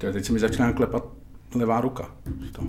Teď 0.00 0.24
se 0.24 0.32
mi 0.32 0.38
začíná 0.38 0.72
klepat 0.72 1.04
levá 1.54 1.80
ruka. 1.80 2.10
z 2.48 2.52
toho. 2.52 2.68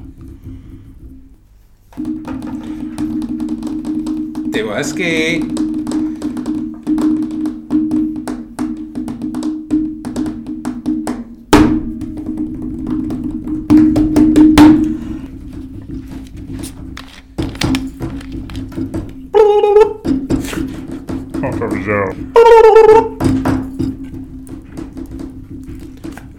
Ty 4.53 4.63
hezky. 4.63 5.41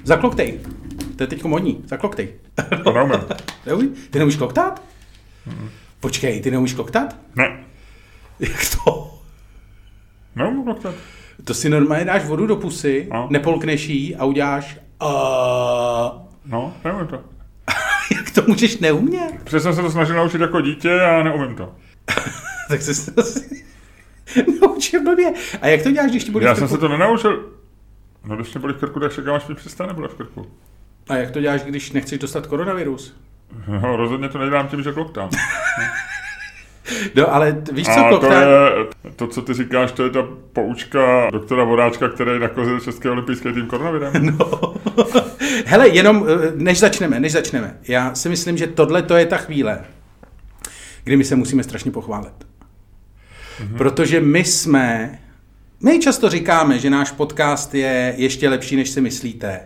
No 0.07 0.72
to 1.27 1.35
je 1.35 1.39
teď 1.39 1.45
modní. 1.45 1.83
Zakloktej. 1.87 2.29
To 2.85 2.93
neumím. 2.93 3.21
Neumí? 3.67 3.89
Ty 4.11 4.19
neumíš 4.19 4.37
kloktat? 4.37 4.83
Počkej, 6.01 6.41
ty 6.41 6.51
neumíš 6.51 6.75
kloktat? 6.75 7.17
Ne, 7.37 7.65
Jak 8.41 8.57
to? 8.85 9.19
neumím 10.37 10.65
kloktat. 10.65 10.95
To 11.45 11.55
si 11.55 11.69
normálně 11.69 12.05
dáš 12.05 12.25
vodu 12.25 12.47
do 12.47 12.57
pusy, 12.57 13.09
No. 13.13 13.27
nepolkneš 13.31 13.89
jí 13.89 14.17
a 14.17 14.25
uděláš 14.25 14.79
uh, 15.03 15.09
No, 16.47 16.75
neumím 16.85 17.07
to. 17.07 17.21
Jak 18.17 18.31
to 18.31 18.43
můžeš 18.47 18.79
neumět? 18.79 19.43
Přesně 19.45 19.61
jsem 19.61 19.75
se 19.75 19.83
to 19.83 19.91
snažil 19.91 20.17
naučit 20.17 20.41
jako 20.41 20.61
dítě 20.61 21.01
a 21.01 21.23
neumím 21.23 21.57
to. 21.57 21.75
tak 22.69 22.83
jsi 22.83 22.95
se 22.95 23.11
to 23.13 23.21
asi 23.21 23.65
naučil 24.63 25.03
blbě. 25.03 25.33
A 25.61 25.67
jak 25.67 25.83
to 25.83 25.91
děláš, 25.91 26.11
když 26.11 26.25
ti 26.25 26.31
bude 26.31 26.47
Já 26.47 26.55
jsem 26.55 26.69
se 26.69 26.79
to 26.79 26.89
nenaučil. 26.89 27.49
No, 28.25 28.37
když 28.37 28.53
mě 28.55 28.61
bolí 28.61 28.75
v 28.75 28.79
krku, 28.79 29.01
tak 29.01 29.13
čekám, 29.13 29.35
až 29.35 29.47
mi 29.49 29.55
přestane 29.55 29.95
bolet 29.95 30.11
v 30.13 30.15
krku. 30.15 30.47
A 31.13 31.17
jak 31.17 31.31
to 31.31 31.41
děláš, 31.41 31.63
když 31.63 31.93
nechceš 31.93 32.19
dostat 32.19 32.47
koronavirus? 32.47 33.17
No, 33.69 33.97
rozhodně 33.97 34.29
to 34.29 34.39
nedělám 34.39 34.69
tím, 34.69 34.83
že 34.83 34.93
kloktám. 34.93 35.31
No, 37.15 37.35
ale 37.35 37.63
víš 37.73 37.87
co, 37.87 38.07
A 38.07 38.19
to 38.19 38.33
je, 38.33 38.47
to, 39.17 39.27
co 39.27 39.43
ty 39.43 39.55
říkáš, 39.55 39.93
to 39.93 40.05
je 40.05 40.11
ta 40.11 40.29
poučka 40.53 41.31
doktora 41.31 41.65
Vodáčka, 41.65 42.09
který 42.09 42.39
nakozil 42.39 42.81
Český 42.81 43.09
olympijský 43.09 43.53
tým 43.53 43.67
koronavirem. 43.67 44.13
No. 44.39 44.75
Hele, 45.67 45.89
jenom 45.89 46.27
eh, 46.29 46.53
než 46.55 46.79
začneme, 46.79 47.21
než 47.21 47.33
začneme. 47.33 47.77
Já 47.89 48.15
si 48.15 48.29
myslím, 48.29 48.57
že 48.57 48.67
tohle 48.67 49.03
to 49.03 49.17
je 49.17 49.27
ta 49.27 49.37
chvíle, 49.37 49.81
kdy 51.05 51.17
my 51.17 51.25
se 51.25 51.37
musíme 51.37 51.63
strašně 51.63 51.91
pochválit. 51.91 52.35
Mm-hmm. 52.35 53.77
Protože 53.77 54.21
my 54.21 54.45
jsme, 54.45 55.19
my 55.81 55.99
často 55.99 56.31
říkáme, 56.31 56.79
že 56.79 56.91
náš 56.91 57.11
podcast 57.11 57.75
je 57.75 58.15
ještě 58.17 58.49
lepší, 58.49 58.77
než 58.77 58.91
si 58.91 59.01
myslíte. 59.01 59.61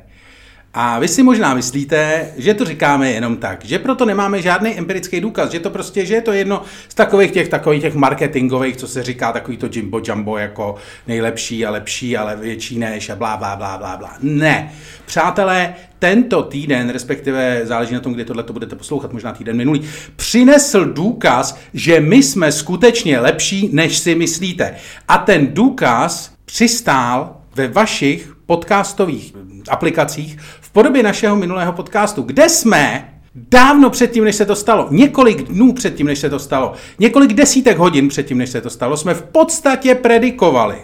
A 0.79 0.99
vy 0.99 1.09
si 1.09 1.23
možná 1.23 1.55
myslíte, 1.55 2.29
že 2.37 2.55
to 2.55 2.65
říkáme 2.65 3.11
jenom 3.11 3.37
tak, 3.37 3.65
že 3.65 3.79
proto 3.79 4.05
nemáme 4.05 4.43
žádný 4.43 4.79
empirický 4.79 5.21
důkaz, 5.21 5.51
že 5.51 5.61
to 5.61 5.71
prostě, 5.71 6.07
že 6.07 6.15
je 6.15 6.21
to 6.21 6.33
jedno 6.33 6.63
z 6.89 6.95
takových 6.95 7.31
těch, 7.31 7.49
takových 7.49 7.83
těch 7.83 7.95
marketingových, 7.95 8.77
co 8.77 8.89
se 8.89 9.03
říká, 9.03 9.33
takový 9.33 9.57
to 9.57 9.69
jimbo 9.73 10.01
jumbo 10.05 10.39
jako 10.39 10.75
nejlepší 11.07 11.67
a 11.67 11.71
lepší, 11.71 12.17
ale 12.17 12.37
větší 12.37 12.79
než 12.79 13.11
a 13.11 13.17
blá, 13.17 13.37
blá, 13.37 13.57
blá, 13.57 13.79
blá, 13.79 13.97
blá. 13.97 14.17
Ne. 14.21 14.73
Přátelé, 15.07 15.75
tento 15.99 16.43
týden, 16.43 16.91
respektive 16.91 17.61
záleží 17.65 17.95
na 17.95 18.01
tom, 18.01 18.13
kdy 18.13 18.25
tohle 18.25 18.43
to 18.43 18.53
budete 18.53 18.77
poslouchat, 18.77 19.13
možná 19.13 19.33
týden 19.33 19.57
minulý, 19.57 19.89
přinesl 20.17 20.85
důkaz, 20.85 21.59
že 21.75 22.01
my 22.01 22.23
jsme 22.23 22.53
skutečně 22.53 23.21
lepší, 23.21 23.71
než 23.73 23.99
si 23.99 24.15
myslíte. 24.15 24.75
A 25.09 25.19
ten 25.19 25.47
důkaz 25.47 26.33
přistál 26.45 27.37
ve 27.55 27.69
vašich 27.69 28.36
podcastových 28.47 29.35
aplikacích 29.69 30.39
v 30.61 30.71
podobě 30.71 31.03
našeho 31.03 31.37
minulého 31.37 31.73
podcastu, 31.73 32.23
kde 32.23 32.49
jsme 32.49 33.13
dávno 33.35 33.91
předtím, 33.91 34.25
než 34.25 34.37
se 34.37 34.45
to 34.45 34.57
stalo, 34.57 34.89
několik 34.91 35.43
dnů 35.43 35.73
předtím, 35.73 36.07
než 36.07 36.19
se 36.19 36.31
to 36.31 36.39
stalo, 36.39 36.73
několik 36.99 37.33
desítek 37.33 37.77
hodin 37.77 38.09
předtím, 38.09 38.39
než 38.39 38.51
se 38.51 38.61
to 38.61 38.71
stalo, 38.71 38.97
jsme 38.97 39.15
v 39.15 39.23
podstatě 39.23 39.95
predikovali 39.95 40.77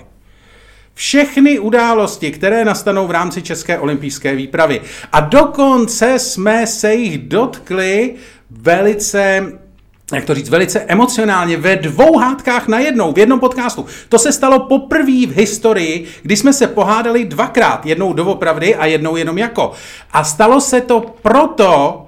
všechny 0.95 1.59
události, 1.59 2.31
které 2.31 2.65
nastanou 2.65 3.06
v 3.06 3.11
rámci 3.11 3.43
České 3.43 3.79
olympijské 3.79 4.34
výpravy. 4.34 4.81
A 5.12 5.21
dokonce 5.21 6.19
jsme 6.19 6.67
se 6.67 6.94
jich 6.94 7.19
dotkli 7.19 8.15
velice 8.50 9.53
jak 10.17 10.25
to 10.25 10.34
říct, 10.34 10.49
velice 10.49 10.81
emocionálně 10.81 11.56
ve 11.56 11.77
dvou 11.77 12.19
hádkách 12.19 12.69
na 12.69 12.78
jednou, 12.78 13.12
v 13.12 13.19
jednom 13.19 13.41
podcastu. 13.41 13.87
To 14.09 14.19
se 14.19 14.33
stalo 14.33 14.61
poprvé 14.61 15.27
v 15.27 15.37
historii, 15.37 16.06
kdy 16.23 16.37
jsme 16.37 16.53
se 16.53 16.67
pohádali 16.67 17.25
dvakrát, 17.25 17.87
jednou 17.87 18.12
doopravdy 18.12 18.75
a 18.75 18.87
jednou 18.87 19.17
jenom 19.17 19.39
jako. 19.39 19.73
A 20.12 20.25
stalo 20.25 20.61
se 20.61 20.81
to 20.81 21.15
proto, 21.23 22.06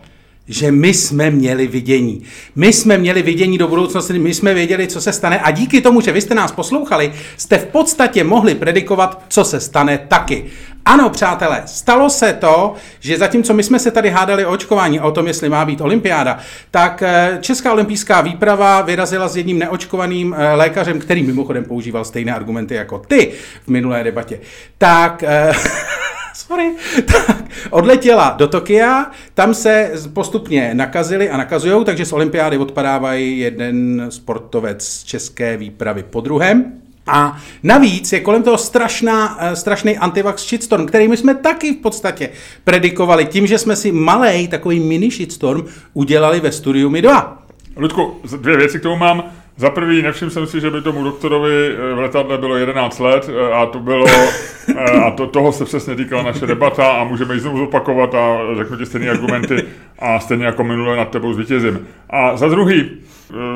že 0.48 0.72
my 0.72 0.94
jsme 0.94 1.30
měli 1.30 1.66
vidění. 1.66 2.22
My 2.56 2.72
jsme 2.72 2.98
měli 2.98 3.22
vidění 3.22 3.58
do 3.58 3.68
budoucnosti, 3.68 4.18
my 4.18 4.34
jsme 4.34 4.54
věděli, 4.54 4.86
co 4.86 5.00
se 5.00 5.12
stane 5.12 5.40
a 5.40 5.50
díky 5.50 5.80
tomu, 5.80 6.00
že 6.00 6.12
vy 6.12 6.20
jste 6.20 6.34
nás 6.34 6.52
poslouchali, 6.52 7.12
jste 7.36 7.58
v 7.58 7.66
podstatě 7.66 8.24
mohli 8.24 8.54
predikovat, 8.54 9.24
co 9.28 9.44
se 9.44 9.60
stane 9.60 9.98
taky. 10.08 10.44
Ano, 10.86 11.10
přátelé, 11.10 11.62
stalo 11.66 12.10
se 12.10 12.32
to, 12.32 12.74
že 13.00 13.18
zatímco 13.18 13.54
my 13.54 13.62
jsme 13.62 13.78
se 13.78 13.90
tady 13.90 14.10
hádali 14.10 14.46
o 14.46 14.50
očkování 14.50 15.00
o 15.00 15.10
tom, 15.10 15.26
jestli 15.26 15.48
má 15.48 15.64
být 15.64 15.80
olympiáda, 15.80 16.38
tak 16.70 17.02
eh, 17.02 17.38
Česká 17.40 17.72
olympijská 17.72 18.20
výprava 18.20 18.80
vyrazila 18.80 19.28
s 19.28 19.36
jedním 19.36 19.58
neočkovaným 19.58 20.34
eh, 20.38 20.54
lékařem, 20.54 20.98
který 20.98 21.22
mimochodem 21.22 21.64
používal 21.64 22.04
stejné 22.04 22.34
argumenty 22.34 22.74
jako 22.74 22.98
ty 22.98 23.32
v 23.64 23.68
minulé 23.68 24.04
debatě. 24.04 24.40
Tak... 24.78 25.22
eh, 25.22 25.52
sorry, 26.34 26.74
tak 27.06 27.44
odletěla 27.70 28.34
do 28.38 28.48
Tokia, 28.48 29.10
tam 29.34 29.54
se 29.54 29.92
postupně 30.12 30.74
nakazili 30.74 31.30
a 31.30 31.36
nakazujou, 31.36 31.84
takže 31.84 32.06
z 32.06 32.12
olympiády 32.12 32.58
odpadávají 32.58 33.38
jeden 33.38 34.06
sportovec 34.08 34.86
z 34.86 35.04
české 35.04 35.56
výpravy 35.56 36.02
po 36.02 36.20
druhém. 36.20 36.83
A 37.06 37.36
navíc 37.62 38.12
je 38.12 38.20
kolem 38.20 38.42
toho 38.42 38.58
strašná, 38.58 39.38
eh, 39.40 39.56
strašný 39.56 39.98
antivax 39.98 40.48
shitstorm, 40.48 40.86
který 40.86 41.08
my 41.08 41.16
jsme 41.16 41.34
taky 41.34 41.72
v 41.72 41.76
podstatě 41.76 42.28
predikovali 42.64 43.26
tím, 43.26 43.46
že 43.46 43.58
jsme 43.58 43.76
si 43.76 43.92
malej 43.92 44.48
takový 44.48 44.80
mini 44.80 45.10
shitstorm 45.10 45.64
udělali 45.94 46.40
ve 46.40 46.52
studiu 46.52 46.90
My 46.90 47.02
2. 47.02 47.38
Ludku, 47.76 48.20
dvě 48.40 48.56
věci 48.56 48.78
k 48.78 48.82
tomu 48.82 48.96
mám. 48.96 49.24
Za 49.56 49.70
prvý, 49.70 50.02
nevšiml 50.02 50.30
jsem 50.30 50.46
si, 50.46 50.60
že 50.60 50.70
by 50.70 50.82
tomu 50.82 51.04
doktorovi 51.04 51.68
eh, 51.68 51.94
v 51.94 51.98
letadle 51.98 52.38
bylo 52.38 52.56
11 52.56 52.98
let 52.98 53.30
eh, 53.30 53.52
a 53.52 53.66
to 53.66 53.78
bylo, 53.78 54.06
a 55.06 55.10
to, 55.10 55.26
toho 55.26 55.52
se 55.52 55.64
přesně 55.64 55.94
týkala 55.94 56.22
naše 56.22 56.46
debata 56.46 56.86
a 56.86 57.04
můžeme 57.04 57.34
ji 57.34 57.40
znovu 57.40 57.58
zopakovat 57.58 58.14
a 58.14 58.38
řeknu 58.56 58.76
ti 58.76 58.86
stejné 58.86 59.10
argumenty 59.10 59.64
a 59.98 60.20
stejně 60.20 60.44
jako 60.44 60.64
minule 60.64 60.96
nad 60.96 61.10
tebou 61.10 61.32
zvítězím. 61.32 61.86
A 62.10 62.36
za 62.36 62.48
druhý, 62.48 62.90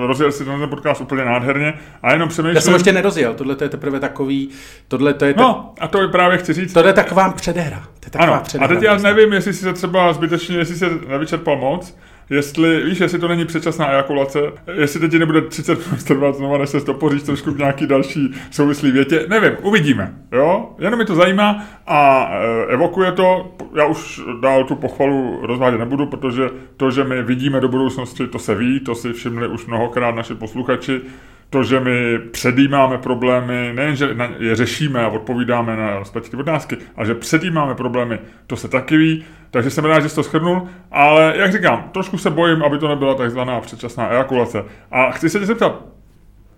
rozjel 0.07 0.33
si 0.33 0.45
ten 0.45 0.69
podcast 0.69 1.01
úplně 1.01 1.25
nádherně 1.25 1.75
a 2.03 2.13
jenom 2.13 2.29
přemýšlím... 2.29 2.55
Já 2.55 2.61
jsem 2.61 2.75
ještě 2.75 2.93
nerozjel, 2.93 3.35
tohle 3.35 3.57
to 3.57 3.65
je 3.65 3.71
teprve 3.71 4.01
takový, 4.01 4.49
tohle 4.89 5.15
to 5.15 5.25
je, 5.25 5.35
ta, 5.35 5.43
No, 5.43 5.75
a 5.81 5.89
to 5.89 6.09
právě 6.09 6.39
chci 6.39 6.53
říct. 6.53 6.73
tohle 6.73 6.89
je 6.91 6.95
taková 6.95 7.31
předehra. 7.31 7.81
To 7.81 8.07
je 8.07 8.11
taková 8.11 8.25
Ano, 8.25 8.35
a 8.35 8.41
předehra. 8.41 8.75
teď 8.75 8.83
já 8.85 8.97
nevím, 8.99 9.33
jestli 9.33 9.53
si 9.53 9.63
se 9.63 9.73
třeba 9.73 10.13
zbytečně, 10.13 10.57
jestli 10.57 10.77
se 10.77 10.87
nevyčerpal 11.09 11.57
moc, 11.57 11.97
jestli, 12.31 12.85
víš, 12.85 13.01
jestli 13.01 13.19
to 13.19 13.29
není 13.29 13.45
předčasná 13.45 13.91
ejakulace, 13.93 14.39
jestli 14.73 15.01
teď 15.01 15.13
nebude 15.13 15.41
30 15.41 15.87
minut 15.87 16.03
trvat 16.07 16.35
znova, 16.35 16.59
než 16.59 16.71
se 16.71 16.81
stopoříš 16.81 17.23
trošku 17.23 17.51
v 17.51 17.59
nějaký 17.59 17.87
další 17.87 18.35
souvislý 18.51 18.91
větě, 18.91 19.27
nevím, 19.29 19.53
uvidíme, 19.63 20.15
jo, 20.33 20.71
jenom 20.79 20.99
mi 20.99 21.05
to 21.05 21.15
zajímá 21.15 21.65
a 21.87 22.31
e, 22.33 22.73
evokuje 22.73 23.13
to, 23.13 23.55
já 23.77 23.85
už 23.85 24.21
dál 24.41 24.65
tu 24.65 24.75
pochvalu 24.75 25.39
rozvádět 25.43 25.79
nebudu, 25.79 26.07
protože 26.07 26.51
to, 26.77 26.91
že 26.91 27.05
my 27.05 27.23
vidíme 27.23 27.61
do 27.61 27.69
budoucnosti, 27.69 28.27
to 28.27 28.39
se 28.39 28.55
ví, 28.55 28.81
to 28.81 28.95
si 28.95 29.13
všimli 29.13 29.49
už 29.49 29.67
mnohokrát 29.67 30.15
naši 30.15 30.35
posluchači, 30.35 31.01
to, 31.51 31.63
že 31.63 31.81
my 31.81 32.19
předjímáme 32.19 32.99
problémy, 32.99 33.73
nejen, 33.75 33.97
že 33.97 34.17
je 34.39 34.57
řešíme 34.57 35.05
a 35.05 35.09
odpovídáme 35.09 35.77
na 35.77 35.99
respektive 35.99 36.43
otázky, 36.43 36.77
ale 36.97 37.07
že 37.07 37.15
předjímáme 37.15 37.75
problémy, 37.75 38.19
to 38.47 38.57
se 38.57 38.69
taky 38.69 38.97
ví, 38.97 39.25
takže 39.51 39.71
jsem 39.71 39.85
rád, 39.85 40.01
že 40.01 40.09
jsi 40.09 40.15
to 40.15 40.23
shrnul, 40.23 40.69
ale 40.91 41.35
jak 41.37 41.53
říkám, 41.53 41.91
trošku 41.93 42.19
se 42.19 42.31
bojím, 42.31 42.63
aby 42.63 42.79
to 42.79 42.89
nebyla 42.89 43.15
takzvaná 43.15 43.61
předčasná 43.61 44.09
ejakulace. 44.09 44.65
A 44.91 45.11
chci 45.11 45.29
se 45.29 45.39
tě 45.39 45.47
zeptat, 45.47 45.85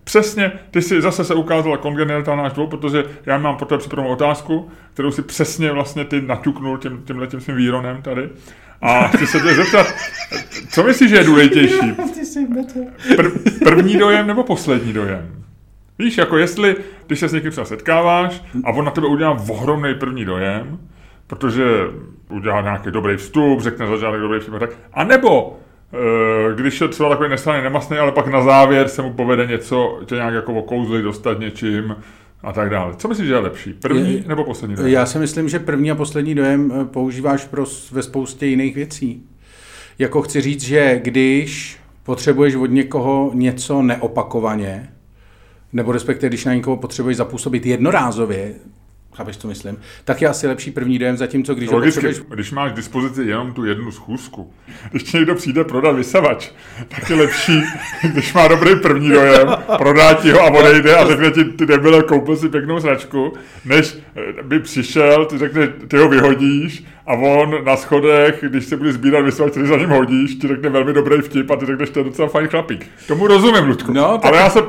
Přesně, 0.05 0.53
ty 0.71 0.83
si 0.83 1.01
zase 1.01 1.25
se 1.25 1.35
ukázala 1.35 1.77
kongenialita 1.77 2.37
náš 2.37 2.53
dvou, 2.53 2.67
protože 2.67 3.05
já 3.27 3.39
mám 3.39 3.57
pro 3.57 3.67
tebe 3.67 3.79
připravenou 3.79 4.13
otázku, 4.13 4.71
kterou 4.93 5.11
si 5.11 5.23
přesně 5.23 5.73
vlastně 5.73 6.05
ty 6.05 6.21
naťuknul 6.21 6.79
tím, 6.79 7.03
tímhle 7.07 7.27
tím 7.27 7.41
svým 7.41 7.57
výronem 7.57 8.03
tady. 8.03 8.29
A 8.83 9.09
chci 9.09 9.27
se 9.27 9.41
tě 9.41 9.55
zeptat, 9.55 9.87
co 10.71 10.83
myslíš, 10.83 11.11
že 11.11 11.17
je 11.17 11.25
důležitější? 11.25 11.93
Pr- 13.17 13.65
první 13.65 13.97
dojem 13.99 14.27
nebo 14.27 14.45
poslední 14.45 14.93
dojem? 14.93 15.45
Víš, 15.99 16.19
jako 16.19 16.37
jestli, 16.39 16.77
když 17.07 17.19
se 17.21 17.29
s 17.29 17.33
někým 17.33 17.51
třeba 17.51 17.65
setkáváš 17.65 18.43
a 18.65 18.71
on 18.71 18.85
na 18.85 18.91
tebe 18.91 19.07
udělá 19.07 19.37
ohromný 19.49 19.95
první 19.95 20.25
dojem, 20.25 20.79
protože 21.27 21.65
udělá 22.29 22.61
nějaký 22.61 22.91
dobrý 22.91 23.17
vstup, 23.17 23.61
řekne 23.61 23.87
za 23.87 23.97
žádný 23.97 24.21
dobrý 24.21 24.41
vstup, 24.41 24.55
a 24.55 24.59
tak, 24.59 24.71
a 24.93 25.05
nebo 25.05 25.59
eh, 25.93 26.55
když 26.55 26.81
je 26.81 26.89
třeba 26.89 27.09
takový 27.09 27.29
nestraný, 27.29 27.63
nemastný, 27.63 27.99
ale 27.99 28.13
pak 28.13 28.27
na 28.27 28.43
závěr 28.43 28.89
se 28.89 29.03
mu 29.03 29.13
povede 29.13 29.47
něco, 29.47 30.01
tě 30.07 30.15
nějak 30.15 30.35
jako 30.35 30.55
okouzlit, 30.55 31.05
dostat 31.05 31.39
něčím, 31.41 31.97
a 32.43 32.53
tak 32.53 32.71
dále. 32.71 32.95
Co 32.97 33.09
myslíš, 33.09 33.27
že 33.27 33.33
je 33.33 33.39
lepší? 33.39 33.73
První 33.73 34.15
je, 34.15 34.25
nebo 34.27 34.45
poslední 34.45 34.77
dojem? 34.77 34.93
Já 34.93 35.07
si 35.07 35.19
myslím, 35.19 35.49
že 35.49 35.59
první 35.59 35.91
a 35.91 35.95
poslední 35.95 36.35
dojem 36.35 36.73
eh, 36.75 36.85
používáš 36.85 37.45
pro, 37.45 37.65
ve 37.93 38.03
spoustě 38.03 38.47
jiných 38.47 38.75
věcí. 38.75 39.23
Jako 39.99 40.23
chci 40.23 40.41
říct, 40.41 40.63
že 40.63 41.01
když 41.05 41.79
potřebuješ 42.03 42.55
od 42.55 42.67
někoho 42.67 43.31
něco 43.35 43.83
neopakovaně, 43.83 44.93
nebo 45.73 45.93
respektive 45.93 46.29
když 46.29 46.45
na 46.45 46.55
někoho 46.55 46.77
potřebuješ 46.77 47.17
zapůsobit 47.17 47.67
jednorázově, 47.67 48.55
chápeš, 49.15 49.37
co 49.37 49.49
myslím, 49.49 49.77
tak 50.05 50.23
je 50.23 50.29
asi 50.29 50.47
lepší 50.47 50.71
první 50.71 50.99
dojem, 50.99 51.17
zatímco 51.17 51.55
když 51.55 51.71
Logicky, 51.71 52.01
potřebuješ... 52.01 52.35
když 52.35 52.53
máš 52.53 52.73
k 52.73 52.77
dispozici 52.77 53.23
jenom 53.23 53.53
tu 53.53 53.65
jednu 53.65 53.93
schůzku, 53.93 54.53
když 54.91 55.03
ti 55.03 55.17
někdo 55.17 55.35
přijde 55.35 55.65
prodat 55.65 55.93
vysavač, 55.93 56.51
tak 56.89 57.11
je 57.11 57.17
lepší, 57.17 57.63
když 58.13 58.33
má 58.33 58.49
dobrý 58.49 58.77
první 58.77 59.09
dojem, 59.09 59.49
prodá 59.79 60.15
ti 60.15 60.31
ho 60.31 60.41
a 60.41 60.51
odejde 60.51 60.97
a 60.97 61.07
řekne 61.07 61.31
ti, 61.31 61.45
ty 61.45 61.67
debile, 61.67 62.03
koupil 62.03 62.37
si 62.37 62.49
pěknou 62.49 62.79
značku, 62.79 63.33
než 63.65 63.99
eh, 64.17 64.43
by 64.43 64.61
přišel, 64.61 65.25
ty 65.25 65.39
řekne, 65.39 65.69
ty 65.69 65.97
ho 65.97 66.09
vyhodíš 66.09 66.85
a 67.07 67.13
on 67.13 67.65
na 67.65 67.77
schodech, 67.77 68.45
když 68.49 68.65
se 68.65 68.77
bude 68.77 68.93
sbírat 68.93 69.25
vysavač, 69.25 69.51
který 69.51 69.67
za 69.67 69.77
ním 69.77 69.89
hodíš, 69.89 70.35
ti 70.35 70.49
řekne 70.49 70.69
velmi 70.69 70.93
dobrý 70.93 71.23
vtip 71.23 71.51
a 71.51 71.57
ty 71.57 71.67
řekneš, 71.67 71.91
to 71.91 72.01
je 72.01 72.05
docela 72.05 72.29
fajn 72.29 72.49
chlapík. 72.49 72.87
Tomu 73.07 73.27
rozumím, 73.27 73.65
Ludku. 73.65 73.93
No, 73.93 74.19
tak... 74.19 74.25
Ale 74.25 74.39
já 74.39 74.51
se 74.51 74.61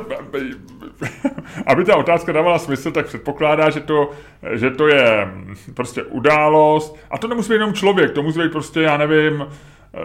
aby 1.65 1.83
ta 1.83 1.95
otázka 1.95 2.31
dávala 2.31 2.59
smysl, 2.59 2.91
tak 2.91 3.05
předpokládá, 3.05 3.69
že 3.69 3.79
to, 3.79 4.11
že 4.53 4.69
to 4.69 4.87
je 4.87 5.25
mm, 5.25 5.55
prostě 5.73 6.03
událost. 6.03 6.97
A 7.11 7.17
to 7.17 7.27
nemusí 7.27 7.49
být 7.49 7.55
jenom 7.55 7.73
člověk, 7.73 8.11
to 8.11 8.23
musí 8.23 8.39
být 8.39 8.51
prostě, 8.51 8.81
já 8.81 8.97
nevím, 8.97 9.45
eh, 9.93 9.99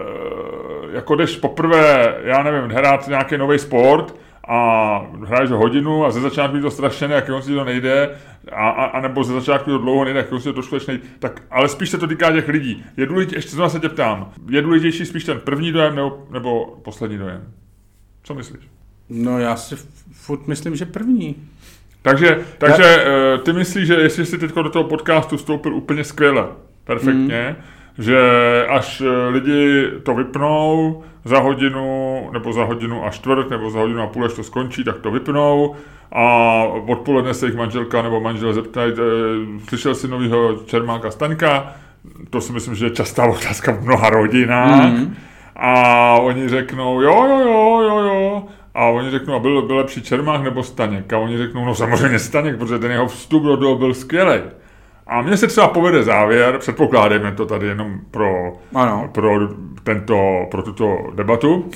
jako 0.91 1.15
jdeš 1.15 1.37
poprvé, 1.37 2.15
já 2.23 2.43
nevím, 2.43 2.69
hrát 2.69 3.07
nějaký 3.07 3.37
nový 3.37 3.59
sport 3.59 4.15
a 4.47 4.99
hraješ 5.25 5.49
hodinu 5.49 6.05
a 6.05 6.11
ze 6.11 6.21
začátku 6.21 6.59
to 6.59 6.71
strašně 6.71 7.07
jak 7.07 7.25
si 7.39 7.53
to 7.53 7.63
nejde, 7.63 8.09
a, 8.51 8.69
a, 8.69 8.85
a 8.85 9.01
nebo 9.01 9.23
ze 9.23 9.33
začátku 9.33 9.71
to 9.71 9.77
dlouho 9.77 10.03
nejde, 10.03 10.19
jak 10.19 10.41
si 10.41 10.43
to 10.43 10.53
trošku 10.53 10.77
nejde, 10.87 11.03
tak, 11.19 11.41
ale 11.51 11.69
spíš 11.69 11.89
se 11.89 11.97
to 11.97 12.07
týká 12.07 12.31
těch 12.31 12.47
lidí. 12.47 12.85
Je 12.97 13.05
důležitější, 13.05 13.37
ještě 13.37 13.55
znovu 13.55 13.69
se 13.69 13.79
tě 13.79 13.89
ptám, 13.89 14.31
je 14.49 14.61
důležitější 14.61 15.05
spíš 15.05 15.23
ten 15.23 15.39
první 15.39 15.71
dojem 15.71 15.95
nebo, 15.95 16.27
nebo 16.29 16.65
poslední 16.83 17.17
dojem? 17.17 17.53
Co 18.23 18.33
myslíš? 18.33 18.76
No 19.09 19.39
já 19.39 19.55
si 19.55 19.75
furt 20.11 20.47
myslím, 20.47 20.75
že 20.75 20.85
první. 20.85 21.35
Takže, 22.01 22.39
takže 22.57 22.83
já... 22.83 23.35
Eh, 23.35 23.37
ty 23.37 23.53
myslíš, 23.53 23.87
že 23.87 23.93
jestli 23.93 24.25
jsi 24.25 24.37
teď 24.37 24.55
do 24.55 24.69
toho 24.69 24.83
podcastu 24.83 25.37
vstoupil 25.37 25.75
úplně 25.75 26.03
skvěle, 26.03 26.47
perfektně, 26.83 27.55
mm. 27.59 28.03
že 28.03 28.19
až 28.69 29.01
eh, 29.01 29.29
lidi 29.29 29.87
to 30.03 30.13
vypnou 30.13 31.03
za 31.25 31.39
hodinu, 31.39 32.29
nebo 32.33 32.53
za 32.53 32.63
hodinu 32.63 33.05
a 33.05 33.09
čtvrt, 33.09 33.49
nebo 33.49 33.71
za 33.71 33.79
hodinu 33.79 34.01
a 34.01 34.07
půl, 34.07 34.25
až 34.25 34.33
to 34.33 34.43
skončí, 34.43 34.83
tak 34.83 34.97
to 34.97 35.11
vypnou 35.11 35.75
a 36.11 36.63
odpoledne 36.87 37.33
se 37.33 37.45
jich 37.45 37.55
manželka 37.55 38.01
nebo 38.01 38.19
manžel 38.19 38.53
zeptají, 38.53 38.93
eh, 38.93 39.59
slyšel 39.67 39.95
jsi 39.95 40.07
novýho 40.07 40.55
Čermáka 40.65 41.11
Staňka, 41.11 41.73
to 42.29 42.41
si 42.41 42.53
myslím, 42.53 42.75
že 42.75 42.85
je 42.85 42.89
častá 42.89 43.25
otázka 43.25 43.71
v 43.71 43.83
mnoha 43.83 44.09
rodinách. 44.09 44.91
Mm. 44.91 45.15
A 45.55 46.13
oni 46.19 46.49
řeknou, 46.49 47.01
jo, 47.01 47.25
jo, 47.27 47.39
jo, 47.39 47.81
jo, 47.81 47.99
jo. 47.99 48.43
A 48.77 48.85
oni 48.85 49.11
řeknou, 49.11 49.33
a 49.35 49.39
byl, 49.39 49.61
byl 49.61 49.75
lepší 49.75 50.01
Čermák 50.01 50.43
nebo 50.43 50.63
Staněk? 50.63 51.13
A 51.13 51.17
oni 51.17 51.37
řeknou, 51.37 51.65
no 51.65 51.75
samozřejmě 51.75 52.19
Staněk, 52.19 52.57
protože 52.57 52.79
ten 52.79 52.91
jeho 52.91 53.07
vstup 53.07 53.43
do 53.43 53.57
toho 53.57 53.75
byl 53.75 53.93
skvělý. 53.93 54.41
A 55.07 55.21
mně 55.21 55.37
se 55.37 55.47
třeba 55.47 55.67
povede 55.67 56.03
závěr, 56.03 56.57
předpokládáme 56.57 57.31
to 57.31 57.45
tady 57.45 57.67
jenom 57.67 57.99
pro, 58.11 58.53
ano. 58.75 59.09
pro, 59.13 59.49
tento, 59.83 60.47
pro 60.51 60.61
tuto 60.61 60.97
debatu. 61.15 61.69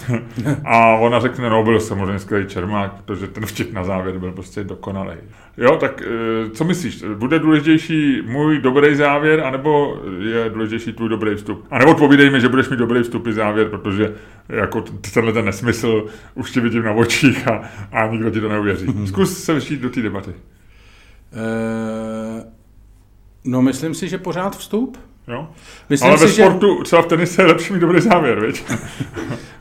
A 0.65 0.95
ona 0.95 1.19
řekne, 1.19 1.49
no 1.49 1.63
byl 1.63 1.79
samozřejmě 1.79 2.19
skvělý 2.19 2.47
Čermák, 2.47 2.91
protože 3.05 3.27
ten 3.27 3.45
vtip 3.45 3.73
na 3.73 3.83
závěr 3.83 4.17
byl 4.17 4.31
prostě 4.31 4.63
dokonalý. 4.63 5.15
Jo, 5.57 5.77
tak 5.77 6.01
eh, 6.01 6.49
co 6.49 6.63
myslíš, 6.63 7.03
bude 7.15 7.39
důležitější 7.39 8.21
můj 8.25 8.59
dobrý 8.59 8.95
závěr, 8.95 9.39
anebo 9.39 10.01
je 10.19 10.49
důležitější 10.49 10.93
tvůj 10.93 11.09
dobrý 11.09 11.35
vstup? 11.35 11.65
A 11.71 11.79
nebo 11.79 11.91
odpovídej 11.91 12.29
mi, 12.29 12.41
že 12.41 12.49
budeš 12.49 12.69
mít 12.69 12.79
dobrý 12.79 13.03
vstup 13.03 13.27
i 13.27 13.33
závěr, 13.33 13.69
protože 13.69 14.13
jako 14.49 14.83
tenhle 15.13 15.33
ten 15.33 15.45
nesmysl 15.45 16.05
už 16.35 16.51
ti 16.51 16.59
vidím 16.59 16.83
na 16.83 16.91
očích 16.91 17.47
a, 17.47 17.61
a 17.91 18.07
nikdo 18.07 18.29
ti 18.29 18.41
to 18.41 18.49
neuvěří. 18.49 18.87
Zkus 19.05 19.43
se 19.43 19.53
vžít 19.53 19.81
do 19.81 19.89
té 19.89 20.01
debaty. 20.01 20.31
Uh... 21.33 22.60
No, 23.43 23.61
myslím 23.61 23.93
si, 23.93 24.07
že 24.07 24.17
pořád 24.17 24.57
vstup. 24.57 24.97
Jo? 25.27 25.47
Myslím 25.89 26.09
Ale 26.09 26.19
si, 26.19 26.25
ve 26.25 26.31
sportu, 26.31 26.77
že... 26.77 26.83
třeba 26.83 27.01
v 27.01 27.05
tenise 27.05 27.41
je 27.41 27.45
lepší 27.45 27.73
mít 27.73 27.79
dobrý 27.79 28.01
závěr, 28.01 28.39
viď? 28.45 28.63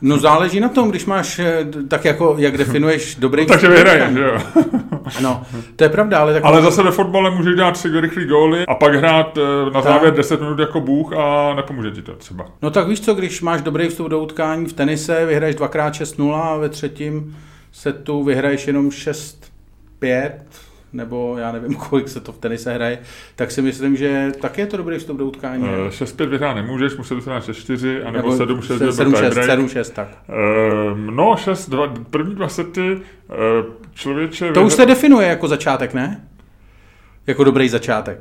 No 0.03 0.17
záleží 0.17 0.59
na 0.59 0.69
tom, 0.69 0.89
když 0.89 1.05
máš, 1.05 1.39
eh, 1.39 1.65
tak 1.87 2.05
jako, 2.05 2.35
jak 2.37 2.57
definuješ 2.57 3.15
dobrý... 3.19 3.41
No, 3.41 3.47
takže 3.47 3.67
vyhraješ, 3.67 4.15
jo. 4.15 4.37
No, 5.21 5.43
to 5.75 5.83
je 5.83 5.89
pravda, 5.89 6.19
ale... 6.19 6.33
Tak... 6.33 6.45
Ale 6.45 6.61
zase 6.61 6.83
ve 6.83 6.91
fotbale 6.91 7.31
můžeš 7.31 7.55
dát 7.55 7.71
tři 7.71 8.01
rychlý 8.01 8.25
góly 8.25 8.65
a 8.65 8.75
pak 8.75 8.95
hrát 8.95 9.37
eh, 9.37 9.71
na 9.71 9.81
závěr 9.81 10.13
10 10.13 10.41
minut 10.41 10.59
jako 10.59 10.81
bůh 10.81 11.13
a 11.13 11.53
nepomůže 11.55 11.91
ti 11.91 12.01
to 12.01 12.15
třeba. 12.15 12.45
No 12.61 12.71
tak 12.71 12.87
víš 12.87 13.01
co, 13.01 13.13
když 13.13 13.41
máš 13.41 13.61
dobrý 13.61 13.87
vstup 13.87 14.07
do 14.07 14.19
utkání 14.19 14.65
v 14.65 14.73
tenise, 14.73 15.25
vyhraješ 15.25 15.55
dvakrát 15.55 15.93
6-0 15.93 16.33
a 16.33 16.57
ve 16.57 16.69
třetím 16.69 17.37
setu 17.71 18.23
vyhraješ 18.23 18.67
jenom 18.67 18.89
6-5, 18.89 20.31
nebo 20.93 21.37
já 21.37 21.51
nevím, 21.51 21.75
kolik 21.89 22.09
se 22.09 22.19
to 22.19 22.31
v 22.31 22.37
tenise 22.37 22.73
hraje, 22.73 22.99
tak 23.35 23.51
si 23.51 23.61
myslím, 23.61 23.95
že 23.95 24.31
také 24.41 24.61
je 24.61 24.67
to 24.67 24.77
dobrý 24.77 24.97
vstup 24.97 25.17
do 25.17 25.25
utkání. 25.25 25.63
Uh, 25.63 25.69
6-5 25.69 26.25
vyhrát 26.25 26.55
nemůžeš, 26.55 26.97
musel 26.97 27.21
se 27.21 27.29
na 27.29 27.39
6-4, 27.39 28.07
anebo 28.07 28.29
7-6 28.29 28.89
7-6, 28.89 29.91
tak. 29.93 30.07
Uh, 30.29 30.97
no, 30.97 31.35
6, 31.37 31.69
dva, 31.69 31.93
první 32.09 32.35
dva 32.35 32.47
sety 32.47 32.91
uh, 32.91 33.35
člověče... 33.93 34.47
To 34.47 34.59
vyhr... 34.59 34.67
už 34.67 34.73
se 34.73 34.85
definuje 34.85 35.27
jako 35.27 35.47
začátek, 35.47 35.93
ne? 35.93 36.27
Jako 37.27 37.43
dobrý 37.43 37.69
začátek. 37.69 38.19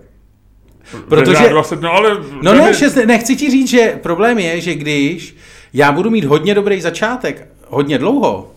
Protože... 1.09 1.49
20, 1.49 1.81
no, 1.81 1.93
ale... 1.93 2.17
No 2.43 2.55
ne, 2.55 2.75
šest, 2.75 2.95
nechci 2.95 3.37
ti 3.37 3.51
říct, 3.51 3.69
že 3.69 3.99
problém 4.03 4.39
je, 4.39 4.61
že 4.61 4.75
když 4.75 5.37
já 5.73 5.93
budu 5.93 6.11
mít 6.11 6.25
hodně 6.25 6.55
dobrý 6.55 6.81
začátek, 6.81 7.49
hodně 7.69 7.99
dlouho, 7.99 8.53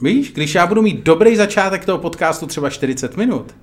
Víš, 0.00 0.32
když 0.32 0.54
já 0.54 0.66
budu 0.66 0.82
mít 0.82 1.02
dobrý 1.02 1.36
začátek 1.36 1.84
toho 1.84 1.98
podcastu, 1.98 2.46
třeba 2.46 2.70
40 2.70 3.16
minut, 3.16 3.54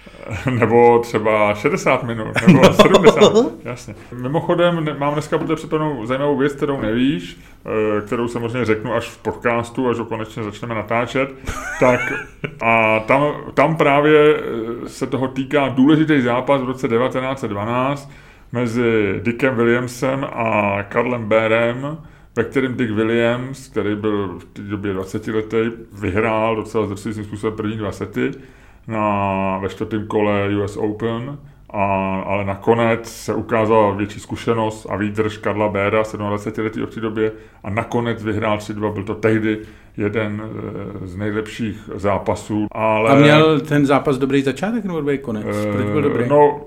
nebo 0.50 0.98
třeba 0.98 1.54
60 1.54 2.02
minut, 2.02 2.28
nebo 2.46 2.60
no. 2.62 2.72
70. 2.72 3.32
Jasně. 3.64 3.94
Mimochodem, 4.22 4.96
mám 4.98 5.12
dneska 5.12 5.38
pro 5.38 5.56
připravenou 5.56 6.06
zajímavou 6.06 6.36
věc, 6.36 6.52
kterou 6.52 6.80
nevíš, 6.80 7.36
eh, 7.66 8.00
kterou 8.06 8.28
samozřejmě 8.28 8.64
řeknu 8.64 8.94
až 8.94 9.08
v 9.08 9.18
podcastu, 9.18 9.88
až 9.88 9.98
ho 9.98 10.04
konečně 10.04 10.42
začneme 10.42 10.74
natáčet. 10.74 11.30
Tak 11.80 12.00
a 12.60 13.00
tam, 13.00 13.32
tam 13.54 13.76
právě 13.76 14.36
eh, 14.36 14.88
se 14.88 15.06
toho 15.06 15.28
týká 15.28 15.68
důležitý 15.68 16.20
zápas 16.20 16.60
v 16.60 16.64
roce 16.64 16.88
1912 16.88 18.10
mezi 18.52 19.20
Dickem 19.22 19.56
Williamsem 19.56 20.26
a 20.32 20.78
Karlem 20.82 21.24
Bérem, 21.24 21.98
ve 22.36 22.44
kterém 22.44 22.74
Dick 22.74 22.90
Williams, 22.90 23.68
který 23.68 23.96
byl 23.96 24.38
v 24.38 24.44
té 24.44 24.62
době 24.62 24.92
20 24.92 25.26
letý, 25.26 25.56
vyhrál 25.92 26.56
docela 26.56 26.86
zdrcujícím 26.86 27.24
způsobem 27.24 27.56
první 27.56 27.76
dva 27.76 27.92
sety 27.92 28.30
na, 28.86 29.58
ve 29.58 29.68
čtvrtém 29.68 30.06
kole 30.06 30.48
US 30.64 30.76
Open, 30.76 31.38
a, 31.70 31.84
ale 32.26 32.44
nakonec 32.44 33.12
se 33.12 33.34
ukázala 33.34 33.90
větší 33.90 34.20
zkušenost 34.20 34.86
a 34.90 34.96
výdrž 34.96 35.36
Karla 35.36 35.68
Béra, 35.68 36.02
27 36.16 36.64
letý 36.64 36.80
v 36.80 36.94
té 36.94 37.00
době, 37.00 37.32
a 37.64 37.70
nakonec 37.70 38.24
vyhrál 38.24 38.58
3-2, 38.58 38.92
byl 38.92 39.02
to 39.02 39.14
tehdy 39.14 39.58
jeden 39.96 40.42
eh, 40.42 41.06
z 41.06 41.16
nejlepších 41.16 41.90
zápasů. 41.94 42.66
Ale... 42.72 43.10
A 43.10 43.14
měl 43.14 43.60
ten 43.60 43.86
zápas 43.86 44.18
dobrý 44.18 44.42
začátek 44.42 44.84
nebo 44.84 44.98
dobrý 44.98 45.18
konec? 45.18 45.46
Proč 45.72 45.86
byl 45.86 46.02
dobrý? 46.02 46.28
No, 46.28 46.64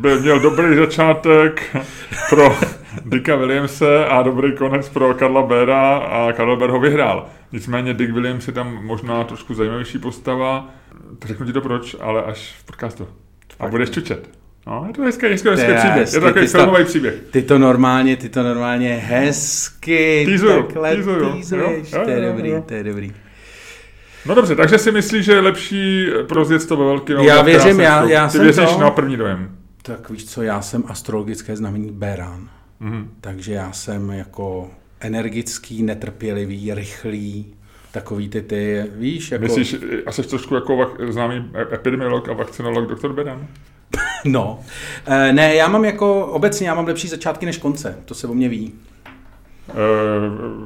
byl, 0.00 0.20
měl 0.20 0.40
dobrý 0.40 0.76
začátek 0.76 1.76
pro 2.30 2.56
Dicka 3.04 3.36
Williamse 3.36 4.06
a 4.06 4.22
dobrý 4.22 4.56
konec 4.56 4.88
pro 4.88 5.14
Karla 5.14 5.42
Bera 5.42 5.96
a 5.96 6.32
Karl 6.32 6.56
Ber 6.56 6.70
ho 6.70 6.80
vyhrál. 6.80 7.26
Nicméně 7.52 7.94
Dick 7.94 8.12
Williams 8.12 8.46
je 8.46 8.52
tam 8.52 8.84
možná 8.84 9.24
trošku 9.24 9.54
zajímavější 9.54 9.98
postava. 9.98 10.68
Řeknu 11.24 11.46
ti 11.46 11.52
to 11.52 11.60
proč, 11.60 11.96
ale 12.00 12.22
až 12.22 12.54
v 12.58 12.64
podcastu. 12.64 13.08
A 13.60 13.66
budeš 13.68 13.90
čučet. 13.90 14.28
No, 14.66 14.84
je 14.86 14.92
to 14.92 15.02
hezký, 15.02 15.26
hezký, 15.26 15.48
hezký 15.48 15.66
příběh. 15.66 15.94
Hezky, 15.94 16.16
je 16.16 16.20
to 16.20 16.26
takový 16.26 16.46
filmový 16.46 16.84
příběh. 16.84 17.14
Ty 17.30 17.42
to 17.42 17.58
normálně, 17.58 18.16
ty 18.16 18.28
to 18.28 18.42
normálně 18.42 18.96
hezky 18.96 20.22
týzuju, 20.26 20.62
takhle 20.62 20.96
týzuju. 20.96 21.32
týzuješ. 21.32 21.92
Jo? 21.92 22.00
To 22.04 22.10
je 22.10 22.20
dobrý, 22.20 22.54
to 22.66 22.74
je 22.74 22.84
dobrý. 22.84 23.12
No 24.26 24.34
dobře, 24.34 24.56
takže 24.56 24.78
si 24.78 24.92
myslíš, 24.92 25.24
že 25.24 25.32
je 25.32 25.40
lepší 25.40 26.06
prozjet 26.28 26.68
to 26.68 26.76
ve 26.76 26.84
velkém? 26.84 27.18
Já 27.18 27.42
věřím, 27.42 27.80
já, 27.80 28.04
já 28.04 28.26
Ty 28.26 28.32
jsem 28.32 28.42
věříš 28.42 28.70
to... 28.70 28.80
na 28.80 28.90
první 28.90 29.16
dojem. 29.16 29.56
Tak 29.82 30.10
víš 30.10 30.24
co, 30.24 30.42
já 30.42 30.62
jsem 30.62 30.84
astrologické 30.88 31.56
znamení 31.56 31.90
Beran. 31.92 32.48
Mm-hmm. 32.80 33.06
Takže 33.20 33.52
já 33.52 33.72
jsem 33.72 34.10
jako 34.10 34.70
energický, 35.00 35.82
netrpělivý, 35.82 36.74
rychlý, 36.74 37.54
takový 37.92 38.28
ty 38.28 38.42
ty, 38.42 38.86
víš, 38.94 39.30
jako... 39.30 39.44
Myslíš, 39.44 39.76
a 40.06 40.12
jsi 40.12 40.22
trošku 40.22 40.54
jako 40.54 40.76
vak, 40.76 40.88
známý 41.08 41.50
epidemiolog 41.72 42.28
a 42.28 42.32
vakcinolog 42.32 42.88
doktor 42.88 43.12
Beran? 43.12 43.46
no, 44.24 44.60
e, 45.06 45.32
ne, 45.32 45.54
já 45.54 45.68
mám 45.68 45.84
jako, 45.84 46.26
obecně 46.26 46.68
já 46.68 46.74
mám 46.74 46.86
lepší 46.86 47.08
začátky 47.08 47.46
než 47.46 47.56
konce, 47.56 47.98
to 48.04 48.14
se 48.14 48.26
o 48.26 48.34
mě 48.34 48.48
ví. 48.48 48.72
E, 49.68 49.72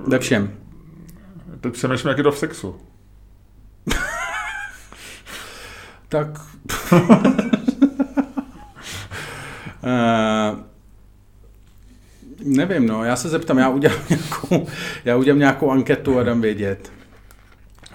Ve 0.06 0.18
všem. 0.18 0.52
Teď 1.60 1.72
přemýšlím, 1.72 2.08
jak 2.08 2.18
je 2.18 2.24
to 2.24 2.32
v 2.32 2.38
sexu. 2.38 2.76
Tak... 6.08 6.28
uh, 6.92 6.98
nevím, 12.66 12.88
no, 12.88 13.04
já 13.04 13.16
se 13.16 13.28
zeptám, 13.28 13.58
já 13.58 13.68
udělám 13.68 13.98
nějakou, 14.10 14.66
já 15.04 15.16
udělám 15.16 15.38
nějakou 15.38 15.70
anketu 15.70 16.18
a 16.18 16.22
dám 16.22 16.40
vědět. 16.40 16.92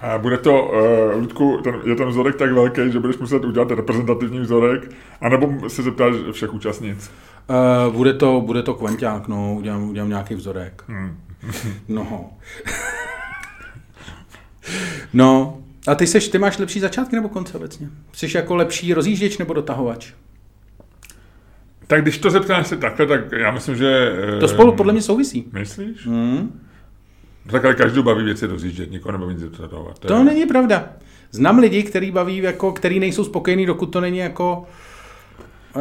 A 0.00 0.18
bude 0.18 0.38
to, 0.38 0.62
uh, 0.62 1.20
Ludku, 1.20 1.60
ten, 1.64 1.80
je 1.84 1.94
ten 1.94 2.08
vzorek 2.08 2.36
tak 2.36 2.52
velký, 2.52 2.92
že 2.92 3.00
budeš 3.00 3.18
muset 3.18 3.44
udělat 3.44 3.70
reprezentativní 3.70 4.40
vzorek, 4.40 4.90
anebo 5.20 5.68
se 5.70 5.82
zeptáš 5.82 6.14
všech 6.32 6.54
účastnic? 6.54 7.10
Uh, 7.86 7.94
bude 7.94 8.12
to, 8.12 8.40
bude 8.40 8.62
to 8.62 8.74
kvanták, 8.74 9.28
no, 9.28 9.54
udělám, 9.54 9.90
udělám 9.90 10.08
nějaký 10.08 10.34
vzorek. 10.34 10.84
Hmm. 10.88 11.16
no. 11.88 12.30
no, 15.12 15.58
a 15.86 15.94
ty 15.94 16.06
seš, 16.06 16.28
ty 16.28 16.38
máš 16.38 16.58
lepší 16.58 16.80
začátky 16.80 17.16
nebo 17.16 17.28
konce 17.28 17.56
obecně? 17.58 17.88
Jsi 18.12 18.36
jako 18.36 18.56
lepší 18.56 18.94
rozjížděč 18.94 19.38
nebo 19.38 19.54
dotahovač? 19.54 20.12
Tak 21.90 22.02
když 22.02 22.18
to 22.18 22.30
zeptáš 22.30 22.66
se 22.66 22.76
takhle, 22.76 23.06
tak 23.06 23.20
já 23.32 23.50
myslím, 23.50 23.76
že... 23.76 24.12
To 24.40 24.48
spolu 24.48 24.72
podle 24.72 24.92
mě 24.92 25.02
souvisí. 25.02 25.48
Myslíš? 25.52 26.06
Hmm. 26.06 26.60
Tak 27.50 27.64
ale 27.64 27.74
každou 27.74 28.02
baví 28.02 28.24
věci 28.24 28.46
rozjíždět, 28.46 28.90
nikoho 28.90 29.12
nebaví 29.12 29.34
nic 29.34 29.58
To, 29.58 29.92
to 30.00 30.24
není 30.24 30.46
pravda. 30.46 30.88
Znám 31.30 31.58
lidi, 31.58 31.82
který 31.82 32.10
baví, 32.10 32.36
jako, 32.36 32.72
který 32.72 33.00
nejsou 33.00 33.24
spokojení, 33.24 33.66
dokud 33.66 33.86
to 33.86 34.00
není 34.00 34.18
jako... 34.18 34.64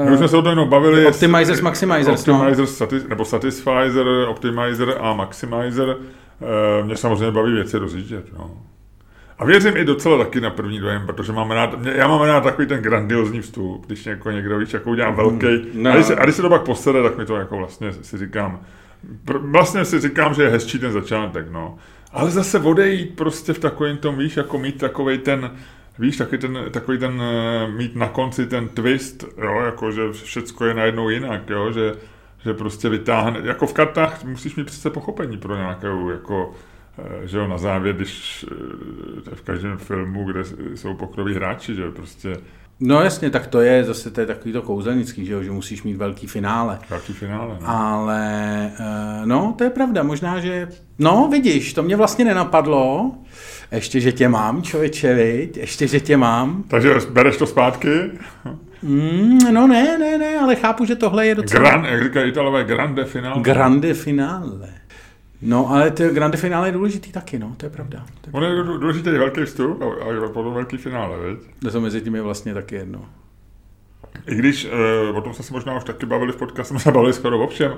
My 0.10 0.18
jsme 0.18 0.28
se 0.28 0.38
o 0.38 0.42
tom 0.42 0.50
jenom 0.50 0.70
bavili. 0.70 1.06
Optimizers, 1.06 1.62
maximizers. 1.62 2.28
Optimizer, 2.28 2.60
no. 2.60 2.68
satis, 2.68 3.08
nebo 3.08 3.26
Satisfizer, 3.26 4.08
Optimizer 4.28 4.98
a 5.00 5.14
Maximizer. 5.14 5.98
Mě 6.84 6.98
samozřejmě 6.98 7.32
baví 7.32 7.54
věci 7.54 7.78
rozjíždět. 7.78 8.26
No. 8.38 8.52
A 9.40 9.46
věřím 9.46 9.78
i 9.78 9.86
docela 9.86 10.18
taky 10.18 10.42
na 10.42 10.50
první 10.50 10.80
dojem, 10.80 11.06
protože 11.06 11.32
mám 11.32 11.52
rád, 11.52 11.86
já 11.96 12.08
mám 12.08 12.22
rád 12.22 12.44
takový 12.44 12.68
ten 12.68 12.82
grandiozní 12.82 13.42
vstup, 13.42 13.86
když 13.86 14.06
jako 14.06 14.32
někdo 14.32 14.58
víš, 14.58 14.74
jako 14.74 14.90
udělá 14.90 15.10
velký. 15.10 15.68
No. 15.74 15.92
A, 15.92 15.94
když 15.94 16.06
se, 16.06 16.16
a 16.16 16.24
když 16.24 16.36
se 16.36 16.42
to 16.42 16.50
pak 16.50 16.64
posede, 16.64 17.04
tak 17.04 17.18
mi 17.18 17.26
to 17.26 17.36
jako 17.36 17.58
vlastně 17.58 17.94
si 17.94 18.18
říkám, 18.18 18.62
vlastně 19.34 19.86
si 19.86 20.00
říkám, 20.00 20.34
že 20.34 20.44
je 20.44 20.50
hezčí 20.50 20.80
ten 20.80 20.92
začátek, 20.92 21.52
no. 21.52 21.78
Ale 22.12 22.32
zase 22.32 22.60
odejít 22.60 23.16
prostě 23.16 23.54
v 23.54 23.60
takovém 23.60 23.98
tom, 23.98 24.18
víš, 24.18 24.38
jako 24.38 24.58
mít 24.58 24.78
takový 24.78 25.18
ten, 25.18 25.52
víš, 26.00 26.18
taky 26.18 26.38
ten, 26.38 26.60
takový 26.72 26.98
ten, 26.98 27.22
eh, 27.22 27.68
mít 27.68 27.96
na 27.96 28.08
konci 28.08 28.46
ten 28.46 28.68
twist, 28.68 29.26
jo, 29.38 29.62
jako, 29.66 29.92
že 29.92 30.02
všecko 30.12 30.66
je 30.66 30.74
najednou 30.74 31.10
jinak, 31.10 31.50
jo, 31.50 31.72
že, 31.72 31.94
že 32.44 32.54
prostě 32.54 32.90
vytáhne, 32.90 33.40
jako 33.44 33.68
v 33.68 33.74
kartách 33.74 34.24
musíš 34.24 34.56
mít 34.56 34.68
přece 34.68 34.90
pochopení 34.90 35.38
pro 35.38 35.56
nějakou, 35.56 36.10
jako, 36.10 36.54
že 37.24 37.38
jo, 37.38 37.48
na 37.48 37.58
závěr, 37.58 37.96
když 37.96 38.46
eh, 39.32 39.36
v 39.36 39.42
každém 39.42 39.78
filmu, 39.78 40.26
kde 40.26 40.44
jsou 40.76 40.94
pokroví 40.94 41.34
hráči, 41.34 41.76
že 41.76 41.92
prostě 41.92 42.38
No 42.82 43.02
jasně, 43.02 43.30
tak 43.30 43.48
to 43.48 43.62
je 43.62 43.84
zase 43.84 44.12
to 44.12 44.20
je 44.20 44.26
takový 44.26 44.54
to 44.54 44.62
kouzelnický, 44.62 45.26
že, 45.26 45.34
jo, 45.34 45.44
že 45.44 45.52
musíš 45.52 45.84
mít 45.84 45.96
velký 45.98 46.28
finále. 46.28 46.80
Velký 46.90 47.14
finále, 47.14 47.58
no. 47.62 47.70
Ale 47.70 48.72
no, 49.26 49.56
to 49.58 49.64
je 49.64 49.70
pravda, 49.70 50.04
možná, 50.04 50.40
že... 50.40 50.68
No, 51.00 51.28
vidíš, 51.32 51.74
to 51.74 51.84
mě 51.84 51.96
vlastně 51.96 52.26
nenapadlo, 52.26 53.12
ještě, 53.72 54.00
že 54.00 54.12
tě 54.12 54.30
mám, 54.30 54.64
člověče, 54.64 55.14
viď? 55.14 55.58
Ještě, 55.58 55.88
že 55.88 56.00
tě 56.00 56.18
mám. 56.18 56.64
Takže 56.68 56.94
bereš 57.10 57.38
to 57.38 57.46
zpátky? 57.46 58.12
Mm, 58.82 59.40
no 59.54 59.68
ne, 59.68 59.98
ne, 59.98 60.18
ne, 60.18 60.38
ale 60.40 60.56
chápu, 60.56 60.86
že 60.86 60.96
tohle 60.96 61.28
je 61.28 61.36
docela... 61.36 61.70
Gran, 61.70 61.86
jak 61.86 62.04
říkají 62.04 62.30
Italové, 62.30 62.64
grande 62.64 63.06
finale. 63.06 63.42
Grande 63.42 63.94
finale. 63.94 64.79
No, 65.42 65.70
ale 65.70 65.92
to 65.92 66.10
grande 66.10 66.38
finále 66.38 66.68
je 66.68 66.72
důležitý 66.72 67.12
taky, 67.12 67.40
no, 67.40 67.54
to 67.58 67.66
je 67.66 67.70
pravda. 67.70 68.06
To 68.22 68.30
je 68.30 68.34
On 68.34 68.44
je 68.44 68.64
důležitý 68.64 69.10
velký 69.10 69.46
vstup 69.46 69.82
a, 69.82 69.86
a 69.86 70.30
potom 70.30 70.54
velký 70.54 70.78
finále, 70.78 71.18
viď? 71.30 71.40
To 71.72 71.82
mezi 71.82 72.02
tím 72.02 72.16
je 72.16 72.22
vlastně 72.22 72.54
taky 72.54 72.76
jedno. 72.76 73.06
I 74.28 74.36
když, 74.36 74.68
uh, 75.10 75.18
o 75.18 75.22
tom 75.22 75.34
jsme 75.34 75.44
se 75.44 75.54
možná 75.54 75.78
už 75.78 75.84
taky 75.84 76.06
bavili 76.06 76.32
v 76.32 76.36
podcastu, 76.36 76.74
jsme 76.74 76.80
se 76.80 76.92
bavili 76.92 77.14
skoro 77.14 77.40
o 77.40 77.48
všem, 77.48 77.74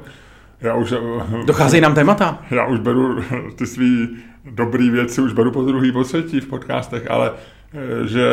já 0.62 0.76
už... 0.76 0.92
Uh, 0.92 1.46
Docházejí 1.46 1.82
nám 1.82 1.96
témata. 1.96 2.46
Já 2.52 2.68
už 2.68 2.80
beru 2.80 3.24
ty 3.56 3.68
svý 3.68 4.18
dobrý 4.46 4.90
věci, 4.90 5.22
už 5.22 5.34
beru 5.34 5.52
po 5.52 5.64
druhý, 5.64 5.92
po 5.92 6.04
třetí 6.04 6.40
v 6.40 6.48
podcastech, 6.48 7.12
ale 7.12 7.32
uh, 7.32 8.06
že... 8.06 8.26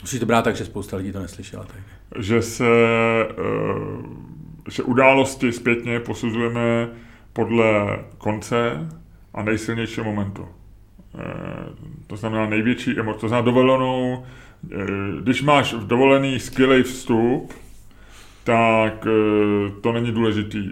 Musíš 0.00 0.20
to 0.20 0.26
brát 0.26 0.42
tak, 0.42 0.56
že 0.56 0.64
spousta 0.64 0.96
lidí 0.96 1.12
to 1.12 1.20
neslyšela. 1.20 1.64
Tak. 1.64 1.76
Že 2.18 2.42
se, 2.42 2.64
že 4.70 4.82
události 4.82 5.52
zpětně 5.52 6.00
posuzujeme 6.00 6.88
podle 7.34 7.98
konce 8.18 8.88
a 9.34 9.42
nejsilnějšího 9.42 10.04
momentu. 10.04 10.48
Eh, 11.18 11.22
to 12.06 12.16
znamená 12.16 12.46
největší 12.46 12.98
emoce. 12.98 13.20
To 13.20 13.28
znamená 13.28 13.44
dovolenou, 13.44 14.24
eh, 14.72 14.76
když 15.20 15.42
máš 15.42 15.74
v 15.74 15.86
dovolený 15.86 16.40
skvělý 16.40 16.82
vstup, 16.82 17.52
tak 18.44 19.06
eh, 19.06 19.70
to 19.80 19.92
není 19.92 20.12
důležitý. 20.12 20.70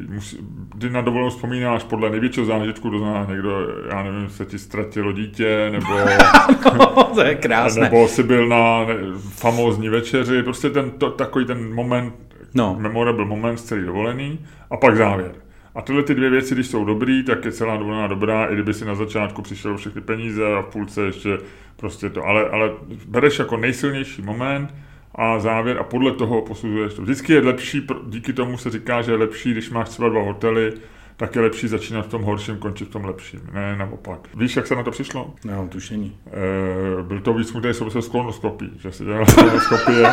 Ty 0.81 0.90
na 0.90 1.00
dovolenou 1.00 1.31
vzpomínáš 1.31 1.85
podle 1.85 2.11
největšího 2.11 2.47
zážitku, 2.47 2.90
to 2.90 2.99
znamená 2.99 3.26
někdo, 3.31 3.69
já 3.90 4.02
nevím, 4.02 4.31
se 4.31 4.45
ti 4.45 4.59
ztratilo 4.59 5.12
dítě, 5.12 5.69
nebo... 5.71 5.87
no, 6.78 7.04
to 7.14 7.23
je 7.23 7.35
krásné. 7.35 7.83
Nebo 7.83 8.09
jsi 8.09 8.23
byl 8.23 8.49
na 8.49 8.87
famózní 9.21 9.88
večeři, 9.88 10.42
prostě 10.42 10.71
ten, 10.71 10.90
to, 10.90 11.11
takový 11.11 11.45
ten 11.45 11.75
moment, 11.75 12.14
no. 12.54 12.76
memorable 12.78 13.25
moment 13.25 13.57
z 13.57 13.62
celý 13.62 13.85
dovolený, 13.85 14.38
a 14.71 14.76
pak 14.76 14.97
závěr. 14.97 15.33
A 15.75 15.83
tyhle 15.83 16.02
ty 16.02 16.14
dvě 16.14 16.31
věci, 16.31 16.55
když 16.55 16.67
jsou 16.67 16.85
dobrý, 16.85 17.23
tak 17.23 17.45
je 17.45 17.52
celá 17.52 17.76
dovolená 17.76 18.07
dobrá, 18.07 18.47
i 18.47 18.55
kdyby 18.55 18.75
si 18.75 18.85
na 18.85 18.95
začátku 18.95 19.43
přišel 19.43 19.76
všechny 19.76 20.00
peníze 20.00 20.55
a 20.55 20.62
v 20.62 20.67
půlce 20.67 21.02
ještě 21.02 21.38
prostě 21.76 22.11
to. 22.11 22.25
Ale, 22.25 22.49
ale 22.49 22.71
bereš 23.07 23.38
jako 23.38 23.57
nejsilnější 23.57 24.23
moment 24.23 24.75
a 25.14 25.38
závěr 25.38 25.79
a 25.79 25.83
podle 25.83 26.12
toho 26.12 26.43
posuzuješ 26.43 26.95
to. 26.95 27.02
Vždycky 27.02 27.33
je 27.33 27.41
lepší, 27.41 27.87
díky 28.07 28.33
tomu 28.33 28.59
se 28.59 28.71
říká, 28.71 29.02
že 29.02 29.12
je 29.12 29.17
lepší, 29.17 29.52
když 29.52 29.71
máš 29.71 29.88
třeba 29.88 30.09
dva 30.09 30.23
hotely, 30.23 30.73
tak 31.17 31.35
je 31.35 31.43
lepší 31.43 31.69
začínat 31.69 32.07
v 32.07 32.11
tom 32.11 32.23
horším, 32.23 32.59
končit 32.59 32.88
v 32.88 32.93
tom 32.93 33.05
lepším, 33.05 33.41
ne 33.52 33.76
naopak. 33.76 34.29
Víš, 34.37 34.57
jak 34.57 34.67
se 34.67 34.75
na 34.75 34.83
to 34.83 34.91
přišlo? 34.91 35.35
No, 35.45 35.69
tušení. 35.69 36.17
E, 36.26 37.02
byl 37.02 37.21
to 37.21 37.35
výzkum, 37.35 37.61
který 37.61 37.75
souvisel 37.75 38.02
s 38.02 38.09
kolonoskopií, 38.09 38.71
že 38.79 38.93
si 38.93 39.05
dělal 39.05 39.26
kolonoskopie. 39.35 40.11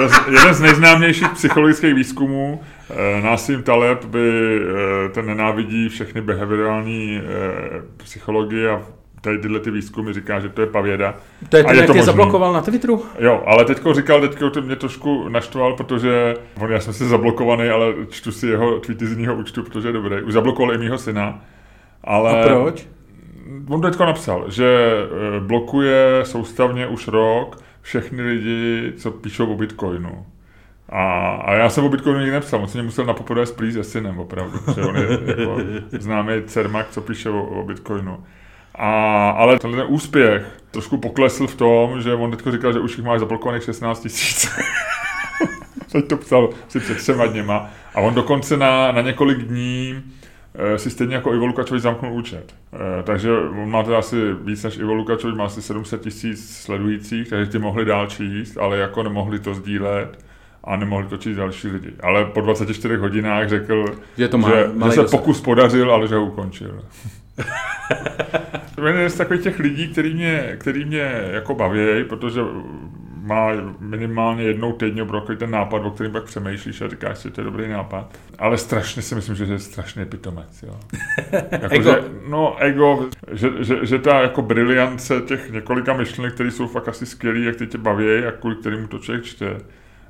To 0.00 0.30
je 0.30 0.38
jeden 0.38 0.54
z 0.54 0.60
nejznámějších 0.60 1.28
psychologických 1.28 1.94
výzkumů. 1.94 2.60
Eh, 2.90 3.22
Násim 3.22 3.62
Taleb 3.62 4.04
by 4.04 4.60
eh, 4.60 5.08
ten 5.08 5.26
nenávidí 5.26 5.88
všechny 5.88 6.20
behaviorální 6.20 7.20
eh, 7.20 7.82
psychologie 7.96 8.70
a 8.70 8.82
tady 9.20 9.38
tyhle 9.38 9.60
ty 9.60 9.70
výzkumy 9.70 10.12
říká, 10.12 10.40
že 10.40 10.48
to 10.48 10.60
je 10.60 10.66
pavěda. 10.66 11.14
To 11.48 11.56
je 11.56 11.64
ten, 11.64 11.76
jak 11.76 11.92
tě 11.92 12.02
zablokoval 12.02 12.52
na 12.52 12.60
Twitteru? 12.60 13.04
Jo, 13.18 13.42
ale 13.46 13.64
teďko 13.64 13.94
říkal, 13.94 14.20
teďko 14.20 14.50
to 14.50 14.62
mě 14.62 14.76
trošku 14.76 15.28
naštval, 15.28 15.72
protože 15.72 16.34
on, 16.60 16.72
já 16.72 16.80
jsem 16.80 16.92
si 16.92 17.04
zablokovaný, 17.04 17.68
ale 17.68 17.94
čtu 18.10 18.32
si 18.32 18.46
jeho 18.46 18.80
tweety 18.80 19.06
z 19.06 19.10
jiného 19.10 19.34
účtu, 19.34 19.62
protože 19.62 19.88
je 19.88 19.92
dobrý. 19.92 20.22
Už 20.22 20.32
zablokoval 20.32 20.74
i 20.74 20.78
mýho 20.78 20.98
syna. 20.98 21.40
Ale... 22.04 22.42
A 22.42 22.46
proč? 22.46 22.86
On 23.68 23.80
teďko 23.80 24.04
napsal, 24.04 24.44
že 24.48 24.90
blokuje 25.40 26.20
soustavně 26.22 26.86
už 26.86 27.08
rok 27.08 27.56
všechny 27.82 28.22
lidi, 28.22 28.92
co 28.96 29.10
píšou 29.10 29.46
o 29.46 29.56
Bitcoinu. 29.56 30.26
A, 30.88 31.30
a 31.30 31.54
já 31.54 31.68
jsem 31.68 31.84
o 31.84 31.88
Bitcoinu 31.88 32.18
nikdy 32.18 32.32
nepsal, 32.32 32.60
on 32.60 32.68
se 32.68 32.78
mě 32.78 32.84
musel 32.84 33.04
na 33.04 33.14
poprvé 33.14 33.46
splít 33.46 33.74
se 33.74 33.84
synem 33.84 34.18
opravdu, 34.18 34.58
že 34.74 34.82
on 34.82 34.96
je 34.96 35.18
jako 35.26 35.56
známý 35.90 36.32
Cermak, 36.46 36.90
co 36.90 37.00
píše 37.00 37.30
o, 37.30 37.42
o 37.42 37.64
Bitcoinu. 37.64 38.24
A, 38.74 39.30
ale 39.30 39.58
tenhle 39.58 39.84
úspěch 39.84 40.60
trošku 40.70 40.96
poklesl 40.96 41.46
v 41.46 41.54
tom, 41.54 42.02
že 42.02 42.14
on 42.14 42.30
teďko 42.30 42.50
říkal, 42.50 42.72
že 42.72 42.80
už 42.80 42.96
jich 42.96 43.06
máš 43.06 43.20
zablokovaných 43.20 43.64
16 43.64 44.00
tisíc. 44.00 44.50
Teď 45.92 46.08
to 46.08 46.16
psal 46.16 46.50
si 46.68 46.80
před 46.80 46.96
třema 46.96 47.26
dněma. 47.26 47.70
A 47.94 48.00
on 48.00 48.14
dokonce 48.14 48.56
na, 48.56 48.92
na 48.92 49.00
několik 49.00 49.38
dní 49.38 50.02
si 50.76 50.90
stejně 50.90 51.14
jako 51.14 51.34
Ivo 51.34 51.46
Lukačovič 51.46 51.82
zamknul 51.82 52.12
účet. 52.12 52.54
Eh, 52.72 53.02
takže 53.02 53.32
on 53.38 53.70
má 53.70 53.82
teda 53.82 53.98
asi 53.98 54.16
víc 54.32 54.62
než 54.62 54.78
Ivo 54.78 54.94
Lukačovič, 54.94 55.36
má 55.36 55.44
asi 55.44 55.62
700 55.62 56.00
tisíc 56.00 56.56
sledujících, 56.56 57.28
takže 57.28 57.52
ti 57.52 57.58
mohli 57.58 57.84
dál 57.84 58.06
číst, 58.06 58.58
ale 58.58 58.78
jako 58.78 59.02
nemohli 59.02 59.38
to 59.38 59.54
sdílet 59.54 60.24
a 60.64 60.76
nemohli 60.76 61.06
to 61.06 61.16
číst 61.16 61.36
další 61.36 61.68
lidi. 61.68 61.92
Ale 62.00 62.24
po 62.24 62.40
24 62.40 62.96
hodinách 62.96 63.48
řekl, 63.48 63.84
že, 64.16 64.28
to 64.28 64.38
má, 64.38 64.50
že, 64.50 64.70
že 64.84 64.92
se 64.92 65.04
pokus 65.04 65.40
podařil, 65.40 65.92
ale 65.92 66.08
že 66.08 66.14
ho 66.14 66.24
ukončil. 66.24 66.84
to 68.74 68.86
je 68.86 69.10
z 69.10 69.14
takových 69.14 69.42
těch 69.42 69.58
lidí, 69.58 69.88
který 69.88 70.14
mě, 70.14 70.56
který 70.58 70.84
mě 70.84 71.28
jako 71.30 71.54
baví, 71.54 72.04
protože 72.08 72.40
má 73.22 73.50
minimálně 73.80 74.42
jednou 74.42 74.72
týdně 74.72 75.02
obrovský 75.02 75.36
ten 75.36 75.50
nápad, 75.50 75.78
o 75.84 75.90
kterém 75.90 76.12
pak 76.12 76.24
přemýšlíš 76.24 76.80
a 76.80 76.88
říkáš 76.88 77.18
si, 77.18 77.30
to 77.30 77.40
je 77.40 77.44
dobrý 77.44 77.68
nápad. 77.68 78.18
Ale 78.38 78.58
strašně 78.58 79.02
si 79.02 79.14
myslím, 79.14 79.36
že 79.36 79.44
je 79.44 79.58
strašný 79.58 80.04
pitomec. 80.04 80.62
Jo. 80.62 80.80
Jako, 81.50 81.74
ego. 81.74 81.90
Že, 81.90 82.04
no, 82.28 82.56
ego, 82.58 83.08
že, 83.32 83.50
že, 83.60 83.86
že, 83.86 83.98
ta 83.98 84.20
jako 84.20 84.42
briliance 84.42 85.20
těch 85.20 85.50
několika 85.50 85.92
myšlenek, 85.92 86.34
které 86.34 86.50
jsou 86.50 86.66
fakt 86.66 86.88
asi 86.88 87.06
skvělý, 87.06 87.44
jak 87.44 87.56
ty 87.56 87.66
tě 87.66 87.78
baví 87.78 88.24
a 88.28 88.32
kvůli 88.32 88.56
kterým 88.56 88.88
to 88.88 88.98
člověk 88.98 89.24
čte, 89.24 89.56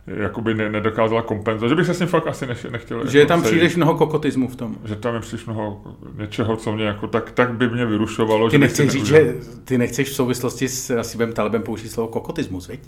jakoby 0.07 0.54
ne, 0.54 0.71
nedokázala 0.71 1.23
kompenzovat. 1.23 1.69
Že 1.69 1.76
bych 1.76 1.87
se 1.87 1.95
s 1.95 2.00
ním 2.00 2.09
fakt 2.09 2.26
asi 2.26 2.47
nech, 2.47 2.64
nechtěl. 2.64 2.99
Že 2.99 3.04
jako 3.04 3.19
je 3.19 3.26
tam 3.26 3.40
sejít. 3.40 3.54
příliš 3.54 3.76
mnoho 3.76 3.95
kokotismu 3.95 4.49
v 4.49 4.57
tom. 4.57 4.76
Že 4.85 4.97
tam 4.97 5.14
je 5.14 5.21
příliš 5.21 5.47
mnoho 5.47 5.83
něčeho, 6.19 6.57
co 6.57 6.73
mě 6.73 6.85
jako 6.85 7.07
tak, 7.07 7.30
tak 7.30 7.54
by 7.54 7.69
mě 7.69 7.87
vyrušovalo. 7.87 8.50
Ty 8.50 8.59
nechceš 8.59 8.90
říct, 8.90 9.07
že 9.07 9.35
ty 9.64 9.78
nechceš 9.78 10.09
v 10.09 10.14
souvislosti 10.14 10.69
s 10.69 10.90
Rasibem 10.90 11.33
Talebem 11.33 11.62
použít 11.62 11.88
slovo 11.88 12.09
kokotismus, 12.09 12.69
viď? 12.69 12.80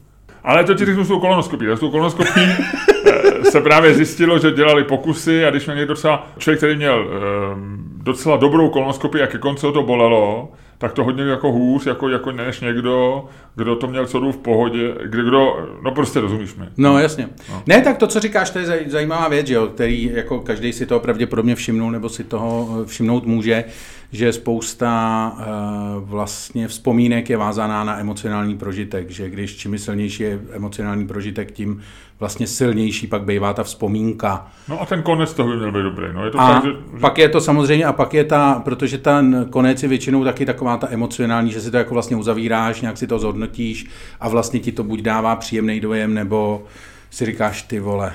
Ale 0.44 0.64
to 0.64 0.74
ti 0.74 0.84
řeknu 0.84 1.04
s 1.04 1.08
tou 1.08 1.20
kolonoskopí. 1.20 1.66
S 1.66 1.80
tou 1.80 1.90
kolonoskopí 1.90 2.40
eh, 3.06 3.50
se 3.50 3.60
právě 3.60 3.94
zjistilo, 3.94 4.38
že 4.38 4.50
dělali 4.50 4.84
pokusy 4.84 5.44
a 5.44 5.50
když 5.50 5.66
měl 5.66 5.76
někdo 5.76 5.94
třeba, 5.94 6.26
člověk, 6.38 6.58
který 6.58 6.76
měl 6.76 7.06
um, 7.54 7.82
docela 7.96 8.36
dobrou 8.36 8.68
kolonoskopii 8.68 9.22
a 9.22 9.26
ke 9.26 9.38
konci 9.38 9.60
to 9.60 9.82
bolelo, 9.82 10.52
tak 10.82 10.92
to 10.92 11.04
hodně 11.04 11.24
jako 11.24 11.52
hůř, 11.52 11.86
jako, 11.86 12.08
jako 12.08 12.32
než 12.32 12.60
někdo, 12.60 13.24
kdo 13.54 13.76
to 13.76 13.86
měl 13.86 14.06
celou 14.06 14.32
v 14.32 14.36
pohodě, 14.36 14.94
kdy 15.04 15.22
kdo, 15.22 15.68
no 15.82 15.90
prostě 15.90 16.20
rozumíš 16.20 16.54
mi. 16.54 16.66
No 16.76 16.98
jasně. 16.98 17.28
No. 17.50 17.62
Ne, 17.66 17.80
tak 17.80 17.96
to, 17.96 18.06
co 18.06 18.20
říkáš, 18.20 18.50
to 18.50 18.58
je 18.58 18.84
zajímavá 18.86 19.28
věc, 19.28 19.50
jo, 19.50 19.66
který 19.66 20.10
jako 20.14 20.40
každý 20.40 20.72
si 20.72 20.86
toho 20.86 21.00
pravděpodobně 21.00 21.54
všimnul, 21.54 21.90
nebo 21.90 22.08
si 22.08 22.24
toho 22.24 22.68
eh, 22.82 22.86
všimnout 22.86 23.26
může, 23.26 23.64
že 24.12 24.32
spousta 24.32 25.32
uh, 25.36 26.08
vlastně 26.08 26.68
vzpomínek 26.68 27.30
je 27.30 27.36
vázaná 27.36 27.84
na 27.84 28.00
emocionální 28.00 28.56
prožitek, 28.56 29.10
že 29.10 29.30
když 29.30 29.56
čím 29.56 29.78
silnější 29.78 30.22
je 30.22 30.40
emocionální 30.52 31.06
prožitek, 31.06 31.52
tím 31.52 31.82
vlastně 32.20 32.46
silnější 32.46 33.06
pak 33.06 33.22
bývá 33.22 33.52
ta 33.52 33.62
vzpomínka. 33.62 34.46
No 34.68 34.80
a 34.80 34.86
ten 34.86 35.02
konec 35.02 35.34
toho 35.34 35.48
by 35.48 35.56
měl 35.56 35.72
být 35.72 35.82
dobrý. 35.82 36.06
No 36.12 36.24
je 36.24 36.30
to 36.30 36.40
a 36.40 36.52
tak, 36.52 36.64
že, 36.64 36.70
pak 37.00 37.18
je 37.18 37.28
to 37.28 37.40
samozřejmě, 37.40 37.84
a 37.84 37.92
pak 37.92 38.14
je 38.14 38.24
ta, 38.24 38.62
protože 38.64 38.98
ten 38.98 39.46
konec 39.50 39.82
je 39.82 39.88
většinou 39.88 40.24
taky 40.24 40.46
taková 40.46 40.76
ta 40.76 40.88
emocionální, 40.90 41.52
že 41.52 41.60
si 41.60 41.70
to 41.70 41.76
jako 41.76 41.94
vlastně 41.94 42.16
uzavíráš, 42.16 42.80
nějak 42.80 42.98
si 42.98 43.06
to 43.06 43.18
zhodnotíš 43.18 43.86
a 44.20 44.28
vlastně 44.28 44.60
ti 44.60 44.72
to 44.72 44.84
buď 44.84 45.00
dává 45.00 45.36
příjemný 45.36 45.80
dojem, 45.80 46.14
nebo 46.14 46.64
si 47.10 47.26
říkáš, 47.26 47.62
ty 47.62 47.80
vole, 47.80 48.12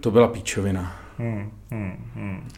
to 0.00 0.10
byla 0.10 0.28
píčovina. 0.28 0.96
Hmm, 1.18 1.50
hmm, 1.70 2.10
hmm. 2.14 2.48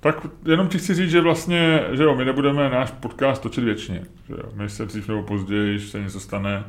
Tak 0.00 0.26
jenom 0.46 0.68
ti 0.68 0.78
chci 0.78 0.94
říct, 0.94 1.10
že 1.10 1.20
vlastně, 1.20 1.84
že 1.92 2.02
jo, 2.02 2.14
my 2.14 2.24
nebudeme 2.24 2.70
náš 2.70 2.90
podcast 2.90 3.42
točit 3.42 3.64
věčně. 3.64 4.04
Že 4.28 4.34
jo, 4.34 4.50
my 4.54 4.68
se 4.68 4.86
dřív 4.86 5.08
nebo 5.08 5.22
později, 5.22 5.80
se 5.80 6.00
něco 6.00 6.20
stane. 6.20 6.64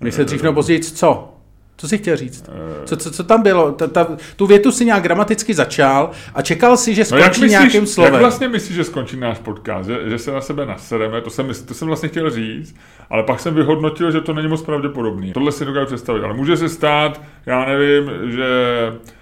My 0.00 0.12
se 0.12 0.24
dřív 0.24 0.42
nebo 0.42 0.54
později 0.54 0.80
co? 0.80 1.34
Co 1.76 1.88
jsi 1.88 1.98
chtěl 1.98 2.16
říct? 2.16 2.50
Co, 2.84 2.96
co, 2.96 3.10
co 3.10 3.24
tam 3.24 3.42
bylo? 3.42 3.72
Ta, 3.72 3.86
ta, 3.86 4.16
tu 4.36 4.46
větu 4.46 4.72
si 4.72 4.84
nějak 4.84 5.02
gramaticky 5.02 5.54
začal 5.54 6.10
a 6.34 6.42
čekal 6.42 6.76
si, 6.76 6.94
že 6.94 7.04
skončí 7.04 7.20
no 7.20 7.24
jak 7.24 7.32
myslíš, 7.32 7.50
nějakým 7.50 7.86
slovem. 7.86 8.12
Jak 8.12 8.20
vlastně 8.22 8.48
myslíš, 8.48 8.76
že 8.76 8.84
skončí 8.84 9.16
náš 9.16 9.38
podcast? 9.38 9.88
Že, 9.88 10.10
že 10.10 10.18
se 10.18 10.32
na 10.32 10.40
sebe 10.40 10.66
nasereme? 10.66 11.20
To 11.20 11.30
jsem, 11.30 11.50
to 11.66 11.74
jsem 11.74 11.88
vlastně 11.88 12.08
chtěl 12.08 12.30
říct, 12.30 12.76
ale 13.10 13.22
pak 13.22 13.40
jsem 13.40 13.54
vyhodnotil, 13.54 14.10
že 14.10 14.20
to 14.20 14.32
není 14.32 14.48
moc 14.48 14.62
pravděpodobný. 14.62 15.32
Tohle 15.32 15.52
si 15.52 15.64
dokážu 15.64 15.86
představit, 15.86 16.24
ale 16.24 16.34
může 16.34 16.56
se 16.56 16.68
stát, 16.68 17.20
já 17.46 17.64
nevím, 17.64 18.10
že 18.30 18.44
Eh, 18.90 19.19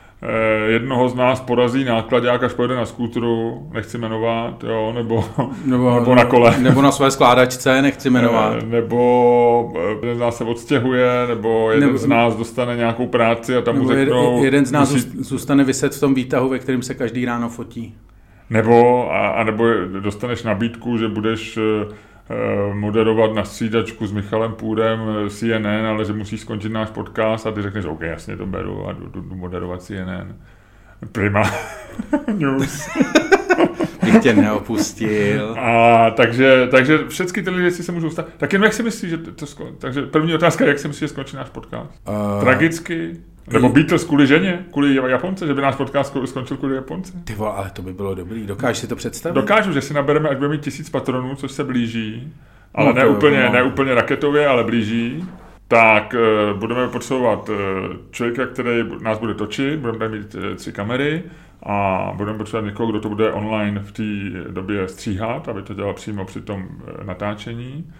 jednoho 0.67 1.09
z 1.09 1.15
nás 1.15 1.41
porazí 1.41 1.85
nákladák, 1.85 2.43
až 2.43 2.53
pojede 2.53 2.77
na 2.77 2.87
skútru, 2.87 3.63
nechci 3.73 3.99
jmenovat, 3.99 4.65
jo, 4.65 4.93
nebo, 4.95 5.25
nebo, 5.65 5.99
nebo 6.01 6.15
na 6.15 6.25
kole. 6.25 6.59
Nebo 6.59 6.83
na 6.83 6.93
své 6.93 7.11
skládačce, 7.11 7.83
nechci 7.83 8.11
jmenovat. 8.11 8.57
Eh, 8.63 8.67
nebo 8.67 9.73
eh, 9.77 10.07
jeden 10.07 10.17
z 10.17 10.21
nás 10.21 10.37
se 10.37 10.45
odstěhuje, 10.45 11.27
nebo 11.29 11.71
jeden 11.71 11.89
nebo, 11.89 11.99
z 11.99 12.07
nás 12.07 12.37
dostane 12.37 12.77
nějakou 12.77 13.07
práci 13.07 13.57
a 13.57 13.61
tam 13.61 13.79
mu 13.79 13.89
řeknou... 13.89 14.45
Jeden 14.45 14.67
z 14.67 14.73
nás 14.73 14.93
musí... 14.93 15.11
zůstane 15.19 15.65
vyset 15.65 15.95
v 15.95 16.01
tom 16.01 16.15
výtahu, 16.15 16.49
ve 16.49 16.59
kterém 16.59 16.83
se 16.83 16.95
každý 16.95 17.25
ráno 17.25 17.49
fotí. 17.49 17.95
Nebo, 18.51 19.09
a, 19.13 19.29
a 19.29 19.45
nebo 19.45 19.65
dostaneš 20.01 20.43
nabídku, 20.43 20.99
že 20.99 21.09
budeš 21.09 21.59
Eh, 21.59 21.95
moderovat 22.73 23.35
na 23.35 23.45
střídačku 23.45 24.07
s 24.07 24.13
Michalem 24.13 24.53
Půdem 24.53 25.01
eh, 25.01 25.31
CNN, 25.31 25.87
ale 25.87 26.05
že 26.05 26.13
musíš 26.13 26.41
skončit 26.41 26.73
náš 26.73 26.91
podcast 26.91 27.47
a 27.47 27.53
ty 27.53 27.63
řekneš, 27.63 27.85
OK, 27.85 28.01
jasně 28.01 28.37
to 28.37 28.47
beru 28.47 28.89
a 28.89 28.93
jdu, 28.93 29.07
jdu 29.07 29.23
moderovat 29.35 29.83
CNN. 29.83 30.37
Prima 31.13 31.43
news. 32.33 32.89
Bych 34.05 34.23
tě 34.23 34.35
neopustil. 34.35 35.57
A 35.59 36.11
takže, 36.11 36.69
takže 36.71 36.99
všechny 37.09 37.43
tyhle 37.43 37.61
věci 37.61 37.83
se 37.83 37.93
můžou 37.93 38.11
stát. 38.11 38.27
Tak 38.37 38.53
jen 38.53 38.63
jak 38.63 38.73
si 38.73 38.83
myslíš, 38.83 39.11
že 39.11 39.19
to 39.19 39.47
skončí? 39.47 39.75
Takže 39.79 40.03
první 40.03 40.35
otázka, 40.35 40.67
jak 40.67 40.79
si 40.79 40.89
myslíš, 40.89 41.01
že 41.01 41.09
skončí 41.09 41.37
náš 41.37 41.49
podcast? 41.49 41.91
Uh, 42.09 42.41
Tragicky? 42.41 43.17
Nebo 43.52 43.69
Beatles 43.69 44.05
kvůli 44.05 44.26
ženě, 44.26 44.64
kvůli 44.73 44.95
Japonce, 44.95 45.47
že 45.47 45.55
by 45.55 45.62
náš 45.62 45.75
podcast 45.75 46.17
skončil 46.25 46.57
kvůli 46.57 46.75
Japonce. 46.75 47.12
Ty 47.25 47.35
vole, 47.35 47.52
ale 47.52 47.71
to 47.71 47.83
by 47.83 47.93
bylo 47.93 48.14
dobrý. 48.14 48.47
Dokážeš 48.47 48.78
si 48.78 48.87
to 48.87 48.97
představit? 48.97 49.35
Dokážu, 49.35 49.73
že 49.73 49.81
si 49.81 49.95
nabereme, 49.95 50.28
až 50.28 50.37
budeme 50.37 50.55
mít 50.55 50.62
tisíc 50.62 50.90
patronů, 50.90 51.35
což 51.35 51.52
se 51.52 51.64
blíží, 51.64 52.33
ale 52.75 52.87
no, 52.87 52.92
ne, 52.92 53.07
úplně, 53.07 53.44
no. 53.44 53.53
ne 53.53 53.62
úplně 53.62 53.94
raketově, 53.94 54.46
ale 54.46 54.64
blíží. 54.64 55.25
Tak 55.68 56.14
uh, 56.14 56.59
budeme 56.59 56.88
potřebovat 56.88 57.49
uh, 57.49 57.57
člověka, 58.11 58.46
který 58.46 58.85
nás 59.01 59.18
bude 59.18 59.35
točit, 59.35 59.81
budeme 59.81 60.09
mít 60.09 60.35
uh, 60.35 60.55
tři 60.55 60.73
kamery 60.73 61.23
a 61.62 62.11
budeme 62.16 62.38
potřebovat 62.38 62.66
někoho, 62.66 62.90
kdo 62.90 63.01
to 63.01 63.09
bude 63.09 63.33
online 63.33 63.81
v 63.81 63.92
té 63.92 64.40
době 64.51 64.88
stříhat, 64.88 65.49
aby 65.49 65.62
to 65.62 65.75
dělal 65.75 65.94
přímo 65.94 66.25
při 66.25 66.40
tom 66.40 66.68
natáčení 67.05 67.92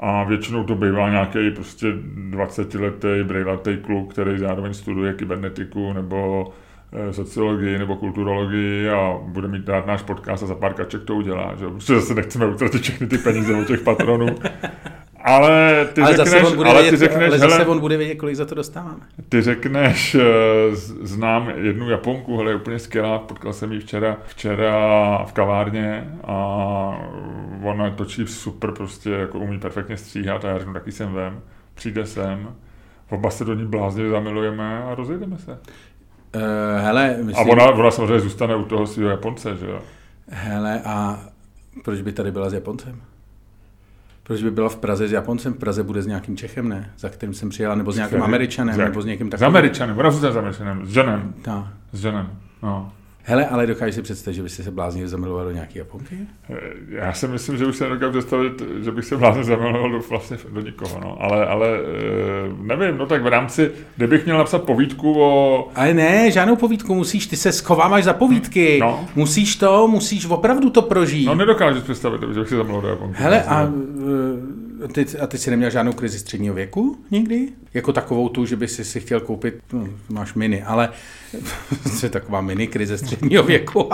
a 0.00 0.24
většinou 0.24 0.64
to 0.64 0.74
bývá 0.74 1.10
nějaký 1.10 1.50
prostě 1.50 1.86
20-letý 2.30 3.24
brejlatý 3.24 3.76
kluk, 3.76 4.12
který 4.12 4.38
zároveň 4.38 4.74
studuje 4.74 5.12
kybernetiku 5.12 5.92
nebo 5.92 6.48
eh, 6.92 7.12
sociologii 7.12 7.78
nebo 7.78 7.96
kulturologii 7.96 8.88
a 8.88 9.18
bude 9.22 9.48
mít 9.48 9.64
dát 9.64 9.86
náš 9.86 10.02
podcast 10.02 10.42
a 10.42 10.46
za 10.46 10.54
pár 10.54 10.74
kaček 10.74 11.04
to 11.04 11.14
udělá, 11.14 11.54
že 11.54 11.68
protože 11.68 11.94
zase 11.94 12.14
nechceme 12.14 12.46
utratit 12.46 12.82
všechny 12.82 13.06
ty 13.06 13.18
peníze 13.18 13.54
od 13.54 13.66
těch 13.66 13.80
patronů. 13.80 14.26
Ale 15.26 15.88
ty 15.92 16.00
ale 16.00 16.16
řekneš, 16.16 16.32
zase 16.32 16.46
on 16.46 16.56
bude 16.56 16.70
ale 16.70 16.82
vědět, 16.82 16.98
ty 16.98 17.04
řekneš, 17.04 17.28
ale 17.28 17.38
zase 17.38 17.54
hele, 17.54 17.66
on 17.66 17.80
bude 17.80 17.96
vědět, 17.96 18.14
kolik 18.14 18.36
za 18.36 18.44
to 18.44 18.54
dostáváme. 18.54 19.00
Ty 19.28 19.42
řekneš, 19.42 20.14
eh, 20.14 20.22
znám 21.02 21.50
jednu 21.56 21.90
Japonku, 21.90 22.36
hele, 22.36 22.50
je 22.50 22.56
úplně 22.56 22.78
skvělá, 22.78 23.18
potkal 23.18 23.52
jsem 23.52 23.72
ji 23.72 23.80
včera, 23.80 24.16
včera 24.26 25.24
v 25.24 25.32
kavárně 25.32 26.18
a 26.24 26.34
ona 27.62 27.90
točí 27.90 28.26
super, 28.26 28.72
prostě 28.72 29.10
jako 29.10 29.38
umí 29.38 29.58
perfektně 29.58 29.96
stříhat 29.96 30.44
a 30.44 30.48
já 30.48 30.58
řeknu, 30.58 30.72
taky 30.72 30.92
jsem 30.92 31.12
vem, 31.12 31.40
přijde 31.74 32.06
sem, 32.06 32.54
oba 33.10 33.30
se 33.30 33.44
do 33.44 33.54
ní 33.54 33.66
blázně 33.66 34.08
zamilujeme 34.08 34.82
a 34.82 34.94
rozjedeme 34.94 35.38
se. 35.38 35.50
Uh, 35.52 36.42
hele, 36.80 37.16
myslím... 37.22 37.48
A 37.48 37.52
ona, 37.52 37.64
ona 37.64 37.90
samozřejmě 37.90 38.20
zůstane 38.20 38.56
u 38.56 38.64
toho 38.64 38.86
svého 38.86 39.10
Japonce, 39.10 39.56
že 39.56 39.66
jo? 39.66 39.80
Hele, 40.28 40.80
a 40.84 41.20
proč 41.84 42.00
by 42.00 42.12
tady 42.12 42.32
byla 42.32 42.50
s 42.50 42.52
Japoncem? 42.52 43.00
Proč 44.26 44.42
by 44.42 44.50
byla 44.50 44.68
v 44.68 44.76
Praze 44.76 45.08
s 45.08 45.12
Japoncem? 45.12 45.52
V 45.52 45.56
Praze 45.56 45.82
bude 45.82 46.02
s 46.02 46.06
nějakým 46.06 46.36
Čechem, 46.36 46.68
ne? 46.68 46.90
Za 46.98 47.08
kterým 47.08 47.34
jsem 47.34 47.48
přijela, 47.48 47.74
nebo 47.74 47.92
s 47.92 47.96
nějakým 47.96 48.22
Američanem, 48.22 48.78
nebo 48.78 49.02
s 49.02 49.04
někým 49.04 49.30
takovým. 49.30 49.46
S 49.46 49.48
Američanem, 49.48 49.98
ona 49.98 50.10
s 50.10 50.24
Američanem, 50.24 50.86
s 50.86 50.96
Johnem. 50.96 51.34
Ta. 51.42 51.72
S 51.92 52.04
Johnem, 52.04 52.30
no. 52.62 52.92
Hele, 53.28 53.46
ale 53.46 53.66
dokážeš 53.66 53.94
si 53.94 54.02
představit, 54.02 54.34
že 54.34 54.42
byste 54.42 54.62
se 54.62 54.70
blázně 54.70 55.08
zamiloval 55.08 55.44
do 55.44 55.50
nějaké 55.50 55.78
Japonky? 55.78 56.18
Eh, 56.50 56.56
já 56.88 57.12
si 57.12 57.28
myslím, 57.28 57.58
že 57.58 57.66
už 57.66 57.76
se 57.76 57.84
nedokážu 57.84 58.12
představit, 58.12 58.62
že 58.84 58.92
bych 58.92 59.04
se 59.04 59.16
blázně 59.16 59.44
zamiloval 59.44 59.90
do, 59.90 60.00
vlastně 60.10 60.36
do 60.50 60.60
nikoho, 60.60 61.00
no. 61.00 61.16
Ale, 61.20 61.46
ale 61.46 61.68
eh, 61.68 62.52
nevím, 62.62 62.98
no 62.98 63.06
tak 63.06 63.22
v 63.22 63.26
rámci, 63.26 63.70
kdybych 63.96 64.24
měl 64.24 64.38
napsat 64.38 64.62
povídku 64.62 65.22
o... 65.22 65.68
Ale 65.74 65.94
ne, 65.94 66.30
žádnou 66.30 66.56
povídku 66.56 66.94
musíš, 66.94 67.26
ty 67.26 67.36
se 67.36 67.52
schováváš 67.52 68.04
za 68.04 68.12
povídky. 68.12 68.78
No. 68.80 69.04
Musíš 69.14 69.56
to, 69.56 69.88
musíš 69.88 70.26
opravdu 70.26 70.70
to 70.70 70.82
prožít. 70.82 71.26
No 71.26 71.34
nedokážu 71.34 71.80
představit, 71.80 72.20
že 72.32 72.40
bych 72.40 72.48
se 72.48 72.56
zamiloval 72.56 72.82
do 72.82 72.88
Japonky. 72.88 73.16
Hele, 73.18 73.42
a 73.42 73.62
eh, 73.62 74.65
ty, 74.92 75.06
a 75.18 75.26
ty 75.26 75.38
jsi 75.38 75.50
neměl 75.50 75.70
žádnou 75.70 75.92
krizi 75.92 76.18
středního 76.18 76.54
věku 76.54 76.98
nikdy? 77.10 77.48
Jako 77.74 77.92
takovou 77.92 78.28
tu, 78.28 78.46
že 78.46 78.56
by 78.56 78.68
si 78.68 78.84
si 78.84 79.00
chtěl 79.00 79.20
koupit, 79.20 79.54
no, 79.72 79.88
máš 80.08 80.34
mini, 80.34 80.62
ale 80.62 80.88
to 82.00 82.06
je 82.06 82.10
taková 82.10 82.40
mini 82.40 82.66
krize 82.66 82.98
středního 82.98 83.42
věku, 83.42 83.88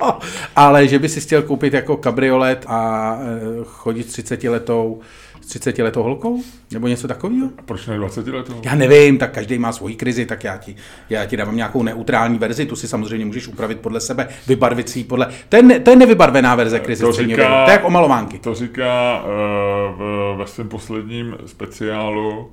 ale 0.56 0.88
že 0.88 0.98
by 0.98 1.08
si 1.08 1.20
chtěl 1.20 1.42
koupit 1.42 1.74
jako 1.74 1.96
kabriolet 1.96 2.64
a 2.68 3.18
e, 3.20 3.64
chodit 3.64 4.04
30 4.04 4.44
letou 4.44 5.00
s 5.42 5.46
30 5.46 5.78
letou 5.78 6.02
holkou? 6.02 6.42
Nebo 6.72 6.88
něco 6.88 7.08
takového? 7.08 7.50
A 7.58 7.62
proč 7.62 7.86
ne 7.86 7.96
20 7.96 8.26
letou? 8.26 8.60
Já 8.64 8.74
nevím, 8.74 9.18
tak 9.18 9.32
každý 9.32 9.58
má 9.58 9.72
svoji 9.72 9.94
krizi, 9.94 10.26
tak 10.26 10.44
já 10.44 10.56
ti, 10.56 10.76
já 11.10 11.26
ti 11.26 11.36
dávám 11.36 11.56
nějakou 11.56 11.82
neutrální 11.82 12.38
verzi, 12.38 12.66
tu 12.66 12.76
si 12.76 12.88
samozřejmě 12.88 13.26
můžeš 13.26 13.48
upravit 13.48 13.80
podle 13.80 14.00
sebe, 14.00 14.28
vybarvit 14.46 14.88
si 14.88 15.04
podle... 15.04 15.28
To 15.48 15.56
je, 15.56 15.62
ne, 15.62 15.80
to 15.80 15.90
je 15.90 15.96
nevybarvená 15.96 16.54
verze 16.54 16.80
krize 16.80 17.04
to 17.04 17.12
říká, 17.12 17.64
to 17.64 17.70
je 17.70 17.72
jak 17.72 17.84
omalovánky. 17.84 18.38
To 18.38 18.54
říká 18.54 19.22
uh, 19.24 20.38
ve 20.38 20.46
svém 20.46 20.68
posledním 20.68 21.36
speciálu 21.46 22.38
uh, 22.38 22.46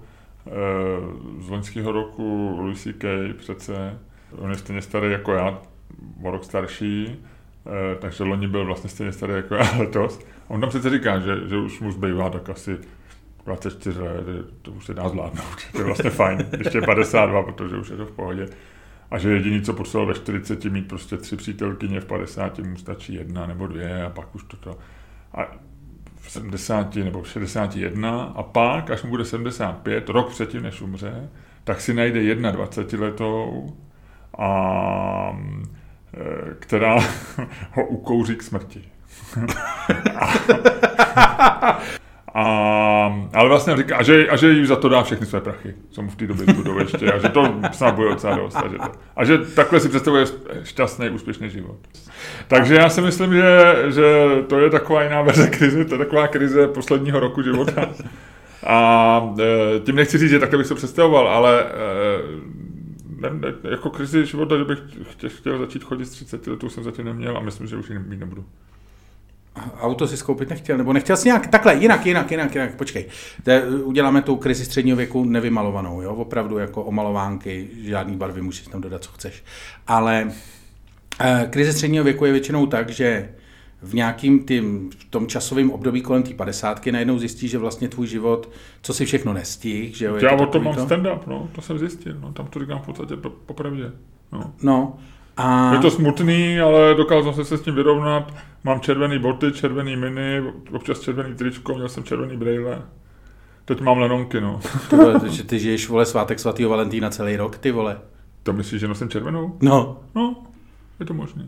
z 1.46 1.50
loňského 1.50 1.92
roku 1.92 2.56
Louis 2.60 2.84
C.K. 2.84 3.34
přece, 3.38 4.00
on 4.38 4.50
je 4.50 4.58
stejně 4.58 4.82
starý 4.82 5.12
jako 5.12 5.34
já, 5.34 5.60
o 6.24 6.32
rok 6.32 6.44
starší, 6.44 7.18
Eh, 7.70 7.96
takže 7.96 8.24
loni 8.24 8.48
byl 8.48 8.66
vlastně 8.66 8.90
stejně 8.90 9.12
starý 9.12 9.34
jako 9.34 9.56
já 9.56 9.78
letos. 9.80 10.20
On 10.50 10.62
tam 10.62 10.70
přece 10.70 10.90
říká, 10.90 11.20
že, 11.20 11.36
že 11.48 11.58
už 11.58 11.80
mu 11.80 11.92
zbývá 11.92 12.30
tak 12.30 12.50
asi 12.50 12.78
24 13.46 14.00
let, 14.00 14.26
to 14.62 14.72
už 14.72 14.86
se 14.86 14.94
dá 14.94 15.10
zvládnout. 15.10 15.56
To 15.72 15.78
je 15.78 15.84
vlastně 15.84 16.10
fajn. 16.10 16.46
Ještě 16.58 16.82
52, 16.82 17.44
protože 17.44 17.78
už 17.78 17.90
je 17.90 17.98
to 17.98 18.06
v 18.06 18.12
pohodě. 18.12 18.48
A 19.12 19.18
že 19.18 19.30
jediný, 19.30 19.62
co 19.62 19.74
potřeboval 19.74 20.08
ve 20.08 20.14
40 20.14 20.66
mít 20.66 20.88
prostě 20.88 21.18
tři 21.18 21.36
přítelkyně, 21.36 22.00
v 22.00 22.06
50 22.06 22.60
mu 22.60 22.78
stačí 22.78 23.14
jedna 23.14 23.46
nebo 23.46 23.68
dvě 23.68 24.04
a 24.04 24.10
pak 24.10 24.36
už 24.36 24.44
toto. 24.44 24.78
A 25.34 25.48
v 26.16 26.32
70 26.32 26.96
nebo 26.96 27.22
v 27.22 27.28
61 27.28 28.24
a 28.24 28.44
pak, 28.44 28.90
až 28.90 29.04
mu 29.04 29.10
bude 29.10 29.26
75, 29.26 30.10
rok 30.10 30.30
předtím, 30.30 30.64
než 30.64 30.82
umře, 30.82 31.30
tak 31.64 31.82
si 31.82 31.94
najde 31.94 32.36
21 32.36 33.08
letou 33.08 33.68
a 34.38 35.40
Eh, 36.14 36.56
která 36.60 36.96
ho 37.72 37.88
ukouří 37.88 38.36
k 38.36 38.44
smrti. 38.44 38.82
A, 42.34 43.30
Ale 43.34 43.50
vlastně 43.50 43.78
říká, 43.78 43.98
a 43.98 44.04
že, 44.04 44.28
a 44.28 44.36
že 44.36 44.52
jí 44.52 44.66
za 44.66 44.76
to 44.76 44.90
dá 44.90 45.04
všechny 45.04 45.26
své 45.26 45.42
prachy, 45.42 45.74
co 45.90 46.02
mu 46.02 46.10
v 46.10 46.16
té 46.16 46.28
době 46.28 46.46
zbudou 46.46 46.80
ještě, 46.80 47.12
a 47.12 47.20
že 47.20 47.30
to 47.30 47.56
snad 47.72 47.96
bude 47.96 48.10
docela 48.10 48.36
dost. 48.36 48.56
A 48.56 48.68
že, 48.68 48.78
to, 48.78 48.92
a 49.16 49.26
že 49.26 49.38
takhle 49.38 49.80
si 49.80 49.90
představuje 49.90 50.26
šťastný, 50.64 51.10
úspěšný 51.10 51.50
život. 51.50 51.78
Takže 52.48 52.76
já 52.76 52.90
si 52.90 53.02
myslím, 53.02 53.34
že, 53.34 53.76
že 53.90 54.26
to 54.48 54.60
je 54.60 54.70
taková 54.70 55.04
jiná 55.04 55.22
verze 55.22 55.48
krize, 55.48 55.86
to 55.86 55.96
je 55.96 56.00
taková 56.00 56.28
krize 56.28 56.68
posledního 56.68 57.20
roku 57.20 57.42
života. 57.42 57.90
A 58.64 59.22
e, 59.40 59.80
tím 59.80 59.96
nechci 59.96 60.18
říct, 60.18 60.30
že 60.30 60.40
takhle 60.40 60.58
bych 60.58 60.68
se 60.68 60.76
představoval, 60.76 61.28
ale 61.28 61.64
e, 61.64 61.66
ne, 63.22 63.30
ne, 63.30 63.72
jako 63.72 63.90
krizi 63.90 64.26
života, 64.26 64.58
že 64.58 64.64
bych 64.64 64.80
chtěl, 65.12 65.30
chtěl 65.30 65.60
začít 65.60 65.84
chodit 65.84 66.06
z 66.06 66.12
30 66.12 66.48
let, 66.48 66.60
jsem 66.68 66.84
zatím 66.84 67.06
neměl 67.06 67.38
a 67.38 67.40
myslím, 67.40 67.68
že 67.68 67.78
už 67.78 67.90
ji 67.90 68.00
nebudu 68.00 68.46
auto 69.80 70.08
si 70.08 70.18
skoupit 70.18 70.50
nechtěl, 70.50 70.78
nebo 70.78 70.94
nechtěl 70.94 71.18
si 71.18 71.28
nějak 71.28 71.48
takhle, 71.48 71.76
jinak, 71.76 72.06
jinak, 72.06 72.32
jinak, 72.32 72.56
jinak, 72.56 72.76
počkej. 72.76 73.06
Te, 73.44 73.68
uděláme 73.68 74.22
tu 74.22 74.36
krizi 74.36 74.66
středního 74.66 74.98
věku 74.98 75.26
nevymalovanou, 75.26 76.02
jo, 76.02 76.16
opravdu 76.16 76.58
jako 76.58 76.84
omalovánky, 76.84 77.68
žádný 77.82 78.16
barvy, 78.16 78.42
můžeš 78.42 78.68
tam 78.68 78.82
dodat, 78.82 79.04
co 79.04 79.12
chceš. 79.12 79.44
Ale 79.88 80.32
eh, 81.20 81.48
krize 81.50 81.74
středního 81.74 82.04
věku 82.04 82.26
je 82.26 82.32
většinou 82.32 82.66
tak, 82.66 82.90
že 82.90 83.30
v 83.82 83.94
nějakým 83.94 84.40
tým, 84.40 84.90
v 84.90 85.06
tom 85.06 85.28
časovém 85.28 85.72
období 85.72 86.02
kolem 86.02 86.24
té 86.24 86.34
padesátky 86.34 86.92
najednou 86.92 87.20
zjistíš, 87.20 87.52
že 87.52 87.58
vlastně 87.58 87.90
tvůj 87.90 88.08
život, 88.08 88.50
co 88.82 88.94
si 88.94 89.06
všechno 89.06 89.34
nestih, 89.34 89.98
že 89.98 90.06
jo. 90.06 90.16
Já 90.16 90.38
to 90.38 90.44
o 90.44 90.46
tom 90.46 90.64
mám 90.64 90.76
stand-up, 90.76 91.20
no, 91.28 91.50
to 91.52 91.62
jsem 91.62 91.80
zjistil, 91.80 92.16
no, 92.20 92.34
tam 92.34 92.48
to 92.48 92.60
říkám 92.60 92.80
v 92.80 92.86
podstatě 92.86 93.16
popravdě. 93.46 93.92
No. 94.32 94.54
no. 94.64 94.98
A... 95.40 95.74
Je 95.74 95.80
to 95.80 95.92
smutný, 95.92 96.60
ale 96.60 96.96
dokázal 96.96 97.34
jsem 97.34 97.46
se 97.46 97.58
s 97.58 97.62
tím 97.62 97.76
vyrovnat. 97.76 98.34
Mám 98.64 98.80
červený 98.80 99.20
boty, 99.20 99.52
červený 99.52 99.96
mini, 99.96 100.42
občas 100.72 101.00
červený 101.00 101.36
tričko, 101.36 101.76
měl 101.76 101.90
jsem 101.90 102.04
červený 102.04 102.38
brejle. 102.38 102.82
Teď 103.66 103.82
mám 103.82 103.98
lenonky, 103.98 104.42
no. 104.42 104.60
Ty, 104.90 104.96
vole, 104.96 105.20
že 105.30 105.44
ty 105.44 105.60
žiješ, 105.60 105.90
vole, 105.90 106.06
svátek 106.06 106.40
svatého 106.40 106.70
Valentína 106.70 107.10
celý 107.10 107.36
rok, 107.36 107.58
ty 107.58 107.72
vole. 107.72 107.98
To 108.44 108.54
myslíš, 108.54 108.82
že 108.82 108.88
nosím 108.88 109.10
červenou? 109.10 109.58
No. 109.62 110.00
No, 110.16 110.36
je 111.00 111.06
to 111.06 111.14
možné. 111.14 111.48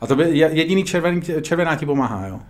A 0.00 0.06
to 0.06 0.16
by 0.16 0.24
jediný 0.38 0.84
červený, 0.84 1.22
červená 1.42 1.76
ti 1.76 1.86
pomáhá, 1.86 2.26
jo? 2.26 2.40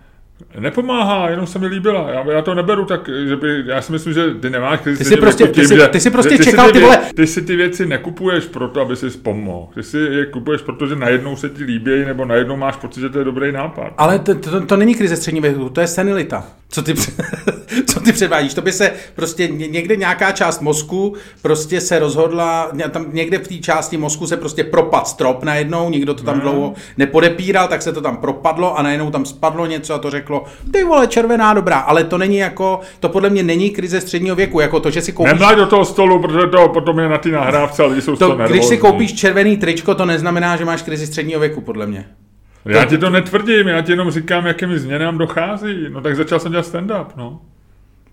Nepomáhá, 0.58 1.30
jenom 1.30 1.46
se 1.46 1.58
mi 1.58 1.66
líbila. 1.66 2.10
Já, 2.10 2.32
já 2.32 2.42
to 2.42 2.54
neberu 2.54 2.84
tak, 2.84 3.10
že 3.28 3.36
by, 3.36 3.62
já 3.66 3.82
si 3.82 3.92
myslím, 3.92 4.14
že 4.14 4.34
ty 4.34 4.50
nemáš 4.50 4.80
krizi. 4.80 4.98
Ty 4.98 5.04
si 5.04 5.16
prostě, 5.16 5.44
tím, 5.44 5.52
ty 5.52 5.66
si, 5.66 5.88
ty 5.88 6.00
si 6.00 6.10
prostě 6.10 6.38
ty 6.38 6.44
čekal 6.44 6.66
si 6.66 6.72
ty, 6.72 6.78
ty 6.78 6.84
vole. 6.84 6.98
Ty 7.16 7.26
si 7.26 7.42
ty 7.42 7.56
věci 7.56 7.86
nekupuješ 7.86 8.44
proto, 8.44 8.80
aby 8.80 8.96
si 8.96 9.10
pomohl. 9.10 9.68
Ty 9.74 9.82
si 9.82 9.98
je 9.98 10.26
kupuješ, 10.26 10.62
protože 10.62 10.96
najednou 10.96 11.36
se 11.36 11.48
ti 11.48 11.64
líbí, 11.64 12.04
nebo 12.04 12.24
najednou 12.24 12.56
máš 12.56 12.76
pocit, 12.76 13.00
že 13.00 13.08
to 13.08 13.18
je 13.18 13.24
dobrý 13.24 13.52
nápad. 13.52 13.92
Ale 13.98 14.18
to, 14.18 14.34
to, 14.34 14.66
to 14.66 14.76
není 14.76 14.94
krize 14.94 15.16
střední 15.16 15.40
věku, 15.40 15.68
to 15.68 15.80
je 15.80 15.86
senilita. 15.86 16.46
Co 16.68 16.82
ty, 16.82 16.94
co 17.86 18.00
ty 18.00 18.12
předvádíš? 18.12 18.54
To 18.54 18.62
by 18.62 18.72
se 18.72 18.92
prostě 19.14 19.48
někde 19.48 19.96
nějaká 19.96 20.32
část 20.32 20.60
mozku 20.62 21.14
prostě 21.42 21.80
se 21.80 21.98
rozhodla, 21.98 22.72
tam 22.90 23.06
někde 23.12 23.38
v 23.38 23.48
té 23.48 23.54
části 23.54 23.96
mozku 23.96 24.26
se 24.26 24.36
prostě 24.36 24.64
propad 24.64 25.08
strop 25.08 25.44
najednou, 25.44 25.90
nikdo 25.90 26.14
to 26.14 26.22
tam 26.22 26.36
ne. 26.36 26.42
dlouho 26.42 26.74
nepodepíral, 26.96 27.68
tak 27.68 27.82
se 27.82 27.92
to 27.92 28.00
tam 28.00 28.16
propadlo 28.16 28.78
a 28.78 28.82
najednou 28.82 29.10
tam 29.10 29.24
spadlo 29.24 29.66
něco 29.66 29.94
a 29.94 29.98
to 29.98 30.10
řeklo, 30.30 30.44
ty 30.72 30.84
vole, 30.84 31.06
červená 31.06 31.54
dobrá, 31.54 31.78
ale 31.78 32.04
to 32.04 32.18
není 32.18 32.36
jako, 32.36 32.80
to 33.00 33.08
podle 33.08 33.30
mě 33.30 33.42
není 33.42 33.70
krize 33.70 34.00
středního 34.00 34.36
věku, 34.36 34.60
jako 34.60 34.80
to, 34.80 34.90
že 34.90 35.00
si 35.00 35.12
koupíš... 35.12 35.32
Nemlaj 35.32 35.56
do 35.56 35.66
toho 35.66 35.84
stolu, 35.84 36.22
protože 36.22 36.46
to 36.46 36.68
potom 36.68 36.98
je 36.98 37.08
na 37.08 37.18
ty 37.18 37.30
nahrávce, 37.30 37.82
ale 37.82 38.00
jsou 38.00 38.16
to, 38.16 38.38
Když 38.48 38.64
si 38.64 38.78
koupíš 38.78 39.14
červený 39.14 39.56
tričko, 39.56 39.94
to 39.94 40.06
neznamená, 40.06 40.56
že 40.56 40.64
máš 40.64 40.82
krizi 40.82 41.06
středního 41.06 41.40
věku, 41.40 41.60
podle 41.60 41.86
mě. 41.86 42.06
Já 42.64 42.84
ti 42.84 42.98
to 42.98 43.10
netvrdím, 43.10 43.68
já 43.68 43.82
ti 43.82 43.92
jenom 43.92 44.10
říkám, 44.10 44.46
jakými 44.46 44.78
změnám 44.78 45.18
dochází. 45.18 45.86
No 45.90 46.00
tak 46.00 46.16
začal 46.16 46.38
jsem 46.38 46.52
dělat 46.52 46.66
stand-up, 46.66 47.06
no. 47.16 47.40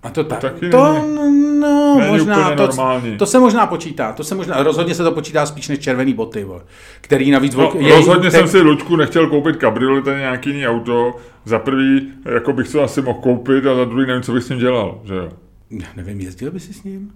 A 0.03 0.10
to 0.10 0.23
tak, 0.23 0.39
to, 0.39 0.47
taky 0.47 0.69
to 0.69 0.93
není, 0.93 1.60
no, 1.60 1.95
není 1.99 2.12
možná, 2.12 2.55
to, 2.55 2.67
normální. 2.67 3.17
to 3.17 3.25
se 3.25 3.39
možná 3.39 3.67
počítá, 3.67 4.13
to 4.13 4.23
se 4.23 4.36
možná, 4.36 4.63
rozhodně 4.63 4.95
se 4.95 5.03
to 5.03 5.12
počítá 5.12 5.45
spíš 5.45 5.67
než 5.67 5.79
červený 5.79 6.13
boty, 6.13 6.43
vole, 6.43 6.62
který 7.01 7.31
navíc... 7.31 7.55
No, 7.55 7.73
je, 7.79 7.95
rozhodně 7.95 8.31
te... 8.31 8.38
jsem 8.38 8.47
si 8.47 8.62
Lučku 8.62 8.95
nechtěl 8.95 9.29
koupit 9.29 9.55
kabriolet, 9.55 10.03
ten 10.03 10.17
nějaký 10.17 10.49
jiný 10.49 10.67
auto, 10.67 11.15
za 11.45 11.60
prvý, 11.60 12.12
jako 12.36 12.53
bych 12.53 12.71
to 12.71 12.83
asi 12.83 13.01
mohl 13.01 13.19
koupit, 13.19 13.65
a 13.65 13.75
za 13.75 13.86
druhý 13.86 14.07
nevím, 14.07 14.23
co 14.23 14.33
bych 14.33 14.43
s 14.43 14.49
ním 14.49 14.60
dělal, 14.60 15.01
že 15.03 15.15
jo. 15.15 15.29
Já 15.71 15.88
nevím, 15.95 16.21
jezdil 16.21 16.51
by 16.51 16.60
si 16.60 16.73
s 16.73 16.83
ním? 16.83 17.12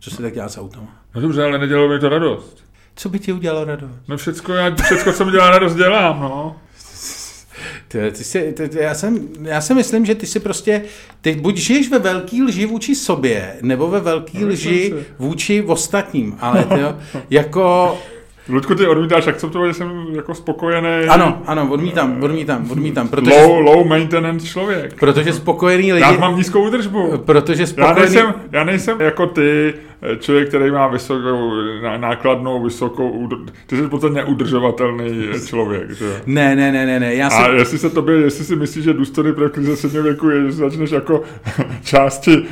Co 0.00 0.10
se 0.10 0.22
tak 0.22 0.34
dělá 0.34 0.48
s 0.48 0.58
autem? 0.60 0.86
No 1.14 1.20
dobře, 1.20 1.44
ale 1.44 1.58
nedělalo 1.58 1.88
mi 1.88 1.98
to 1.98 2.08
radost. 2.08 2.64
Co 2.96 3.08
by 3.08 3.18
ti 3.18 3.32
udělalo 3.32 3.64
radost? 3.64 3.90
No 4.08 4.16
všecko, 4.16 4.52
já, 4.52 4.74
všecko 4.74 5.12
co 5.12 5.24
mi 5.24 5.30
dělá 5.30 5.50
radost, 5.50 5.74
dělám, 5.74 6.20
no. 6.20 6.56
Ty, 7.94 8.10
ty 8.10 8.24
si, 8.24 8.52
ty, 8.52 8.68
ty, 8.68 8.78
já, 8.78 8.94
jsem, 8.94 9.28
já 9.42 9.60
si 9.60 9.74
myslím, 9.74 10.06
že 10.06 10.14
ty 10.14 10.26
si 10.26 10.40
prostě, 10.40 10.82
ty 11.20 11.34
buď 11.34 11.56
žiješ 11.56 11.90
ve 11.90 11.98
velký 11.98 12.42
lži 12.42 12.66
vůči 12.66 12.94
sobě, 12.94 13.56
nebo 13.62 13.88
ve 13.88 14.00
velký 14.00 14.38
no, 14.38 14.48
lži 14.48 14.94
vůči 15.18 15.62
ostatním, 15.62 16.36
ale 16.40 16.64
ty, 16.64 16.80
jako 17.30 17.98
Ludku, 18.48 18.74
ty 18.74 18.86
odmítáš 18.86 19.26
akceptovat, 19.26 19.68
že 19.68 19.74
jsem 19.74 20.06
jako 20.12 20.34
spokojený. 20.34 20.88
Ano, 21.08 21.42
ano, 21.46 21.68
odmítám, 21.70 22.22
odmítám, 22.22 22.70
odmítám. 22.70 23.08
Protože, 23.08 23.34
low, 23.34 23.60
low 23.60 23.86
maintenance 23.86 24.46
člověk. 24.46 25.00
Protože 25.00 25.32
spokojený 25.32 25.92
lidi... 25.92 26.02
Já 26.02 26.12
mám 26.12 26.36
nízkou 26.36 26.66
údržbu. 26.66 27.18
Protože 27.18 27.66
spokojený... 27.66 27.96
Já 27.96 28.04
nejsem, 28.04 28.34
já 28.52 28.64
nejsem 28.64 29.00
jako 29.00 29.26
ty, 29.26 29.74
člověk, 30.18 30.48
který 30.48 30.70
má 30.70 30.86
vysokou, 30.86 31.52
nákladnou, 31.96 32.62
vysokou, 32.62 33.28
ty 33.66 33.76
jsi 33.76 33.82
v 33.82 33.88
podstatě 33.88 34.14
neudržovatelný 34.14 35.28
člověk, 35.46 35.90
že? 35.90 36.20
Ne, 36.26 36.56
ne, 36.56 36.72
ne, 36.72 36.86
ne, 36.86 37.00
ne. 37.00 37.14
Já 37.14 37.30
si... 37.30 37.36
A 37.36 37.48
jestli 37.48 37.78
se 37.78 37.90
tobě, 37.90 38.14
jestli 38.14 38.44
si 38.44 38.56
myslíš, 38.56 38.84
že 38.84 38.92
důstojný 38.92 39.32
pro 39.32 39.50
krize 39.50 39.76
středního 39.76 40.04
věku 40.04 40.30
je, 40.30 40.44
že 40.46 40.52
začneš 40.52 40.90
jako 40.90 41.22
části, 41.82 42.42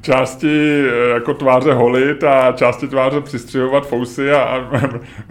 části 0.00 0.84
jako 1.14 1.34
tváře 1.34 1.72
holit 1.72 2.24
a 2.24 2.52
části 2.52 2.88
tváře 2.88 3.20
přistřihovat 3.20 3.88
fousy 3.88 4.30
a, 4.30 4.42
a 4.42 4.68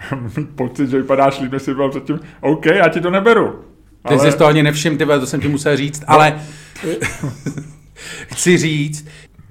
pocit, 0.56 0.90
že 0.90 0.98
vypadáš 0.98 1.40
líp, 1.40 1.52
než 1.52 1.62
jsi 1.62 1.76
byl 1.76 1.90
předtím, 1.90 2.20
OK, 2.42 2.66
já 2.66 2.90
ti 2.90 3.02
to 3.02 3.12
neberu. 3.12 3.60
Ale... 4.04 4.32
Jsi 4.32 4.38
to 4.38 4.46
ani 4.46 4.64
nevšim, 4.64 4.98
ty 4.98 5.06
to 5.06 5.26
jsem 5.26 5.42
ti 5.42 5.48
musel 5.48 5.78
říct, 5.78 6.00
no. 6.00 6.06
ale 6.08 6.42
chci 8.28 8.58
říct, 8.58 9.08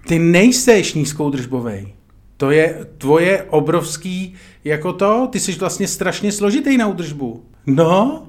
ty 0.07 0.19
nejseš 0.19 0.95
nízkoudržbovej. 0.95 1.96
To 2.37 2.51
je 2.51 2.87
tvoje 2.99 3.43
obrovský, 3.51 4.35
jako 4.65 4.93
to, 4.93 5.29
ty 5.33 5.41
jsi 5.41 5.53
vlastně 5.53 5.89
strašně 5.89 6.33
složitý 6.33 6.77
na 6.77 6.87
údržbu. 6.87 7.45
No, 7.67 8.27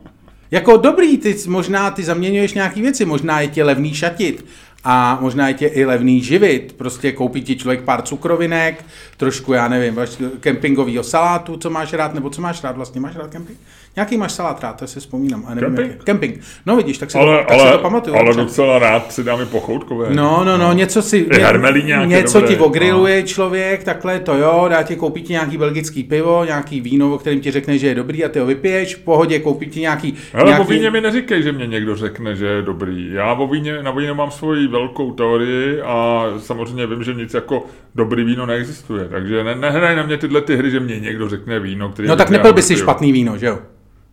jako 0.52 0.78
dobrý, 0.78 1.18
ty 1.18 1.38
možná 1.48 1.92
ty 1.92 2.04
zaměňuješ 2.04 2.54
nějaký 2.54 2.82
věci, 2.82 3.06
možná 3.06 3.42
je 3.42 3.48
tě 3.48 3.64
levný 3.64 3.94
šatit, 3.94 4.46
a 4.84 5.18
možná 5.22 5.48
je 5.48 5.54
tě 5.54 5.68
i 5.68 5.86
levný 5.86 6.22
živit. 6.22 6.74
Prostě 6.78 7.12
koupí 7.12 7.42
ti 7.42 7.56
člověk 7.56 7.82
pár 7.82 8.02
cukrovinek, 8.02 8.86
trošku, 9.18 9.54
já 9.54 9.68
nevím, 9.68 10.00
kempingového 10.40 11.04
salátu, 11.04 11.58
co 11.58 11.70
máš 11.70 11.94
rád, 11.94 12.14
nebo 12.14 12.30
co 12.30 12.42
máš 12.42 12.64
rád 12.64 12.76
vlastně, 12.76 13.02
máš 13.02 13.16
rád 13.16 13.32
kemping? 13.32 13.60
Nějaký 13.98 14.18
máš 14.18 14.32
salát 14.32 14.64
rád, 14.64 14.80
to 14.80 14.88
si 14.88 15.00
vzpomínám. 15.00 15.44
A 15.48 15.54
nevím, 15.54 15.76
Camping? 15.76 16.04
Camping. 16.04 16.40
No 16.66 16.76
vidíš, 16.76 16.98
tak 16.98 17.12
si, 17.12 17.18
ale, 17.18 17.38
to, 17.38 17.44
tak 17.44 17.52
ale, 17.52 17.66
si 17.66 17.72
to 17.72 17.78
pamatuju. 17.78 18.16
Ale 18.16 18.36
docela 18.36 18.80
rád 18.80 19.12
si 19.12 19.24
dáme 19.24 19.46
pochoutkové. 19.46 20.08
No, 20.14 20.44
no, 20.44 20.58
no, 20.58 20.74
něco 20.74 21.02
si... 21.02 21.26
Ně, 21.32 21.82
nějaké 21.84 22.08
něco 22.08 22.40
dobré, 22.42 22.56
ti 22.56 22.62
ogriluje 22.62 23.22
no. 23.22 23.28
člověk, 23.28 23.84
takhle 23.84 24.20
to 24.20 24.36
jo, 24.36 24.66
dá 24.70 24.84
ti 24.84 24.96
koupit 24.96 25.22
ti 25.22 25.34
nějaký 25.34 25.58
belgický 25.58 26.04
pivo, 26.04 26.46
nějaký 26.46 26.82
víno, 26.82 27.14
o 27.14 27.18
kterém 27.18 27.40
ti 27.40 27.52
řekne, 27.52 27.78
že 27.78 27.88
je 27.88 27.96
dobrý 27.96 28.26
a 28.26 28.30
ty 28.30 28.40
ho 28.40 28.46
vypiješ, 28.46 28.96
v 28.96 29.00
pohodě 29.00 29.40
koupit 29.40 29.70
ti 29.70 29.80
nějaký... 29.80 30.14
Ale 30.34 30.46
nějaký... 30.46 30.62
o 30.62 30.68
víně 30.68 30.92
mi 30.92 31.02
neříkej, 31.02 31.44
že 31.44 31.52
mě 31.52 31.68
někdo 31.68 31.96
řekne, 31.96 32.36
že 32.36 32.46
je 32.46 32.62
dobrý. 32.62 33.14
Já 33.14 33.34
o 33.34 33.48
víně, 33.48 33.84
na 33.84 33.92
víně 33.92 34.14
mám 34.14 34.32
svoji 34.32 34.68
velkou 34.68 35.14
teorii 35.14 35.82
a 35.82 36.26
samozřejmě 36.38 36.88
vím, 36.88 37.04
že 37.04 37.14
nic 37.14 37.34
jako 37.34 37.66
dobrý 37.96 38.24
víno 38.24 38.46
neexistuje. 38.46 39.08
Takže 39.10 39.44
ne, 39.44 39.56
nehraj 39.56 39.96
na 39.96 40.04
mě 40.04 40.18
tyhle 40.18 40.42
ty 40.42 40.56
hry, 40.56 40.72
že 40.72 40.80
mě 40.80 41.00
někdo 41.00 41.30
řekne 41.30 41.60
víno, 41.60 41.90
který... 41.90 42.08
No 42.08 42.16
tak 42.16 42.30
nepil 42.30 42.54
by 42.54 42.62
si 42.62 42.76
špatný 42.76 43.12
víno, 43.12 43.38
že 43.38 43.46
jo? 43.46 43.60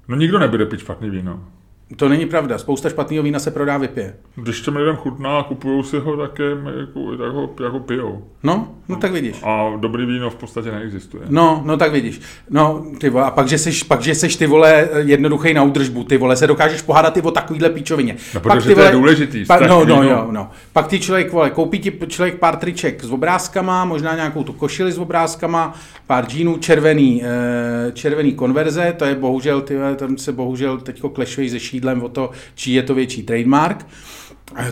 No 0.09 0.17
nikdo 0.17 0.39
nebude 0.39 0.67
pít 0.67 0.81
špatný 0.81 1.11
víno. 1.11 1.49
To 1.97 2.09
není 2.09 2.27
pravda. 2.27 2.59
Spousta 2.59 2.91
špatného 2.91 3.23
vína 3.23 3.39
se 3.39 3.51
prodá 3.51 3.79
vypije. 3.79 4.15
Když 4.35 4.61
těm 4.61 4.77
lidem 4.77 4.97
chutná 4.97 5.39
a 5.39 5.43
kupují 5.43 5.85
si 5.85 5.99
ho, 5.99 6.17
tak, 6.17 6.39
je, 6.39 6.51
jako, 6.81 7.17
tak 7.17 7.33
ho 7.33 7.51
jako 7.65 7.79
pijou. 7.79 8.25
No, 8.43 8.69
no 8.89 8.97
tak 8.97 9.13
vidíš. 9.13 9.37
A 9.43 9.73
dobrý 9.77 10.07
víno 10.07 10.31
v 10.31 10.35
podstatě 10.35 10.71
neexistuje. 10.71 11.23
No, 11.29 11.63
no 11.65 11.77
tak 11.77 11.93
vidíš. 11.93 12.21
No, 12.51 12.85
ty 12.99 13.09
vole, 13.09 13.25
a 13.25 13.31
pak, 13.31 13.49
že 13.49 13.59
seš, 13.59 13.83
pak, 13.83 14.03
že 14.03 14.15
seš 14.15 14.37
ty 14.37 14.47
vole 14.47 14.89
jednoduchý 14.99 15.55
na 15.55 15.63
údržbu, 15.63 16.05
ty 16.05 16.17
vole, 16.17 16.37
se 16.37 16.47
dokážeš 16.47 16.83
pohádat 16.83 17.15
ty 17.15 17.23
o 17.23 17.31
takovýhle 17.31 17.71
píčovině. 17.71 18.17
No, 18.35 18.41
protože 18.41 18.55
pak, 18.55 18.67
ty 18.67 18.75
vole, 18.75 18.87
to 18.87 18.97
je 18.97 19.01
důležitý. 19.01 19.45
Pa, 19.45 19.59
no, 19.67 19.85
no, 19.85 20.03
jo, 20.03 20.29
no. 20.31 20.51
Pak 20.73 20.87
ty 20.87 21.01
člověk, 21.01 21.33
vole, 21.33 21.51
koupí 21.51 21.79
ti 21.79 21.99
člověk 22.09 22.39
pár 22.39 22.57
triček 22.57 23.05
s 23.05 23.11
obrázkama, 23.11 23.85
možná 23.85 24.15
nějakou 24.15 24.45
tu 24.45 24.53
košili 24.53 24.93
s 24.93 24.99
obrázkama, 24.99 25.75
pár 26.07 26.27
džínů, 26.27 26.59
červený, 26.59 27.23
eh, 27.25 27.93
červený 27.93 28.33
konverze, 28.33 28.95
to 28.99 29.05
je 29.05 29.15
bohužel, 29.15 29.61
ty, 29.61 29.77
tam 29.97 30.19
se 30.19 30.33
bohužel 30.33 30.79
teďko 30.79 31.09
klešují 31.09 31.51
se 31.51 31.59
šídlem 31.85 32.03
o 32.03 32.09
to, 32.09 32.31
čí 32.55 32.73
je 32.73 32.83
to 32.83 32.95
větší 32.95 33.23
trademark, 33.23 33.87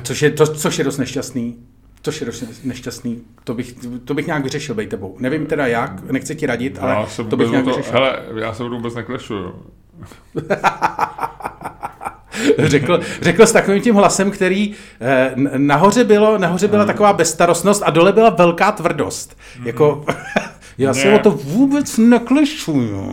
což 0.03 0.23
je, 0.23 0.31
to, 0.31 0.47
což 0.47 0.79
je 0.79 0.85
dost 0.85 0.99
nešťastný. 0.99 1.57
Což 2.03 2.21
je 2.21 2.27
dost 2.27 2.45
nešťastný. 2.65 3.19
To 3.45 3.55
bych, 3.55 3.75
to 4.05 4.15
bych 4.15 4.27
nějak 4.27 4.45
vyřešil, 4.45 4.75
bej 4.75 4.87
tebou. 4.87 5.17
Nevím 5.19 5.47
teda 5.47 5.67
jak, 5.67 6.11
nechci 6.11 6.37
ti 6.37 6.47
radit, 6.47 6.79
ale 6.81 6.93
já 6.93 7.07
to 7.25 7.37
bych 7.37 7.51
nějak 7.51 7.65
to, 7.65 7.71
vyřešil. 7.71 7.93
Hele, 7.93 8.23
já 8.41 8.55
se 8.55 8.63
vůbec 8.63 8.95
neklešuju. 8.95 9.55
řekl, 12.59 13.01
řekl 13.23 13.47
s 13.47 13.53
takovým 13.53 13.83
tím 13.83 13.95
hlasem, 13.95 14.31
který 14.31 14.75
eh, 15.01 15.35
nahoře, 15.57 16.05
bylo, 16.05 16.39
nahoře 16.39 16.69
byla 16.69 16.85
taková 16.85 17.13
bezstarostnost 17.13 17.83
a 17.87 17.91
dole 17.91 18.13
byla 18.13 18.31
velká 18.31 18.73
tvrdost. 18.73 19.39
Jako, 19.65 20.05
já 20.79 20.95
se 20.95 21.13
o 21.13 21.19
to 21.19 21.31
vůbec 21.31 21.99
neklišuju. 21.99 23.13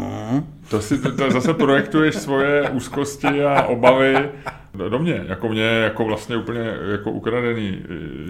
To 0.69 0.81
si 0.81 0.97
to, 0.97 1.11
to 1.11 1.31
zase 1.31 1.53
projektuješ 1.53 2.15
svoje 2.15 2.69
úzkosti 2.69 3.43
a 3.43 3.63
obavy 3.63 4.29
do 4.89 4.99
mě, 4.99 5.25
jako 5.27 5.49
mě, 5.49 5.63
jako 5.63 6.05
vlastně 6.05 6.37
úplně 6.37 6.59
jako 6.91 7.11
ukradený, 7.11 7.81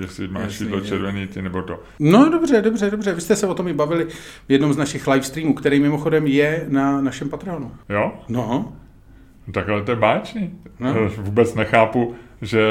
jestli 0.02 0.28
máš 0.28 0.64
to 0.70 0.82
červený 0.82 1.28
ty 1.28 1.42
nebo 1.42 1.62
to. 1.62 1.84
No 2.00 2.30
dobře, 2.30 2.62
dobře, 2.62 2.92
dobře. 2.92 3.14
Vy 3.14 3.22
jste 3.22 3.36
se 3.36 3.48
o 3.48 3.54
tom 3.54 3.68
i 3.68 3.74
bavili 3.74 4.06
v 4.48 4.52
jednom 4.52 4.74
z 4.74 4.78
našich 4.78 5.08
live 5.08 5.24
streamů, 5.24 5.54
který 5.54 5.80
mimochodem 5.80 6.28
je 6.28 6.66
na 6.68 7.02
našem 7.02 7.30
Patreonu. 7.30 7.72
Jo? 7.90 8.14
No. 8.30 8.74
Tak 9.52 9.70
ale 9.70 9.82
to 9.82 9.92
je 9.92 9.96
báčný. 9.96 10.54
No. 10.80 11.10
Vůbec 11.18 11.56
nechápu, 11.56 12.16
že... 12.42 12.64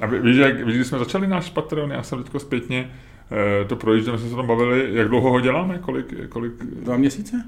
A 0.00 0.06
víš, 0.06 0.36
jak, 0.36 0.64
víš, 0.64 0.74
když 0.74 0.86
jsme 0.86 0.98
začali 0.98 1.26
náš 1.26 1.50
Patreon, 1.50 1.90
já 1.90 2.02
jsem 2.02 2.22
teďko 2.22 2.38
zpětně 2.38 2.90
eh, 3.30 3.64
to 3.64 3.76
projížděl, 3.76 4.18
jsme 4.18 4.28
se 4.28 4.34
o 4.34 4.36
tom 4.36 4.46
bavili, 4.46 4.88
jak 4.92 5.08
dlouho 5.08 5.30
ho 5.30 5.40
děláme, 5.40 5.78
kolik... 5.78 6.28
kolik... 6.28 6.52
Dva 6.64 6.96
měsíce? 6.96 7.44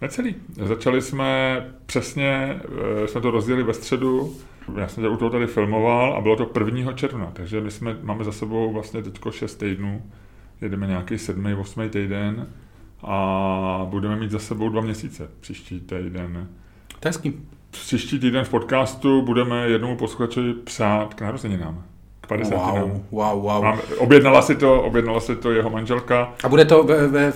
Necelý. 0.00 0.34
Začali 0.52 1.02
jsme 1.02 1.60
přesně, 1.86 2.60
eh, 3.04 3.08
jsme 3.08 3.20
to 3.20 3.30
rozdělili 3.30 3.64
ve 3.64 3.74
středu, 3.74 4.36
já 4.76 4.88
jsem 4.88 5.04
u 5.04 5.16
toho 5.16 5.30
tady 5.30 5.46
filmoval 5.46 6.14
a 6.14 6.20
bylo 6.20 6.36
to 6.36 6.46
1. 6.46 6.92
června, 6.92 7.30
takže 7.32 7.60
my 7.60 7.70
jsme, 7.70 7.96
máme 8.02 8.24
za 8.24 8.32
sebou 8.32 8.72
vlastně 8.72 9.02
teďko 9.02 9.30
6 9.30 9.54
týdnů, 9.54 10.02
jedeme 10.60 10.86
nějaký 10.86 11.18
7. 11.18 11.60
8. 11.60 11.88
týden 11.88 12.46
a 13.02 13.86
budeme 13.90 14.16
mít 14.16 14.30
za 14.30 14.38
sebou 14.38 14.68
dva 14.68 14.80
měsíce 14.80 15.30
příští 15.40 15.80
týden. 15.80 16.48
To 17.00 17.08
je 17.08 17.32
Příští 17.70 18.18
týden 18.18 18.44
v 18.44 18.48
podcastu 18.50 19.22
budeme 19.22 19.68
jednomu 19.68 19.96
posluchači 19.96 20.54
psát 20.64 21.14
k 21.14 21.20
narozeninám. 21.20 21.84
50. 22.30 22.56
Wow, 22.56 23.02
wow, 23.10 23.42
wow. 23.42 23.64
Mám, 23.64 23.78
objednala, 23.98 24.42
si 24.42 24.54
to, 24.54 24.82
objednala 24.82 25.20
si 25.20 25.36
to 25.36 25.50
jeho 25.50 25.70
manželka. 25.70 26.32
A 26.44 26.48
bude 26.48 26.64
to 26.64 26.82
ve, 26.82 27.06
ve, 27.06 27.32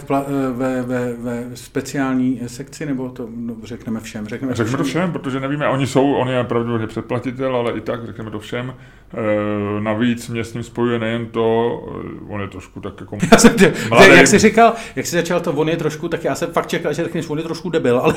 ve, 0.52 0.82
ve, 0.82 1.12
ve 1.12 1.44
speciální 1.54 2.40
sekci, 2.46 2.86
nebo 2.86 3.08
to 3.08 3.28
no, 3.36 3.54
řekneme 3.64 4.00
všem? 4.00 4.26
Řekneme, 4.26 4.54
řekneme 4.54 4.68
všem? 4.68 4.78
to 4.78 4.84
všem, 4.84 5.12
protože 5.12 5.40
nevíme, 5.40 5.68
oni 5.68 5.86
jsou, 5.86 6.14
on 6.14 6.28
je 6.28 6.44
pravděpodobně 6.44 6.86
předplatitel, 6.86 7.56
ale 7.56 7.72
i 7.72 7.80
tak 7.80 8.06
řekneme 8.06 8.30
to 8.30 8.38
všem. 8.38 8.74
E, 9.14 9.80
navíc 9.80 10.28
mě 10.28 10.44
s 10.44 10.54
ním 10.54 10.62
spojuje 10.62 10.98
nejen 10.98 11.26
to, 11.26 11.80
eh, 11.88 12.32
on 12.32 12.40
je 12.40 12.48
trošku 12.48 12.80
tak 12.80 13.00
jako 13.00 13.16
mladý. 13.88 14.16
Jak 14.16 14.26
jsi 14.26 14.38
říkal, 14.38 14.74
jak 14.96 15.06
jsi 15.06 15.16
začal 15.16 15.40
to, 15.40 15.52
on 15.52 15.68
je 15.68 15.76
trošku, 15.76 16.08
tak 16.08 16.24
já 16.24 16.34
jsem 16.34 16.52
fakt 16.52 16.66
čekal, 16.66 16.92
že 16.92 17.04
řekneš, 17.04 17.30
on 17.30 17.38
je 17.38 17.44
trošku 17.44 17.70
debil, 17.70 17.98
ale... 17.98 18.14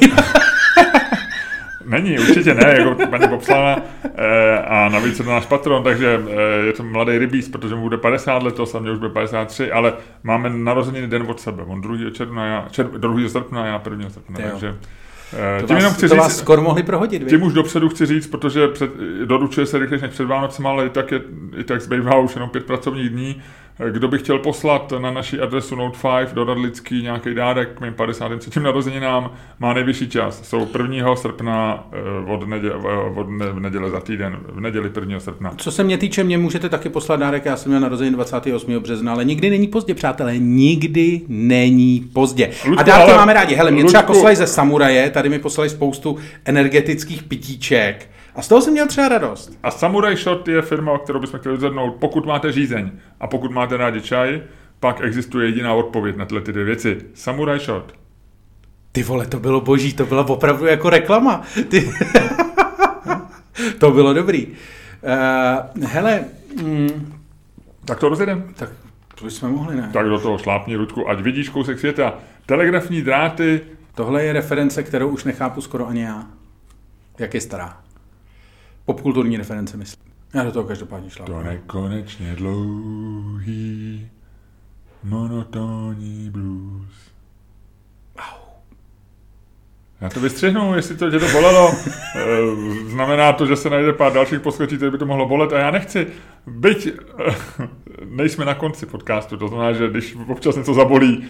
Není, 1.88 2.20
určitě 2.20 2.54
ne, 2.54 2.76
jako 2.78 3.08
paní 3.10 3.28
popsala 3.28 3.82
e, 4.16 4.60
a 4.60 4.90
navíc 4.90 5.20
je 5.20 5.26
to 5.26 5.32
náš 5.32 5.46
patron, 5.46 5.84
takže 5.84 6.20
e, 6.30 6.66
je 6.66 6.74
to 6.74 6.84
mladý 6.84 7.18
rybíz, 7.18 7.50
protože 7.50 7.76
mu 7.76 7.82
bude 7.82 7.98
50 7.98 8.44
letos 8.44 8.76
a 8.76 8.80
mě 8.80 8.92
už 8.92 8.98
bude 8.98 9.10
53, 9.10 9.72
ale 9.72 9.94
máme 10.24 10.50
narozeniny 10.50 11.08
den 11.08 11.26
od 11.28 11.40
sebe, 11.40 11.64
on 11.64 11.82
2. 11.82 11.98
června, 12.12 12.46
já, 12.46 12.68
čer, 12.72 12.86
2. 12.88 13.30
srpna, 13.30 13.66
já 13.66 13.82
1. 13.90 14.10
srpna, 14.10 14.40
jo. 14.40 14.48
takže 14.52 14.76
Eh, 15.34 15.62
to 15.62 15.68
tím 15.68 15.76
vás, 15.76 15.84
jenom 15.84 15.94
chci 15.94 16.02
to 16.02 16.16
říct, 16.16 16.24
vás 16.24 16.38
skoro 16.38 16.62
mohli 16.62 16.84
prohodit. 16.84 17.30
Tím 17.30 17.44
už 17.44 17.54
dopředu 17.54 17.90
chci 17.90 18.06
říct, 18.06 18.28
protože 18.28 18.68
před, 18.68 18.92
doručuje 19.26 19.66
se 19.66 19.80
rychleji 19.80 20.02
než 20.02 20.12
před 20.12 20.26
Vánocem, 20.26 20.68
ale 20.68 20.86
i 20.86 20.90
tak, 20.90 21.12
je, 21.12 21.22
i 21.58 21.64
tak 21.64 21.82
zbývá 21.82 22.20
už 22.20 22.36
jenom 22.36 22.50
pět 22.50 22.66
pracovních 22.66 23.10
dní. 23.10 23.42
Eh, 23.80 23.92
kdo 23.92 24.08
by 24.08 24.18
chtěl 24.18 24.40
poslat 24.40 24.94
na 25.00 25.12
naši 25.12 25.40
adresu 25.40 25.76
Note 25.76 25.98
5 26.20 26.34
do 26.34 26.44
Radlický 26.44 27.02
nějaký 27.02 27.34
dárek 27.34 27.70
k 27.78 27.82
mým 27.82 27.94
53. 27.94 28.60
narozeninám, 28.60 29.32
má 29.60 29.74
nejvyšší 29.74 30.10
čas. 30.10 30.50
Jsou 30.50 30.68
1. 30.90 31.16
srpna 31.16 31.88
eh, 31.92 32.32
od, 32.32 32.48
neděle, 32.48 32.76
od 33.16 33.30
ne, 33.30 33.46
v 33.52 33.60
neděle 33.60 33.90
za 33.90 34.00
týden, 34.00 34.38
v 34.50 34.60
neděli 34.60 34.92
1. 34.96 35.20
srpna. 35.20 35.54
Co 35.58 35.72
se 35.72 35.84
mě 35.84 35.98
týče, 35.98 36.24
mě 36.24 36.38
můžete 36.38 36.70
taky 36.70 36.90
poslat 36.90 37.20
dárek, 37.20 37.46
já 37.46 37.58
jsem 37.58 37.70
měl 37.70 37.82
narozeniny 37.82 38.16
28. 38.16 38.80
března, 38.80 39.12
ale 39.12 39.26
nikdy 39.26 39.50
není 39.50 39.68
pozdě, 39.68 39.94
přátelé, 39.94 40.38
nikdy 40.38 41.22
není 41.28 42.10
pozdě. 42.14 42.50
Ludku, 42.66 42.80
A 42.80 42.84
dárky 42.84 43.12
ale... 43.12 43.18
máme 43.18 43.34
rádi. 43.34 43.56
Hele, 43.56 43.72
mě 43.72 43.84
třeba 43.84 44.04
poslali 44.04 44.36
ze 44.36 44.48
Samuraje, 44.48 45.10
tady 45.10 45.30
mi 45.30 45.40
poslali 45.40 45.70
spoustu 45.70 46.18
energetických 46.46 47.24
pitíček. 47.24 48.10
A 48.38 48.42
z 48.42 48.48
toho 48.48 48.62
jsem 48.62 48.74
měl 48.74 48.88
třeba 48.88 49.08
radost. 49.08 49.52
A 49.64 49.72
Samurai 49.72 50.16
Shot 50.16 50.48
je 50.48 50.62
firma, 50.62 50.92
o 50.92 50.98
kterou 50.98 51.20
bychom 51.20 51.40
chtěli 51.40 51.56
rozhodnout. 51.56 51.92
Pokud 51.92 52.26
máte 52.26 52.52
řízeň 52.52 52.92
a 53.20 53.28
pokud 53.28 53.52
máte 53.52 53.78
rádi 53.78 54.02
čaj, 54.02 54.42
pak 54.80 55.02
existuje 55.02 55.48
jediná 55.48 55.74
odpověď 55.74 56.16
na 56.18 56.26
tyhle 56.26 56.42
ty 56.42 56.52
dvě 56.52 56.66
věci. 56.66 56.98
Samurai 57.14 57.60
Shot. 57.60 57.94
Ty 58.92 59.04
vole, 59.04 59.28
to 59.28 59.40
bylo 59.40 59.62
boží, 59.62 59.94
to 59.94 60.06
byla 60.06 60.30
opravdu 60.30 60.66
jako 60.66 60.90
reklama. 60.90 61.42
Ty... 61.70 61.92
to 63.80 63.92
bylo 63.92 64.14
dobrý. 64.14 64.48
Uh, 64.48 65.84
hele, 65.84 66.26
mm, 66.64 67.20
tak 67.86 68.00
to 68.00 68.10
rozjedem. 68.10 68.44
Tak 68.56 68.70
to 69.16 69.26
bychom 69.26 69.52
mohli, 69.52 69.76
ne? 69.76 69.90
Tak 69.94 70.10
do 70.10 70.20
toho 70.20 70.38
šlápni, 70.38 70.76
Rudku, 70.76 71.10
ať 71.10 71.20
vidíš 71.20 71.50
kousek 71.50 71.80
světa. 71.80 72.14
Telegrafní 72.46 73.02
dráty. 73.02 73.62
Tohle 73.96 74.24
je 74.24 74.34
reference, 74.34 74.84
kterou 74.84 75.10
už 75.10 75.24
nechápu 75.24 75.62
skoro 75.62 75.88
ani 75.88 76.02
já. 76.02 76.24
Jak 77.20 77.34
je 77.34 77.42
stará. 77.42 77.87
Popkulturní 78.88 79.38
reference, 79.38 79.78
myslím. 79.78 80.14
Já 80.34 80.44
do 80.44 80.52
toho 80.52 80.66
každopádně 80.66 81.10
šla. 81.10 81.26
To 81.26 81.44
nekonečně 81.44 82.36
dlouhý 82.36 84.10
monotónní 85.04 86.30
blues. 86.30 87.12
Au. 88.18 88.48
Já 90.02 90.10
to 90.10 90.20
vystřihnu, 90.20 90.76
jestli 90.76 90.96
to 90.96 91.12
tě 91.12 91.20
to 91.20 91.28
bolelo. 91.32 91.72
Eh, 92.16 92.90
znamená 92.90 93.34
to, 93.34 93.46
že 93.46 93.56
se 93.56 93.70
najde 93.70 93.94
pár 93.94 94.14
dalších 94.14 94.40
posluchačů, 94.40 94.76
které 94.76 94.92
by 94.92 94.98
to 94.98 95.06
mohlo 95.06 95.28
bolet 95.28 95.54
a 95.54 95.60
já 95.60 95.72
nechci. 95.72 96.08
Byť 96.48 96.88
eh, 96.88 97.68
nejsme 98.06 98.46
na 98.46 98.54
konci 98.54 98.86
podcastu, 98.86 99.38
to 99.38 99.48
znamená, 99.48 99.74
že 99.74 99.90
když 99.90 100.18
občas 100.28 100.56
něco 100.56 100.74
zabolí 100.74 101.28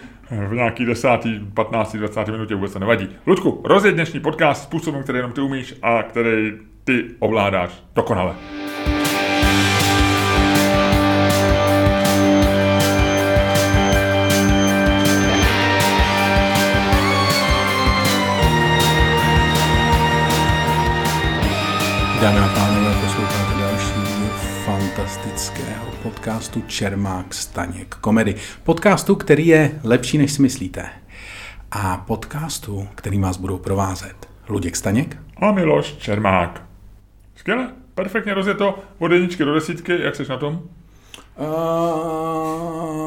v 0.50 0.54
nějaký 0.54 0.86
desátý, 0.86 1.40
15, 1.54 1.96
20 1.96 2.28
minutě 2.28 2.56
vůbec 2.56 2.72
se 2.72 2.80
nevadí. 2.80 3.10
Ludku, 3.28 3.62
rozjeď 3.66 3.96
dnešní 3.96 4.20
podcast 4.20 4.64
způsobem, 4.64 5.04
který 5.04 5.18
jenom 5.18 5.32
ty 5.32 5.42
umíš 5.42 5.76
a 5.82 6.04
který 6.04 6.54
ty 6.88 7.06
ovládáš 7.20 7.70
dokonale. 7.96 8.36
Dámy 22.22 22.40
a 22.40 22.48
pánové, 22.56 22.94
posloucháte 23.02 23.60
další 23.60 24.28
fantastického 24.66 25.86
podcastu 26.04 26.62
Čermák 26.68 27.34
Staněk 27.34 27.96
komedy. 27.96 28.36
Podcastu, 28.64 29.16
který 29.16 29.48
je 29.48 29.80
lepší, 29.84 30.18
než 30.18 30.32
si 30.32 30.42
myslíte. 30.42 30.90
A 31.72 31.98
podcastu, 31.98 32.88
který 32.96 33.20
vás 33.20 33.38
budou 33.38 33.58
provázet 33.58 34.30
Luděk 34.50 34.76
Staněk 34.76 35.18
a 35.42 35.52
Miloš 35.52 35.96
Čermák. 35.98 36.67
Skvěle, 37.38 37.70
perfektně 37.96 38.34
rozjeto 38.34 38.80
od 39.00 39.12
jedničky 39.12 39.46
do 39.46 39.54
desítky, 39.54 40.02
jak 40.02 40.16
jsi 40.16 40.24
na 40.30 40.38
tom? 40.38 40.62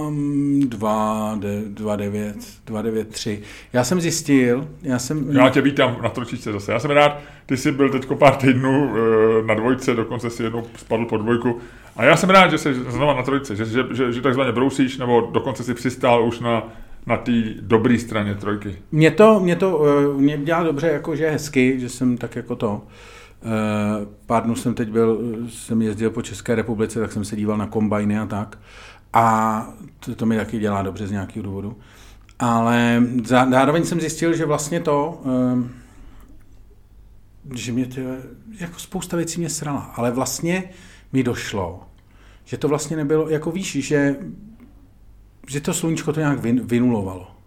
Um, 0.07 0.61
dva, 0.69 1.37
de, 1.39 1.63
dva, 1.67 1.97
devět, 1.97 2.37
dva, 2.67 2.83
devět, 2.83 3.09
tři. 3.09 3.43
Já 3.73 3.85
jsem 3.85 4.01
zjistil, 4.01 4.69
já 4.83 4.99
jsem... 4.99 5.37
Já 5.37 5.49
tě 5.49 5.61
vítám 5.61 5.97
na 6.03 6.09
tročičce 6.09 6.53
zase. 6.53 6.73
Já 6.73 6.79
jsem 6.79 6.91
rád, 6.91 7.19
ty 7.47 7.57
jsi 7.57 7.73
byl 7.73 7.91
teď 7.91 8.07
pár 8.19 8.37
týdnů 8.37 8.95
eh, 8.97 8.99
na 9.47 9.55
dvojce, 9.55 9.95
dokonce 9.95 10.31
si 10.31 10.43
jednou 10.43 10.67
spadl 10.77 11.05
po 11.05 11.17
dvojku. 11.17 11.59
A 11.97 12.05
já 12.05 12.17
jsem 12.17 12.31
rád, 12.31 12.51
že 12.51 12.59
jsi 12.59 12.75
znova 12.75 13.15
na 13.15 13.23
trojce, 13.23 13.57
že, 13.57 13.65
že, 13.65 13.85
že, 13.93 14.13
že 14.13 14.21
takzvaně 14.23 14.53
brousíš, 14.53 14.99
nebo 14.99 15.31
dokonce 15.33 15.65
si 15.65 15.75
přistál 15.75 16.25
už 16.25 16.41
na, 16.41 16.69
na 17.07 17.17
té 17.17 17.33
dobré 17.61 17.99
straně 17.99 18.35
trojky. 18.35 18.77
Mě 18.93 19.11
to, 19.11 19.41
mě 19.41 19.57
to 19.57 19.85
eh, 19.85 20.21
mě 20.21 20.39
dělá 20.39 20.63
dobře, 20.63 20.89
jako 20.89 21.17
že 21.17 21.25
je 21.25 21.31
hezky, 21.31 21.81
že 21.81 21.89
jsem 21.89 22.17
tak 22.17 22.37
jako 22.37 22.57
to... 22.57 22.83
Eh, 22.87 23.20
pár 24.27 24.45
dnů 24.45 24.57
jsem 24.57 24.75
teď 24.75 24.89
byl, 24.89 25.21
jsem 25.49 25.83
jezdil 25.83 26.11
po 26.11 26.23
České 26.23 26.55
republice, 26.55 27.01
tak 27.01 27.13
jsem 27.13 27.25
se 27.25 27.37
díval 27.37 27.59
na 27.59 27.67
kombajny 27.67 28.19
a 28.19 28.27
tak. 28.27 28.59
A 29.13 29.67
to, 30.01 30.15
to 30.15 30.27
mi 30.27 30.37
taky 30.37 30.59
dělá 30.59 30.83
dobře 30.83 31.07
z 31.07 31.11
nějakého 31.11 31.43
důvodu. 31.43 31.77
Ale 32.39 33.03
zároveň 33.27 33.85
jsem 33.85 34.01
zjistil, 34.01 34.37
že 34.37 34.47
vlastně 34.47 34.81
to, 34.81 35.23
eh, 35.27 35.81
že 37.55 37.73
mě 37.73 37.87
to, 37.87 38.01
jako 38.61 38.79
spousta 38.79 39.17
věcí 39.17 39.41
mě 39.41 39.51
srala, 39.51 39.81
ale 39.81 40.11
vlastně 40.11 40.65
mi 41.13 41.23
došlo, 41.23 41.83
že 42.45 42.59
to 42.59 42.69
vlastně 42.69 42.97
nebylo, 42.97 43.29
jako 43.29 43.51
víš, 43.51 43.87
že, 43.87 44.17
že 45.49 45.61
to 45.61 45.75
sluníčko 45.75 46.13
to 46.13 46.21
nějak 46.21 46.39
vynulovalo. 46.41 47.40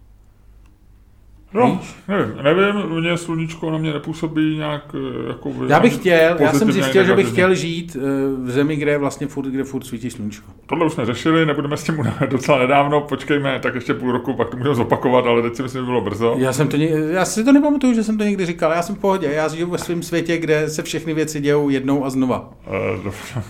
No, 1.54 1.82
nevím, 2.08 2.44
nevím, 2.44 3.00
mě 3.00 3.18
sluníčko 3.18 3.72
na 3.72 3.78
mě 3.78 3.94
nepůsobí 3.94 4.58
nějak 4.58 4.96
eh, 4.96 5.28
jako... 5.28 5.52
Já 5.68 5.80
bych 5.80 5.96
chtěl, 5.96 6.38
já 6.40 6.54
jsem 6.54 6.72
zjistil, 6.72 7.04
že 7.04 7.16
bych 7.16 7.30
chtěl 7.30 7.56
žít 7.56 7.98
eh, 8.00 8.02
v 8.44 8.52
zemi, 8.52 8.76
kde 8.76 8.92
je 8.92 8.98
vlastně 8.98 9.28
furt, 9.28 9.46
kde 9.46 9.64
furt 9.64 9.86
svítí 9.86 10.10
sluníčko. 10.10 10.52
Tohle 10.66 10.86
už 10.86 10.94
jsme 10.94 11.06
řešili, 11.06 11.46
nebudeme 11.46 11.78
s 11.78 11.84
tím 11.84 12.14
docela 12.30 12.60
nedávno, 12.60 13.02
počkejme, 13.02 13.60
tak 13.60 13.76
ještě 13.76 13.94
půl 13.94 14.12
roku, 14.12 14.34
pak 14.34 14.50
to 14.50 14.58
můžeme 14.58 14.76
zopakovat, 14.76 15.26
ale 15.26 15.42
teď 15.42 15.56
si 15.56 15.64
myslím, 15.64 15.82
že 15.82 15.86
bylo 15.86 16.02
brzo. 16.02 16.36
Já 16.38 16.54
jsem 16.54 16.68
to, 16.68 16.78
já 17.12 17.26
si 17.26 17.44
to 17.44 17.52
nepamatuju, 17.52 17.94
že 17.94 18.04
jsem 18.04 18.18
to 18.18 18.24
někdy 18.24 18.46
říkal, 18.46 18.72
já 18.72 18.82
jsem 18.82 18.96
v 18.96 19.00
pohodě, 19.00 19.32
já 19.34 19.48
žiju 19.48 19.70
ve 19.70 19.78
svém 19.78 20.04
světě, 20.04 20.38
kde 20.38 20.70
se 20.70 20.84
všechny 20.84 21.14
věci 21.14 21.42
dějou 21.42 21.70
jednou 21.70 22.06
a 22.06 22.10
znova. 22.10 22.50
Eh, 22.68 23.04
Dobře. 23.04 23.44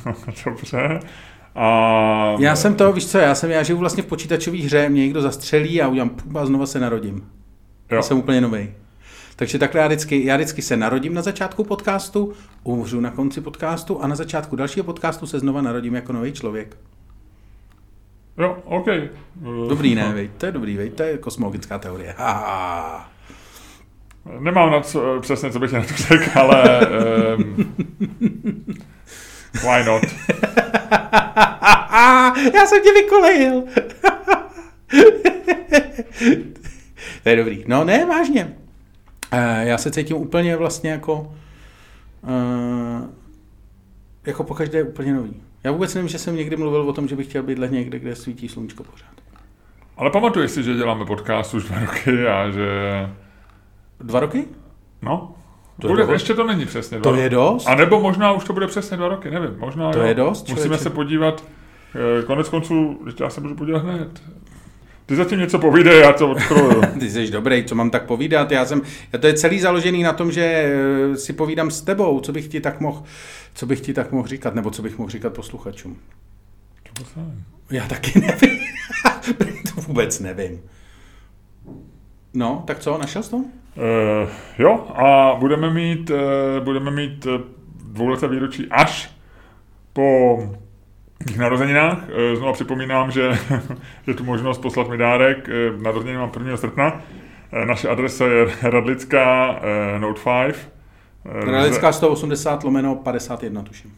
dobře. 0.46 1.00
A... 1.56 2.36
Já 2.40 2.56
jsem 2.56 2.76
to, 2.76 2.94
víš 2.94 3.08
co, 3.08 3.18
já 3.18 3.36
jsem, 3.36 3.52
já 3.52 3.64
žiju 3.64 3.78
vlastně 3.80 4.04
v 4.04 4.06
počítačové 4.06 4.58
hře, 4.58 4.90
mě 4.90 5.02
někdo 5.02 5.22
zastřelí 5.22 5.82
a 5.82 5.88
udělám 5.88 6.10
pum 6.10 6.38
a 6.38 6.46
znova 6.46 6.66
se 6.66 6.80
narodím. 6.80 7.24
Jo. 7.94 7.98
Já 7.98 8.02
jsem 8.02 8.18
úplně 8.18 8.42
nový. 8.42 8.74
Takže 9.36 9.60
takhle 9.60 9.82
já 9.82 9.88
vždycky, 9.88 10.26
já 10.26 10.36
vždycky 10.36 10.62
se 10.62 10.78
narodím 10.78 11.14
na 11.14 11.22
začátku 11.22 11.64
podcastu, 11.64 12.34
umřu 12.64 13.00
na 13.00 13.12
konci 13.12 13.42
podcastu 13.42 14.02
a 14.04 14.08
na 14.08 14.16
začátku 14.16 14.56
dalšího 14.56 14.84
podcastu 14.84 15.28
se 15.28 15.40
znova 15.40 15.62
narodím 15.62 15.96
jako 15.96 16.14
nový 16.14 16.34
člověk. 16.34 16.78
Jo, 18.38 18.58
OK. 18.66 18.88
Eh, 18.88 19.10
Dobrý, 19.70 19.96
ne, 19.96 20.14
vej? 20.14 20.30
To 20.38 20.46
je 20.46 20.52
dobrý, 20.52 20.78
vej? 20.78 20.90
To 20.90 21.04
je 21.04 21.18
kosmologická 21.18 21.80
teorie. 21.80 22.16
Ha, 22.18 22.32
ha. 22.32 23.10
Nemám 24.40 24.72
na 24.72 24.82
co, 24.82 25.20
přesně, 25.22 25.52
co 25.52 25.60
bych 25.60 25.72
na 25.72 25.82
to 25.82 25.94
řekl, 25.94 26.40
ale... 26.40 26.88
Um, 27.38 27.76
why 29.64 29.86
not? 29.86 30.04
Já 32.54 32.66
jsem 32.66 32.84
tě 32.84 32.94
vykolejil. 32.94 33.64
To 37.24 37.30
je 37.30 37.36
dobrý. 37.36 37.64
No 37.68 37.84
ne, 37.84 38.06
vážně. 38.06 38.54
Eh, 39.32 39.66
Já 39.66 39.78
se 39.78 39.92
cítím 39.92 40.18
úplně 40.18 40.56
vlastně 40.58 40.92
jako 40.92 41.34
eh, 42.28 43.08
jako 44.26 44.44
po 44.44 44.54
každé 44.56 44.84
úplně 44.84 45.14
nový. 45.14 45.34
Já 45.64 45.72
vůbec 45.72 45.94
nevím, 45.96 46.08
že 46.10 46.20
jsem 46.20 46.36
někdy 46.36 46.56
mluvil 46.56 46.82
o 46.90 46.94
tom, 46.94 47.08
že 47.08 47.16
bych 47.16 47.28
chtěl 47.28 47.44
bydlet 47.44 47.72
někde, 47.72 48.00
kde 48.00 48.16
svítí 48.16 48.48
sluníčko 48.50 48.84
pořád. 48.84 49.08
Ale 49.98 50.12
pamatuješ 50.12 50.52
si, 50.52 50.64
že 50.64 50.74
děláme 50.74 51.06
podcast 51.06 51.54
už 51.54 51.64
dva 51.64 51.80
roky 51.80 52.28
a 52.28 52.50
že... 52.50 52.70
Dva 54.00 54.20
roky? 54.20 54.46
No, 55.02 55.36
To 55.82 55.88
je 55.88 55.92
bude, 55.94 56.04
dost. 56.04 56.12
ještě 56.14 56.34
to 56.34 56.44
není 56.48 56.66
přesně 56.66 57.00
dva 57.00 57.12
To 57.12 57.18
je 57.18 57.30
dost? 57.30 57.68
A 57.68 57.76
nebo 57.76 58.00
možná 58.02 58.32
už 58.32 58.44
to 58.44 58.54
bude 58.54 58.68
přesně 58.68 58.98
dva 58.98 59.08
roky, 59.08 59.32
nevím. 59.32 59.56
Možná 59.60 59.92
To 59.92 60.00
jo. 60.00 60.06
je 60.06 60.14
dost, 60.14 60.42
Musíme 60.50 60.60
člověče. 60.62 60.84
se 60.84 60.90
podívat, 60.90 61.44
eh, 62.20 62.24
konec 62.26 62.50
konců, 62.50 63.00
já 63.20 63.30
se 63.30 63.42
můžu 63.42 63.56
podívat 63.56 63.84
hned. 63.84 64.22
Ty 65.14 65.18
zatím 65.18 65.40
něco 65.40 65.60
povídej, 65.60 66.00
já 66.00 66.14
to 66.14 66.32
odkryju. 66.32 66.82
Ty 67.00 67.10
jsi 67.10 67.32
dobrý, 67.32 67.64
co 67.64 67.76
mám 67.76 67.90
tak 67.90 68.06
povídat? 68.06 68.52
Já 68.52 68.66
jsem, 68.66 68.82
já 69.14 69.20
to 69.20 69.28
je 69.28 69.34
celý 69.34 69.60
založený 69.60 70.04
na 70.04 70.14
tom, 70.14 70.32
že 70.32 70.42
eh, 70.44 71.18
si 71.18 71.34
povídám 71.34 71.72
s 71.72 71.82
tebou, 71.82 72.20
co 72.20 72.32
bych 72.32 72.48
ti 72.48 72.62
tak 72.62 72.80
mohl, 72.80 73.04
co 73.54 73.66
bych 73.66 73.82
ti 73.82 73.94
tak 73.94 74.12
mohl 74.12 74.28
říkat, 74.28 74.56
nebo 74.56 74.72
co 74.72 74.82
bych 74.82 74.98
mohl 74.98 75.10
říkat 75.10 75.34
posluchačům. 75.34 75.98
Já 77.72 77.88
taky 77.88 78.20
nevím. 78.20 78.60
to 79.76 79.82
vůbec 79.82 80.20
nevím. 80.20 80.62
No, 82.34 82.64
tak 82.68 82.80
co, 82.80 82.98
našel 82.98 83.24
jsi 83.24 83.30
to? 83.30 83.38
Uh, 83.38 83.44
jo, 84.60 84.88
a 84.96 85.36
budeme 85.40 85.70
mít, 85.74 86.10
uh, 86.10 86.18
budeme 86.64 86.92
mít 86.92 87.28
dvouleté 87.84 88.28
výročí 88.28 88.68
až 88.72 89.12
po 89.94 90.38
mých 91.26 91.38
narozeninách. 91.38 91.98
Uh, 91.98 92.38
znovu 92.38 92.54
připomínám, 92.54 93.12
že 93.12 93.32
je 94.08 94.14
tu 94.14 94.24
možnost 94.24 94.58
poslat 94.58 94.90
mi 94.90 94.98
dárek. 94.98 95.50
Uh, 95.76 95.82
narozeniny 95.82 96.18
mám 96.18 96.32
1. 96.40 96.58
srpna. 96.58 96.94
Uh, 96.94 97.66
naše 97.66 97.90
adresa 97.90 98.26
je 98.28 98.48
Radlická 98.62 99.60
Note 99.98 100.22
5. 100.46 100.70
Uh, 101.26 101.52
Relická 101.52 101.92
180 101.92 102.64
lomeno 102.64 102.96
51, 102.96 103.62
tuším. 103.64 103.92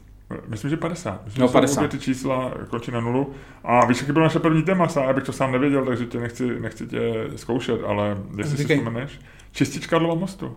Myslím, 0.47 0.69
že 0.69 0.77
50. 0.77 1.21
Myslím, 1.25 1.41
No, 1.41 1.47
že 1.47 1.53
50. 1.53 1.77
Obě 1.77 1.89
ty 1.89 1.99
čísla 1.99 2.51
končí 2.69 2.91
na 2.91 2.99
nulu. 2.99 3.33
A 3.63 3.85
víš, 3.85 4.01
jaký 4.01 4.11
byl 4.11 4.21
naše 4.21 4.39
první 4.39 4.63
téma, 4.63 4.87
já 5.05 5.13
bych 5.13 5.23
to 5.23 5.31
sám 5.31 5.51
nevěděl, 5.51 5.85
takže 5.85 6.05
tě 6.05 6.19
nechci, 6.19 6.59
nechci 6.59 6.87
tě 6.87 6.99
zkoušet, 7.35 7.81
ale 7.87 8.17
jestli 8.37 8.57
Říkej. 8.57 8.75
si 8.77 8.81
vzpomeneš. 8.83 9.19
Čistič 9.51 9.87
Karlova 9.87 10.15
mostu. 10.15 10.55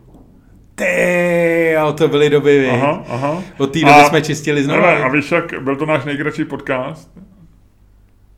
Ty, 0.78 1.74
to 1.96 2.08
byly 2.08 2.30
doby, 2.30 2.58
vy. 2.58 2.70
Aha, 2.70 3.04
aha. 3.08 3.42
Od 3.58 3.72
té 3.72 3.78
doby 3.80 3.92
A- 3.92 4.04
jsme 4.04 4.22
čistili 4.22 4.64
znovu. 4.64 4.80
Hele, 4.82 5.02
a 5.04 5.08
víš, 5.08 5.32
jak 5.32 5.62
byl 5.62 5.76
to 5.76 5.86
náš 5.86 6.04
nejkratší 6.04 6.44
podcast? 6.44 7.10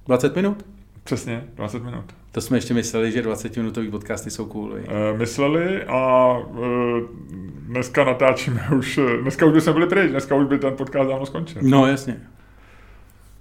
20 0.07 0.37
minut? 0.37 0.65
Přesně, 1.05 1.45
20 1.55 1.85
minut. 1.85 2.05
To 2.33 2.41
jsme 2.41 2.57
ještě 2.57 2.75
mysleli, 2.75 3.13
že 3.13 3.23
20-minutový 3.23 3.91
podcasty 3.91 4.31
jsou 4.31 4.47
cool. 4.47 4.77
E, 4.77 5.19
mysleli 5.19 5.83
a 5.85 6.37
e, 6.39 6.61
dneska 7.67 8.05
natáčíme 8.05 8.69
už, 8.77 8.99
eh, 8.99 9.17
dneska 9.23 9.47
už 9.47 9.53
bychom 9.53 9.73
byli 9.73 9.87
pryč, 9.87 10.11
dneska 10.11 10.35
už 10.35 10.47
by 10.47 10.59
ten 10.59 10.77
podcast 10.77 11.11
dávno 11.11 11.27
skončil. 11.27 11.63
No, 11.65 11.87
jasně. 11.87 12.21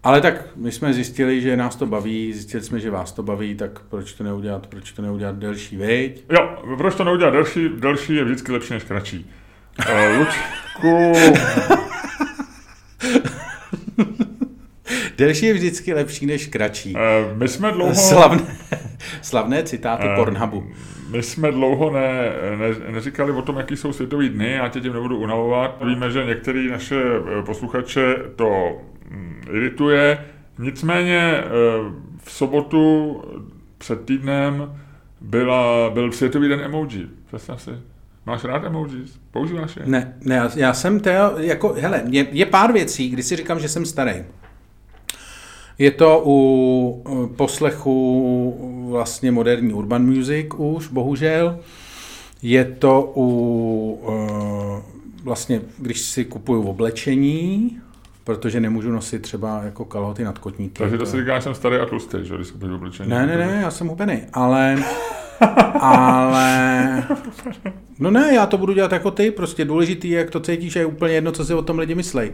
Ale 0.03 0.21
tak 0.21 0.35
my 0.55 0.71
jsme 0.71 0.93
zjistili, 0.93 1.41
že 1.41 1.57
nás 1.57 1.75
to 1.75 1.85
baví, 1.85 2.33
zjistili 2.33 2.63
jsme, 2.63 2.79
že 2.79 2.91
vás 2.91 3.11
to 3.11 3.23
baví, 3.23 3.55
tak 3.55 3.79
proč 3.79 4.13
to 4.13 4.23
neudělat, 4.23 4.67
proč 4.67 4.91
to 4.91 5.01
neudělat 5.01 5.35
delší, 5.35 5.77
viď? 5.77 6.25
Jo, 6.31 6.63
proč 6.77 6.95
to 6.95 7.03
neudělat 7.03 7.31
delší? 7.31 7.69
Delší 7.69 8.15
je 8.15 8.23
vždycky 8.23 8.51
lepší 8.51 8.73
než 8.73 8.83
kratší. 8.83 9.31
E, 9.87 10.17
Lučku, 10.17 11.13
Delší 15.17 15.45
je 15.45 15.53
vždycky 15.53 15.93
lepší 15.93 16.25
než 16.25 16.47
kratší. 16.47 16.93
e, 16.97 17.33
my 17.35 17.47
jsme 17.47 17.71
dlouho... 17.71 17.95
Slavné, 17.95 18.57
slavné 19.29 19.63
citáty 19.63 20.07
Eh, 20.11 20.15
Pornhubu. 20.15 20.63
My 21.11 21.23
jsme 21.23 21.51
dlouho 21.51 21.91
ne, 21.91 22.31
ne, 22.57 22.91
neříkali 22.93 23.31
o 23.31 23.41
tom, 23.41 23.57
jaký 23.57 23.77
jsou 23.77 23.93
světový 23.93 24.29
dny, 24.29 24.51
já 24.51 24.67
tě 24.67 24.79
tím 24.81 24.93
nebudu 24.93 25.17
unavovat. 25.17 25.77
Víme, 25.85 26.11
že 26.11 26.25
některé 26.25 26.63
naše 26.71 27.01
eh, 27.39 27.41
posluchače 27.45 28.15
to 28.35 28.77
mm, 29.09 29.41
irituje. 29.51 30.25
Nicméně 30.59 31.19
eh, 31.19 31.45
v 32.23 32.31
sobotu 32.31 33.15
před 33.77 34.05
týdnem 34.05 34.79
byla, 35.21 35.89
byl 35.89 36.11
světový 36.11 36.47
den 36.49 36.59
emoji. 36.59 37.07
Představ 37.27 37.61
si. 37.61 37.71
Máš 38.25 38.43
rád 38.43 38.63
emojis? 38.63 39.19
Používáš 39.31 39.75
je? 39.75 39.81
Ne, 39.85 40.13
ne, 40.25 40.35
já- 40.35 40.51
já 40.55 40.73
jsem 40.73 40.99
to, 40.99 41.09
jako, 41.37 41.73
hele, 41.79 42.01
je, 42.09 42.27
je 42.31 42.45
pár 42.45 42.73
věcí, 42.73 43.09
kdy 43.09 43.23
si 43.23 43.35
říkám, 43.35 43.59
že 43.59 43.67
jsem 43.67 43.85
starý. 43.85 44.23
Je 45.79 45.91
to 45.91 46.23
u 46.25 47.03
poslechu 47.35 48.87
vlastně 48.89 49.31
moderní 49.31 49.73
urban 49.73 50.05
music 50.05 50.47
už, 50.57 50.87
bohužel. 50.87 51.59
Je 52.41 52.65
to 52.65 53.13
u 53.15 54.01
eh, 54.09 54.81
vlastně, 55.23 55.61
když 55.77 56.01
si 56.01 56.25
kupuju 56.25 56.63
oblečení, 56.63 57.77
protože 58.23 58.59
nemůžu 58.59 58.91
nosit 58.91 59.21
třeba 59.21 59.61
jako 59.63 59.85
kalhoty 59.85 60.23
nad 60.23 60.37
kotníky. 60.37 60.79
Takže 60.79 60.97
to 60.97 61.05
si 61.05 61.17
říkáš, 61.17 61.37
že 61.37 61.43
jsem 61.43 61.55
starý 61.55 61.75
a 61.75 61.85
tlustý, 61.85 62.17
že 62.23 62.35
když 62.35 62.51
kupuješ 62.51 62.73
oblečení. 62.73 63.09
Ne, 63.09 63.27
ne, 63.27 63.37
ne, 63.37 63.59
já 63.61 63.71
jsem 63.71 63.87
hubený, 63.87 64.21
ale, 64.33 64.83
ale, 65.79 67.03
no 67.99 68.11
ne, 68.11 68.31
já 68.35 68.45
to 68.45 68.57
budu 68.57 68.73
dělat 68.73 68.91
jako 68.91 69.11
ty, 69.11 69.31
prostě 69.31 69.65
důležitý 69.65 70.09
je, 70.09 70.17
jak 70.17 70.31
to 70.31 70.39
cítíš 70.39 70.75
a 70.75 70.79
je 70.79 70.85
úplně 70.85 71.13
jedno, 71.13 71.31
co 71.31 71.45
si 71.45 71.53
o 71.53 71.61
tom 71.61 71.79
lidi 71.79 71.95
myslej. 71.95 72.31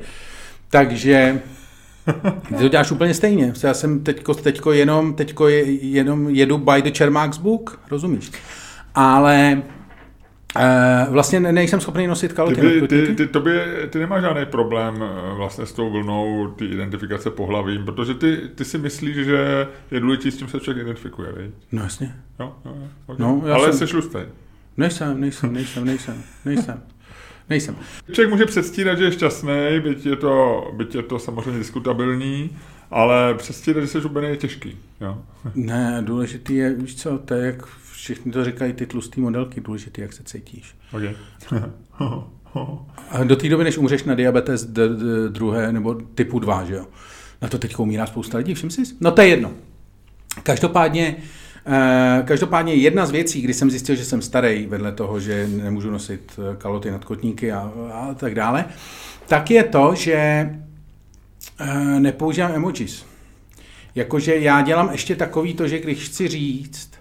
Takže 0.69 1.41
ty 2.47 2.55
to 2.55 2.67
děláš 2.67 2.91
úplně 2.91 3.13
stejně. 3.13 3.53
Já 3.63 3.73
jsem 3.73 4.03
teďko, 4.03 4.33
teďko, 4.33 4.71
jenom, 4.71 5.13
teďko 5.13 5.47
je, 5.47 5.71
jenom 5.71 6.29
jedu 6.29 6.57
by 6.57 6.81
the 6.81 6.89
Čermák's 6.91 7.37
book, 7.37 7.79
rozumíš? 7.91 8.31
Ale 8.95 9.61
e, 10.59 11.05
vlastně 11.09 11.39
ne- 11.39 11.51
nejsem 11.51 11.79
schopný 11.79 12.07
nosit 12.07 12.33
Ty, 12.33 12.41
by, 12.41 12.47
nad 12.49 12.55
ty, 12.73 12.79
kotníky. 12.79 13.15
ty, 13.15 13.27
tobě, 13.27 13.65
ty 13.89 13.99
nemáš 13.99 14.21
žádný 14.21 14.45
problém 14.45 15.03
eh, 15.03 15.35
vlastně 15.35 15.65
s 15.65 15.73
tou 15.73 15.89
vlnou 15.91 16.47
ty 16.47 16.65
identifikace 16.65 17.29
pohlavím, 17.31 17.85
protože 17.85 18.13
ty, 18.13 18.37
ty 18.55 18.65
si 18.65 18.77
myslíš, 18.77 19.15
že 19.15 19.67
je 19.91 19.99
důležitý, 19.99 20.31
s 20.31 20.37
čím 20.37 20.47
se 20.47 20.59
člověk 20.59 20.83
identifikuje, 20.85 21.31
viď? 21.37 21.51
No 21.71 21.83
jasně. 21.83 22.15
Jo, 22.39 22.53
jo, 22.65 22.71
jo. 22.81 22.87
Okay. 23.05 23.25
No, 23.25 23.41
já 23.47 23.53
Ale 23.55 23.73
jsem- 23.73 23.87
jsi 23.87 23.91
tlustej. 23.93 24.23
Nejsem, 24.77 25.21
nejsem, 25.21 25.53
nejsem, 25.53 25.85
nejsem, 25.85 26.23
nejsem. 26.45 26.83
Nejsem. 27.49 27.75
Člověk 28.11 28.29
může 28.33 28.45
předstírat, 28.45 28.97
že 28.97 29.03
je 29.03 29.11
šťastný, 29.11 29.79
byť 29.83 30.05
je 30.05 30.15
to, 30.15 30.67
byť 30.77 30.95
je 30.95 31.03
to 31.03 31.19
samozřejmě 31.19 31.59
diskutabilní, 31.59 32.57
ale 32.91 33.33
předstírat, 33.33 33.83
že 33.83 33.87
jsi 33.87 33.99
hubený, 33.99 34.27
je 34.27 34.37
těžký. 34.37 34.77
Jo? 35.01 35.21
Ne, 35.55 36.01
důležitý 36.05 36.55
je, 36.55 36.73
víš 36.73 36.95
co, 36.95 37.17
to 37.17 37.33
je 37.33 37.45
jak 37.45 37.65
všichni 37.91 38.31
to 38.31 38.45
říkají 38.45 38.73
ty 38.73 38.85
tlustý 38.85 39.21
modelky, 39.21 39.61
důležitý, 39.61 40.01
jak 40.01 40.13
se 40.13 40.23
cítíš. 40.23 40.75
Okay. 40.93 41.15
A 43.09 43.23
do 43.23 43.35
té 43.35 43.49
doby, 43.49 43.63
než 43.63 43.77
umřeš 43.77 44.03
na 44.03 44.15
diabetes 44.15 44.65
d- 44.65 44.89
d- 44.89 45.29
druhé 45.29 45.71
nebo 45.71 45.93
typu 45.93 46.39
2, 46.39 46.63
že 46.65 46.75
jo? 46.75 46.85
Na 47.41 47.47
to 47.47 47.57
teď 47.57 47.79
umírá 47.79 48.05
spousta 48.05 48.37
lidí, 48.37 48.53
všim 48.53 48.69
si? 48.69 48.81
No 49.01 49.11
to 49.11 49.21
je 49.21 49.27
jedno. 49.27 49.51
Každopádně, 50.43 51.15
eh, 51.19 51.23
každopádně 52.25 52.73
jedna 52.73 53.05
z 53.05 53.11
věcí, 53.11 53.41
kdy 53.41 53.53
jsem 53.53 53.71
zjistil, 53.71 53.95
že 53.95 54.05
jsem 54.05 54.21
starý, 54.21 54.65
vedle 54.65 54.91
toho, 54.91 55.19
že 55.19 55.47
nemůžu 55.47 55.91
nosit 55.91 56.39
eh, 56.39 56.55
kaloty 56.55 56.91
nad 56.91 57.05
kotníky 57.05 57.51
a, 57.51 57.71
a 57.93 58.13
tak 58.13 58.35
dále, 58.35 58.65
tak 59.27 59.51
je 59.51 59.63
to, 59.63 59.95
že 59.95 60.13
eh, 60.15 61.99
nepoužívám 61.99 62.51
emojis. 62.51 63.05
Jakože 63.95 64.35
já 64.35 64.61
dělám 64.61 64.89
ještě 64.91 65.15
takový 65.15 65.53
to, 65.53 65.67
že 65.67 65.79
když 65.79 66.09
chci 66.09 66.27
říct, 66.27 66.91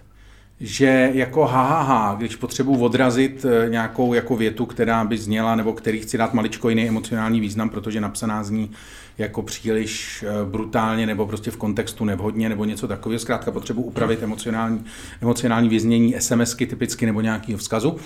že 0.59 1.11
jako 1.13 1.45
ha, 1.45 1.63
ha, 1.63 1.81
ha 1.81 2.15
když 2.17 2.35
potřebuji 2.35 2.83
odrazit 2.83 3.45
eh, 3.45 3.69
nějakou 3.69 4.13
jako 4.13 4.35
větu, 4.35 4.65
která 4.65 5.03
by 5.03 5.17
zněla, 5.17 5.55
nebo 5.55 5.73
který 5.73 5.99
chci 5.99 6.17
dát 6.17 6.33
maličko 6.33 6.69
jiný 6.69 6.87
emocionální 6.87 7.39
význam, 7.39 7.69
protože 7.69 8.01
napsaná 8.01 8.43
zní 8.43 8.71
jako 9.17 9.41
příliš 9.41 10.23
eh, 10.27 10.45
brutálně 10.45 11.05
nebo 11.05 11.27
prostě 11.27 11.51
v 11.51 11.57
kontextu 11.57 12.05
nevhodně 12.05 12.49
nebo 12.49 12.65
něco 12.65 12.87
takového. 12.87 13.19
Zkrátka 13.19 13.51
potřebuji 13.51 13.81
upravit 13.81 14.23
emocionální, 14.23 14.85
emocionální 15.21 15.69
věznění 15.69 16.15
SMSky 16.19 16.65
typicky 16.65 17.05
nebo 17.05 17.21
nějakého 17.21 17.57
vzkazu, 17.57 17.97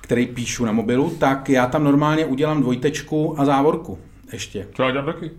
který 0.00 0.26
píšu 0.26 0.64
na 0.64 0.72
mobilu, 0.72 1.10
tak 1.10 1.48
já 1.48 1.66
tam 1.66 1.84
normálně 1.84 2.24
udělám 2.24 2.62
dvojtečku 2.62 3.40
a 3.40 3.44
závorku 3.44 3.98
ještě. 4.32 4.66
To 4.76 4.82
já 4.82 4.90
dělám 4.90 5.06
taky. 5.06 5.30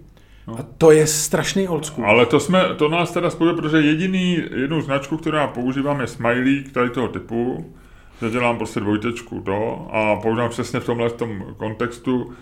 No. 0.47 0.59
A 0.59 0.65
to 0.77 0.91
je 0.91 1.07
strašný 1.07 1.67
old 1.67 1.85
school. 1.85 2.07
Ale 2.07 2.25
to, 2.25 2.39
jsme, 2.39 2.63
to 2.77 2.89
nás 2.89 3.11
teda 3.11 3.29
spojuje, 3.29 3.55
protože 3.55 3.77
jediný, 3.77 4.43
jednu 4.55 4.81
značku, 4.81 5.17
kterou 5.17 5.37
já 5.37 5.47
používám, 5.47 6.01
je 6.01 6.07
smiley 6.07 6.63
tady 6.63 6.89
toho 6.89 7.07
typu, 7.07 7.73
že 8.21 8.29
dělám 8.29 8.57
prostě 8.57 8.79
dvojtečku 8.79 9.41
to 9.41 9.87
a 9.91 10.15
používám 10.15 10.49
přesně 10.49 10.79
v 10.79 10.85
tomhle 10.85 11.09
v 11.09 11.13
tom 11.13 11.45
kontextu, 11.57 12.33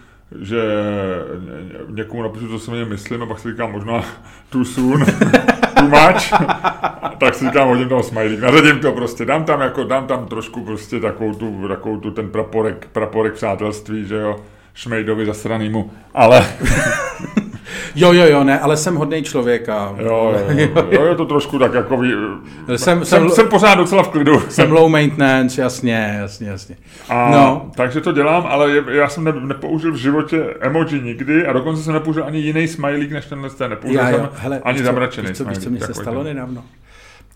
že 0.41 0.61
někomu 1.89 2.23
napíšu, 2.23 2.47
co 2.47 2.59
si 2.59 2.71
mě 2.71 2.86
myslím, 2.86 3.23
a 3.23 3.25
pak 3.25 3.39
si 3.39 3.51
říkám 3.51 3.71
možná 3.71 4.05
too 4.49 4.65
soon, 4.65 5.05
too 5.80 5.89
much, 5.89 6.30
tak 7.17 7.36
si 7.36 7.45
říkám, 7.45 7.67
hodím 7.67 7.89
toho 7.89 8.03
smajlík, 8.03 8.39
nařadím 8.39 8.80
to 8.80 8.91
prostě, 8.91 9.25
dám 9.25 9.43
tam, 9.43 9.61
jako, 9.61 9.84
dám 9.84 10.07
tam 10.07 10.25
trošku 10.25 10.65
prostě 10.65 10.99
takovou 10.99 11.34
tu, 11.34 11.67
takovou 11.67 11.99
tu 11.99 12.11
ten 12.11 12.30
praporek, 12.30 12.88
praporek 12.91 13.34
přátelství, 13.34 14.05
že 14.05 14.15
jo, 14.15 14.39
Šmejdovi 14.73 15.25
zasranýmu, 15.25 15.91
ale 16.13 16.45
Jo, 17.95 18.13
jo, 18.13 18.25
jo, 18.25 18.43
ne, 18.43 18.59
ale 18.59 18.78
jsem 18.78 18.95
hodný 18.95 19.23
člověk 19.23 19.69
a... 19.69 19.95
Jo, 19.99 20.34
jo, 20.49 20.57
jo, 20.75 20.88
jo, 20.91 21.05
je 21.05 21.15
to 21.15 21.25
trošku 21.25 21.59
tak 21.59 21.73
jako... 21.73 22.03
Jsem, 22.03 22.78
jsem, 22.78 23.05
jsem, 23.05 23.30
jsem 23.30 23.47
pořád 23.47 23.75
docela 23.75 24.03
v 24.03 24.07
klidu. 24.07 24.39
Jsem 24.49 24.71
low 24.71 24.89
maintenance, 24.89 25.61
jasně, 25.61 26.17
jasně, 26.19 26.49
jasně. 26.49 26.75
A, 27.09 27.32
no. 27.32 27.71
Takže 27.75 28.01
to 28.01 28.11
dělám, 28.11 28.45
ale 28.49 28.84
já 28.91 29.09
jsem 29.09 29.23
ne, 29.23 29.34
nepoužil 29.39 29.91
v 29.91 29.95
životě 29.95 30.43
emoji 30.59 31.01
nikdy 31.01 31.45
a 31.45 31.53
dokonce 31.53 31.84
jsem 31.84 31.93
nepoužil 31.93 32.23
ani 32.25 32.39
jiný 32.39 32.67
smajlík, 32.67 33.11
než 33.11 33.25
tenhle 33.25 33.49
ten. 33.49 33.69
Nepoužil 33.69 33.99
já, 33.99 34.09
jo, 34.09 34.17
jsem 34.17 34.30
hele, 34.36 34.61
ani 34.63 34.84
zamračený 34.84 35.34
co, 35.34 35.45
víš, 35.45 35.57
co 35.57 35.69
mi 35.69 35.80
se 35.80 35.93
stalo 35.93 36.23
nedávno? 36.23 36.63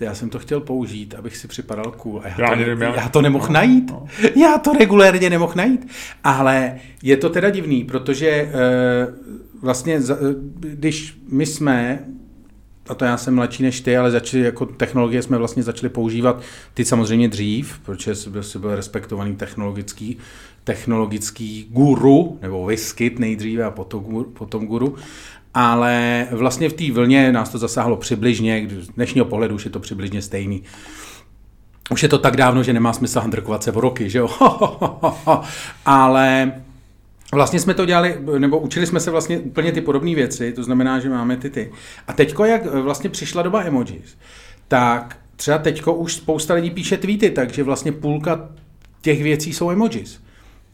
Já 0.02 0.16
jsem 0.16 0.30
to 0.30 0.40
chtěl 0.40 0.60
použít, 0.60 1.16
abych 1.16 1.38
si 1.38 1.48
připadal 1.48 1.92
cool. 1.98 2.22
A 2.24 2.28
já, 2.28 2.36
já, 2.38 2.50
to, 2.50 2.56
nevím, 2.56 2.82
já... 2.82 2.96
já 2.96 3.10
to 3.10 3.22
nemohl 3.22 3.48
no, 3.48 3.54
najít. 3.54 3.92
No. 3.92 4.06
Já 4.36 4.58
to 4.58 4.74
regulérně 4.74 5.30
nemohl 5.30 5.54
najít. 5.56 5.88
Ale 6.24 6.80
je 7.04 7.18
to 7.18 7.30
teda 7.30 7.50
divný, 7.50 7.84
protože 7.84 8.52
uh, 8.54 9.62
vlastně, 9.62 10.02
když 10.60 11.18
my 11.28 11.46
jsme, 11.46 12.00
a 12.88 12.96
to 12.96 13.06
já 13.06 13.18
jsem 13.18 13.36
mladší 13.36 13.64
než 13.64 13.82
ty, 13.82 13.98
ale 13.98 14.12
začali 14.12 14.44
jako 14.44 14.66
technologie 14.66 15.22
jsme 15.22 15.38
vlastně 15.38 15.64
začali 15.64 15.90
používat 15.90 16.42
ty 16.74 16.86
samozřejmě 16.86 17.28
dřív, 17.28 17.80
protože 17.86 18.16
jsi 18.16 18.30
byl, 18.30 18.44
jsi 18.44 18.60
byl 18.60 18.76
respektovaný 18.76 19.36
technologický, 19.36 20.18
technologický 20.64 21.68
guru, 21.70 22.40
nebo 22.42 22.66
vyskyt 22.66 23.20
nejdříve 23.20 23.64
a 23.64 23.72
potom, 23.72 24.26
potom 24.34 24.68
guru. 24.68 24.96
Ale 25.54 26.28
vlastně 26.32 26.70
v 26.70 26.74
té 26.74 26.92
vlně 26.92 27.32
nás 27.32 27.50
to 27.50 27.58
zasáhlo 27.58 27.98
přibližně, 27.98 28.68
z 28.80 28.88
dnešního 28.88 29.26
pohledu 29.26 29.56
už 29.56 29.66
je 29.66 29.72
to 29.72 29.80
přibližně 29.80 30.22
stejný. 30.22 30.64
Už 31.92 32.04
je 32.04 32.10
to 32.10 32.18
tak 32.18 32.38
dávno, 32.38 32.64
že 32.64 32.74
nemá 32.74 32.94
smysl 32.94 33.20
handrkovat 33.20 33.64
se 33.64 33.72
v 33.72 33.78
roky, 33.78 34.10
že 34.10 34.20
jo? 34.20 34.30
Ale 35.86 36.52
Vlastně 37.34 37.60
jsme 37.60 37.74
to 37.74 37.86
dělali, 37.86 38.18
nebo 38.38 38.60
učili 38.60 38.88
jsme 38.88 39.00
se 39.00 39.12
vlastně 39.12 39.40
úplně 39.40 39.72
ty 39.72 39.82
podobné 39.82 40.16
věci, 40.16 40.54
to 40.54 40.64
znamená, 40.64 41.00
že 41.00 41.10
máme 41.10 41.38
ty 41.38 41.50
ty. 41.50 41.72
A 42.08 42.14
teďko, 42.14 42.46
jak 42.46 42.66
vlastně 42.66 43.10
přišla 43.10 43.42
doba 43.42 43.64
emojis, 43.64 44.18
tak 44.68 45.18
třeba 45.36 45.58
teďko 45.58 45.94
už 45.94 46.14
spousta 46.14 46.54
lidí 46.54 46.70
píše 46.72 46.98
tweety, 46.98 47.32
takže 47.32 47.64
vlastně 47.64 47.92
půlka 47.92 48.50
těch 49.02 49.24
věcí 49.24 49.54
jsou 49.54 49.72
emojis. 49.72 50.20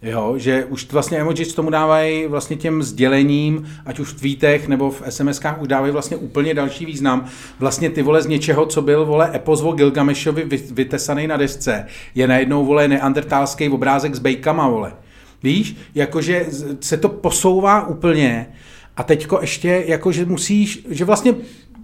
Jo, 0.02 0.34
že 0.38 0.66
už 0.66 0.92
vlastně 0.92 1.18
emojis 1.18 1.54
tomu 1.54 1.70
dávají 1.70 2.28
vlastně 2.28 2.56
těm 2.56 2.84
sdělením, 2.84 3.68
ať 3.86 4.00
už 4.00 4.10
v 4.10 4.20
tweetech 4.20 4.68
nebo 4.68 4.92
v 4.92 5.04
SMSkách, 5.10 5.62
už 5.62 5.68
dávají 5.68 5.94
vlastně 5.94 6.18
úplně 6.18 6.54
další 6.54 6.86
význam. 6.86 7.26
Vlastně 7.60 7.90
ty 7.90 8.02
vole 8.02 8.22
z 8.22 8.28
něčeho, 8.28 8.66
co 8.66 8.82
byl 8.82 9.06
vole 9.06 9.32
epozvo 9.36 9.72
Gilgamešovi 9.72 10.48
vytesaný 10.72 11.28
na 11.28 11.38
desce, 11.38 11.86
je 12.16 12.28
najednou 12.28 12.66
vole 12.66 12.88
neandertálský 12.88 13.70
obrázek 13.70 14.16
s 14.16 14.20
bejkama, 14.20 14.68
vole. 14.68 14.94
Víš, 15.44 15.76
jakože 15.96 16.46
se 16.80 16.98
to 16.98 17.10
posouvá 17.10 17.88
úplně 17.88 18.48
a 18.98 19.04
teďko 19.04 19.42
ještě, 19.42 19.84
jakože 19.88 20.26
musíš, 20.26 20.86
že 20.90 21.06
vlastně 21.06 21.36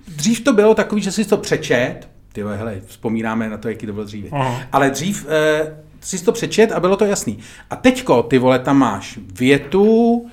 dřív 0.07 0.41
to 0.41 0.53
bylo 0.53 0.75
takový, 0.75 1.01
že 1.01 1.11
jsi 1.11 1.25
to 1.25 1.37
přečet, 1.37 2.09
ty 2.33 2.43
hele, 2.43 2.81
vzpomínáme 2.85 3.49
na 3.49 3.57
to, 3.57 3.69
jaký 3.69 3.85
to 3.85 3.93
bylo 3.93 4.05
dříve, 4.05 4.29
Aha. 4.31 4.61
ale 4.71 4.89
dřív 4.89 5.27
eh, 5.29 5.75
jsi 6.03 6.25
to 6.25 6.31
přečet 6.31 6.71
a 6.71 6.79
bylo 6.79 6.95
to 6.95 7.05
jasný. 7.05 7.39
A 7.69 7.75
teďko, 7.75 8.23
ty 8.23 8.37
vole, 8.37 8.59
tam 8.59 8.77
máš 8.77 9.19
větu, 9.39 10.25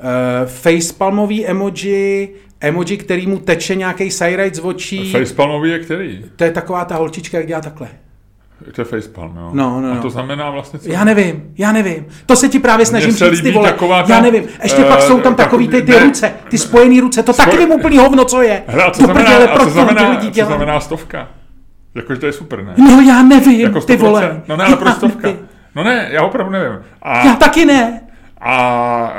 eh, 0.00 0.46
facepalmový 0.46 1.46
emoji, 1.46 2.34
emoji, 2.60 2.96
který 2.96 3.26
mu 3.26 3.38
teče 3.38 3.74
nějaký 3.74 4.10
sajrajt 4.10 4.54
z 4.54 4.60
očí. 4.60 5.12
Facepalmový 5.12 5.70
je 5.70 5.78
který? 5.78 6.24
To 6.36 6.44
je 6.44 6.50
taková 6.50 6.84
ta 6.84 6.96
holčička, 6.96 7.38
jak 7.38 7.46
dělá 7.46 7.60
takhle. 7.60 7.88
To 8.72 8.80
je 8.80 8.84
facepalm, 8.84 9.36
jo. 9.36 9.50
No, 9.52 9.80
no, 9.80 9.90
A 9.90 9.94
no. 9.94 10.02
to 10.02 10.10
znamená 10.10 10.50
vlastně 10.50 10.78
co? 10.78 10.92
Já 10.92 11.04
nevím, 11.04 11.42
já 11.58 11.72
nevím. 11.72 12.06
To 12.26 12.36
se 12.36 12.48
ti 12.48 12.58
právě 12.58 12.86
snažím 12.86 13.12
říct, 13.12 13.42
ty 13.42 13.52
vole. 13.52 13.70
taková 13.70 14.02
ta, 14.02 14.14
já 14.14 14.20
nevím. 14.20 14.44
Ještě 14.62 14.82
uh, 14.82 14.88
pak 14.88 15.02
jsou 15.02 15.20
tam 15.20 15.34
takový 15.34 15.68
ty, 15.68 15.82
ty 15.82 15.92
ne, 15.92 16.04
ruce, 16.04 16.34
ty 16.48 16.58
spojené 16.58 17.00
ruce. 17.00 17.22
To 17.22 17.32
Spoj... 17.32 17.44
taky 17.44 17.58
vím 17.58 17.70
úplný 17.70 17.98
hovno, 17.98 18.24
co 18.24 18.42
je. 18.42 18.62
Hele, 18.66 18.84
a 18.84 18.90
co, 18.90 19.04
znamená, 19.04 19.30
prdele, 19.30 19.48
a 19.48 19.64
co, 19.64 19.70
znamená, 19.70 20.20
co 20.32 20.44
znamená 20.44 20.80
stovka? 20.80 21.28
Jakože 21.94 22.20
to 22.20 22.26
je 22.26 22.32
super, 22.32 22.64
ne? 22.64 22.74
No 22.78 23.00
já 23.00 23.22
nevím, 23.22 23.60
jako 23.60 23.80
ty 23.80 23.96
vole. 23.96 24.42
No 24.48 24.56
ne, 24.56 24.64
ale 24.64 24.76
proč 24.76 24.94
stovka? 24.94 25.28
No 25.74 25.84
ne, 25.84 26.08
já 26.10 26.22
opravdu 26.22 26.52
nevím. 26.52 26.78
A... 27.02 27.26
Já 27.26 27.34
taky 27.34 27.64
ne. 27.64 28.00
A 28.44 29.14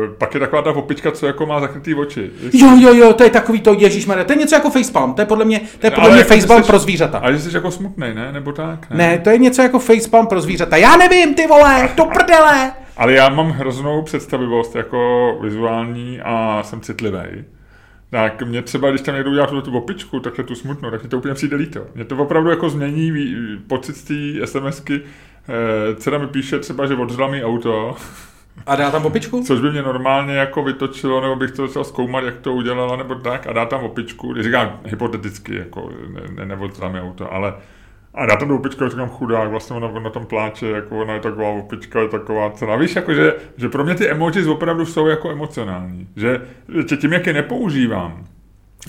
uh, 0.00 0.14
pak 0.18 0.34
je 0.34 0.40
taková 0.40 0.62
ta 0.62 0.70
opička, 0.70 1.10
co 1.10 1.26
jako 1.26 1.46
má 1.46 1.60
zakrytý 1.60 1.94
oči. 1.94 2.30
Jestli... 2.42 2.60
Jo, 2.60 2.76
jo, 2.78 2.94
jo, 2.94 3.12
to 3.12 3.24
je 3.24 3.30
takový 3.30 3.60
to, 3.60 3.74
Ježíš 3.78 4.04
to 4.04 4.32
je 4.32 4.38
něco 4.38 4.54
jako 4.54 4.70
facepalm, 4.70 5.14
to 5.14 5.22
je 5.22 5.26
podle 5.26 5.44
mě, 5.44 5.60
to 5.78 5.86
je 5.86 5.90
podle 5.90 6.10
mě 6.10 6.18
jako 6.18 6.34
facepalm 6.34 6.62
jsi, 6.62 6.66
pro 6.66 6.78
zvířata. 6.78 7.18
Ale 7.18 7.38
jsi 7.38 7.56
jako 7.56 7.70
smutný, 7.70 8.14
ne? 8.14 8.32
Nebo 8.32 8.52
tak? 8.52 8.90
Ne? 8.90 8.96
ne, 8.96 9.18
to 9.18 9.30
je 9.30 9.38
něco 9.38 9.62
jako 9.62 9.78
facepalm 9.78 10.26
pro 10.26 10.40
zvířata. 10.40 10.76
Já 10.76 10.96
nevím, 10.96 11.34
ty 11.34 11.46
vole, 11.46 11.88
to 11.94 12.04
prdele! 12.04 12.72
Ale 12.96 13.12
já 13.12 13.28
mám 13.28 13.50
hroznou 13.50 14.02
představivost 14.02 14.76
jako 14.76 15.32
vizuální 15.42 16.20
a 16.24 16.62
jsem 16.62 16.80
citlivý. 16.80 17.44
Tak 18.14 18.42
mě 18.42 18.62
třeba, 18.62 18.90
když 18.90 19.02
tam 19.02 19.14
někdo 19.14 19.30
udělá 19.30 19.46
tu, 19.46 19.62
tu 19.62 19.76
opičku, 19.76 20.20
takhle 20.20 20.44
tu 20.44 20.54
smutnou, 20.54 20.90
tak 20.90 21.02
mi 21.02 21.08
to 21.08 21.18
úplně 21.18 21.34
přijde 21.34 21.56
líto. 21.56 21.86
Mě 21.94 22.04
to 22.04 22.16
opravdu 22.16 22.50
jako 22.50 22.70
změní 22.70 23.12
pocit 23.66 23.96
z 23.96 24.04
té 24.04 24.46
SMSky. 24.46 25.00
Eh, 25.00 25.94
dcera 25.94 26.18
mi 26.18 26.26
píše 26.26 26.58
třeba, 26.58 26.86
že 26.86 26.94
odřela 26.94 27.28
mi 27.28 27.44
auto 27.44 27.96
a 28.66 28.76
dá 28.76 28.90
tam 28.90 29.06
opičku? 29.06 29.42
Což 29.42 29.60
by 29.60 29.70
mě 29.70 29.82
normálně 29.82 30.34
jako 30.34 30.62
vytočilo, 30.62 31.20
nebo 31.20 31.36
bych 31.36 31.50
to 31.50 31.66
začal 31.66 31.84
zkoumat, 31.84 32.24
jak 32.24 32.38
to 32.38 32.52
udělala, 32.52 32.96
nebo 32.96 33.14
tak, 33.14 33.46
a 33.46 33.52
dá 33.52 33.66
tam 33.66 33.84
opičku, 33.84 34.32
když 34.32 34.44
říkám 34.44 34.80
hypoteticky, 34.84 35.56
jako 35.56 35.90
ne, 36.08 36.46
ne, 36.46 36.56
ne 36.92 37.02
auto, 37.02 37.32
ale 37.32 37.54
a 38.14 38.26
dá 38.26 38.36
tam 38.36 38.48
tu 38.48 38.56
opičku, 38.56 38.88
říkám 38.88 39.08
chudák, 39.08 39.50
vlastně 39.50 39.76
ona 39.76 40.00
na 40.00 40.10
tom 40.10 40.26
pláče, 40.26 40.66
jako 40.66 41.00
ona 41.00 41.14
je 41.14 41.20
taková 41.20 41.48
opička, 41.48 42.00
je 42.00 42.08
taková 42.08 42.50
cena. 42.50 42.76
Víš, 42.76 42.96
jako 42.96 43.14
že, 43.14 43.34
že 43.56 43.68
pro 43.68 43.84
mě 43.84 43.94
ty 43.94 44.10
emojis 44.10 44.46
opravdu 44.46 44.86
jsou 44.86 45.06
jako 45.06 45.30
emocionální. 45.30 46.08
Že, 46.16 46.40
že 46.88 46.96
tím, 46.96 47.12
jak 47.12 47.26
je 47.26 47.32
nepoužívám, 47.32 48.24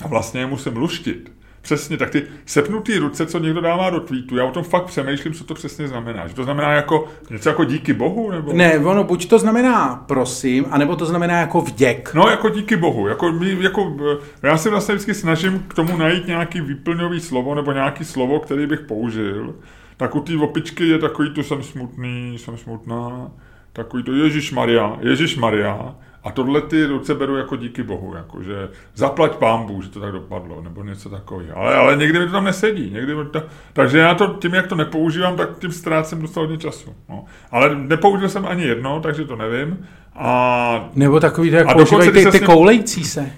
a 0.04 0.08
vlastně 0.08 0.40
je 0.40 0.46
musím 0.46 0.76
luštit, 0.76 1.32
Přesně, 1.66 1.96
tak 1.96 2.10
ty 2.10 2.22
sepnutý 2.44 2.98
ruce, 2.98 3.26
co 3.26 3.38
někdo 3.38 3.60
dává 3.60 3.90
do 3.90 4.00
tweetu, 4.00 4.36
já 4.36 4.44
o 4.44 4.50
tom 4.50 4.64
fakt 4.64 4.84
přemýšlím, 4.84 5.34
co 5.34 5.44
to 5.44 5.54
přesně 5.54 5.88
znamená. 5.88 6.26
Že 6.26 6.34
to 6.34 6.44
znamená 6.44 6.72
jako 6.72 7.08
něco 7.30 7.48
jako 7.48 7.64
díky 7.64 7.92
bohu? 7.92 8.30
Nebo? 8.30 8.52
Ne, 8.52 8.78
ono 8.78 9.04
buď 9.04 9.28
to 9.28 9.38
znamená 9.38 10.04
prosím, 10.06 10.66
anebo 10.70 10.96
to 10.96 11.06
znamená 11.06 11.40
jako 11.40 11.60
vděk. 11.60 12.10
No, 12.14 12.28
jako 12.28 12.48
díky 12.48 12.76
bohu. 12.76 13.08
Jako, 13.08 13.32
jako, 13.60 13.96
já 14.42 14.56
si 14.56 14.70
vlastně 14.70 14.94
vždycky 14.94 15.14
snažím 15.14 15.64
k 15.68 15.74
tomu 15.74 15.96
najít 15.96 16.26
nějaký 16.26 16.60
výplňový 16.60 17.20
slovo 17.20 17.54
nebo 17.54 17.72
nějaký 17.72 18.04
slovo, 18.04 18.40
který 18.40 18.66
bych 18.66 18.80
použil. 18.80 19.54
Tak 19.96 20.14
u 20.14 20.20
té 20.20 20.36
opičky 20.36 20.86
je 20.88 20.98
takový, 20.98 21.30
to 21.30 21.42
jsem 21.42 21.62
smutný, 21.62 22.38
jsem 22.38 22.56
smutná, 22.56 23.30
takový 23.72 24.02
to 24.02 24.12
Ježíš 24.12 24.52
Maria, 24.52 24.96
Ježíš 25.00 25.36
Maria. 25.36 25.94
A 26.26 26.30
tohle 26.30 26.60
ty 26.62 26.84
ruce 26.86 27.14
beru 27.14 27.36
jako 27.36 27.56
díky 27.56 27.82
bohu, 27.82 28.14
jako 28.14 28.42
že 28.42 28.68
zaplať 28.94 29.36
pámbu, 29.36 29.82
že 29.82 29.88
to 29.88 30.00
tak 30.00 30.12
dopadlo, 30.12 30.62
nebo 30.62 30.84
něco 30.84 31.10
takového. 31.10 31.58
Ale, 31.58 31.74
ale 31.74 31.96
někdy 31.96 32.18
mi 32.18 32.26
to 32.26 32.32
tam 32.32 32.44
nesedí. 32.44 32.90
Někdy 32.90 33.14
mi 33.14 33.24
to, 33.24 33.42
takže 33.72 33.98
já 33.98 34.14
to 34.14 34.26
tím, 34.26 34.54
jak 34.54 34.66
to 34.66 34.74
nepoužívám, 34.74 35.36
tak 35.36 35.58
tím 35.58 35.72
ztrácím 35.72 36.22
dostal 36.22 36.42
hodně 36.42 36.58
času. 36.58 36.94
No. 37.08 37.24
Ale 37.50 37.74
nepoužil 37.74 38.28
jsem 38.28 38.46
ani 38.46 38.64
jedno, 38.64 39.00
takže 39.00 39.24
to 39.24 39.36
nevím. 39.36 39.86
A, 40.14 40.90
nebo 40.94 41.20
takový, 41.20 41.50
jak 41.50 41.72
používají 41.72 42.12
ty, 42.12 42.30
ty 42.30 42.40
koulejcí 42.40 43.04
se. 43.04 43.32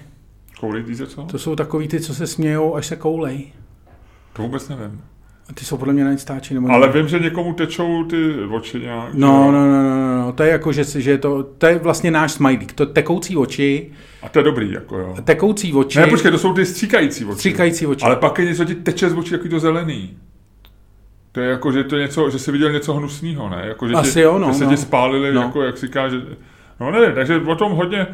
Koulejcí 0.59 0.95
se 0.95 1.07
co? 1.07 1.23
To 1.23 1.39
jsou 1.39 1.55
takový 1.55 1.87
ty, 1.87 1.99
co 1.99 2.15
se 2.15 2.27
smějou, 2.27 2.75
až 2.75 2.85
se 2.85 2.95
koulej. 2.95 3.53
To 4.33 4.41
vůbec 4.41 4.69
nevím. 4.69 5.01
Ty 5.53 5.65
jsou 5.65 5.77
podle 5.77 5.93
mě 5.93 6.03
na 6.03 6.11
Instači. 6.11 6.53
Nebo 6.53 6.69
Ale 6.71 6.89
vím, 6.91 7.07
že 7.07 7.19
někomu 7.19 7.53
tečou 7.53 8.03
ty 8.03 8.33
oči 8.49 8.79
nějak. 8.79 9.13
No, 9.13 9.51
no, 9.51 9.65
no, 9.65 9.83
no, 9.83 10.17
no, 10.25 10.31
to 10.33 10.43
je 10.43 10.49
jako, 10.51 10.71
že, 10.71 10.83
že 10.83 11.17
to, 11.17 11.43
to 11.43 11.65
je 11.67 11.79
vlastně 11.79 12.11
náš 12.11 12.31
smajlík, 12.31 12.73
to 12.73 12.85
tekoucí 12.85 13.37
oči. 13.37 13.89
A 14.21 14.29
to 14.29 14.39
je 14.39 14.43
dobrý, 14.43 14.71
jako 14.71 14.97
jo. 14.97 15.15
Tekoucí 15.23 15.73
oči. 15.73 15.99
Ne, 15.99 16.07
počkej, 16.07 16.31
to 16.31 16.37
jsou 16.37 16.53
ty 16.53 16.65
stříkající 16.65 17.25
oči. 17.25 17.35
Stříkající 17.35 17.85
oči. 17.87 18.05
Ale 18.05 18.15
pak 18.15 18.39
je 18.39 18.45
něco, 18.45 18.65
ti 18.65 18.75
teče 18.75 19.09
z 19.09 19.13
očí, 19.13 19.31
takový 19.31 19.49
to 19.49 19.59
zelený. 19.59 20.17
To 21.31 21.39
je 21.39 21.49
jako, 21.49 21.71
že 21.71 21.83
to 21.83 21.95
je 21.95 22.01
něco, 22.01 22.29
že 22.29 22.39
jsi 22.39 22.51
viděl 22.51 22.71
něco 22.71 22.93
hnusného, 22.93 23.49
ne? 23.49 23.63
Jako, 23.67 23.87
že, 23.87 23.93
Asi 23.93 24.13
ti, 24.13 24.19
jo, 24.19 24.39
no, 24.39 24.47
že 24.47 24.53
se 24.57 24.63
no. 24.65 24.69
ti 24.71 24.77
spálili, 24.77 25.33
No. 25.33 25.41
jako 25.41 25.63
jak 25.63 25.77
si 25.77 25.85
říká, 25.85 26.09
že... 26.09 26.21
No 26.79 26.91
nevím, 26.91 27.15
takže 27.15 27.41
o 27.47 27.55
tom 27.55 27.71
hodně, 27.71 28.07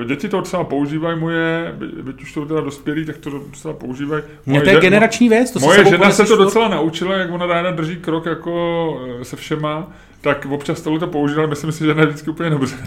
eh, 0.00 0.04
děti 0.04 0.28
to 0.28 0.36
docela 0.36 0.64
používají 0.64 1.18
moje, 1.18 1.74
by- 1.76 2.02
byť 2.02 2.22
už 2.22 2.32
jsou 2.32 2.44
teda 2.44 2.60
dospělí, 2.60 3.04
tak 3.04 3.16
to 3.18 3.30
docela 3.30 3.74
používají. 3.74 4.22
Mně 4.46 4.60
to 4.60 4.68
je 4.70 4.80
generační 4.80 5.28
věc, 5.28 5.50
to 5.50 5.60
Moje 5.60 5.84
žena 5.84 6.10
se 6.10 6.24
to 6.24 6.36
docela 6.36 6.68
naučila, 6.68 7.16
jak 7.16 7.30
ona 7.32 7.46
ráda 7.46 7.70
drží 7.70 7.96
krok 7.96 8.26
jako 8.26 9.00
eh, 9.20 9.24
se 9.24 9.36
všema, 9.36 9.92
tak 10.20 10.46
občas 10.50 10.80
tohle 10.80 10.98
to 11.00 11.06
použila, 11.06 11.46
myslím 11.46 11.72
si, 11.72 11.84
že 11.84 11.94
ne 11.94 12.06
vždycky 12.06 12.30
úplně 12.30 12.50
dobře. 12.50 12.76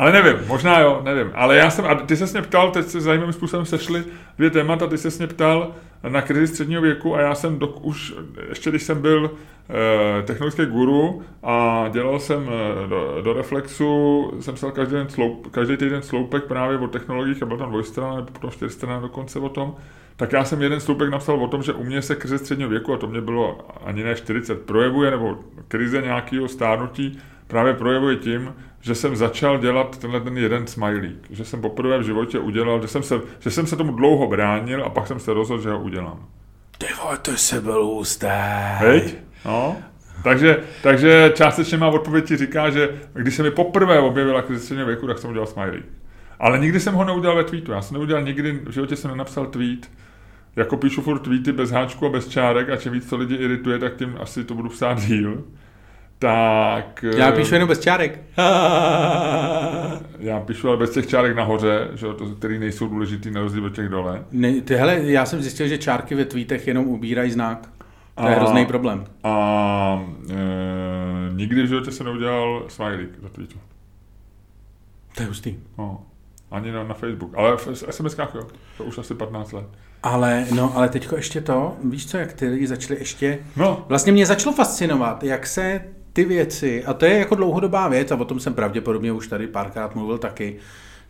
Ale 0.00 0.12
nevím, 0.12 0.36
možná 0.46 0.80
jo, 0.80 1.00
nevím. 1.04 1.30
Ale 1.34 1.56
já 1.56 1.70
jsem, 1.70 1.84
a 1.84 1.94
ty 1.94 2.16
se 2.16 2.24
mě 2.24 2.42
ptal, 2.42 2.70
teď 2.70 2.86
se 2.86 3.00
zajímavým 3.00 3.32
způsobem 3.32 3.66
sešly 3.66 4.04
dvě 4.36 4.50
témata, 4.50 4.86
ty 4.86 4.98
se 4.98 5.08
mě 5.18 5.26
ptal 5.26 5.74
na 6.08 6.22
krizi 6.22 6.46
středního 6.46 6.82
věku 6.82 7.16
a 7.16 7.20
já 7.20 7.34
jsem 7.34 7.58
do, 7.58 7.66
už, 7.66 8.14
ještě 8.48 8.70
když 8.70 8.82
jsem 8.82 9.02
byl 9.02 9.30
eh, 9.70 10.22
technologický 10.22 10.66
guru 10.66 11.22
a 11.42 11.84
dělal 11.92 12.18
jsem 12.18 12.48
eh, 12.48 12.88
do, 12.88 13.18
do 13.22 13.32
Reflexu, 13.32 14.32
jsem 14.40 14.54
psal 14.54 14.70
každý, 14.70 14.94
den 14.94 15.08
sloup, 15.08 15.50
každý 15.50 15.76
týden 15.76 16.02
sloupek 16.02 16.44
právě 16.44 16.78
o 16.78 16.86
technologiích 16.86 17.42
a 17.42 17.46
byl 17.46 17.58
tam 17.58 17.68
dvojstrana 17.68 18.16
nebo 18.16 18.26
potom 18.32 18.50
čtyřstrana 18.50 19.00
dokonce 19.00 19.38
o 19.38 19.48
tom, 19.48 19.74
tak 20.16 20.32
já 20.32 20.44
jsem 20.44 20.62
jeden 20.62 20.80
sloupek 20.80 21.10
napsal 21.10 21.44
o 21.44 21.48
tom, 21.48 21.62
že 21.62 21.72
u 21.72 21.84
mě 21.84 22.02
se 22.02 22.14
krize 22.14 22.38
středního 22.38 22.70
věku, 22.70 22.94
a 22.94 22.96
to 22.96 23.06
mě 23.06 23.20
bylo 23.20 23.58
ani 23.84 24.02
ne 24.02 24.14
40, 24.14 24.60
projevuje, 24.60 25.10
nebo 25.10 25.38
krize 25.68 26.02
nějakého 26.02 26.48
stárnutí 26.48 27.18
právě 27.50 27.74
projevuje 27.74 28.16
tím, 28.16 28.54
že 28.80 28.94
jsem 28.94 29.16
začal 29.16 29.58
dělat 29.58 29.98
tenhle 29.98 30.20
ten 30.20 30.38
jeden 30.38 30.66
smajlík. 30.66 31.26
Že 31.30 31.44
jsem 31.44 31.60
poprvé 31.60 31.98
v 31.98 32.02
životě 32.02 32.38
udělal, 32.38 32.82
že 32.82 32.88
jsem, 32.88 33.02
se, 33.02 33.20
že 33.40 33.50
jsem 33.50 33.66
se 33.66 33.76
tomu 33.76 33.92
dlouho 33.92 34.26
bránil 34.26 34.84
a 34.84 34.88
pak 34.88 35.06
jsem 35.06 35.20
se 35.20 35.34
rozhodl, 35.34 35.62
že 35.62 35.70
ho 35.70 35.80
udělám. 35.80 36.26
Ty 36.78 36.86
vole, 37.02 37.18
to 37.18 37.36
se 37.36 37.60
byl 37.60 37.84
husté. 37.84 38.78
Veď? 38.80 39.14
No. 39.44 39.76
Takže, 40.22 40.62
takže 40.82 41.32
částečně 41.34 41.78
má 41.78 41.88
odpověď 41.88 42.24
ti 42.28 42.36
říká, 42.36 42.70
že 42.70 43.00
když 43.12 43.34
se 43.34 43.42
mi 43.42 43.50
poprvé 43.50 44.00
objevila 44.00 44.42
krize 44.42 44.60
středního 44.60 44.86
věku, 44.86 45.06
tak 45.06 45.18
jsem 45.18 45.30
udělal 45.30 45.46
smajlík. 45.46 45.84
Ale 46.38 46.58
nikdy 46.58 46.80
jsem 46.80 46.94
ho 46.94 47.04
neudělal 47.04 47.36
ve 47.36 47.44
tweetu. 47.44 47.72
Já 47.72 47.82
jsem 47.82 47.94
neudělal 47.94 48.22
nikdy, 48.22 48.52
v 48.52 48.72
životě 48.72 48.96
jsem 48.96 49.10
nenapsal 49.10 49.46
tweet. 49.46 49.90
Jako 50.56 50.76
píšu 50.76 51.02
furt 51.02 51.18
tweety 51.18 51.52
bez 51.52 51.70
háčku 51.70 52.06
a 52.06 52.08
bez 52.08 52.28
čárek 52.28 52.70
a 52.70 52.76
čím 52.76 52.92
víc 52.92 53.06
to 53.06 53.16
lidi 53.16 53.34
irituje, 53.34 53.78
tak 53.78 53.96
tím 53.96 54.16
asi 54.20 54.44
to 54.44 54.54
budu 54.54 54.68
psát 54.68 55.00
díl. 55.00 55.44
Tak... 56.20 57.04
Já 57.16 57.28
eh, 57.28 57.32
píšu 57.32 57.54
jenom 57.54 57.68
bez 57.68 57.80
čárek. 57.80 58.20
Já 60.18 60.40
píšu 60.40 60.68
ale 60.68 60.76
bez 60.76 60.90
těch 60.90 61.06
čárek 61.06 61.36
nahoře, 61.36 61.88
že 61.94 62.06
který 62.38 62.58
nejsou 62.58 62.88
důležitý 62.88 63.30
na 63.30 63.40
rozdíl 63.40 63.64
od 63.64 63.74
těch 63.74 63.88
dole. 63.88 64.24
Ne, 64.32 64.60
ty, 64.60 64.74
hele, 64.74 65.00
já 65.02 65.26
jsem 65.26 65.42
zjistil, 65.42 65.68
že 65.68 65.78
čárky 65.78 66.14
ve 66.14 66.24
tweetech 66.24 66.66
jenom 66.66 66.86
ubírají 66.86 67.30
znak. 67.30 67.68
To 68.14 68.26
je 68.28 68.34
A- 68.34 68.38
hrozný 68.38 68.66
problém. 68.66 69.04
A 69.24 70.04
e, 70.30 70.34
nikdy 71.34 71.62
v 71.62 71.66
životě 71.66 71.92
jsem 71.92 72.06
neudělal 72.06 72.64
smajlík 72.68 73.10
za 73.22 73.28
tweetu. 73.28 73.58
To 75.16 75.22
je 75.22 75.28
hustý. 75.28 75.56
No. 75.78 76.02
Ani 76.50 76.72
na, 76.72 76.84
na 76.84 76.94
Facebook. 76.94 77.34
Ale 77.36 77.56
v 77.56 77.68
SMS-kách 77.68 78.34
jo. 78.34 78.42
To 78.78 78.84
už 78.84 78.98
asi 78.98 79.14
15 79.14 79.52
let. 79.52 79.66
Ale, 80.02 80.46
no, 80.54 80.76
ale 80.76 80.88
teďko 80.88 81.16
ještě 81.16 81.40
to, 81.40 81.76
víš 81.84 82.06
co, 82.06 82.18
jak 82.18 82.32
ty 82.32 82.48
lidi 82.48 82.66
začali 82.66 83.00
ještě... 83.00 83.38
No, 83.56 83.84
Vlastně 83.88 84.12
mě 84.12 84.26
začalo 84.26 84.56
fascinovat, 84.56 85.22
jak 85.24 85.46
se 85.46 85.80
ty 86.12 86.24
věci, 86.24 86.84
a 86.84 86.94
to 86.94 87.04
je 87.04 87.18
jako 87.18 87.34
dlouhodobá 87.34 87.88
věc, 87.88 88.10
a 88.10 88.16
o 88.16 88.24
tom 88.24 88.40
jsem 88.40 88.54
pravděpodobně 88.54 89.12
už 89.12 89.28
tady 89.28 89.46
párkrát 89.46 89.94
mluvil 89.94 90.18
taky, 90.18 90.56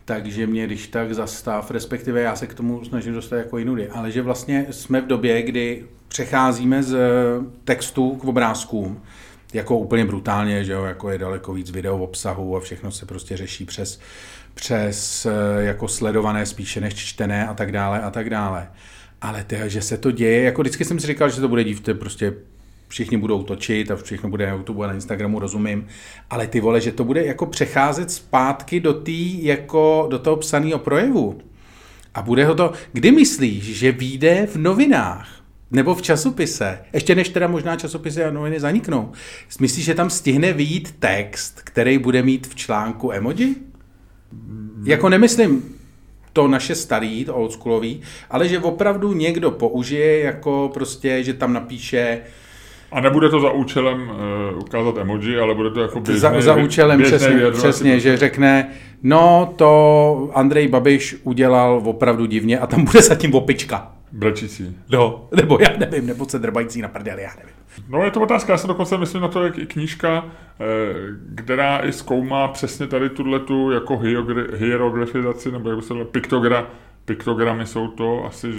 takže 0.05 0.47
mě 0.47 0.65
když 0.65 0.87
tak 0.87 1.13
zastav, 1.13 1.71
respektive 1.71 2.21
já 2.21 2.35
se 2.35 2.47
k 2.47 2.53
tomu 2.53 2.85
snažím 2.85 3.13
dostat 3.13 3.35
jako 3.35 3.57
jinudy, 3.57 3.89
ale 3.89 4.11
že 4.11 4.21
vlastně 4.21 4.67
jsme 4.71 5.01
v 5.01 5.07
době, 5.07 5.41
kdy 5.41 5.85
přecházíme 6.07 6.83
z 6.83 6.97
textu 7.63 8.15
k 8.15 8.23
obrázkům, 8.23 9.01
jako 9.53 9.77
úplně 9.77 10.05
brutálně, 10.05 10.63
že 10.63 10.73
jo, 10.73 10.83
jako 10.83 11.09
je 11.09 11.17
daleko 11.17 11.53
víc 11.53 11.71
video 11.71 11.97
obsahu 11.97 12.57
a 12.57 12.59
všechno 12.59 12.91
se 12.91 13.05
prostě 13.05 13.37
řeší 13.37 13.65
přes, 13.65 13.99
přes 14.53 15.25
eh, 15.25 15.63
jako 15.63 15.87
sledované 15.87 16.45
spíše 16.45 16.81
než 16.81 16.95
čtené 16.95 17.47
a 17.47 17.53
tak 17.53 17.71
dále 17.71 18.01
a 18.01 18.09
tak 18.09 18.29
dále. 18.29 18.67
Ale 19.21 19.43
tyhle, 19.43 19.69
že 19.69 19.81
se 19.81 19.97
to 19.97 20.11
děje, 20.11 20.43
jako 20.43 20.61
vždycky 20.61 20.85
jsem 20.85 20.99
si 20.99 21.07
říkal, 21.07 21.29
že 21.29 21.41
to 21.41 21.47
bude 21.47 21.63
dít, 21.63 21.83
to 21.83 21.95
prostě 21.95 22.33
všichni 22.91 23.17
budou 23.17 23.43
točit 23.43 23.91
a 23.91 23.95
všechno 23.95 24.29
bude 24.29 24.45
na 24.45 24.53
YouTube 24.53 24.85
a 24.85 24.87
na 24.87 24.93
Instagramu, 24.93 25.39
rozumím, 25.39 25.87
ale 26.29 26.47
ty 26.47 26.59
vole, 26.59 26.81
že 26.81 26.91
to 26.91 27.03
bude 27.03 27.25
jako 27.25 27.45
přecházet 27.45 28.11
zpátky 28.11 28.79
do, 28.79 28.93
tý, 28.93 29.45
jako, 29.45 30.07
do 30.09 30.19
toho 30.19 30.37
psaného 30.37 30.79
projevu. 30.79 31.41
A 32.13 32.21
bude 32.21 32.45
ho 32.45 32.55
to, 32.55 32.73
kdy 32.93 33.11
myslíš, 33.11 33.63
že 33.63 33.91
vyjde 33.91 34.47
v 34.51 34.55
novinách? 34.55 35.41
Nebo 35.71 35.95
v 35.95 36.01
časopise, 36.01 36.79
ještě 36.93 37.15
než 37.15 37.29
teda 37.29 37.47
možná 37.47 37.75
časopisy 37.75 38.23
a 38.23 38.31
noviny 38.31 38.59
zaniknou. 38.59 39.11
Myslíš, 39.59 39.85
že 39.85 39.95
tam 39.95 40.09
stihne 40.09 40.53
vyjít 40.53 40.95
text, 40.99 41.61
který 41.63 41.97
bude 41.97 42.23
mít 42.23 42.47
v 42.47 42.55
článku 42.55 43.11
emoji? 43.11 43.55
Jako 44.83 45.09
nemyslím 45.09 45.75
to 46.33 46.47
naše 46.47 46.75
starý, 46.75 47.25
to 47.25 47.35
oldschoolový, 47.35 48.01
ale 48.29 48.47
že 48.47 48.59
opravdu 48.59 49.13
někdo 49.13 49.51
použije 49.51 50.19
jako 50.19 50.71
prostě, 50.73 51.23
že 51.23 51.33
tam 51.33 51.53
napíše 51.53 52.21
a 52.91 53.01
nebude 53.01 53.29
to 53.29 53.39
za 53.39 53.51
účelem 53.51 54.09
uh, 54.09 54.59
ukázat 54.59 54.97
emoji, 54.97 55.39
ale 55.39 55.55
bude 55.55 55.69
to 55.71 55.81
jako 55.81 55.99
běžný, 55.99 56.19
za, 56.19 56.41
za 56.41 56.55
účelem 56.55 56.97
běžný 56.97 57.17
přesně, 57.17 57.51
přesně, 57.51 57.99
že 57.99 58.17
řekne, 58.17 58.69
no 59.03 59.53
to 59.55 60.31
Andrej 60.33 60.67
Babiš 60.67 61.15
udělal 61.23 61.81
opravdu 61.85 62.25
divně 62.25 62.59
a 62.59 62.67
tam 62.67 62.83
bude 62.85 63.01
zatím 63.01 63.35
opička. 63.35 63.91
Brečící. 64.11 64.77
No, 64.89 65.27
nebo 65.35 65.57
já 65.61 65.77
nevím, 65.77 66.05
nebo 66.05 66.25
se 66.25 66.39
drbající 66.39 66.81
na 66.81 66.87
prdeli, 66.87 67.21
já 67.21 67.29
nevím. 67.37 67.53
No 67.89 68.03
je 68.03 68.11
to 68.11 68.21
otázka, 68.21 68.53
já 68.53 68.57
se 68.57 68.67
dokonce 68.67 68.97
myslím 68.97 69.21
na 69.21 69.27
to, 69.27 69.43
jak 69.43 69.57
i 69.57 69.65
knížka, 69.65 70.25
eh, 70.59 70.63
která 71.35 71.79
i 71.79 71.93
zkoumá 71.93 72.47
přesně 72.47 72.87
tady 72.87 73.09
tuhletu 73.09 73.71
jako 73.71 73.97
hieroglyfizaci, 74.53 75.51
nebo 75.51 75.69
jak 75.69 75.77
by 75.77 75.83
se 75.83 75.93
to 75.93 76.05
piktogra, 76.05 76.67
piktogramy 77.05 77.65
jsou 77.65 77.87
to 77.87 78.25
asi, 78.25 78.47
že 78.47 78.51
jo? 78.51 78.57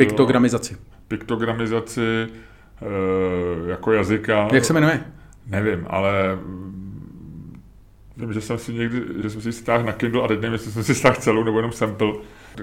Piktogramizaci. 1.09 2.29
Eh, 2.83 3.71
jako 3.71 3.93
jazyka. 3.93 4.49
Jak 4.53 4.65
se 4.65 4.73
jmenuje? 4.73 5.01
Nevím, 5.47 5.87
ale 5.91 6.39
vím, 8.17 8.33
že 8.33 8.41
jsem 8.41 8.59
si 8.59 8.73
někdy, 8.75 9.03
že 9.23 9.31
jsem 9.31 9.41
si 9.41 9.53
stáhl 9.53 9.85
na 9.85 9.93
Kindle 9.93 10.23
a 10.23 10.29
teď 10.29 10.41
nevím, 10.41 10.53
jestli 10.53 10.71
jsem 10.73 10.85
si 10.85 10.95
stáhl 10.95 11.15
celou 11.17 11.45
nebo 11.45 11.59
jenom 11.59 11.73
sample, 11.73 12.09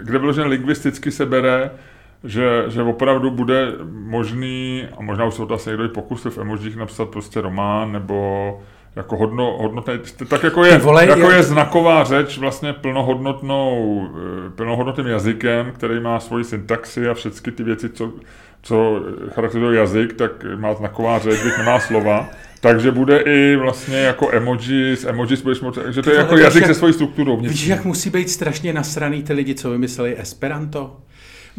kde 0.03 0.19
bylo, 0.19 0.33
že 0.33 0.43
lingvisticky 0.43 1.11
se 1.11 1.25
bere, 1.25 1.71
že, 2.23 2.63
že 2.67 2.81
opravdu 2.83 3.31
bude 3.31 3.71
možný, 3.91 4.85
a 4.97 5.01
možná 5.01 5.25
už 5.25 5.33
se 5.33 5.45
to 5.45 5.53
asi 5.53 5.69
někdo 5.69 5.83
i 5.83 5.89
pokusil 5.89 6.31
v 6.31 6.37
emojích 6.37 6.75
napsat 6.75 7.09
prostě 7.09 7.41
román, 7.41 7.91
nebo 7.91 8.61
jako 8.95 9.17
hodno, 9.17 9.57
hodnotný, 9.61 9.93
tak 10.29 10.43
jako 10.43 10.63
je, 10.65 10.77
vole, 10.77 11.05
jako 11.05 11.19
já- 11.29 11.35
je 11.35 11.43
znaková 11.43 12.03
řeč 12.03 12.37
vlastně 12.37 12.73
plnohodnotnou, 12.73 14.07
eh, 14.47 14.49
plnohodnotným 14.49 15.07
jazykem, 15.07 15.71
který 15.71 15.99
má 15.99 16.19
svoji 16.19 16.43
syntaxi 16.43 17.09
a 17.09 17.13
všechny 17.13 17.51
ty 17.51 17.63
věci, 17.63 17.89
co, 17.89 18.13
co 18.61 19.01
charakterizuje 19.29 19.79
jazyk, 19.79 20.13
tak 20.13 20.31
má 20.55 20.73
znaková 20.73 21.19
řeč, 21.19 21.43
byť 21.43 21.57
nemá 21.57 21.79
slova. 21.79 22.29
Takže 22.61 22.91
bude 22.91 23.19
i 23.19 23.55
vlastně 23.55 23.97
jako 23.97 24.29
emoji, 24.31 24.95
s 24.95 25.05
emoji 25.05 25.37
budeš 25.43 25.59
že 25.89 26.01
to 26.01 26.11
je 26.11 26.17
jako 26.17 26.37
jazyk 26.37 26.65
se 26.65 26.73
svojí 26.73 26.93
strukturou. 26.93 27.37
Víš, 27.37 27.67
jak 27.67 27.85
musí 27.85 28.09
být 28.09 28.29
strašně 28.29 28.73
nasraný 28.73 29.23
ty 29.23 29.33
lidi, 29.33 29.55
co 29.55 29.69
vymysleli 29.69 30.19
Esperanto? 30.19 30.97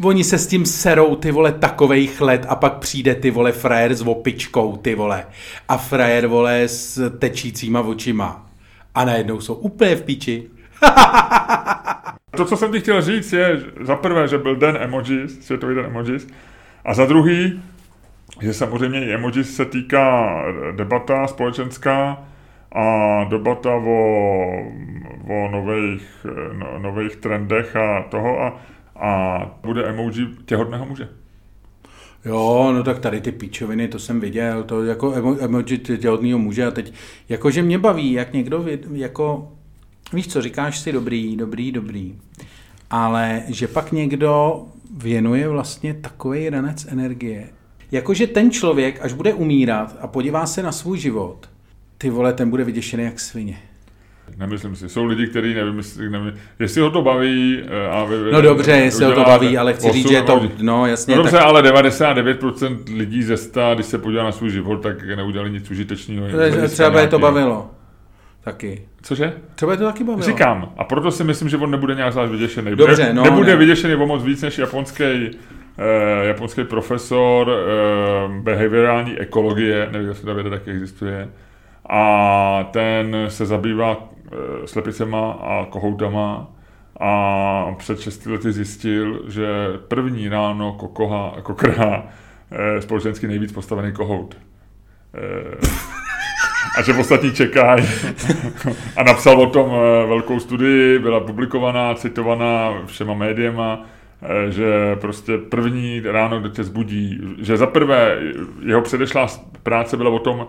Oni 0.03 0.23
se 0.23 0.37
s 0.37 0.47
tím 0.47 0.65
serou, 0.65 1.15
ty 1.15 1.31
vole, 1.31 1.51
takovejch 1.51 2.21
let 2.21 2.45
a 2.49 2.55
pak 2.55 2.73
přijde 2.73 3.15
ty 3.15 3.31
vole 3.31 3.51
frajer 3.51 3.93
s 3.93 4.01
opičkou, 4.01 4.77
ty 4.77 4.95
vole. 4.95 5.25
A 5.69 5.77
frajer, 5.77 6.27
vole, 6.27 6.61
s 6.61 7.11
tečícíma 7.19 7.81
očima. 7.81 8.49
A 8.95 9.05
najednou 9.05 9.41
jsou 9.41 9.53
úplně 9.53 9.95
v 9.95 10.03
píči. 10.03 10.43
To, 12.35 12.45
co 12.45 12.57
jsem 12.57 12.71
ti 12.71 12.79
chtěl 12.79 13.01
říct, 13.01 13.33
je 13.33 13.61
za 13.81 13.95
prvé, 13.95 14.27
že 14.27 14.37
byl 14.37 14.55
den 14.55 14.77
emojis, 14.81 15.45
světový 15.45 15.75
den 15.75 15.85
emojis, 15.85 16.27
a 16.85 16.93
za 16.93 17.05
druhý, 17.05 17.61
že 18.41 18.53
samozřejmě 18.53 19.05
i 19.05 19.13
emojis 19.13 19.55
se 19.55 19.65
týká 19.65 20.35
debata 20.75 21.27
společenská 21.27 22.25
a 22.71 23.23
debata 23.23 23.75
o, 23.75 24.51
o 25.29 25.49
nových, 25.51 26.25
no, 26.53 26.79
nových 26.79 27.15
trendech 27.15 27.75
a 27.75 28.01
toho 28.01 28.41
a, 28.41 28.61
a 28.95 29.41
bude 29.63 29.83
emoji 29.83 30.27
těhotného 30.45 30.85
muže. 30.85 31.09
Jo, 32.25 32.71
no 32.75 32.83
tak 32.83 32.99
tady 32.99 33.21
ty 33.21 33.31
píčoviny, 33.31 33.87
to 33.87 33.99
jsem 33.99 34.19
viděl, 34.19 34.63
to 34.63 34.83
jako 34.83 35.13
emo, 35.13 35.37
emoji 35.39 35.77
těhotného 35.77 36.39
muže 36.39 36.65
a 36.65 36.71
teď, 36.71 36.93
jakože 37.29 37.61
mě 37.61 37.77
baví, 37.77 38.11
jak 38.11 38.33
někdo, 38.33 38.65
jako, 38.91 39.51
víš 40.13 40.27
co, 40.27 40.41
říkáš 40.41 40.79
si 40.79 40.91
dobrý, 40.91 41.37
dobrý, 41.37 41.71
dobrý, 41.71 42.15
ale 42.89 43.43
že 43.47 43.67
pak 43.67 43.91
někdo 43.91 44.61
věnuje 45.03 45.47
vlastně 45.47 45.93
takový 45.93 46.49
ranec 46.49 46.85
energie. 46.89 47.49
Jakože 47.91 48.27
ten 48.27 48.51
člověk, 48.51 48.99
až 49.01 49.13
bude 49.13 49.33
umírat 49.33 49.97
a 50.01 50.07
podívá 50.07 50.45
se 50.45 50.63
na 50.63 50.71
svůj 50.71 50.97
život, 50.99 51.49
ty 51.97 52.09
vole, 52.09 52.33
ten 52.33 52.49
bude 52.49 52.63
vyděšený 52.63 53.03
jak 53.03 53.19
svině. 53.19 53.57
Nemyslím 54.37 54.75
si. 54.75 54.89
Jsou 54.89 55.05
lidi, 55.05 55.27
kteří 55.27 55.53
nevím, 55.53 55.77
jestli, 55.77 56.09
nevím, 56.09 56.33
jestli 56.59 56.81
ho 56.81 56.91
to 56.91 57.01
baví. 57.01 57.59
eh, 57.67 57.87
A 57.87 58.05
vy, 58.05 58.15
No 58.31 58.41
dobře, 58.41 58.71
jestli 58.71 59.05
ho 59.05 59.11
to 59.11 59.23
baví, 59.23 59.57
ale 59.57 59.73
chci 59.73 59.91
říct, 59.91 60.09
že 60.09 60.15
je 60.15 60.21
to, 60.21 60.49
no 60.61 60.85
jasně. 60.85 61.15
No 61.15 61.21
dobře, 61.23 61.37
tak, 61.37 61.45
ale 61.45 61.61
99% 61.61 62.77
lidí 62.97 63.23
ze 63.23 63.37
100, 63.37 63.71
když 63.73 63.85
se 63.85 63.97
podívá 63.97 64.23
na 64.23 64.31
svůj 64.31 64.49
život, 64.49 64.77
tak 64.77 65.07
neudělali 65.15 65.51
nic 65.51 65.71
užitečného. 65.71 66.27
třeba 66.69 67.01
je 67.01 67.07
to 67.07 67.19
bavilo. 67.19 67.70
Taky. 68.43 68.81
Cože? 69.01 69.33
Třeba 69.55 69.71
je 69.71 69.77
to 69.77 69.85
taky 69.85 70.03
bavilo. 70.03 70.25
Říkám. 70.25 70.73
A 70.77 70.83
proto 70.83 71.11
si 71.11 71.23
myslím, 71.23 71.49
že 71.49 71.57
on 71.57 71.71
nebude 71.71 71.95
nějak 71.95 72.13
zvlášť 72.13 72.31
vyděšený. 72.31 72.75
Dobře, 72.75 73.03
ne, 73.03 73.13
no, 73.13 73.23
nebude 73.23 73.51
ne. 73.51 73.57
vyděšený 73.57 73.95
o 73.95 74.05
moc 74.05 74.23
víc 74.23 74.41
než 74.41 74.57
japonský 74.57 75.03
eh, 75.03 76.25
japonský 76.27 76.63
profesor 76.63 77.51
eh, 77.51 78.41
behaviorální 78.41 79.19
ekologie, 79.19 79.89
nevím, 79.91 80.07
jestli 80.07 80.25
ta 80.25 80.33
věda 80.33 80.49
taky 80.49 80.71
existuje. 80.71 81.29
A 81.89 82.69
ten 82.71 83.15
se 83.27 83.45
zabývá 83.45 84.09
eh, 84.25 84.67
slepicema 84.67 85.31
a 85.31 85.65
kohoutama 85.65 86.47
a 86.99 87.75
před 87.77 87.99
6 87.99 88.25
lety 88.25 88.51
zjistil, 88.51 89.21
že 89.27 89.47
první 89.87 90.29
ráno 90.29 90.73
kokoha, 90.73 91.35
kokrha 91.43 92.07
eh, 92.51 92.81
společensky 92.81 93.27
nejvíc 93.27 93.51
postavený 93.51 93.91
kohout. 93.93 94.37
Eh, 95.15 95.67
a 96.77 96.81
že 96.81 96.93
ostatní 96.93 97.31
čekají. 97.31 97.85
A 98.95 99.03
napsal 99.03 99.41
o 99.41 99.49
tom 99.49 99.71
eh, 99.71 100.07
velkou 100.07 100.39
studii, 100.39 100.99
byla 100.99 101.19
publikovaná, 101.19 101.93
citovaná 101.93 102.73
všema 102.85 103.13
médiema, 103.13 103.85
eh, 104.21 104.51
že 104.51 104.95
prostě 104.95 105.37
první 105.37 105.99
ráno, 105.99 106.39
kdo 106.39 106.49
tě 106.49 106.63
zbudí, 106.63 107.21
že 107.41 107.57
za 107.57 107.67
prvé 107.67 108.17
jeho 108.65 108.81
předešlá 108.81 109.27
práce 109.63 109.97
byla 109.97 110.09
o 110.09 110.19
tom, 110.19 110.47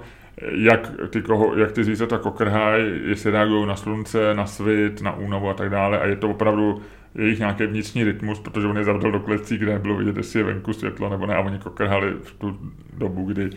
jak 0.51 0.91
ty, 1.11 1.23
koho, 1.23 1.57
jak 1.57 1.73
ty 1.73 1.85
zvířata 1.85 2.19
kokrhají, 2.19 3.01
jestli 3.05 3.31
reagují 3.31 3.67
na 3.67 3.77
slunce, 3.77 4.35
na 4.35 4.47
svit, 4.47 5.03
na 5.03 5.17
únavu 5.17 5.49
a 5.49 5.55
tak 5.55 5.71
dále. 5.71 6.01
A 6.01 6.07
je 6.07 6.17
to 6.17 6.29
opravdu 6.29 6.83
jejich 7.15 7.39
nějaký 7.39 7.67
vnitřní 7.67 8.05
rytmus, 8.05 8.41
protože 8.41 8.67
on 8.67 8.79
je 8.79 8.85
zavřel 8.85 9.13
do 9.13 9.21
klecí, 9.21 9.59
kde 9.59 9.73
nebylo 9.73 9.97
vidět, 9.97 10.17
jestli 10.17 10.41
je 10.41 10.45
venku 10.45 10.73
světlo 10.73 11.09
nebo 11.09 11.27
ne. 11.27 11.35
A 11.35 11.41
oni 11.41 11.59
kokrhali 11.59 12.13
v 12.23 12.33
tu 12.39 12.59
dobu, 12.99 13.25
kdy 13.25 13.51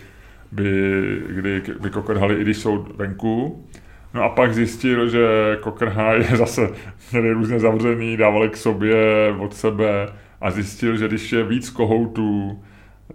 by, 0.52 1.22
kdy 1.28 1.62
by 1.80 1.89
kokrhali, 1.89 2.36
i 2.36 2.41
když 2.41 2.58
jsou 2.58 2.88
venku. 2.96 3.66
No 4.14 4.24
a 4.24 4.30
pak 4.30 4.54
zjistil, 4.54 5.10
že 5.10 5.28
kokrha 5.62 6.14
je 6.14 6.24
zase 6.38 6.70
měli 7.12 7.32
různě 7.32 7.60
zavřený, 7.60 8.18
dávali 8.18 8.50
k 8.50 8.58
sobě, 8.58 8.96
od 9.39 9.54
sebe 9.54 10.08
a 10.41 10.52
zjistil, 10.52 10.98
že 10.98 11.08
když 11.08 11.32
je 11.32 11.43
víc 11.43 11.70
kohoutů 11.70 12.64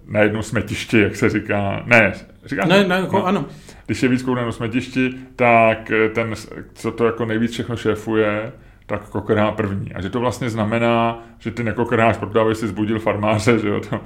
na 0.06 0.20
jednom 0.20 0.42
smetišti, 0.42 1.00
jak 1.00 1.16
se 1.16 1.30
říká, 1.30 1.82
ne, 1.86 2.12
říká 2.44 2.64
Ne, 2.64 2.84
ne, 2.84 2.94
jako, 2.94 3.24
ano. 3.24 3.46
když 3.86 4.02
je 4.02 4.08
víc 4.08 4.22
kohoutů 4.22 4.34
na 4.34 4.40
jednom 4.40 4.52
smetišti, 4.52 5.14
tak 5.36 5.92
ten, 6.14 6.34
co 6.74 6.92
to 6.92 7.06
jako 7.06 7.24
nejvíc 7.24 7.52
všechno 7.52 7.76
šéfuje, 7.76 8.52
tak 8.90 9.08
kokrhá 9.08 9.52
první. 9.52 9.94
A 9.94 10.00
že 10.00 10.10
to 10.10 10.20
vlastně 10.20 10.50
znamená, 10.50 11.22
že 11.38 11.50
ty 11.50 11.64
nekokrháš, 11.64 12.16
proto 12.16 12.40
aby 12.40 12.54
si 12.54 12.68
zbudil 12.68 12.98
farmáře, 12.98 13.58
že 13.58 13.68
jo, 13.68 13.80
to, 13.80 14.00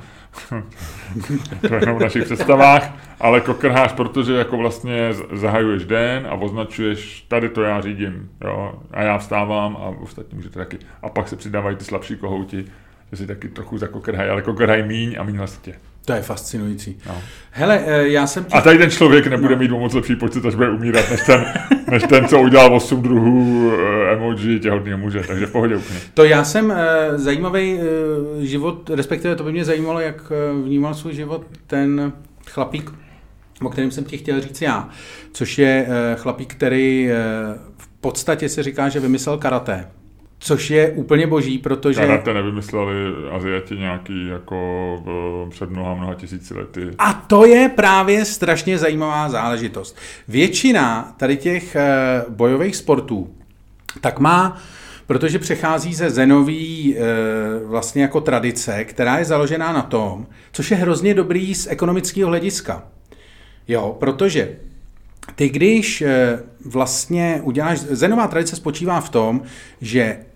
to 1.68 1.74
je 1.74 1.80
jenom 1.80 1.96
v 1.96 2.00
našich 2.00 2.24
představách, 2.24 2.92
ale 3.20 3.40
kokrháš, 3.40 3.92
protože 3.92 4.32
jako 4.32 4.56
vlastně 4.56 5.08
zahajuješ 5.32 5.84
den 5.84 6.26
a 6.30 6.34
označuješ, 6.34 7.24
tady 7.28 7.48
to 7.48 7.62
já 7.62 7.80
řídím, 7.80 8.30
jo, 8.44 8.74
a 8.90 9.02
já 9.02 9.18
vstávám 9.18 9.76
a 9.76 9.88
ostatní 10.02 10.36
můžete 10.36 10.58
taky. 10.58 10.78
A 11.02 11.08
pak 11.08 11.28
se 11.28 11.36
přidávají 11.36 11.76
ty 11.76 11.84
slabší 11.84 12.16
kohouti, 12.16 12.64
že 13.10 13.16
si 13.16 13.26
taky 13.26 13.48
trochu 13.48 13.78
zakokrhají, 13.78 14.30
ale 14.30 14.42
kokrhají 14.42 14.82
míň 14.82 15.16
a 15.18 15.22
míň 15.22 15.36
hlasitě. 15.36 15.74
To 16.04 16.12
je 16.12 16.22
fascinující. 16.22 16.98
No. 17.06 17.22
Hele, 17.50 17.82
eh, 17.86 18.08
já 18.08 18.26
jsem... 18.26 18.46
A 18.52 18.60
tady 18.60 18.78
ten 18.78 18.90
člověk 18.90 19.26
nebude 19.26 19.56
mít 19.56 19.70
o 19.70 19.78
moc 19.78 19.94
lepší 19.94 20.16
pocit, 20.16 20.44
až 20.44 20.54
bude 20.54 20.70
umírat, 20.70 21.10
než 21.10 21.20
ten, 21.26 21.44
než 21.90 22.02
ten 22.02 22.28
co 22.28 22.40
udělal 22.40 22.74
8 22.74 23.02
druhů 23.02 23.72
eh, 23.72 24.12
emoji 24.12 24.60
těhotného 24.60 24.98
muže, 24.98 25.22
takže 25.26 25.46
v 25.46 25.52
pohodě 25.52 25.76
úplně. 25.76 25.98
To 26.14 26.24
já 26.24 26.44
jsem 26.44 26.70
eh, 26.70 27.18
zajímavý 27.18 27.78
život, 28.38 28.90
respektive 28.90 29.36
to 29.36 29.44
by 29.44 29.52
mě 29.52 29.64
zajímalo, 29.64 30.00
jak 30.00 30.32
vnímal 30.64 30.94
svůj 30.94 31.14
život 31.14 31.46
ten 31.66 32.12
chlapík, 32.46 32.90
o 33.62 33.68
kterém 33.68 33.90
jsem 33.90 34.04
ti 34.04 34.18
chtěl 34.18 34.40
říct 34.40 34.62
já, 34.62 34.88
což 35.32 35.58
je 35.58 35.86
chlapík, 36.16 36.54
který 36.54 37.10
v 37.78 37.88
podstatě 38.00 38.48
se 38.48 38.62
říká, 38.62 38.88
že 38.88 39.00
vymyslel 39.00 39.38
karate. 39.38 39.84
Což 40.44 40.70
je 40.70 40.90
úplně 40.90 41.26
boží, 41.26 41.58
protože... 41.58 42.00
Karate 42.00 42.34
nevymysleli 42.34 42.94
Aziati 43.30 43.76
nějaký 43.76 44.28
jako 44.28 44.56
v, 45.04 45.46
před 45.50 45.70
mnoha, 45.70 45.94
mnoha 45.94 46.14
tisíci 46.14 46.54
lety. 46.54 46.90
A 46.98 47.12
to 47.12 47.46
je 47.46 47.68
právě 47.68 48.24
strašně 48.24 48.78
zajímavá 48.78 49.28
záležitost. 49.28 49.96
Většina 50.28 51.14
tady 51.16 51.36
těch 51.36 51.76
eh, 51.76 52.24
bojových 52.28 52.76
sportů 52.76 53.34
tak 54.00 54.18
má, 54.18 54.62
protože 55.06 55.38
přechází 55.38 55.94
ze 55.94 56.10
zenový 56.10 56.96
eh, 56.96 57.00
vlastně 57.64 58.02
jako 58.02 58.20
tradice, 58.20 58.84
která 58.84 59.18
je 59.18 59.24
založená 59.24 59.72
na 59.72 59.82
tom, 59.82 60.26
což 60.52 60.70
je 60.70 60.76
hrozně 60.76 61.14
dobrý 61.14 61.54
z 61.54 61.66
ekonomického 61.66 62.28
hlediska. 62.28 62.82
Jo, 63.68 63.96
protože 64.00 64.56
ty 65.34 65.48
když 65.48 66.02
eh, 66.02 66.38
vlastně 66.64 67.40
uděláš, 67.42 67.80
zenová 67.80 68.26
tradice 68.26 68.56
spočívá 68.56 69.00
v 69.00 69.10
tom, 69.10 69.42
že 69.80 70.00
eh, 70.00 70.33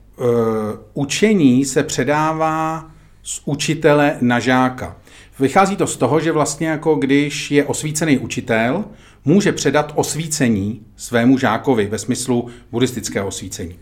učení 0.95 1.64
se 1.64 1.83
předává 1.83 2.91
z 3.23 3.43
učitele 3.45 4.16
na 4.21 4.41
žáka. 4.41 4.97
Vychází 5.41 5.77
to 5.77 5.87
z 5.87 5.97
toho, 5.97 6.21
že 6.21 6.33
vlastně 6.33 6.69
jako 6.69 6.95
když 6.95 7.51
je 7.51 7.64
osvícený 7.64 8.19
učitel, 8.19 8.85
může 9.25 9.53
předat 9.53 9.93
osvícení 9.95 10.81
svému 10.97 11.39
žákovi 11.39 11.87
ve 11.87 11.99
smyslu 11.99 12.49
buddhistického 12.73 13.29
osvícení. 13.29 13.77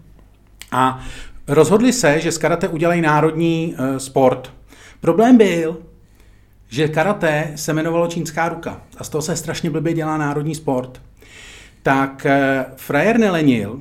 A 0.72 1.04
rozhodli 1.49 1.92
se, 1.92 2.20
že 2.20 2.32
z 2.32 2.38
karate 2.38 2.68
udělají 2.68 3.01
národní 3.01 3.74
uh, 3.78 3.97
sport. 3.97 4.53
Problém 5.01 5.36
byl, 5.36 5.76
že 6.68 6.88
karate 6.88 7.53
se 7.55 7.72
jmenovalo 7.72 8.07
čínská 8.07 8.49
ruka 8.49 8.82
a 8.99 9.05
z 9.05 9.09
toho 9.09 9.22
se 9.22 9.36
strašně 9.36 9.70
blbě 9.70 9.92
dělá 9.92 10.18
národní 10.18 10.55
sport. 10.55 11.01
Tak 11.82 12.26
uh, 12.26 12.72
frajer 12.76 13.18
nelenil, 13.18 13.80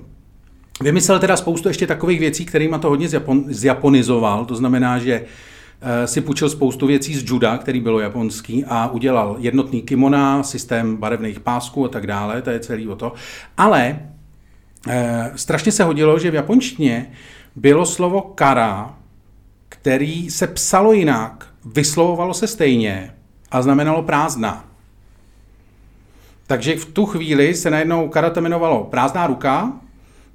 vymyslel 0.82 1.20
teda 1.20 1.38
spoustu 1.38 1.68
ještě 1.68 1.88
takových 1.88 2.20
věcí, 2.20 2.46
kterými 2.46 2.76
to 2.80 2.90
hodně 2.90 3.10
zjapon, 3.10 3.44
zjaponizoval, 3.48 4.46
to 4.46 4.56
znamená, 4.56 5.00
že 5.00 5.24
eh, 5.82 6.08
si 6.08 6.22
půjčil 6.22 6.50
spoustu 6.50 6.88
věcí 6.88 7.16
z 7.16 7.30
juda, 7.30 7.58
který 7.58 7.80
bylo 7.80 8.00
japonský 8.00 8.66
a 8.68 8.88
udělal 8.88 9.36
jednotný 9.40 9.82
kimona, 9.82 10.44
systém 10.44 10.98
barevných 10.98 11.40
pásků 11.40 11.86
a 11.86 11.88
tak 11.88 12.08
dále, 12.08 12.42
to 12.42 12.50
je 12.50 12.60
celý 12.60 12.88
o 12.88 12.96
to. 12.96 13.14
Ale 13.58 14.00
e, 14.88 15.32
strašně 15.36 15.72
se 15.72 15.84
hodilo, 15.84 16.20
že 16.20 16.32
v 16.32 16.36
japonštině 16.36 17.12
bylo 17.56 17.86
slovo 17.86 18.22
kara, 18.22 18.96
který 19.70 20.30
se 20.30 20.48
psalo 20.48 20.94
jinak, 20.94 21.48
vyslovovalo 21.66 22.34
se 22.34 22.48
stejně 22.48 23.14
a 23.52 23.62
znamenalo 23.62 24.04
prázdná. 24.04 24.66
Takže 26.48 26.76
v 26.76 26.86
tu 26.86 27.06
chvíli 27.06 27.56
se 27.56 27.70
najednou 27.70 28.10
karate 28.10 28.40
jmenovalo 28.40 28.84
prázdná 28.84 29.28
ruka, 29.28 29.74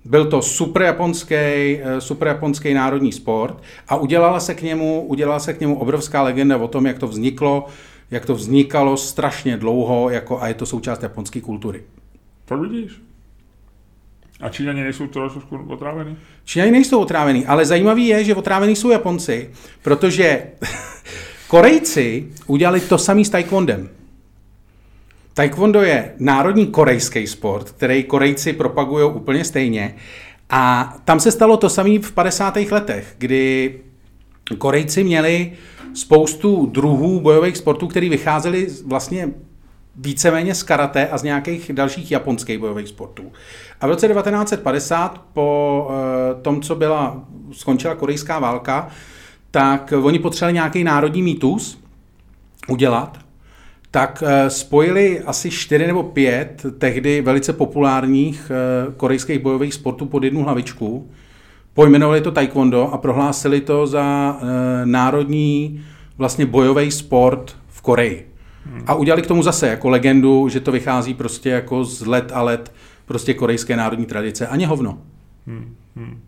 byl 0.05 0.25
to 0.25 0.43
super 0.43 0.83
japonský, 0.83 1.35
eh, 1.35 2.01
super 2.01 2.29
japonský 2.29 2.75
národní 2.75 3.12
sport 3.12 3.62
a 3.89 3.97
udělala 3.97 4.41
se, 4.41 4.55
k 4.55 4.62
němu, 4.62 5.03
udělala 5.07 5.41
se 5.41 5.55
k 5.55 5.61
němu 5.61 5.79
obrovská 5.79 6.23
legenda 6.23 6.57
o 6.57 6.69
tom, 6.69 6.87
jak 6.87 6.99
to 6.99 7.07
vzniklo, 7.07 7.66
jak 8.11 8.27
to 8.27 8.35
vznikalo 8.35 8.97
strašně 8.97 9.57
dlouho 9.57 10.11
jako, 10.11 10.43
a 10.43 10.49
je 10.49 10.55
to 10.55 10.66
součást 10.66 11.03
japonské 11.03 11.41
kultury. 11.41 11.83
To 12.45 12.59
vidíš. 12.59 13.03
A 14.41 14.49
Číňani 14.49 14.82
nejsou 14.82 15.07
trošku 15.07 15.57
otrávený? 15.68 16.16
Číňani 16.45 16.70
nejsou 16.70 17.01
otrávený, 17.01 17.47
ale 17.47 17.66
zajímavý 17.66 18.07
je, 18.07 18.24
že 18.24 18.34
otrávený 18.34 18.76
jsou 18.76 18.91
Japonci, 18.91 19.51
protože 19.82 20.43
Korejci 21.49 22.28
udělali 22.47 22.80
to 22.80 22.99
samý 22.99 23.24
s 23.24 23.30
taekwondem. 23.30 23.89
Taekwondo 25.34 25.82
je 25.82 26.14
národní 26.18 26.66
korejský 26.66 27.26
sport, 27.26 27.70
který 27.70 28.05
Korejci 28.05 28.53
propagují 28.53 29.05
úplně 29.05 29.45
stejně. 29.45 29.95
A 30.51 30.95
tam 31.05 31.20
se 31.20 31.32
stalo 31.32 31.57
to 31.57 31.70
samé 31.70 31.99
v 31.99 32.12
50. 32.12 32.57
letech, 32.57 33.14
kdy 33.18 33.74
Korejci 34.59 35.05
měli 35.05 35.53
spoustu 35.95 36.66
druhů 36.66 37.20
bojových 37.20 37.57
sportů, 37.57 37.86
které 37.86 38.09
vycházely 38.09 38.68
vlastně 38.86 39.28
víceméně 39.99 40.55
z 40.55 40.62
karate 40.62 41.09
a 41.09 41.18
z 41.18 41.22
nějakých 41.22 41.72
dalších 41.72 42.11
japonských 42.11 42.59
bojových 42.59 42.88
sportů. 42.88 43.32
A 43.80 43.86
v 43.86 43.90
roce 43.90 44.09
1950, 44.09 45.22
po 45.32 45.86
uh, 45.88 46.42
tom, 46.42 46.61
co 46.62 46.74
byla, 46.74 47.24
skončila 47.53 47.94
korejská 47.94 48.38
válka, 48.38 48.88
tak 49.51 49.92
oni 50.03 50.18
potřebovali 50.18 50.55
nějaký 50.55 50.84
národní 50.84 51.22
mýtus 51.22 51.78
udělat 52.68 53.18
tak 53.90 54.22
eh, 54.26 54.51
spojili 54.51 55.20
asi 55.20 55.51
čtyři 55.51 55.86
nebo 55.86 56.03
pět 56.03 56.66
tehdy 56.78 57.20
velice 57.20 57.53
populárních 57.53 58.51
eh, 58.51 58.92
korejských 58.96 59.38
bojových 59.38 59.74
sportů 59.74 60.07
pod 60.07 60.24
jednu 60.24 60.42
hlavičku. 60.42 61.11
Pojmenovali 61.74 62.20
to 62.20 62.30
taekwondo 62.30 62.92
a 62.92 62.99
prohlásili 62.99 63.61
to 63.61 63.86
za 63.86 64.38
eh, 64.40 64.46
národní 64.86 65.84
vlastně 66.18 66.46
bojový 66.46 66.90
sport 66.90 67.57
v 67.68 67.82
Koreji. 67.82 68.28
A 68.87 68.95
udělali 68.95 69.23
k 69.23 69.27
tomu 69.27 69.43
zase 69.43 69.69
jako 69.69 69.89
legendu, 69.89 70.49
že 70.49 70.61
to 70.61 70.73
vychází 70.73 71.14
prostě 71.14 71.51
jako 71.51 71.85
z 71.85 72.07
let 72.07 72.33
a 72.35 72.43
let 72.43 72.73
prostě 73.07 73.35
korejské 73.35 73.77
národní 73.77 74.07
tradice. 74.07 74.47
Ani 74.47 74.64
hovno. 74.64 74.99
Hmm. 75.47 75.75
Hmm. 75.97 76.21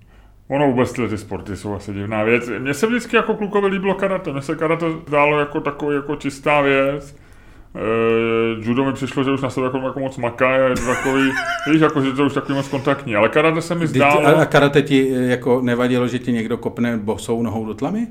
Ono 0.49 0.66
vůbec 0.66 0.93
ty 0.93 1.18
sporty 1.18 1.57
jsou 1.57 1.74
asi 1.74 1.93
divná 1.95 2.24
věc. 2.24 2.51
Mně 2.59 2.74
se 2.74 2.86
vždycky 2.86 3.16
jako 3.16 3.34
klukovi 3.34 3.66
líbilo 3.66 3.95
karate. 3.95 4.32
Mně 4.32 4.43
se 4.43 4.57
karate 4.57 4.86
zdálo 5.09 5.38
jako 5.38 5.61
takový 5.61 5.97
jako 5.97 6.16
čistá 6.16 6.61
věc 6.61 7.16
Uh, 7.74 8.64
judo 8.66 8.84
mi 8.84 8.93
přišlo, 8.93 9.24
že 9.24 9.30
už 9.30 9.41
na 9.41 9.51
sebe 9.51 9.66
jako, 9.66 9.78
jako 9.78 10.01
moc 10.01 10.16
maká, 10.16 10.57
je 10.57 10.74
to 10.74 10.86
takový, 10.86 11.30
víš, 11.72 11.80
jako, 11.80 12.03
že 12.03 12.12
to 12.12 12.26
už 12.26 12.34
takový 12.34 12.55
moc 12.55 12.68
kontaktní, 12.68 13.16
ale 13.16 13.28
karate 13.28 13.62
se 13.62 13.74
mi 13.74 13.86
zdálo... 13.86 14.26
A 14.26 14.45
karate 14.45 14.82
ti 14.82 15.12
eh, 15.14 15.26
jako 15.26 15.61
nevadilo, 15.61 16.09
že 16.09 16.18
ti 16.18 16.32
někdo 16.32 16.57
kopne 16.57 16.97
bosou 16.97 17.43
nohou 17.43 17.66
do 17.66 17.74
tlamy? 17.74 18.07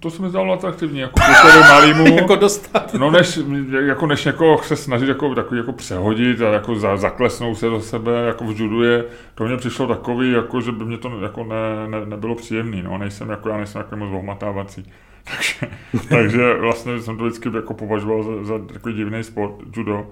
To 0.00 0.10
se 0.10 0.22
mi 0.22 0.28
zdálo 0.28 0.52
atraktivní, 0.52 1.00
jako 1.00 1.20
malýmu. 1.68 2.06
jako 2.16 2.36
dostat. 2.36 2.94
No 2.94 3.10
než, 3.10 3.40
jako 3.86 4.06
než 4.06 4.24
někoho 4.24 4.62
se 4.62 4.76
snažit 4.76 5.08
jako, 5.08 5.34
takový 5.34 5.58
jako 5.60 5.72
přehodit 5.72 6.42
a 6.42 6.52
jako 6.52 6.76
za, 6.76 6.96
zaklesnout 6.96 7.58
se 7.58 7.66
do 7.66 7.80
sebe, 7.80 8.12
jako 8.26 8.44
v 8.44 8.60
judu 8.60 8.82
je, 8.82 9.04
to 9.34 9.44
mně 9.44 9.56
přišlo 9.56 9.86
takový, 9.86 10.32
jako, 10.32 10.60
že 10.60 10.72
by 10.72 10.84
mě 10.84 10.98
to 10.98 11.20
jako 11.22 11.44
ne, 11.44 11.88
ne, 11.88 12.06
nebylo 12.06 12.34
příjemný, 12.34 12.82
no, 12.82 12.98
nejsem 12.98 13.30
jako, 13.30 13.48
já 13.48 13.56
nejsem 13.56 13.78
jako 13.78 13.96
moc 13.96 14.08
ohmatávací. 14.12 14.92
takže, 15.24 15.76
takže 16.08 16.54
vlastně 16.54 17.00
jsem 17.00 17.18
to 17.18 17.24
vždycky 17.24 17.50
jako 17.54 17.74
považoval 17.74 18.22
za, 18.22 18.44
za 18.44 18.58
takový 18.58 18.94
divný 18.94 19.24
sport, 19.24 19.54
judo. 19.76 20.06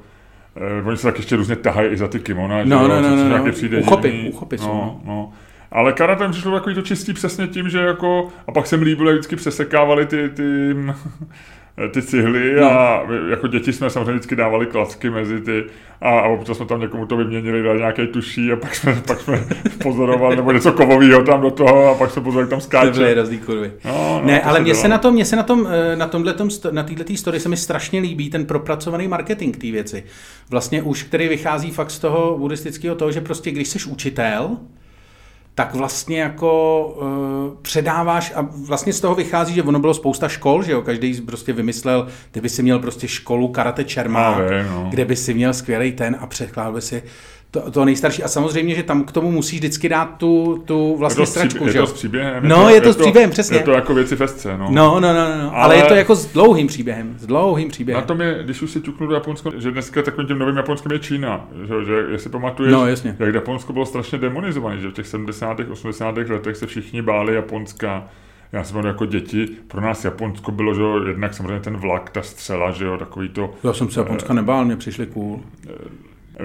Eh, 0.56 0.82
oni 0.82 0.96
se 0.96 1.02
tak 1.02 1.16
ještě 1.16 1.36
různě 1.36 1.56
tahají 1.56 1.88
i 1.88 1.96
za 1.96 2.08
ty 2.08 2.20
kimona, 2.20 2.56
no, 2.56 2.62
že 2.62 2.68
no, 2.68 2.88
no, 2.88 3.16
no, 3.16 3.38
no. 3.38 3.52
přijde 3.52 3.78
uchopit, 3.78 4.34
uchopit 4.34 4.60
no, 4.60 4.66
no. 4.66 5.00
no. 5.04 5.32
Ale 5.72 5.92
karate 5.92 6.26
mi 6.26 6.32
přišlo 6.32 6.52
takový 6.52 6.74
to 6.74 6.82
čistý 6.82 7.12
přesně 7.12 7.46
tím, 7.46 7.68
že 7.68 7.78
jako, 7.78 8.28
a 8.46 8.52
pak 8.52 8.66
se 8.66 8.76
mi 8.76 8.84
líbilo, 8.84 9.12
vždycky 9.12 9.36
přesekávali 9.36 10.06
ty, 10.06 10.28
ty 10.28 10.74
ty 11.88 12.02
cihly 12.02 12.54
no. 12.60 12.70
a 12.70 13.06
jako 13.30 13.46
děti 13.46 13.72
jsme 13.72 13.90
samozřejmě 13.90 14.12
vždycky 14.12 14.36
dávali 14.36 14.66
klacky 14.66 15.10
mezi 15.10 15.40
ty 15.40 15.64
a, 16.00 16.20
a 16.20 16.28
občas 16.28 16.56
jsme 16.56 16.66
tam 16.66 16.80
někomu 16.80 17.06
to 17.06 17.16
vyměnili, 17.16 17.62
dali 17.62 17.78
nějaké 17.78 18.06
tuší 18.06 18.52
a 18.52 18.56
pak 18.56 18.74
jsme, 18.74 19.02
pak 19.06 19.20
jsme 19.20 19.44
pozorovali 19.82 20.36
nebo 20.36 20.52
něco 20.52 20.72
kovového 20.72 21.22
tam 21.22 21.40
do 21.40 21.50
toho 21.50 21.88
a 21.90 21.94
pak 21.94 22.10
jsme 22.10 22.22
pozorovali, 22.22 22.50
tam 22.50 22.60
skáče. 22.60 23.14
To 23.14 23.24
byly 23.24 23.38
kurvy. 23.38 23.72
No, 23.84 23.92
no, 23.92 24.26
ne, 24.26 24.42
ale 24.42 24.60
mně 24.60 24.74
se 24.74 24.88
na 24.88 24.98
tom, 24.98 25.14
mně 25.14 25.24
se 25.24 25.36
na 25.36 25.42
tom, 25.42 25.68
na 25.94 26.06
tomhletom, 26.06 26.48
na 26.70 26.82
této 26.82 27.16
story 27.16 27.40
se 27.40 27.48
mi 27.48 27.56
strašně 27.56 28.00
líbí 28.00 28.30
ten 28.30 28.46
propracovaný 28.46 29.08
marketing 29.08 29.56
té 29.56 29.70
věci. 29.70 30.04
Vlastně 30.50 30.82
už, 30.82 31.02
který 31.02 31.28
vychází 31.28 31.70
fakt 31.70 31.90
z 31.90 31.98
toho 31.98 32.38
buddhistického 32.38 32.94
toho, 32.94 33.12
že 33.12 33.20
prostě 33.20 33.50
když 33.50 33.68
jsi 33.68 33.90
učitel, 33.90 34.56
tak 35.54 35.74
vlastně 35.74 36.20
jako 36.20 36.84
uh, 36.86 37.62
předáváš 37.62 38.32
a 38.36 38.48
vlastně 38.66 38.92
z 38.92 39.00
toho 39.00 39.14
vychází, 39.14 39.54
že 39.54 39.62
ono 39.62 39.78
bylo 39.78 39.94
spousta 39.94 40.28
škol, 40.28 40.62
že 40.62 40.72
jo, 40.72 40.82
každý 40.82 41.20
prostě 41.20 41.52
vymyslel, 41.52 42.06
ty 42.30 42.40
by 42.40 42.48
si 42.48 42.62
měl 42.62 42.78
prostě 42.78 43.08
školu 43.08 43.48
karate 43.48 43.84
čermák, 43.84 44.38
no. 44.70 44.86
kde 44.90 45.04
by 45.04 45.16
si 45.16 45.34
měl 45.34 45.54
skvělý 45.54 45.92
ten 45.92 46.16
a 46.20 46.26
překládal 46.26 46.72
by 46.72 46.82
si 46.82 47.02
to, 47.50 47.70
to 47.70 47.84
nejstarší. 47.84 48.22
A 48.22 48.28
samozřejmě, 48.28 48.74
že 48.74 48.82
tam 48.82 49.04
k 49.04 49.12
tomu 49.12 49.30
musíš 49.30 49.58
vždycky 49.58 49.88
dát 49.88 50.04
tu, 50.04 50.62
tu 50.64 50.96
vlastně 50.96 51.22
je 51.22 51.26
to 51.26 51.30
stračku. 51.30 51.66
Je 51.66 51.74
to 51.74 51.86
s 51.86 51.92
příběhem. 51.92 52.48
No, 52.48 52.56
je 52.56 52.64
to, 52.64 52.70
je 52.70 52.80
to 52.80 52.92
s 52.92 52.96
příběhem, 52.96 53.30
přesně. 53.30 53.56
Je 53.56 53.62
to 53.62 53.70
jako 53.70 53.94
věci 53.94 54.16
festce, 54.16 54.58
no. 54.58 54.68
No, 54.70 55.00
no, 55.00 55.00
no, 55.00 55.12
no. 55.12 55.56
Ale, 55.56 55.64
ale, 55.64 55.76
je 55.76 55.82
to 55.82 55.94
jako 55.94 56.14
s 56.14 56.26
dlouhým 56.26 56.66
příběhem. 56.66 57.16
S 57.18 57.26
dlouhým 57.26 57.68
příběhem. 57.68 58.00
Na 58.00 58.06
tom 58.06 58.20
je, 58.20 58.40
když 58.44 58.62
už 58.62 58.70
si 58.70 58.80
ťuknu 58.80 59.06
do 59.06 59.14
Japonska, 59.14 59.50
že 59.58 59.70
dneska 59.70 60.02
takovým 60.02 60.28
tím 60.28 60.38
novým 60.38 60.56
Japonskem 60.56 60.92
je 60.92 60.98
Čína. 60.98 61.48
Že, 61.68 61.84
že 61.84 62.12
jestli 62.12 62.30
pamatuješ, 62.30 62.72
no, 62.72 62.86
jasně. 62.86 63.16
jak 63.18 63.34
Japonsko 63.34 63.72
bylo 63.72 63.86
strašně 63.86 64.18
demonizované, 64.18 64.78
že 64.78 64.88
v 64.88 64.92
těch 64.92 65.06
70. 65.06 65.60
80. 65.70 66.16
letech 66.16 66.56
se 66.56 66.66
všichni 66.66 67.02
báli 67.02 67.34
Japonska. 67.34 68.04
Já 68.52 68.64
jsem 68.64 68.86
jako 68.86 69.06
děti, 69.06 69.48
pro 69.68 69.80
nás 69.80 70.04
Japonsko 70.04 70.52
bylo, 70.52 70.74
že 70.74 70.80
jo, 70.80 71.04
jednak 71.06 71.34
samozřejmě 71.34 71.60
ten 71.60 71.76
vlak, 71.76 72.10
ta 72.10 72.22
střela, 72.22 72.70
že 72.70 72.84
jo, 72.84 72.96
takový 72.96 73.28
to... 73.28 73.54
Já 73.64 73.72
jsem 73.72 73.90
se 73.90 74.00
Japonska 74.00 74.34
nebál, 74.34 74.64
mě 74.64 74.76
přišli 74.76 75.06
cool. 75.06 75.40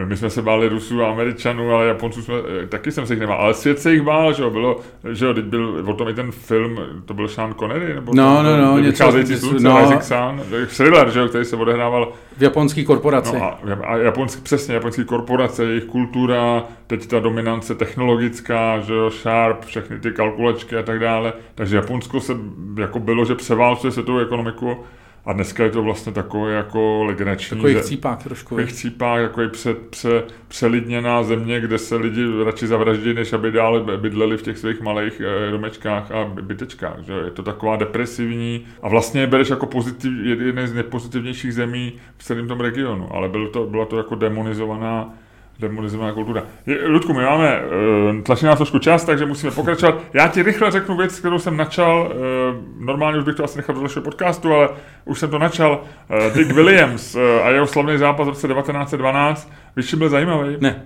My 0.06 0.18
jsme 0.18 0.30
se 0.30 0.42
báli 0.42 0.70
Rusů 0.70 1.04
a 1.04 1.10
Američanů, 1.10 1.72
ale 1.72 1.88
Japonců 1.88 2.22
jsme, 2.22 2.36
eh, 2.64 2.68
taky 2.68 2.92
jsem 2.92 3.08
se 3.08 3.14
jich 3.14 3.20
nebál. 3.20 3.38
Ale 3.38 3.54
svět 3.54 3.80
se 3.80 3.94
jich 3.94 4.02
bál, 4.02 4.34
že 4.34 4.44
jo, 4.44 4.50
bylo, 4.50 4.80
že 5.12 5.26
jo, 5.26 5.34
teď 5.34 5.46
byl 5.46 5.84
o 5.86 5.94
tom 5.94 6.08
i 6.08 6.14
ten 6.14 6.32
film, 6.32 6.80
to 7.06 7.14
byl 7.14 7.28
Sean 7.28 7.54
Connery, 7.54 7.94
nebo 7.94 8.12
no, 8.16 8.44
no, 8.44 8.58
no, 8.58 8.80
něco, 8.80 9.12
slunce, 9.12 9.64
no, 9.64 9.84
Isaac 9.84 10.08
Sun, 10.08 10.42
thriller, 10.78 11.12
že 11.12 11.20
jo, 11.20 11.28
který 11.28 11.46
se 11.46 11.56
odehrával 11.56 12.12
v 12.38 12.42
japonské 12.42 12.84
korporaci. 12.84 13.36
No 13.36 13.44
a, 13.44 13.60
a 13.86 13.98
japonský, 13.98 14.42
přesně, 14.42 14.74
japonské 14.74 15.04
korporace, 15.04 15.66
jejich 15.66 15.86
kultura, 15.86 16.64
teď 16.88 17.08
ta 17.08 17.20
dominance 17.20 17.76
technologická, 17.76 18.80
že 18.80 18.94
jo, 18.94 19.10
Sharp, 19.10 19.66
všechny 19.66 20.00
ty 20.00 20.12
kalkulačky 20.12 20.76
a 20.76 20.84
tak 20.84 21.00
dále. 21.00 21.34
Takže 21.56 21.76
Japonsko 21.76 22.20
se 22.20 22.34
jako 22.80 23.00
bylo, 23.00 23.26
že 23.26 23.36
převálcuje 23.36 23.92
světovou 23.92 24.20
ekonomiku 24.20 24.78
a 25.26 25.34
dneska 25.34 25.64
je 25.64 25.70
to 25.70 25.84
vlastně 25.84 26.12
takové 26.12 26.54
jako 26.54 27.04
legrační. 27.04 27.58
Takový 27.58 27.76
chcípák 27.76 28.24
trošku. 28.24 28.56
Takový 28.56 28.74
chcípák, 28.74 29.22
takový 29.22 29.50
pře, 29.50 29.74
pře, 29.74 30.24
přelidněná 30.48 31.24
země, 31.24 31.60
kde 31.60 31.78
se 31.78 31.96
lidi 31.96 32.26
radši 32.46 32.68
zavraždí, 32.68 33.14
než 33.14 33.34
aby 33.34 33.52
dále 33.52 33.98
bydleli 33.98 34.38
v 34.38 34.42
těch 34.42 34.58
svých 34.58 34.82
malých 34.82 35.22
eh, 35.22 35.52
domečkách 35.52 36.12
a 36.12 36.26
bytečkách. 36.26 37.00
Že? 37.00 37.14
Je 37.14 37.32
to 37.32 37.44
taková 37.44 37.76
depresivní 37.76 38.66
a 38.82 38.90
vlastně 38.90 39.28
bereš 39.28 39.50
jako 39.50 39.66
pozitiv, 39.66 40.14
jeden 40.24 40.68
z 40.68 40.74
nejpozitivnějších 40.74 41.54
zemí 41.54 41.94
v 42.18 42.24
celém 42.24 42.48
tom 42.48 42.60
regionu, 42.60 43.16
ale 43.16 43.30
bylo 43.30 43.50
to, 43.50 43.66
byla 43.66 43.86
to 43.86 43.98
jako 43.98 44.16
demonizovaná 44.16 45.14
demonizovaná 45.60 46.14
kultura. 46.14 46.44
Ludku, 46.88 47.14
my 47.14 47.24
máme 47.24 47.62
uh, 47.62 48.22
tlačí 48.22 48.46
nás 48.46 48.58
trošku 48.58 48.80
čas, 48.80 49.06
takže 49.06 49.26
musíme 49.26 49.52
pokračovat. 49.52 50.02
Já 50.14 50.28
ti 50.28 50.44
rychle 50.44 50.72
řeknu 50.72 50.98
věc, 50.98 51.20
kterou 51.20 51.40
jsem 51.40 51.58
načal. 51.58 52.12
Uh, 52.12 52.86
normálně 52.86 53.20
už 53.20 53.26
bych 53.26 53.36
to 53.36 53.44
asi 53.44 53.58
nechal 53.58 53.76
do 53.76 53.82
dalšího 53.82 54.04
podcastu, 54.04 54.54
ale 54.54 54.70
už 55.06 55.20
jsem 55.20 55.30
to 55.30 55.40
načal. 55.40 55.84
Uh, 56.10 56.34
Dick 56.34 56.52
Williams 56.52 57.16
uh, 57.16 57.22
a 57.22 57.50
jeho 57.50 57.68
slavný 57.68 57.98
zápas 57.98 58.26
v 58.26 58.30
roce 58.30 58.48
1912. 58.48 59.52
Víš, 59.76 59.94
byl 59.94 60.10
zajímavý? 60.10 60.58
Ne. 60.60 60.86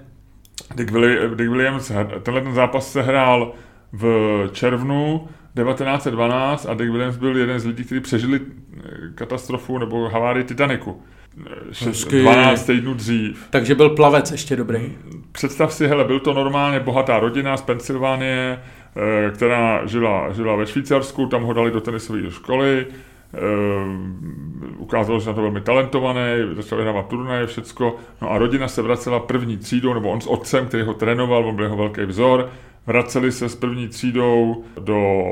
Dick, 0.76 0.92
Willi, 0.92 1.36
Dick 1.36 1.50
Williams, 1.50 1.92
tenhle 2.24 2.42
ten 2.42 2.54
zápas 2.54 2.92
se 2.92 3.02
hrál 3.02 3.52
v 3.92 4.50
červnu 4.52 5.28
1912 5.64 6.66
a 6.70 6.74
Dick 6.74 6.92
Williams 6.92 7.18
byl 7.18 7.38
jeden 7.38 7.60
z 7.60 7.66
lidí, 7.66 7.84
kteří 7.84 8.02
přežili 8.02 8.42
katastrofu 9.16 9.78
nebo 9.78 10.10
havárii 10.10 10.44
Titaniku. 10.44 11.02
12 12.10 12.66
týdnů 12.66 12.94
dřív. 12.94 13.48
Takže 13.50 13.76
byl 13.76 13.90
plavec 13.90 14.32
ještě 14.32 14.56
dobrý. 14.56 14.98
Představ 15.32 15.74
si, 15.74 15.88
hele, 15.88 16.04
byl 16.04 16.20
to 16.20 16.34
normálně 16.34 16.80
bohatá 16.80 17.20
rodina 17.20 17.58
z 17.58 17.62
Pensylvánie, 17.62 18.60
eh, 18.60 19.32
která 19.32 19.86
žila, 19.86 20.34
žila 20.34 20.56
ve 20.56 20.68
Švýcarsku, 20.68 21.26
tam 21.26 21.44
ho 21.44 21.54
dali 21.54 21.72
do 21.72 21.82
tenisové 21.82 22.32
školy, 22.32 22.86
ukázalo, 24.78 25.20
že 25.20 25.30
na 25.30 25.34
to 25.34 25.42
velmi 25.42 25.62
talentovaný, 25.62 26.20
začal 26.54 26.78
vyhrávat 26.78 27.08
turnaje, 27.08 27.48
všecko. 27.48 27.96
No 28.22 28.32
a 28.32 28.38
rodina 28.38 28.68
se 28.68 28.82
vracela 28.82 29.20
první 29.20 29.58
třídou, 29.58 29.94
nebo 29.94 30.10
on 30.10 30.22
s 30.22 30.28
otcem, 30.28 30.66
který 30.66 30.84
ho 30.84 30.94
trénoval, 30.94 31.46
on 31.46 31.56
byl 31.56 31.66
jeho 31.66 31.78
velký 31.78 32.02
vzor, 32.02 32.50
vraceli 32.88 33.32
se 33.32 33.50
s 33.50 33.56
první 33.56 33.88
třídou 33.88 34.64
do 34.80 35.24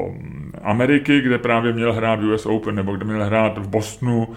Ameriky, 0.63 1.21
kde 1.21 1.37
právě 1.37 1.73
měl 1.73 1.93
hrát 1.93 2.19
US 2.19 2.45
Open, 2.45 2.75
nebo 2.75 2.95
kde 2.95 3.05
měl 3.05 3.25
hrát 3.25 3.57
v 3.57 3.67
Bostonu 3.67 4.27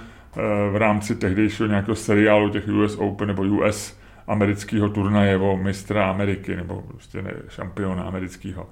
v 0.72 0.76
rámci 0.76 1.14
tehdejšího 1.14 1.66
nějakého 1.66 1.96
seriálu 1.96 2.50
těch 2.50 2.68
US 2.68 2.96
Open 2.96 3.28
nebo 3.28 3.42
US 3.42 4.00
amerického 4.26 4.88
turnaje 4.88 5.36
o 5.36 5.56
mistra 5.56 6.10
Ameriky, 6.10 6.56
nebo 6.56 6.82
prostě 6.82 7.22
ne, 7.22 7.32
šampiona 7.48 8.02
amerického. 8.02 8.66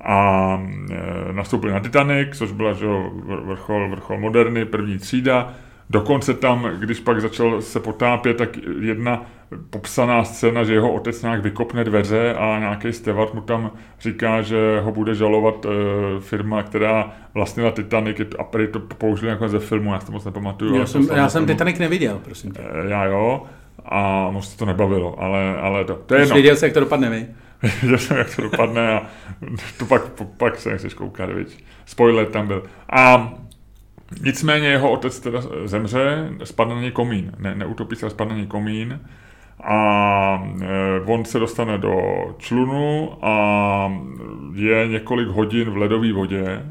A 0.00 0.62
e, 0.90 1.32
nastoupili 1.32 1.72
na 1.72 1.80
Titanic, 1.80 2.38
což 2.38 2.52
byla 2.52 2.72
že, 2.72 2.86
vrchol, 3.44 3.90
vrchol 3.90 4.18
moderny, 4.18 4.64
první 4.64 4.98
třída. 4.98 5.52
Dokonce 5.90 6.34
tam, 6.34 6.70
když 6.78 7.00
pak 7.00 7.20
začal 7.20 7.62
se 7.62 7.80
potápět, 7.80 8.36
tak 8.36 8.56
jedna 8.80 9.26
popsaná 9.70 10.24
scéna, 10.24 10.64
že 10.64 10.74
jeho 10.74 10.92
otec 10.92 11.22
nějak 11.22 11.42
vykopne 11.42 11.84
dveře 11.84 12.34
a 12.34 12.58
nějaký 12.58 12.92
steward 12.92 13.34
mu 13.34 13.40
tam 13.40 13.70
říká, 14.00 14.42
že 14.42 14.80
ho 14.80 14.92
bude 14.92 15.14
žalovat 15.14 15.66
e, 15.66 15.68
firma, 16.20 16.62
která 16.62 17.14
vlastnila 17.34 17.70
Titanic 17.70 18.16
a 18.38 18.44
prý 18.44 18.68
to 18.68 18.80
použili 18.80 19.30
jako 19.30 19.48
ze 19.48 19.58
filmu, 19.58 19.92
já 19.92 20.00
si 20.00 20.06
to 20.06 20.12
moc 20.12 20.24
nepamatuju. 20.24 20.76
Já 20.76 20.86
jsem, 20.86 21.08
já 21.14 21.28
jsem 21.28 21.46
Titanic 21.46 21.78
neviděl, 21.78 22.20
prosím 22.24 22.50
tě. 22.50 22.60
E, 22.60 22.88
já 22.88 23.04
jo, 23.04 23.42
a 23.84 24.30
moc 24.30 24.56
to 24.56 24.64
nebavilo, 24.64 25.22
ale, 25.22 25.56
ale 25.56 25.84
to, 25.84 25.94
to 25.94 26.14
je 26.14 26.20
jedno. 26.20 26.34
Věděl 26.34 26.56
jsi, 26.56 26.64
jak 26.64 26.74
to 26.74 26.80
dopadne, 26.80 27.10
vy? 27.10 27.26
Věděl 27.80 27.98
jsem, 27.98 28.16
jak 28.16 28.36
to 28.36 28.42
dopadne 28.42 28.92
a 28.92 29.06
to 29.78 29.86
pak, 29.86 30.02
pak 30.36 30.56
se 30.56 30.70
nechceš 30.70 30.94
koukat, 30.94 31.30
viď. 31.30 31.64
Spoiler 31.84 32.26
tam 32.26 32.46
byl. 32.46 32.62
A 32.90 33.34
nicméně 34.22 34.68
jeho 34.68 34.90
otec 34.90 35.20
teda 35.20 35.40
zemře, 35.64 36.28
spadne 36.44 36.74
na 36.74 36.80
něj 36.80 36.90
komín. 36.90 37.32
Ne, 37.38 37.54
neutopí 37.54 37.96
se, 37.96 38.10
spadne 38.10 38.34
na 38.34 38.38
něj 38.38 38.46
komín 38.46 39.00
a 39.64 40.48
e, 40.62 41.00
on 41.06 41.24
se 41.24 41.38
dostane 41.38 41.78
do 41.78 41.96
člunu 42.38 43.12
a 43.22 43.92
je 44.54 44.88
několik 44.88 45.28
hodin 45.28 45.70
v 45.70 45.76
ledové 45.76 46.12
vodě 46.12 46.62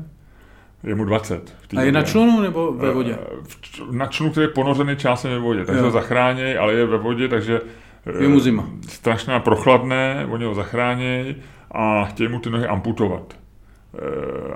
je 0.86 0.95
mu 0.95 1.05
20. 1.05 1.55
a 1.77 1.81
je 1.81 1.91
na 1.91 2.03
člunu 2.03 2.41
nebo 2.41 2.73
ve 2.73 2.91
vodě? 2.91 3.17
Eh, 3.21 3.81
na 3.91 4.07
člunu, 4.07 4.31
který 4.31 4.43
je 4.43 4.49
ponořený 4.49 4.95
časem 4.95 5.31
ve 5.31 5.39
vodě, 5.39 5.65
takže 5.65 5.79
jo. 5.79 5.86
ho 5.86 5.91
zachrání, 5.91 6.55
ale 6.55 6.73
je 6.73 6.86
ve 6.86 6.97
vodě, 6.97 7.27
takže 7.27 7.61
eh, 8.05 8.23
je 8.23 8.27
mu 8.27 8.39
zima. 8.39 8.69
Strašná 8.88 9.39
prochladné, 9.39 10.27
oni 10.29 10.45
ho 10.45 10.53
zachrání 10.53 11.36
a 11.71 12.05
chtějí 12.05 12.29
mu 12.29 12.39
ty 12.39 12.49
nohy 12.49 12.67
amputovat. 12.67 13.33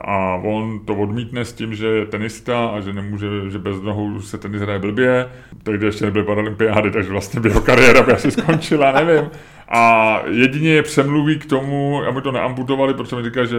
A 0.01 0.35
on 0.35 0.79
to 0.85 0.95
odmítne 0.95 1.45
s 1.45 1.53
tím, 1.53 1.75
že 1.75 1.87
je 1.87 2.05
tenista 2.05 2.67
a 2.67 2.79
že 2.79 2.93
nemůže, 2.93 3.27
že 3.49 3.59
bez 3.59 3.81
nohou 3.81 4.21
se 4.21 4.37
tenis 4.37 4.61
hraje 4.61 4.79
blbě. 4.79 5.29
Tehdy 5.63 5.85
ještě 5.85 6.05
nebyly 6.05 6.25
paralympiády, 6.25 6.91
takže 6.91 7.11
vlastně 7.11 7.39
by 7.41 7.49
jeho 7.49 7.61
kariéra 7.61 8.01
by 8.01 8.11
asi 8.11 8.31
skončila, 8.31 8.91
nevím. 8.91 9.29
A 9.69 10.15
jedině 10.27 10.69
je 10.69 10.83
přemluví 10.83 11.39
k 11.39 11.45
tomu, 11.45 12.03
aby 12.07 12.21
to 12.21 12.31
neamputovali, 12.31 12.93
protože 12.93 13.15
mi 13.15 13.23
říká, 13.23 13.45
že 13.45 13.57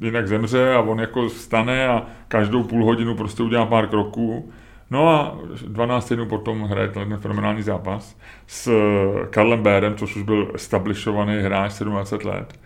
jinak 0.00 0.28
zemře 0.28 0.74
a 0.74 0.80
on 0.80 1.00
jako 1.00 1.28
vstane 1.28 1.88
a 1.88 2.02
každou 2.28 2.62
půl 2.62 2.84
hodinu 2.84 3.14
prostě 3.14 3.42
udělá 3.42 3.66
pár 3.66 3.86
kroků. 3.86 4.52
No 4.90 5.08
a 5.08 5.38
12 5.68 6.12
dnů 6.12 6.26
potom 6.26 6.62
hraje 6.62 6.88
ten 6.88 7.18
fenomenální 7.18 7.62
zápas 7.62 8.18
s 8.46 8.72
Karlem 9.30 9.62
Bérem, 9.62 9.96
což 9.96 10.16
už 10.16 10.22
byl 10.22 10.50
establishovaný 10.54 11.42
hráč 11.42 11.78
27 11.78 12.32
let. 12.32 12.58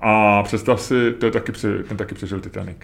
A 0.00 0.42
představ 0.42 0.80
si, 0.80 1.12
to 1.12 1.26
je 1.26 1.32
taky, 1.32 1.52
ten 1.88 1.96
taky 1.96 2.14
přežil 2.14 2.40
Titanic. 2.40 2.76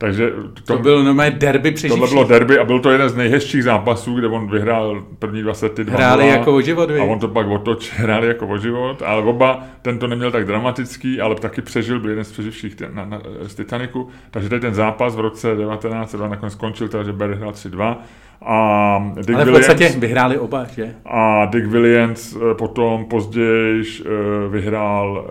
Takže 0.00 0.32
to, 0.54 0.76
to 0.76 0.82
byl 0.82 1.04
normálně 1.04 1.30
derby 1.30 1.70
přeživší. 1.70 2.00
Tohle 2.00 2.08
bylo 2.08 2.24
derby 2.24 2.58
a 2.58 2.64
byl 2.64 2.80
to 2.80 2.90
jeden 2.90 3.08
z 3.08 3.16
nejhezčích 3.16 3.64
zápasů, 3.64 4.14
kde 4.14 4.28
on 4.28 4.50
vyhrál 4.50 5.04
první 5.18 5.42
dva 5.42 5.54
sety. 5.54 5.84
Dva 5.84 5.96
hráli 5.96 6.28
jako 6.28 6.54
o 6.54 6.60
život, 6.60 6.90
A 6.90 7.04
on 7.04 7.18
to 7.18 7.28
pak 7.28 7.46
otoč, 7.46 7.92
hráli 7.96 8.26
jako 8.26 8.46
o 8.46 8.58
život, 8.58 9.02
ale 9.02 9.22
oba, 9.22 9.64
ten 9.82 9.98
to 9.98 10.06
neměl 10.06 10.30
tak 10.30 10.44
dramatický, 10.44 11.20
ale 11.20 11.34
taky 11.34 11.62
přežil, 11.62 12.00
byl 12.00 12.10
jeden 12.10 12.24
z 12.24 12.32
přeživších 12.32 12.76
na, 12.80 13.04
na, 13.04 13.20
z 13.42 13.54
Titaniku. 13.54 14.08
Takže 14.30 14.48
tady 14.48 14.60
ten 14.60 14.74
zápas 14.74 15.16
v 15.16 15.20
roce 15.20 15.56
1902 15.56 16.28
nakonec 16.28 16.52
skončil, 16.52 16.88
takže 16.88 17.12
Barry 17.12 17.34
hrál 17.34 17.52
3-2 17.52 17.96
a 18.42 19.12
Dick 19.16 19.34
Ale 19.34 19.44
v 19.44 19.52
podstatě 19.52 19.78
Williams, 19.78 20.00
vyhráli 20.00 20.38
oba, 20.38 20.64
že? 20.64 20.94
A 21.04 21.46
Dick 21.46 21.66
Williams 21.66 22.36
eh, 22.36 22.54
potom 22.54 23.04
později 23.04 23.82
eh, 23.82 24.08
vyhrál 24.48 25.28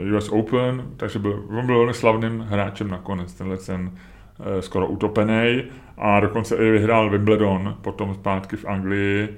eh, 0.00 0.16
US 0.16 0.28
Open, 0.28 0.82
takže 0.96 1.18
byl, 1.18 1.44
on 1.58 1.66
byl 1.66 1.78
velmi 1.78 1.94
slavným 1.94 2.46
hráčem 2.48 2.88
nakonec, 2.88 3.34
tenhle 3.34 3.56
ten 3.56 3.90
skoro 4.60 4.86
utopený 4.86 5.62
a 5.98 6.20
dokonce 6.20 6.56
i 6.56 6.70
vyhrál 6.70 7.10
Wimbledon 7.10 7.76
potom 7.82 8.14
zpátky 8.14 8.56
v 8.56 8.64
Anglii 8.64 9.28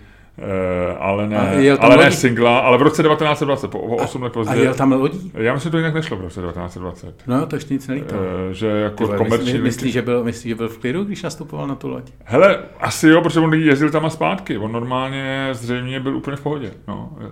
ale 0.99 1.28
ne, 1.28 1.70
ale 1.78 1.97
ne 1.97 2.12
singla, 2.12 2.59
ale 2.59 2.78
v 2.78 2.82
roce 2.82 3.03
1920, 3.03 3.68
po 3.68 3.78
8 3.78 4.22
let 4.22 4.32
později. 4.32 4.61
A 4.61 4.64
jel 4.64 4.74
tam 4.74 4.93
lodí? 4.93 5.32
Já 5.34 5.55
myslím, 5.55 5.68
že 5.68 5.70
to 5.70 5.76
jinak 5.76 5.95
nešlo 5.95 6.16
v 6.16 6.20
roce 6.20 6.41
1920. 6.41 7.14
No, 7.26 7.47
to 7.47 7.57
ještě 7.57 7.74
nic 7.74 7.89
nelítalo. 7.89 8.22
E, 8.51 8.55
že 8.55 8.66
jako 8.66 8.97
Tyhle, 8.97 9.18
komerční... 9.18 9.53
Myslí, 9.53 9.62
myslí, 9.62 9.91
že 9.91 10.03
byl, 10.03 10.24
myslí, 10.24 10.49
že 10.49 10.55
byl 10.55 10.68
v 10.68 10.78
klidu, 10.78 11.05
když 11.05 11.22
nastupoval 11.22 11.66
na 11.66 11.74
tu 11.74 11.89
loď? 11.89 12.11
Hele, 12.24 12.59
asi 12.80 13.09
jo, 13.09 13.20
protože 13.22 13.41
on 13.41 13.55
jezdil 13.55 13.91
tam 13.91 14.05
a 14.05 14.11
zpátky. 14.11 14.59
On 14.59 14.72
normálně 14.72 15.49
zřejmě 15.53 16.01
byl 16.01 16.16
úplně 16.16 16.36
v 16.36 16.41
pohodě. 16.41 16.70
No. 16.89 17.11
Eh, 17.20 17.30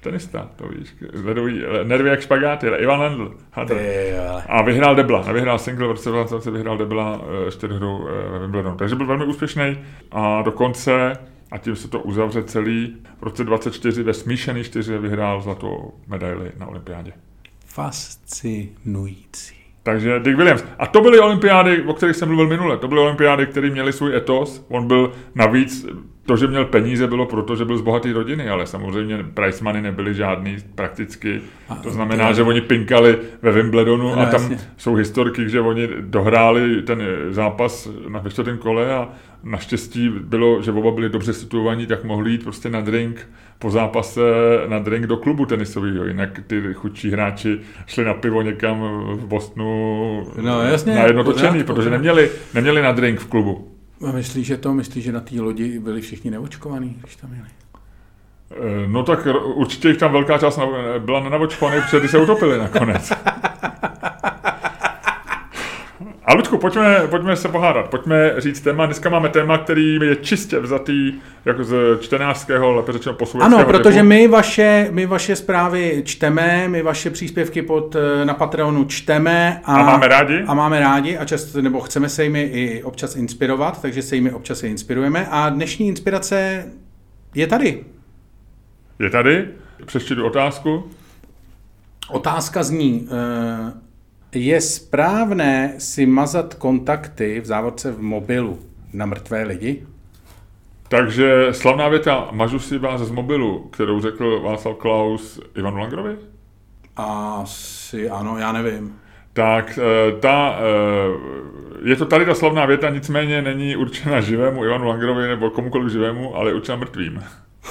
tenista, 0.00 0.48
to 0.56 0.68
víš, 0.68 0.94
ledový, 1.24 1.62
nervy 1.84 2.08
jak 2.08 2.20
špagáty, 2.20 2.66
Ivan 2.66 3.00
Lendl. 3.00 3.34
A 4.48 4.62
vyhrál 4.62 4.94
Debla, 4.94 5.24
nevyhrál 5.26 5.58
single, 5.58 5.86
v 5.86 5.90
roce 5.90 6.10
2020 6.10 6.50
vyhrál 6.50 6.78
Debla 6.78 7.20
čtyřhru 7.50 8.08
ve 8.30 8.38
Wimbledonu. 8.38 8.76
Takže 8.76 8.94
byl 8.94 9.06
velmi 9.06 9.24
úspěšný 9.24 9.78
a 10.12 10.42
dokonce 10.42 11.12
a 11.50 11.58
tím 11.58 11.76
se 11.76 11.88
to 11.88 12.00
uzavře 12.00 12.42
celý. 12.42 12.96
V 13.18 13.22
roce 13.22 13.44
24 13.44 14.02
ve 14.02 14.14
smíšený 14.14 14.64
čtyři 14.64 14.98
vyhrál 14.98 15.40
zlatou 15.40 15.92
medaili 16.06 16.52
na 16.58 16.66
olympiádě. 16.66 17.12
Fascinující. 17.66 19.54
Takže 19.82 20.20
Dick 20.20 20.36
Williams. 20.36 20.64
A 20.78 20.86
to 20.86 21.00
byly 21.00 21.20
olympiády, 21.20 21.82
o 21.82 21.94
kterých 21.94 22.16
jsem 22.16 22.28
mluvil 22.28 22.48
minule. 22.48 22.78
To 22.78 22.88
byly 22.88 23.00
olympiády, 23.00 23.46
které 23.46 23.70
měly 23.70 23.92
svůj 23.92 24.16
etos. 24.16 24.66
On 24.68 24.86
byl 24.86 25.12
navíc, 25.34 25.86
to, 26.26 26.36
že 26.36 26.46
měl 26.46 26.64
peníze, 26.64 27.06
bylo 27.06 27.26
proto, 27.26 27.56
že 27.56 27.64
byl 27.64 27.78
z 27.78 27.82
bohaté 27.82 28.12
rodiny, 28.12 28.48
ale 28.48 28.66
samozřejmě 28.66 29.26
price 29.34 29.64
money 29.64 29.82
nebyly 29.82 30.14
žádný 30.14 30.56
prakticky. 30.74 31.40
A 31.68 31.74
to 31.74 31.90
znamená, 31.90 32.28
to... 32.28 32.34
že 32.34 32.42
oni 32.42 32.60
pinkali 32.60 33.18
ve 33.42 33.52
Wimbledonu 33.52 34.04
no, 34.04 34.20
a 34.20 34.26
tam 34.26 34.40
jasně. 34.40 34.58
jsou 34.76 34.94
historky, 34.94 35.48
že 35.50 35.60
oni 35.60 35.88
dohráli 36.00 36.82
ten 36.82 37.02
zápas 37.30 37.88
na 38.08 38.22
čtvrtém 38.28 38.58
kole 38.58 38.94
a 38.94 39.08
naštěstí 39.44 40.08
bylo, 40.08 40.62
že 40.62 40.72
oba 40.72 40.90
byli 40.90 41.08
dobře 41.08 41.32
situovaní, 41.32 41.86
tak 41.86 42.04
mohli 42.04 42.30
jít 42.30 42.44
prostě 42.44 42.70
na 42.70 42.80
drink 42.80 43.28
po 43.58 43.70
zápase 43.70 44.20
na 44.66 44.78
drink 44.78 45.06
do 45.06 45.16
klubu 45.16 45.46
tenisového, 45.46 46.04
jinak 46.04 46.40
ty 46.46 46.62
chudší 46.74 47.10
hráči 47.10 47.60
šli 47.86 48.04
na 48.04 48.14
pivo 48.14 48.42
někam 48.42 48.80
v 49.12 49.26
Bostonu 49.26 50.26
no, 50.40 50.62
jasně, 50.62 50.94
na 50.94 51.02
jedno 51.02 51.24
točený, 51.24 51.64
protože 51.64 51.90
neměli, 51.90 52.30
neměli 52.54 52.82
na 52.82 52.92
drink 52.92 53.20
v 53.20 53.26
klubu. 53.26 53.75
A 54.08 54.12
myslíš, 54.12 54.46
že 54.46 54.56
to, 54.56 54.74
myslíš, 54.74 55.04
že 55.04 55.12
na 55.12 55.20
té 55.20 55.40
lodi 55.40 55.78
byli 55.78 56.00
všichni 56.00 56.30
neočkovaní, 56.30 56.96
když 57.00 57.16
tam 57.16 57.30
měli? 57.30 57.48
Eh, 58.50 58.86
no 58.86 59.02
tak 59.02 59.26
určitě 59.54 59.88
jich 59.88 59.96
tam 59.96 60.12
velká 60.12 60.38
část 60.38 60.58
byla 60.98 61.20
nenavočkovaných, 61.20 61.84
protože 61.84 62.00
ty 62.00 62.08
se 62.08 62.18
utopili 62.18 62.58
nakonec. 62.58 63.12
A 66.28 66.34
Ludku, 66.34 66.58
pojďme, 66.58 67.00
pojďme 67.10 67.36
se 67.36 67.48
pohádat, 67.48 67.90
pojďme 67.90 68.34
říct 68.38 68.60
téma. 68.60 68.86
Dneska 68.86 69.10
máme 69.10 69.28
téma, 69.28 69.58
který 69.58 69.98
je 70.02 70.16
čistě 70.16 70.60
vzatý 70.60 71.12
jako 71.44 71.64
z 71.64 71.74
čtenářského, 72.00 72.72
lépe 72.72 72.92
řečeno 72.92 73.14
posluchačského 73.14 73.60
Ano, 73.60 73.72
protože 73.72 73.96
typu. 73.98 74.08
my 74.08 74.28
vaše, 74.28 74.88
my 74.90 75.06
vaše 75.06 75.36
zprávy 75.36 76.02
čteme, 76.04 76.68
my 76.68 76.82
vaše 76.82 77.10
příspěvky 77.10 77.62
pod, 77.62 77.96
eh, 77.96 78.24
na 78.24 78.34
Patreonu 78.34 78.84
čteme. 78.84 79.60
A, 79.64 79.74
a 79.74 79.82
máme 79.82 80.08
rádi. 80.08 80.44
A 80.46 80.54
máme 80.54 80.80
rádi 80.80 81.18
a 81.18 81.24
často, 81.24 81.62
nebo 81.62 81.80
chceme 81.80 82.08
se 82.08 82.24
jimi 82.24 82.42
i 82.42 82.82
občas 82.82 83.16
inspirovat, 83.16 83.82
takže 83.82 84.02
se 84.02 84.14
jimi 84.14 84.32
občas 84.32 84.62
i 84.62 84.68
inspirujeme. 84.68 85.26
A 85.30 85.48
dnešní 85.48 85.88
inspirace 85.88 86.66
je 87.34 87.46
tady. 87.46 87.84
Je 88.98 89.10
tady? 89.10 89.48
Přečtu 89.86 90.26
otázku. 90.26 90.84
Otázka 92.10 92.62
zní, 92.62 93.08
uh, 93.10 93.85
je 94.36 94.60
správné 94.60 95.74
si 95.78 96.06
mazat 96.06 96.54
kontakty 96.54 97.40
v 97.40 97.46
závodce 97.46 97.92
v 97.92 98.02
mobilu 98.02 98.58
na 98.92 99.06
mrtvé 99.06 99.42
lidi? 99.42 99.86
Takže 100.88 101.48
slavná 101.50 101.88
věta, 101.88 102.28
mažu 102.32 102.58
si 102.58 102.78
vás 102.78 103.00
z 103.00 103.10
mobilu, 103.10 103.58
kterou 103.58 104.00
řekl 104.00 104.40
Václav 104.40 104.76
Klaus 104.76 105.40
Ivanu 105.56 105.78
Langrovi? 105.78 106.16
Asi 106.96 108.10
ano, 108.10 108.38
já 108.38 108.52
nevím. 108.52 108.94
Tak 109.32 109.78
eh, 109.78 110.20
ta, 110.20 110.58
eh, 110.58 111.88
je 111.88 111.96
to 111.96 112.06
tady 112.06 112.26
ta 112.26 112.34
slavná 112.34 112.66
věta, 112.66 112.90
nicméně 112.90 113.42
není 113.42 113.76
určena 113.76 114.20
živému 114.20 114.64
Ivanu 114.64 114.86
Langrovi 114.86 115.28
nebo 115.28 115.50
komukoliv 115.50 115.92
živému, 115.92 116.36
ale 116.36 116.50
je 116.50 116.54
určena 116.54 116.78
mrtvým. 116.78 117.22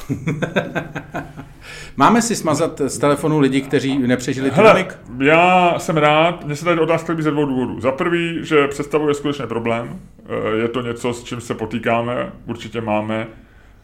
Máme 1.98 2.22
si 2.22 2.36
smazat 2.36 2.82
z 2.88 2.98
telefonu 2.98 3.40
lidi, 3.40 3.62
kteří 3.62 3.98
nepřežili 4.00 4.50
Hele, 4.54 4.84
Titanic? 4.84 4.98
já 5.28 5.80
jsem 5.80 5.98
rád, 5.98 6.46
mně 6.46 6.56
se 6.56 6.66
tady 6.66 6.80
otázka 6.80 7.14
líbí 7.14 7.24
ze 7.24 7.32
dvou 7.32 7.46
důvodů. 7.46 7.82
Za 7.82 7.92
prvý, 7.92 8.40
že 8.46 8.68
představuje 8.68 9.14
skutečně 9.14 9.48
problém. 9.48 10.00
Eh, 10.26 10.58
Je 10.62 10.68
to 10.68 10.82
něco, 10.82 11.14
s 11.14 11.24
čím 11.24 11.42
se 11.42 11.54
potýkáme, 11.54 12.32
určitě 12.46 12.82
máme. 12.82 13.28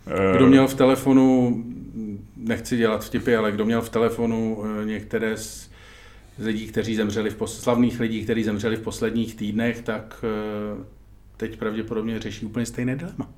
Eh, 0.07 0.35
Kdo 0.35 0.47
měl 0.47 0.67
v 0.67 0.73
telefonu, 0.73 1.57
nechci 2.37 2.77
dělat 2.77 3.05
vtipy, 3.05 3.35
ale 3.35 3.51
kdo 3.51 3.65
měl 3.65 3.81
v 3.81 3.89
telefonu 3.89 4.63
eh, 4.81 4.85
některé 4.85 5.37
z 5.37 5.69
lidí, 6.39 6.67
kteří 6.67 6.95
zemřeli 6.95 7.29
v 7.29 7.37
pos- 7.37 7.59
slavných 7.61 7.99
lidí, 7.99 8.23
kteří 8.23 8.43
zemřeli 8.43 8.75
v 8.75 8.81
posledních 8.81 9.35
týdnech, 9.35 9.81
tak 9.81 10.25
teď 11.37 11.57
pravděpodobně 11.59 12.19
řeší 12.19 12.45
úplně 12.45 12.65
stejné 12.65 12.95
dilema. 12.95 13.29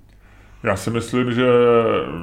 Já 0.64 0.76
si 0.76 0.90
myslím, 0.90 1.34
že 1.34 1.46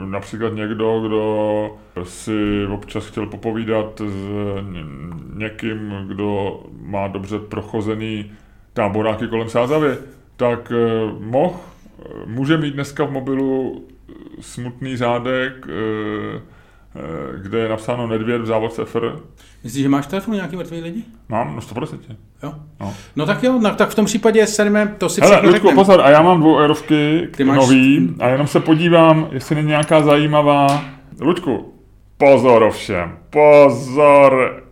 například 0.04 0.54
někdo, 0.54 1.00
kdo 1.00 2.04
si 2.04 2.66
občas 2.72 3.06
chtěl 3.06 3.26
popovídat 3.26 4.00
s 4.06 4.14
ně- 4.70 4.84
někým, 5.34 5.94
kdo 6.06 6.60
má 6.82 7.08
dobře 7.08 7.38
prochozený 7.38 8.32
táboráky 8.72 9.28
kolem 9.28 9.48
Sázavy, 9.48 9.96
tak 10.36 10.72
eh, 10.72 11.12
mohl, 11.20 11.56
eh, 11.98 12.02
může 12.26 12.56
mít 12.56 12.74
dneska 12.74 13.04
v 13.04 13.10
mobilu 13.10 13.84
smutný 14.40 14.96
řádek, 14.96 15.66
eh, 15.68 16.40
kde 17.42 17.58
je 17.58 17.68
napsáno 17.68 18.06
Nedvěd 18.06 18.42
v 18.42 18.46
závodce 18.46 18.84
FR. 18.84 19.12
Myslíš, 19.64 19.82
že 19.82 19.88
máš 19.88 20.04
v 20.06 20.08
telefonu 20.08 20.34
nějaký 20.36 20.56
mrtvý 20.56 20.80
lidi? 20.80 21.02
Mám, 21.28 21.54
no 21.54 21.60
100%. 21.62 21.98
Jo. 22.42 22.54
No. 22.80 22.94
No 23.16 23.26
tak 23.26 23.42
jo, 23.42 23.58
no, 23.62 23.74
tak 23.74 23.88
v 23.88 23.94
tom 23.94 24.04
případě 24.04 24.46
se 24.46 24.64
jdeme, 24.64 24.94
to 24.98 25.08
si 25.08 25.20
Hele, 25.20 25.36
Ludku, 25.36 25.52
řekneme. 25.52 25.74
pozor, 25.74 26.00
a 26.00 26.10
já 26.10 26.22
mám 26.22 26.40
dvou 26.40 26.56
eurovky 26.58 27.28
Ty 27.36 27.44
máš- 27.44 27.56
nový 27.56 28.14
a 28.20 28.28
jenom 28.28 28.46
se 28.46 28.60
podívám, 28.60 29.28
jestli 29.32 29.54
není 29.54 29.68
nějaká 29.68 30.02
zajímavá. 30.02 30.84
Ludku, 31.20 31.74
pozor 32.16 32.62
ovšem, 32.62 33.18
pozor. 33.30 34.62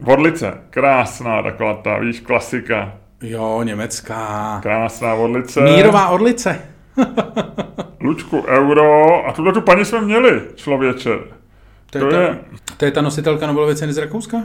Vodlice, 0.00 0.52
krásná 0.70 1.42
taková 1.42 1.74
ta, 1.74 1.98
víš, 1.98 2.20
klasika. 2.20 2.92
Jo, 3.22 3.60
německá. 3.62 4.58
Krásná 4.62 5.14
vodlice. 5.14 5.60
Mírová 5.60 6.08
orlice. 6.08 6.60
Lučku, 8.00 8.42
euro. 8.46 9.26
A 9.26 9.32
tuhle 9.32 9.52
tu 9.52 9.60
paní 9.60 9.84
jsme 9.84 10.00
měli, 10.00 10.40
člověče. 10.54 11.10
To 11.90 11.98
je, 11.98 12.04
To 12.04 12.10
ta, 12.10 12.20
je- 12.22 12.38
to 12.76 12.84
je 12.84 12.90
ta 12.90 13.02
nositelka 13.02 13.46
Nobelovy 13.46 13.76
ceny 13.76 13.92
z 13.92 13.98
Rakouska? 13.98 14.36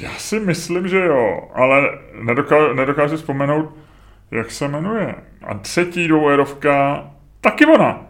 Já 0.00 0.10
si 0.18 0.40
myslím, 0.40 0.88
že 0.88 0.98
jo, 0.98 1.40
ale 1.54 1.82
nedokážu, 2.22 2.72
nedokážu 2.74 3.16
vzpomenout, 3.16 3.74
jak 4.30 4.50
se 4.50 4.68
jmenuje. 4.68 5.14
A 5.46 5.54
třetí 5.54 6.08
dvouerovka, 6.08 7.04
taky 7.40 7.66
ona. 7.66 8.00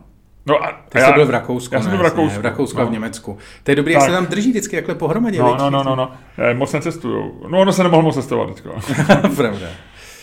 No 0.46 0.64
a, 0.64 0.72
Ty 0.88 0.98
a 0.98 1.06
jsi 1.06 1.12
byl 1.12 1.26
v 1.26 1.30
Rakousku, 1.30 1.74
Já 1.74 1.80
jsem 1.80 1.90
byl 1.90 1.98
v 2.00 2.02
Rakousku. 2.02 2.32
Ne, 2.36 2.38
v 2.38 2.44
Rakousku 2.44 2.80
a 2.80 2.84
v 2.84 2.86
no. 2.86 2.92
Německu. 2.92 3.38
To 3.62 3.70
je 3.70 3.76
dobrý, 3.76 3.92
jak 3.92 4.02
se 4.02 4.10
tam 4.10 4.26
drží 4.26 4.50
vždycky 4.50 4.76
takhle 4.76 4.94
pohromadě. 4.94 5.38
No, 5.38 5.56
no, 5.58 5.70
no, 5.70 5.82
no, 5.84 5.96
no. 5.96 6.12
Eh, 6.38 6.54
Moc 6.54 6.72
necestuju. 6.72 7.46
No, 7.48 7.60
ono 7.60 7.72
se 7.72 7.82
nemohl 7.82 8.02
moc 8.02 8.14
cestovat 8.14 8.48
teďko. 8.54 8.70
Pravda. 9.36 9.66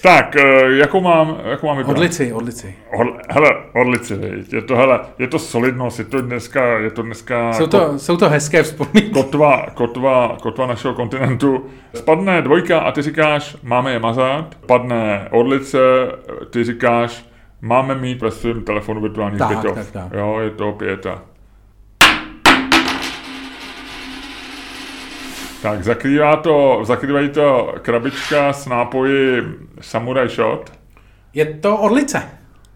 Tak, 0.02 0.36
eh, 0.36 0.72
jakou 0.78 1.02
mám, 1.02 1.38
jakou 1.50 1.68
mám 1.68 1.78
vybrat? 1.78 1.96
Odlici, 1.98 2.34
odlici. 2.34 2.76
Orl, 2.98 3.18
hele, 3.30 3.50
Orlici, 3.74 4.16
viď. 4.16 4.54
je 4.54 4.62
to, 4.62 4.76
hele, 4.76 5.00
je 5.20 5.28
to 5.28 5.40
solidnost, 5.40 6.00
je 6.00 6.06
to 6.06 6.22
dneska, 6.22 6.66
je 6.80 6.92
to 6.92 7.02
dneska 7.02 7.54
Jsou 7.54 7.68
to, 7.68 8.00
jsou 8.00 8.18
to 8.18 8.30
hezké 8.30 8.64
vzpomínky. 8.64 9.10
kotva, 9.10 9.66
kotva, 9.74 10.38
kotva 10.42 10.68
našeho 10.68 10.94
kontinentu. 10.94 11.66
Spadne 11.94 12.42
dvojka 12.42 12.80
a 12.80 12.92
ty 12.92 13.02
říkáš, 13.02 13.58
máme 13.64 13.92
je 13.94 14.00
mazat. 14.00 14.56
Padne 14.66 15.28
Orlice, 15.32 15.78
ty 16.50 16.64
říkáš, 16.64 17.26
máme 17.62 17.96
mít 17.96 18.22
ve 18.22 18.32
svém 18.32 18.62
telefonu 18.64 19.02
virtuální 19.02 19.38
Tak, 19.38 19.50
hřbitov. 19.50 19.76
tak, 19.76 19.92
tak. 19.92 20.14
Jo, 20.20 20.40
je 20.40 20.50
to 20.50 20.72
pěta. 20.72 21.22
Tak, 25.62 25.84
zakrývá 25.84 26.36
to, 26.36 26.80
zakrývají 26.84 27.30
to 27.30 27.76
krabička 27.82 28.54
s 28.54 28.66
nápoji 28.66 29.42
Samurai 29.82 30.30
Shot. 30.30 30.72
Je 31.34 31.46
to 31.46 31.78
orlice. 31.78 32.24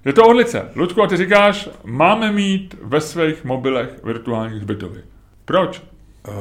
Je 0.05 0.13
to 0.13 0.25
Orlice. 0.27 0.69
Ludku, 0.75 1.03
a 1.03 1.07
ty 1.07 1.17
říkáš, 1.17 1.69
máme 1.83 2.31
mít 2.31 2.75
ve 2.83 3.01
svých 3.01 3.43
mobilech 3.43 4.03
virtuální 4.03 4.57
hřbitovy. 4.57 5.01
Proč? 5.45 5.81
Uh, 6.27 6.33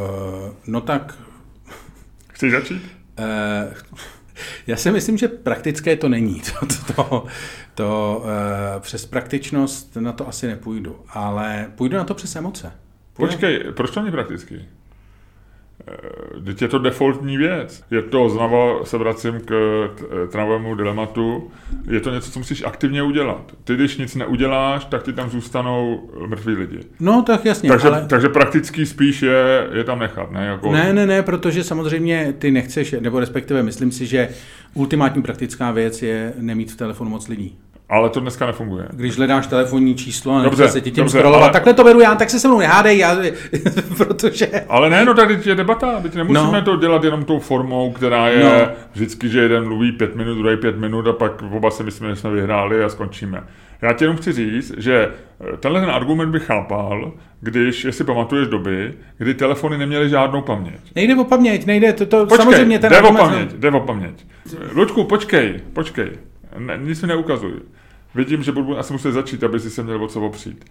no 0.66 0.80
tak, 0.80 1.18
Chceš 2.32 2.52
začít? 2.52 2.82
uh, 3.18 3.74
já 4.66 4.76
si 4.76 4.90
myslím, 4.90 5.18
že 5.18 5.28
praktické 5.28 5.96
to 5.96 6.08
není. 6.08 6.42
To, 6.60 6.66
to, 6.66 6.94
to, 6.94 7.26
to 7.74 8.22
uh, 8.24 8.80
přes 8.82 9.06
praktičnost 9.06 9.96
na 9.96 10.12
to 10.12 10.28
asi 10.28 10.46
nepůjdu, 10.46 10.96
ale 11.08 11.70
půjdu 11.76 11.96
na 11.96 12.04
to 12.04 12.14
přes 12.14 12.36
emoce. 12.36 12.72
Půjdu- 13.12 13.32
Počkej, 13.32 13.64
proč 13.76 13.90
to 13.90 14.00
není 14.00 14.12
praktický? 14.12 14.68
Teď 16.44 16.62
je 16.62 16.68
to 16.68 16.78
defaultní 16.78 17.36
věc. 17.36 17.84
Je 17.90 18.02
to, 18.02 18.28
znovu 18.28 18.84
se 18.84 18.98
vracím 18.98 19.40
k 19.40 19.46
t- 19.98 20.04
travovému 20.32 20.74
dilematu, 20.74 21.50
je 21.90 22.00
to 22.00 22.10
něco, 22.10 22.30
co 22.30 22.38
musíš 22.38 22.62
aktivně 22.64 23.02
udělat. 23.02 23.52
Ty, 23.64 23.74
když 23.74 23.96
nic 23.96 24.14
neuděláš, 24.16 24.84
tak 24.84 25.02
ti 25.02 25.12
tam 25.12 25.30
zůstanou 25.30 26.10
mrtví 26.26 26.54
lidi. 26.54 26.78
No 27.00 27.22
tak 27.26 27.44
jasně, 27.44 27.68
Takže, 27.70 27.88
ale... 27.88 28.06
takže 28.08 28.28
praktický 28.28 28.86
spíš 28.86 29.22
je, 29.22 29.68
je 29.72 29.84
tam 29.84 29.98
nechat, 29.98 30.30
ne? 30.32 30.46
Jako, 30.46 30.72
Ne, 30.72 30.92
ne, 30.92 31.06
ne, 31.06 31.22
protože 31.22 31.64
samozřejmě 31.64 32.34
ty 32.38 32.50
nechceš, 32.50 32.94
nebo 33.00 33.20
respektive 33.20 33.62
myslím 33.62 33.92
si, 33.92 34.06
že 34.06 34.28
ultimátní 34.74 35.22
praktická 35.22 35.70
věc 35.70 36.02
je 36.02 36.32
nemít 36.38 36.72
v 36.72 36.76
telefonu 36.76 37.10
moc 37.10 37.28
lidí. 37.28 37.58
Ale 37.90 38.10
to 38.10 38.20
dneska 38.20 38.46
nefunguje. 38.46 38.84
Když 38.92 39.16
hledáš 39.16 39.46
telefonní 39.46 39.94
číslo 39.94 40.34
a 40.36 40.42
Dobře, 40.42 40.68
se 40.68 40.80
ti 40.80 40.90
tím 40.90 41.04
dobře, 41.04 41.18
scrollovat, 41.18 41.42
ale- 41.42 41.52
takhle 41.52 41.74
to 41.74 41.84
beru 41.84 42.00
já, 42.00 42.14
tak 42.14 42.30
se 42.30 42.40
se 42.40 42.48
mnou 42.48 42.58
nehádej, 42.58 42.98
já, 42.98 43.16
protože... 43.96 44.46
Ale 44.68 44.90
ne, 44.90 45.04
no 45.04 45.14
tady 45.14 45.38
je 45.44 45.54
debata, 45.54 46.00
teď 46.00 46.14
nemusíme 46.14 46.52
No. 46.58 46.62
to 46.62 46.76
dělat 46.76 47.04
jenom 47.04 47.24
tou 47.24 47.38
formou, 47.38 47.92
která 47.92 48.28
je 48.28 48.44
No. 48.44 48.74
vždycky, 48.92 49.28
že 49.28 49.40
jeden 49.40 49.64
mluví 49.68 49.92
pět 49.92 50.16
minut, 50.16 50.34
druhý 50.34 50.56
pět 50.56 50.78
minut 50.78 51.06
a 51.06 51.12
pak 51.12 51.42
oba 51.50 51.70
si 51.70 51.82
myslíme, 51.82 52.10
že 52.10 52.16
jsme 52.16 52.30
vyhráli 52.30 52.84
a 52.84 52.88
skončíme. 52.88 53.42
Já 53.82 53.92
ti 53.92 54.04
jenom 54.04 54.16
chci 54.16 54.32
říct, 54.32 54.74
že 54.78 55.08
eh, 55.40 55.56
tenhle 55.56 55.80
ten 55.80 55.90
argument 55.90 56.30
bych 56.30 56.44
chápal, 56.44 57.12
když, 57.40 57.84
jestli 57.84 58.04
pamatuješ 58.04 58.48
doby, 58.48 58.94
kdy 59.18 59.34
telefony 59.34 59.78
neměly 59.78 60.08
žádnou 60.08 60.40
paměť. 60.42 60.80
Nejde 60.94 61.14
o 61.16 61.24
paměť, 61.24 61.66
nejde, 61.66 61.92
to, 61.92 62.06
to 62.06 62.26
Počkej, 62.26 62.44
samozřejmě 62.44 62.78
ten 62.78 62.90
jde 62.90 63.00
o 63.00 63.06
argument- 63.06 63.18
paměť, 63.30 63.52
jde 63.52 63.70
o 63.70 63.80
paměť. 63.80 64.26
Luďku, 64.74 65.04
počkej, 65.04 65.60
počkej, 65.72 66.08
ne, 66.58 66.78
nic 66.82 67.02
mi 67.02 67.08
neukazuj. 67.08 67.52
Vidím, 68.14 68.42
že 68.42 68.52
budu 68.52 68.78
asi 68.78 68.92
muset 68.92 69.12
začít, 69.12 69.44
aby 69.44 69.60
si 69.60 69.70
se 69.70 69.82
měl 69.82 70.04
o 70.04 70.08
co 70.08 70.20
opřít. 70.20 70.64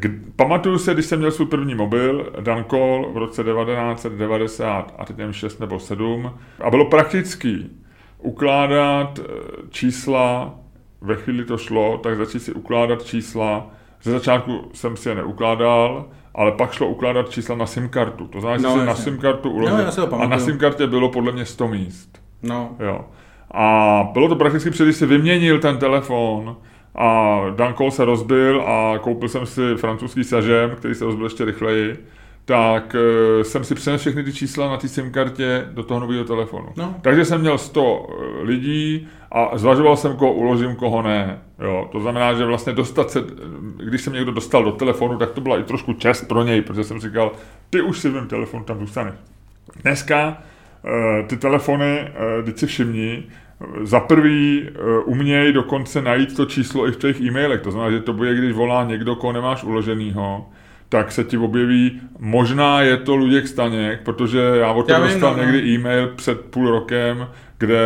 K- 0.00 0.10
pamatuju 0.36 0.78
se, 0.78 0.94
když 0.94 1.06
jsem 1.06 1.18
měl 1.18 1.30
svůj 1.30 1.46
první 1.46 1.74
mobil, 1.74 2.32
Dancol 2.40 3.10
v 3.12 3.16
roce 3.16 3.44
1990 3.44 4.94
a 4.98 5.04
teď 5.04 5.16
nevím, 5.16 5.32
6 5.32 5.60
nebo 5.60 5.78
7, 5.80 6.32
a 6.64 6.70
bylo 6.70 6.84
praktický 6.84 7.70
ukládat 8.18 9.18
eh, 9.18 9.22
čísla, 9.70 10.54
ve 11.00 11.16
chvíli 11.16 11.44
to 11.44 11.58
šlo, 11.58 11.98
tak 11.98 12.16
začít 12.16 12.40
si 12.40 12.52
ukládat 12.52 13.02
čísla. 13.04 13.66
Ze 14.02 14.10
začátku 14.10 14.70
jsem 14.74 14.96
si 14.96 15.08
je 15.08 15.14
neukládal, 15.14 16.08
ale 16.34 16.52
pak 16.52 16.72
šlo 16.72 16.88
ukládat 16.88 17.30
čísla 17.30 17.56
na 17.56 17.66
SIM 17.66 17.88
kartu. 17.88 18.26
To 18.26 18.40
znamená, 18.40 18.58
že 18.70 18.76
No, 18.76 18.80
si 18.80 18.86
na. 18.86 18.94
SIM 18.94 19.18
kartu 19.18 19.48
No, 19.48 19.54
uložil. 19.54 20.06
to 20.08 20.20
a 20.20 20.26
na. 20.26 20.38
SIM 20.38 20.58
kartě 20.58 20.86
bylo 20.86 21.08
podle 21.08 21.32
mě 21.32 21.44
100 21.44 21.68
míst. 21.68 22.22
No, 22.42 22.76
Jo. 22.80 23.00
A 23.50 24.08
bylo 24.12 24.28
to 24.28 24.36
prakticky 24.36 24.70
když 24.84 24.96
si 24.96 25.06
vyměnil 25.06 25.58
ten 25.58 25.78
telefon 25.78 26.56
a 26.96 27.40
Dankol 27.56 27.90
se 27.90 28.04
rozbil 28.04 28.62
a 28.62 28.98
koupil 28.98 29.28
jsem 29.28 29.46
si 29.46 29.74
francouzský 29.76 30.24
sažem, 30.24 30.70
který 30.70 30.94
se 30.94 31.04
rozbil 31.04 31.26
ještě 31.26 31.44
rychleji, 31.44 31.96
tak 32.44 32.94
e, 32.94 33.44
jsem 33.44 33.64
si 33.64 33.74
přenesl 33.74 34.00
všechny 34.00 34.24
ty 34.24 34.32
čísla 34.32 34.68
na 34.68 34.76
té 34.76 34.88
SIM 34.88 35.12
kartě 35.12 35.66
do 35.70 35.82
toho 35.82 36.00
nového 36.00 36.24
telefonu. 36.24 36.68
No. 36.76 36.94
Takže 37.02 37.24
jsem 37.24 37.40
měl 37.40 37.58
100 37.58 38.06
e, 38.08 38.42
lidí 38.42 39.08
a 39.32 39.58
zvažoval 39.58 39.96
jsem, 39.96 40.16
koho 40.16 40.32
uložím, 40.32 40.76
koho 40.76 41.02
ne. 41.02 41.38
Jo. 41.58 41.88
To 41.92 42.00
znamená, 42.00 42.34
že 42.34 42.44
vlastně 42.44 42.72
dostat 42.72 43.10
se, 43.10 43.24
když 43.84 44.00
jsem 44.00 44.12
někdo 44.12 44.32
dostal 44.32 44.64
do 44.64 44.72
telefonu, 44.72 45.18
tak 45.18 45.30
to 45.30 45.40
byla 45.40 45.58
i 45.58 45.62
trošku 45.62 45.92
čest 45.92 46.28
pro 46.28 46.42
něj, 46.42 46.62
protože 46.62 46.84
jsem 46.84 47.00
říkal, 47.00 47.32
ty 47.70 47.80
už 47.80 47.98
si 47.98 48.08
v 48.08 48.14
mém 48.14 48.28
telefonu 48.28 48.64
tam 48.64 48.78
zůstaneš. 48.78 49.14
Dneska 49.82 50.42
eh, 50.84 51.22
ty 51.22 51.36
telefony, 51.36 51.98
eh, 51.98 52.42
teď 52.42 52.58
si 52.58 52.66
všimni, 52.66 53.24
eh, 53.28 53.45
za 53.82 54.00
prvý 54.00 54.68
eh, 54.68 54.98
umějí 55.04 55.52
dokonce 55.52 56.02
najít 56.02 56.36
to 56.36 56.44
číslo 56.46 56.88
i 56.88 56.92
v 56.92 56.96
těch 56.96 57.20
e-mailech. 57.20 57.60
To 57.60 57.70
znamená, 57.70 57.90
že 57.90 58.00
to 58.00 58.12
bude, 58.12 58.34
když 58.34 58.52
volá 58.52 58.84
někdo, 58.84 59.16
koho 59.16 59.32
nemáš 59.32 59.64
uloženýho, 59.64 60.46
tak 60.88 61.12
se 61.12 61.24
ti 61.24 61.38
objeví, 61.38 62.00
možná 62.18 62.80
je 62.80 62.96
to 62.96 63.16
Luděk 63.16 63.48
Staněk, 63.48 64.00
protože 64.02 64.38
já 64.38 64.72
od 64.72 64.90
vím, 64.90 65.00
dostal 65.00 65.30
no, 65.30 65.36
no. 65.36 65.42
někdy 65.42 65.68
e-mail 65.68 66.08
před 66.16 66.40
půl 66.40 66.70
rokem, 66.70 67.28
kde 67.58 67.78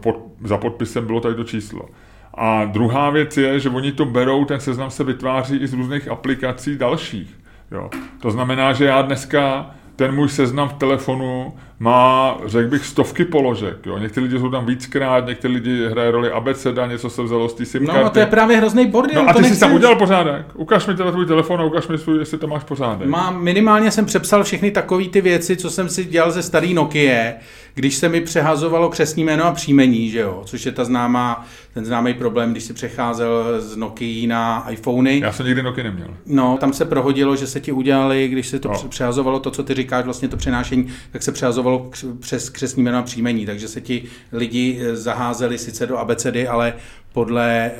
pod, 0.00 0.16
za 0.44 0.56
podpisem 0.56 1.06
bylo 1.06 1.20
tady 1.20 1.34
to 1.34 1.44
číslo. 1.44 1.88
A 2.34 2.64
druhá 2.64 3.10
věc 3.10 3.36
je, 3.36 3.60
že 3.60 3.70
oni 3.70 3.92
to 3.92 4.04
berou, 4.04 4.44
ten 4.44 4.60
seznam 4.60 4.90
se 4.90 5.04
vytváří 5.04 5.56
i 5.56 5.66
z 5.66 5.72
různých 5.72 6.08
aplikací 6.08 6.76
dalších. 6.76 7.38
Jo. 7.70 7.90
To 8.20 8.30
znamená, 8.30 8.72
že 8.72 8.84
já 8.84 9.02
dneska 9.02 9.70
ten 9.96 10.14
můj 10.14 10.28
seznam 10.28 10.68
v 10.68 10.72
telefonu 10.72 11.54
má, 11.80 12.36
řekl 12.46 12.70
bych, 12.70 12.86
stovky 12.86 13.24
položek. 13.24 13.76
Jo. 13.86 13.98
Někteří 13.98 14.26
lidi 14.26 14.38
jsou 14.38 14.50
tam 14.50 14.66
víckrát, 14.66 15.26
někteří 15.26 15.54
lidi 15.54 15.86
hrají 15.86 16.10
roli 16.10 16.30
abeceda, 16.30 16.86
něco 16.86 17.10
se 17.10 17.22
vzalo 17.22 17.48
z 17.48 17.54
té 17.54 17.64
SIM 17.64 17.84
No 17.84 18.04
a 18.04 18.10
to 18.10 18.18
je 18.18 18.26
právě 18.26 18.56
hrozný 18.56 18.86
bordel. 18.86 19.24
No 19.24 19.30
a 19.30 19.32
ty 19.32 19.44
jsi 19.44 19.60
tam 19.60 19.72
udělal 19.72 19.96
pořádek. 19.96 20.46
Ukaž 20.54 20.86
mi 20.86 20.94
teda 20.94 21.10
tvůj 21.10 21.26
telefon 21.26 21.60
a 21.60 21.64
ukaž 21.64 21.88
mi 21.88 21.98
svůj, 21.98 22.18
jestli 22.18 22.38
tam 22.38 22.50
máš 22.50 22.64
pořádek. 22.64 23.08
Mám, 23.08 23.42
minimálně 23.42 23.90
jsem 23.90 24.06
přepsal 24.06 24.44
všechny 24.44 24.70
takové 24.70 25.04
ty 25.04 25.20
věci, 25.20 25.56
co 25.56 25.70
jsem 25.70 25.88
si 25.88 26.04
dělal 26.04 26.30
ze 26.30 26.42
starý 26.42 26.74
Nokia, 26.74 27.32
když 27.74 27.94
se 27.94 28.08
mi 28.08 28.20
přehazovalo 28.20 28.88
křesní 28.88 29.24
jméno 29.24 29.44
a 29.44 29.52
příjmení, 29.52 30.10
že 30.10 30.18
jo, 30.18 30.42
což 30.44 30.66
je 30.66 30.72
ta 30.72 30.84
známá, 30.84 31.46
ten 31.74 31.84
známý 31.84 32.14
problém, 32.14 32.52
když 32.52 32.64
si 32.64 32.72
přecházel 32.72 33.60
z 33.60 33.76
Nokia 33.76 34.28
na 34.28 34.66
iPhony. 34.70 35.20
Já 35.20 35.32
jsem 35.32 35.46
nikdy 35.46 35.62
Nokia 35.62 35.84
neměl. 35.84 36.08
No, 36.26 36.56
tam 36.60 36.72
se 36.72 36.84
prohodilo, 36.84 37.36
že 37.36 37.46
se 37.46 37.60
ti 37.60 37.72
udělali, 37.72 38.28
když 38.28 38.48
se 38.48 38.58
to 38.58 38.68
No. 38.68 38.74
no. 38.82 38.88
přehazovalo, 38.88 39.40
to, 39.40 39.50
co 39.50 39.62
ty 39.62 39.74
říkáš, 39.74 40.04
vlastně 40.04 40.28
to 40.28 40.36
přenášení, 40.36 40.88
tak 41.12 41.22
se 41.22 41.32
přehazovalo 41.32 41.67
kř- 41.76 42.18
přes 42.18 42.50
křesní 42.50 42.82
jméno 42.82 42.98
a 42.98 43.02
příjmení, 43.02 43.46
takže 43.46 43.68
se 43.68 43.80
ti 43.80 44.04
lidi 44.32 44.78
eh, 44.82 44.96
zaházeli 44.96 45.58
sice 45.58 45.86
do 45.86 45.98
abecedy, 45.98 46.48
ale 46.48 46.72
podle, 47.12 47.66
eh, 47.66 47.72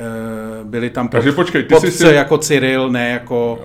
byli 0.63 0.89
tam 0.89 1.07
pod, 1.07 1.11
Takže 1.17 1.31
počkej, 1.31 1.63
ty 1.63 1.75
jsi 1.75 1.91
si- 1.91 2.03
jako 2.15 2.37
Cyril, 2.37 2.89
ne 2.89 3.09
jako... 3.09 3.61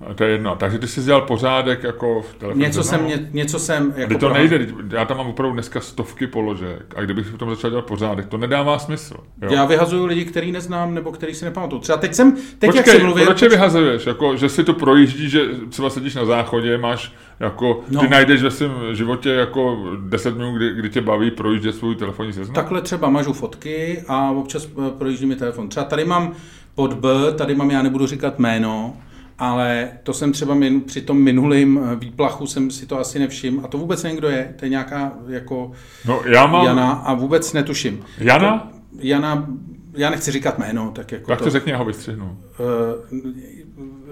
OK, 0.00 0.16
to 0.16 0.24
je 0.24 0.30
jedno. 0.30 0.56
Takže 0.56 0.78
ty 0.78 0.88
jsi 0.88 1.02
dělal 1.02 1.20
pořádek 1.20 1.82
jako 1.82 2.22
v 2.22 2.34
telefonu. 2.34 2.64
Něco 2.64 2.82
jsem, 2.82 3.06
ně, 3.06 3.28
něco 3.32 3.58
jsem 3.58 3.92
jako 3.96 4.14
to 4.14 4.18
prohal- 4.28 4.32
nejde, 4.32 4.66
já 4.90 5.04
tam 5.04 5.16
mám 5.16 5.26
opravdu 5.26 5.52
dneska 5.54 5.80
stovky 5.80 6.26
položek 6.26 6.94
a 6.96 7.00
kdybych 7.00 7.26
v 7.26 7.38
tom 7.38 7.50
začal 7.50 7.70
dělat 7.70 7.84
pořádek, 7.86 8.26
to 8.26 8.36
nedává 8.38 8.78
smysl. 8.78 9.14
Jo? 9.42 9.48
Já 9.52 9.64
vyhazuju 9.64 10.06
lidi, 10.06 10.24
který 10.24 10.52
neznám 10.52 10.94
nebo 10.94 11.12
který 11.12 11.34
si 11.34 11.44
nepamatuju. 11.44 11.80
Třeba 11.80 11.98
teď 11.98 12.14
jsem, 12.14 12.32
teď 12.32 12.42
jak 12.62 12.74
Počkej, 12.76 12.94
jsem 12.94 13.02
mluvil, 13.06 13.24
proč 13.24 13.42
je 13.42 13.48
vyhazuješ? 13.48 14.06
Jako, 14.06 14.36
že 14.36 14.48
si 14.48 14.64
to 14.64 14.72
projíždí, 14.74 15.30
že 15.30 15.40
třeba 15.68 15.90
sedíš 15.90 16.14
na 16.14 16.24
záchodě, 16.24 16.78
máš 16.78 17.12
jako, 17.40 17.80
No. 17.90 18.00
ty 18.00 18.08
najdeš 18.08 18.42
ve 18.42 18.50
svém 18.50 18.72
životě 18.92 19.30
jako 19.30 19.86
10 20.00 20.36
minut, 20.36 20.52
kdy, 20.56 20.74
kdy 20.74 20.90
tě 20.90 21.00
baví 21.00 21.30
projíždět 21.30 21.74
svůj 21.74 21.96
telefonní 21.96 22.32
seznam? 22.32 22.54
takhle 22.54 22.82
třeba 22.82 23.08
mažu 23.10 23.32
fotky 23.32 24.04
a 24.08 24.30
občas 24.30 24.68
eh, 24.86 24.90
projíždí 24.98 25.26
mi 25.26 25.36
telefon. 25.36 25.68
Třeba 25.68 25.86
tady 25.86 26.04
mám 26.04 26.32
pod 26.74 26.94
B, 26.94 27.08
tady 27.36 27.54
mám, 27.54 27.70
já 27.70 27.82
nebudu 27.82 28.06
říkat 28.06 28.38
jméno, 28.38 28.96
ale 29.40 29.90
to 30.02 30.12
jsem 30.12 30.32
třeba 30.32 30.54
min, 30.54 30.80
při 30.80 31.00
tom 31.00 31.22
minulém 31.22 31.80
eh, 31.92 31.96
výplachu 31.96 32.46
jsem 32.46 32.70
si 32.70 32.86
to 32.86 32.98
asi 32.98 33.18
nevšiml 33.18 33.60
a 33.64 33.68
to 33.68 33.78
vůbec 33.78 34.02
nevím, 34.02 34.18
kdo 34.18 34.28
je, 34.28 34.54
to 34.58 34.64
je 34.64 34.68
nějaká 34.68 35.12
jako 35.28 35.72
No 36.04 36.20
já 36.26 36.46
mám... 36.46 36.66
Jana? 36.66 36.90
A 36.90 37.14
vůbec 37.14 37.52
netuším. 37.52 38.04
Jana? 38.18 38.72
Jana, 38.98 39.46
já 39.94 40.10
nechci 40.10 40.32
říkat 40.32 40.58
jméno, 40.58 40.90
tak 40.94 41.12
jako 41.12 41.26
Tak 41.26 41.38
to... 41.38 41.44
to 41.44 41.50
řekni, 41.50 41.72
já 41.72 41.78
ho 41.78 41.84
vystřihnu. 41.84 42.38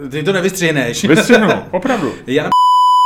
Uh, 0.03 0.09
ty 0.09 0.23
to 0.23 0.33
nevystřihneš. 0.33 1.05
Vystřihnu, 1.05 1.49
opravdu. 1.71 2.13
Jana 2.27 2.51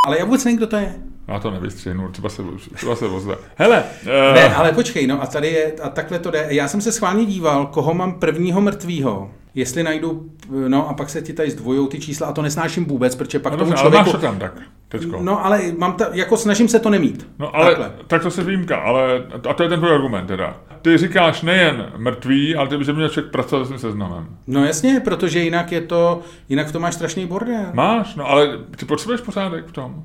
ale 0.07 0.19
já 0.19 0.25
vůbec 0.25 0.45
nevím, 0.45 0.57
kdo 0.57 0.67
to 0.67 0.75
je. 0.75 0.95
Já 1.27 1.39
to 1.39 1.51
nevystřihnu, 1.51 2.09
třeba 2.09 2.29
se, 2.29 2.43
třeba 2.75 2.95
se 2.95 3.05
ozve. 3.05 3.35
Hele, 3.55 3.83
uh, 4.03 4.35
Ne, 4.35 4.55
ale 4.55 4.71
počkej, 4.71 5.07
no 5.07 5.21
a 5.21 5.25
tady 5.25 5.47
je, 5.47 5.73
a 5.83 5.89
takhle 5.89 6.19
to 6.19 6.31
jde. 6.31 6.47
Já 6.49 6.67
jsem 6.67 6.81
se 6.81 6.91
schválně 6.91 7.25
díval, 7.25 7.65
koho 7.65 7.93
mám 7.93 8.19
prvního 8.19 8.61
mrtvýho. 8.61 9.31
Jestli 9.55 9.83
najdu, 9.83 10.29
no 10.67 10.89
a 10.89 10.93
pak 10.93 11.09
se 11.09 11.21
ti 11.21 11.33
tady 11.33 11.51
zdvojou 11.51 11.87
ty 11.87 11.99
čísla 11.99 12.27
a 12.27 12.33
to 12.33 12.41
nesnáším 12.41 12.85
vůbec, 12.85 13.15
protože 13.15 13.39
pak 13.39 13.53
no, 13.53 13.59
tomu 13.59 13.71
dobře, 13.71 13.81
ale 13.81 13.91
člověku... 13.91 14.09
máš 14.09 14.21
to 14.21 14.27
tam 14.27 14.39
tak, 14.39 14.53
teďko. 14.87 15.19
No 15.21 15.45
ale 15.45 15.61
mám 15.77 15.93
ta, 15.93 16.09
jako 16.11 16.37
snažím 16.37 16.67
se 16.67 16.79
to 16.79 16.89
nemít. 16.89 17.27
No 17.39 17.55
ale, 17.55 17.65
Takhle. 17.65 17.91
tak 18.07 18.23
to 18.23 18.31
se 18.31 18.43
výjimka, 18.43 18.77
ale, 18.77 19.23
a 19.49 19.53
to 19.53 19.63
je 19.63 19.69
ten 19.69 19.79
tvůj 19.79 19.91
argument 19.91 20.25
teda. 20.25 20.57
Ty 20.81 20.97
říkáš 20.97 21.41
nejen 21.41 21.91
mrtvý, 21.97 22.55
ale 22.55 22.69
ty 22.69 22.77
bys 22.77 22.87
měl 22.87 23.09
člověk 23.09 23.31
pracovat 23.31 23.65
s 23.65 23.67
tím 23.67 23.79
seznamem. 23.79 24.27
No 24.47 24.65
jasně, 24.65 25.01
protože 25.03 25.39
jinak 25.39 25.71
je 25.71 25.81
to, 25.81 26.21
jinak 26.49 26.71
to 26.71 26.79
máš 26.79 26.93
strašný 26.93 27.27
bordel. 27.27 27.65
Máš, 27.73 28.15
no 28.15 28.29
ale 28.29 28.57
ty 28.75 28.85
potřebuješ 28.85 29.21
pořádek 29.21 29.65
v 29.65 29.71
tom. 29.71 30.03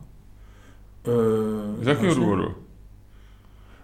Uh, 1.06 1.84
Z 1.84 1.86
jakého 1.86 2.14
důvodu? 2.14 2.54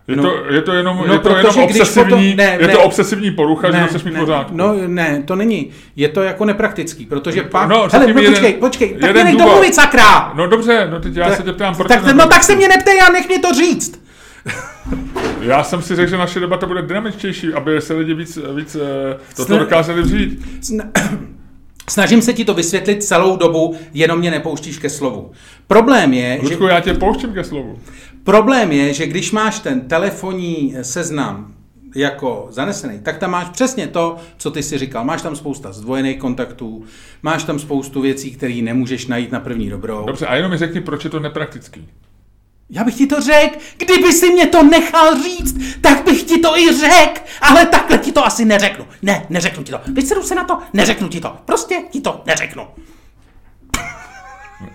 Je, 0.09 0.16
No. 0.16 0.22
to, 0.22 0.52
je 0.55 0.62
to 0.62 0.72
jenom, 0.72 1.05
No, 1.07 1.12
je 1.12 1.18
to 1.18 1.36
jenom 1.36 1.55
když 1.55 1.80
obsesivní, 1.80 2.05
potom- 2.11 2.36
ne, 2.36 2.57
je 2.61 2.66
ne. 2.66 2.72
to 2.72 2.82
obsesivní 2.82 3.30
porucha, 3.30 3.70
že 3.70 3.80
nechceš 3.80 4.05
mít 4.05 4.14
ne, 4.14 4.20
pořádku. 4.20 4.57
No 4.57 4.74
ne, 4.86 5.22
to 5.26 5.36
není. 5.36 5.70
Je 5.96 6.09
to 6.09 6.22
jako 6.22 6.44
nepraktický, 6.44 7.07
protože 7.07 7.42
pak... 7.42 7.68
No, 7.68 7.88
Hele, 7.92 8.07
no 8.07 8.14
mi 8.14 8.20
jeden- 8.22 8.32
počkej, 8.34 8.52
počkej, 8.52 8.88
tak 8.88 9.02
jeden 9.02 9.14
mě 9.14 9.24
nech 9.24 9.42
domluvit, 9.42 9.74
sakra! 9.74 10.32
No 10.34 10.46
dobře, 10.46 10.88
no 10.90 11.00
teď 11.00 11.16
já 11.16 11.28
Tak- 11.28 11.36
se 11.36 11.42
tě 11.42 11.52
ptám, 11.52 11.74
proč 11.74 11.88
tak, 11.88 12.14
no 12.14 12.26
tak 12.28 12.42
se 12.42 12.57
mě 12.57 12.68
neptej 12.68 13.00
a 13.09 13.12
nech 13.12 13.28
mě 13.28 13.38
to 13.38 13.52
říct. 13.55 14.00
Já 15.40 15.64
jsem 15.64 15.82
si 15.82 15.96
řekl, 15.96 16.11
že 16.11 16.16
naše 16.16 16.40
debata 16.40 16.66
bude 16.66 16.82
dynamičtější, 16.82 17.52
aby 17.52 17.80
se 17.80 17.94
lidi 17.94 18.14
víc, 18.14 18.38
víc 18.57 18.74
eh, 18.76 19.16
toto 19.36 19.52
Sna- 19.55 19.59
dokázali 19.59 20.02
vzít. 20.02 20.40
Sna- 20.62 20.90
Snažím 21.90 22.22
se 22.22 22.32
ti 22.32 22.44
to 22.44 22.55
vysvětlit 22.55 23.02
celou 23.05 23.36
dobu, 23.36 23.76
jenom 23.94 24.18
mě 24.18 24.30
nepouštíš 24.30 24.78
ke 24.78 24.90
slovu. 24.90 25.30
Problém 25.66 26.12
je, 26.12 26.38
že, 26.42 26.48
Ludku, 26.48 26.64
já 26.66 26.80
tě 26.80 26.94
pouštím 26.94 27.32
ke 27.32 27.44
slovu. 27.44 27.78
Problém 28.25 28.72
je, 28.72 28.95
že 28.95 29.07
když 29.07 29.33
máš 29.33 29.59
ten 29.59 29.81
telefonní 29.81 30.75
seznam 30.83 31.55
jako 31.95 32.47
zanesený, 32.51 33.01
tak 33.01 33.18
tam 33.18 33.31
máš 33.31 33.49
přesně 33.49 33.87
to, 33.87 34.16
co 34.37 34.51
ty 34.51 34.62
si 34.62 34.79
říkal. 34.79 35.05
Máš 35.05 35.22
tam 35.22 35.37
spousta 35.37 35.72
zdvojených 35.72 36.18
kontaktů, 36.18 36.85
máš 37.22 37.45
tam 37.45 37.59
spoustu 37.59 38.01
věcí, 38.01 38.31
které 38.31 38.55
nemůžeš 38.62 39.07
najít 39.07 39.33
na 39.33 39.41
první 39.41 39.70
dobrou. 39.70 40.07
Dobře, 40.07 40.27
a 40.27 40.35
jenom 40.37 40.51
mi 40.51 40.59
řekni, 40.59 40.81
proč 40.81 41.05
je 41.05 41.11
to 41.11 41.20
nepraktický. 41.20 41.89
Já 42.70 42.85
bych 42.85 42.95
ti 42.95 43.07
to 43.07 43.20
řekl, 43.20 43.59
kdyby 43.77 44.12
si 44.12 44.31
mě 44.31 44.47
to 44.47 44.62
nechal 44.62 45.22
říct, 45.22 45.81
tak 45.81 46.05
bych 46.05 46.22
ti 46.22 46.39
to 46.39 46.59
i 46.59 46.77
řekl, 46.77 47.20
ale 47.41 47.66
takhle 47.66 47.99
ti 47.99 48.12
to 48.12 48.27
asi 48.27 48.45
neřeknu. 48.45 48.87
Ne, 49.03 49.27
neřeknu 49.31 49.64
ti 49.64 49.72
to. 49.72 49.81
Vysedu 49.93 50.22
se 50.22 50.35
na 50.35 50.45
to, 50.45 50.59
neřeknu 50.72 51.09
ti 51.09 51.20
to. 51.20 51.37
Prostě 51.45 51.83
ti 51.91 52.01
to 52.01 52.22
neřeknu. 52.27 52.66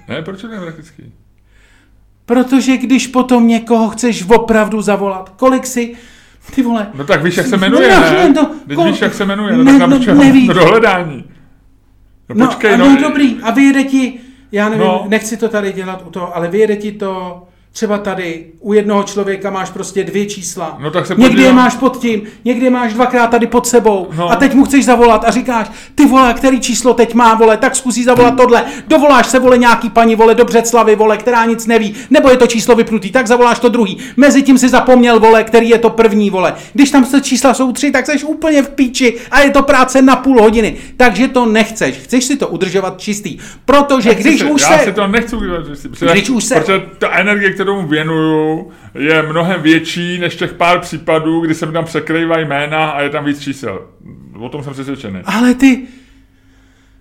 Ne, 0.07 0.21
proč 0.21 0.43
je 0.43 0.49
to 0.49 0.55
nepraktický? 0.55 1.13
Protože 2.29 2.77
když 2.77 3.07
potom 3.07 3.47
někoho 3.47 3.89
chceš 3.89 4.25
opravdu 4.29 4.81
zavolat, 4.81 5.29
kolik 5.35 5.65
si, 5.65 5.95
ty 6.55 6.61
vole... 6.63 6.87
No 6.93 7.03
tak 7.03 7.23
víš, 7.23 7.37
jak 7.37 7.47
se 7.47 7.57
jmenuje, 7.57 7.95
No, 7.95 8.01
ne? 8.01 8.33
no, 8.35 8.45
Teď 8.67 8.77
kol- 8.77 8.91
víš, 8.91 9.01
jak 9.01 9.13
se 9.13 9.25
jmenuje, 9.25 9.57
no 9.57 9.63
Ne, 9.63 9.79
tak 9.79 9.89
no, 9.89 10.13
nevíš. 10.13 10.47
no, 10.47 10.53
do 10.53 10.65
hledání. 10.65 11.23
No 12.29 12.35
No, 12.35 12.45
počkej, 12.47 12.77
no. 12.77 12.89
no, 12.89 13.01
dobrý, 13.01 13.37
a 13.43 13.51
vyjede 13.51 13.83
ti, 13.83 14.19
já 14.51 14.69
nevím, 14.69 14.85
No. 14.85 14.99
no. 15.03 15.09
nechci 15.09 15.37
to 15.37 15.49
tady 15.49 15.73
dělat 15.73 16.03
u 16.07 16.09
toho, 16.09 16.35
ale 16.35 16.47
vyjede 16.47 16.75
ti 16.75 16.91
to 16.91 17.43
třeba 17.79 17.97
tady, 17.97 18.45
u 18.59 18.73
jednoho 18.73 19.03
člověka 19.03 19.49
máš 19.49 19.69
prostě 19.69 20.03
dvě 20.03 20.25
čísla. 20.25 20.77
No 20.79 20.91
tak 20.91 21.05
se 21.07 21.15
někdy 21.17 21.43
je 21.43 21.53
máš 21.53 21.75
pod 21.75 21.97
tím, 22.01 22.21
někdy 22.45 22.65
je 22.65 22.69
máš 22.69 22.93
dvakrát 22.93 23.27
tady 23.27 23.47
pod 23.47 23.67
sebou 23.67 24.07
No. 24.17 24.31
a 24.31 24.35
teď 24.35 24.53
mu 24.53 24.65
chceš 24.65 24.85
zavolat 24.85 25.23
a 25.27 25.31
říkáš, 25.31 25.71
ty 25.95 26.05
vole, 26.05 26.33
který 26.33 26.59
číslo 26.59 26.93
teď 26.93 27.13
má, 27.13 27.35
vole, 27.35 27.57
tak 27.57 27.75
zkusí 27.75 28.03
zavolat 28.03 28.37
tohle. 28.37 28.63
Dovoláš 28.87 29.27
se, 29.27 29.39
vole, 29.39 29.57
nějaký 29.57 29.89
paní, 29.89 30.15
vole, 30.15 30.35
do 30.35 30.45
Břeclavy, 30.45 30.95
vole, 30.95 31.17
která 31.17 31.45
nic 31.45 31.65
neví, 31.67 31.95
nebo 32.09 32.29
je 32.29 32.37
to 32.37 32.47
číslo 32.47 32.75
vypnutý, 32.75 33.11
tak 33.11 33.27
zavoláš 33.27 33.59
to 33.59 33.69
druhý. 33.69 33.97
Mezi 34.17 34.41
tím 34.43 34.57
si 34.57 34.69
zapomněl, 34.69 35.19
vole, 35.19 35.43
který 35.43 35.69
je 35.69 35.77
to 35.77 35.89
první, 35.89 36.29
vole. 36.29 36.53
Když 36.73 36.91
tam 36.91 37.05
se 37.05 37.21
čísla 37.21 37.53
jsou 37.53 37.71
tři, 37.71 37.91
tak 37.91 38.05
jsi 38.05 38.23
úplně 38.23 38.63
v 38.63 38.69
píči 38.69 39.17
a 39.31 39.39
je 39.41 39.49
to 39.49 39.63
práce 39.63 40.01
na 40.01 40.15
půl 40.15 40.41
hodiny. 40.41 40.75
Takže 40.97 41.27
to 41.27 41.45
nechceš. 41.45 41.95
Chceš 41.95 42.23
si 42.25 42.37
to 42.37 42.47
udržovat 42.47 42.99
čistý. 43.01 43.37
Protože 43.65 44.13
Chci 44.13 44.23
když 44.29 44.39
si, 44.39 44.45
už 44.45 44.61
já 44.61 44.77
se... 44.77 44.83
si 44.83 44.93
to 44.93 45.07
nechci 45.07 45.35
si, 45.73 45.89
protože, 45.89 46.11
Když 46.11 46.29
už 46.29 46.43
se- 46.43 46.55
protože 46.55 46.81
ta 46.97 47.09
energie, 47.09 47.53
kterou 47.53 47.68
mu 47.75 47.87
věnuju, 47.87 48.71
je 48.93 49.21
mnohem 49.21 49.61
větší 49.61 50.19
než 50.19 50.35
těch 50.35 50.53
pár 50.53 50.79
případů, 50.79 51.41
kdy 51.41 51.55
se 51.55 51.65
mi 51.65 51.73
tam 51.73 51.85
překrývají 51.85 52.45
jména 52.45 52.89
a 52.89 53.01
je 53.01 53.09
tam 53.09 53.25
víc 53.25 53.41
čísel. 53.41 53.81
O 54.39 54.49
tom 54.49 54.63
jsem 54.63 54.73
přesvědčený. 54.73 55.19
Ale 55.25 55.53
ty, 55.53 55.87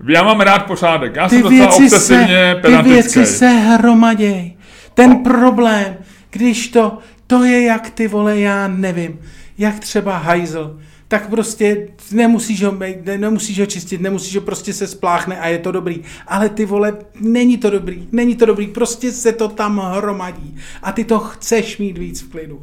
Já 0.08 0.22
mám 0.22 0.40
rád 0.40 0.66
pořádek, 0.66 1.16
já 1.16 1.28
ty 1.28 1.34
jsem 1.34 1.42
docela 1.42 1.58
věci, 1.58 1.88
se, 1.90 1.96
obsesivně 1.96 2.56
ty 2.62 2.82
věci 2.82 3.26
se 3.26 3.48
hromaděj. 3.48 4.56
Ten 4.94 5.16
problém, 5.16 5.96
když 6.30 6.68
to, 6.68 6.98
to 7.26 7.44
je 7.44 7.62
jak 7.62 7.90
ty 7.90 8.08
vole, 8.08 8.38
já 8.38 8.68
nevím, 8.68 9.18
jak 9.58 9.78
třeba 9.78 10.16
hajzl, 10.16 10.78
tak 11.08 11.28
prostě 11.30 11.88
nemusíš 12.12 12.62
ho, 12.62 12.76
nemusíš 13.16 13.60
ho 13.60 13.66
čistit, 13.66 14.00
nemusíš 14.00 14.34
ho 14.36 14.40
prostě 14.42 14.72
se 14.72 14.86
spláchne 14.86 15.40
a 15.40 15.48
je 15.48 15.58
to 15.58 15.72
dobrý. 15.72 16.02
Ale 16.26 16.48
ty 16.48 16.64
vole, 16.66 16.96
není 17.20 17.58
to 17.58 17.70
dobrý, 17.70 18.08
není 18.12 18.36
to 18.36 18.46
dobrý, 18.46 18.66
prostě 18.66 19.12
se 19.12 19.32
to 19.32 19.48
tam 19.48 19.78
hromadí. 19.96 20.56
A 20.82 20.92
ty 20.92 21.04
to 21.04 21.18
chceš 21.18 21.78
mít 21.78 21.98
víc 21.98 22.22
v 22.22 22.30
klidu. 22.30 22.60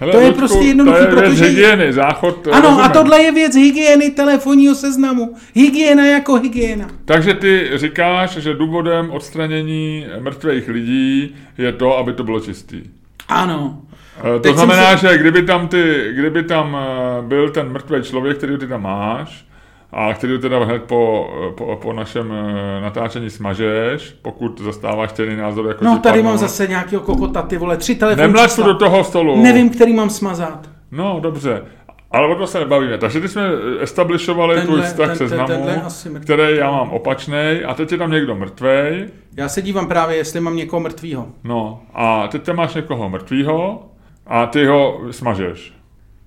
Hele, 0.00 0.12
to 0.12 0.18
je 0.20 0.26
Ludku, 0.26 0.38
prostě 0.38 0.58
jednoduchý, 0.64 0.96
to 0.98 1.02
je 1.04 1.10
věc 1.10 1.30
protože- 1.30 1.44
hygieny, 1.46 1.92
záchod, 1.92 2.46
Ano, 2.52 2.60
rozumím. 2.62 2.84
a 2.84 2.88
tohle 2.88 3.22
je 3.22 3.32
věc 3.32 3.54
hygieny 3.56 4.10
telefonního 4.10 4.74
seznamu. 4.74 5.34
Hygiena 5.54 6.06
jako 6.06 6.34
hygiena. 6.34 6.90
Takže 7.04 7.34
ty 7.34 7.70
říkáš, 7.74 8.36
že 8.36 8.54
důvodem 8.54 9.10
odstranění 9.10 10.06
mrtvých 10.20 10.68
lidí 10.68 11.34
je 11.58 11.72
to, 11.72 11.98
aby 11.98 12.12
to 12.12 12.24
bylo 12.24 12.40
čistý. 12.40 12.82
Ano. 13.28 13.82
Eh, 14.18 14.22
To 14.22 14.40
Teď 14.40 14.54
znamená, 14.56 14.96
si- 14.96 15.06
že 15.06 15.18
kdyby 15.18 15.42
tam, 15.42 15.68
ty, 15.68 16.08
kdyby 16.14 16.42
tam 16.42 16.76
eh, 16.80 17.22
byl 17.22 17.50
ten 17.50 17.68
mrtvý 17.72 18.02
člověk, 18.02 18.36
který 18.36 18.58
ty 18.58 18.66
tam 18.66 18.82
máš, 18.82 19.46
a 19.92 20.14
který 20.14 20.38
teda 20.38 20.64
hned 20.64 20.82
po, 20.82 21.30
po, 21.56 21.76
po 21.82 21.92
našem 21.92 22.32
eh, 22.32 22.80
natáčení 22.80 23.30
smažeš, 23.30 24.16
pokud 24.22 24.60
zastáváš 24.60 25.10
stejný 25.10 25.36
názor 25.36 25.66
jako 25.66 25.84
No 25.84 25.98
tady 25.98 26.18
padnou. 26.18 26.30
mám 26.30 26.38
zase 26.38 26.66
nějakého 26.66 27.02
kokota, 27.02 27.42
ty 27.42 27.56
vole, 27.58 27.76
tři 27.76 27.94
telefonní 27.94 28.26
Nemlač 28.26 28.56
to 28.56 28.62
do 28.62 28.74
toho 28.74 29.04
stolu. 29.04 29.42
Nevím, 29.42 29.70
který 29.70 29.92
mám 29.94 30.10
smazat. 30.10 30.70
No, 30.90 31.18
dobře. 31.22 31.62
Ale 32.10 32.28
o 32.28 32.34
to 32.34 32.46
se 32.46 32.58
nebavíme. 32.58 32.98
Takže 32.98 33.20
ty 33.20 33.28
jsme 33.28 33.42
establishovali 33.80 34.54
Tenhle- 34.54 34.74
tvůj 34.76 34.86
vztah 34.86 35.06
ten- 35.08 35.16
se 35.16 35.36
ten- 35.36 35.46
tenhle 35.46 35.56
seznamu, 35.66 35.86
asi 35.86 36.08
mrtvý. 36.10 36.24
který 36.24 36.56
já 36.56 36.70
mám 36.70 36.90
opačnej 36.90 37.64
a 37.68 37.74
teď 37.74 37.92
je 37.92 37.98
tam 37.98 38.10
někdo 38.10 38.34
mrtvej. 38.34 39.08
Já 39.36 39.48
se 39.48 39.62
dívám 39.62 39.86
právě, 39.88 40.16
jestli 40.16 40.40
mám 40.40 40.56
někoho 40.56 40.80
mrtvýho. 40.80 41.26
No 41.44 41.80
a 41.94 42.28
teď 42.28 42.42
tam 42.42 42.56
máš 42.56 42.74
někoho 42.74 43.08
mrtvýho 43.08 43.84
a 44.26 44.46
ty 44.46 44.66
ho 44.66 45.00
smažeš. 45.10 45.72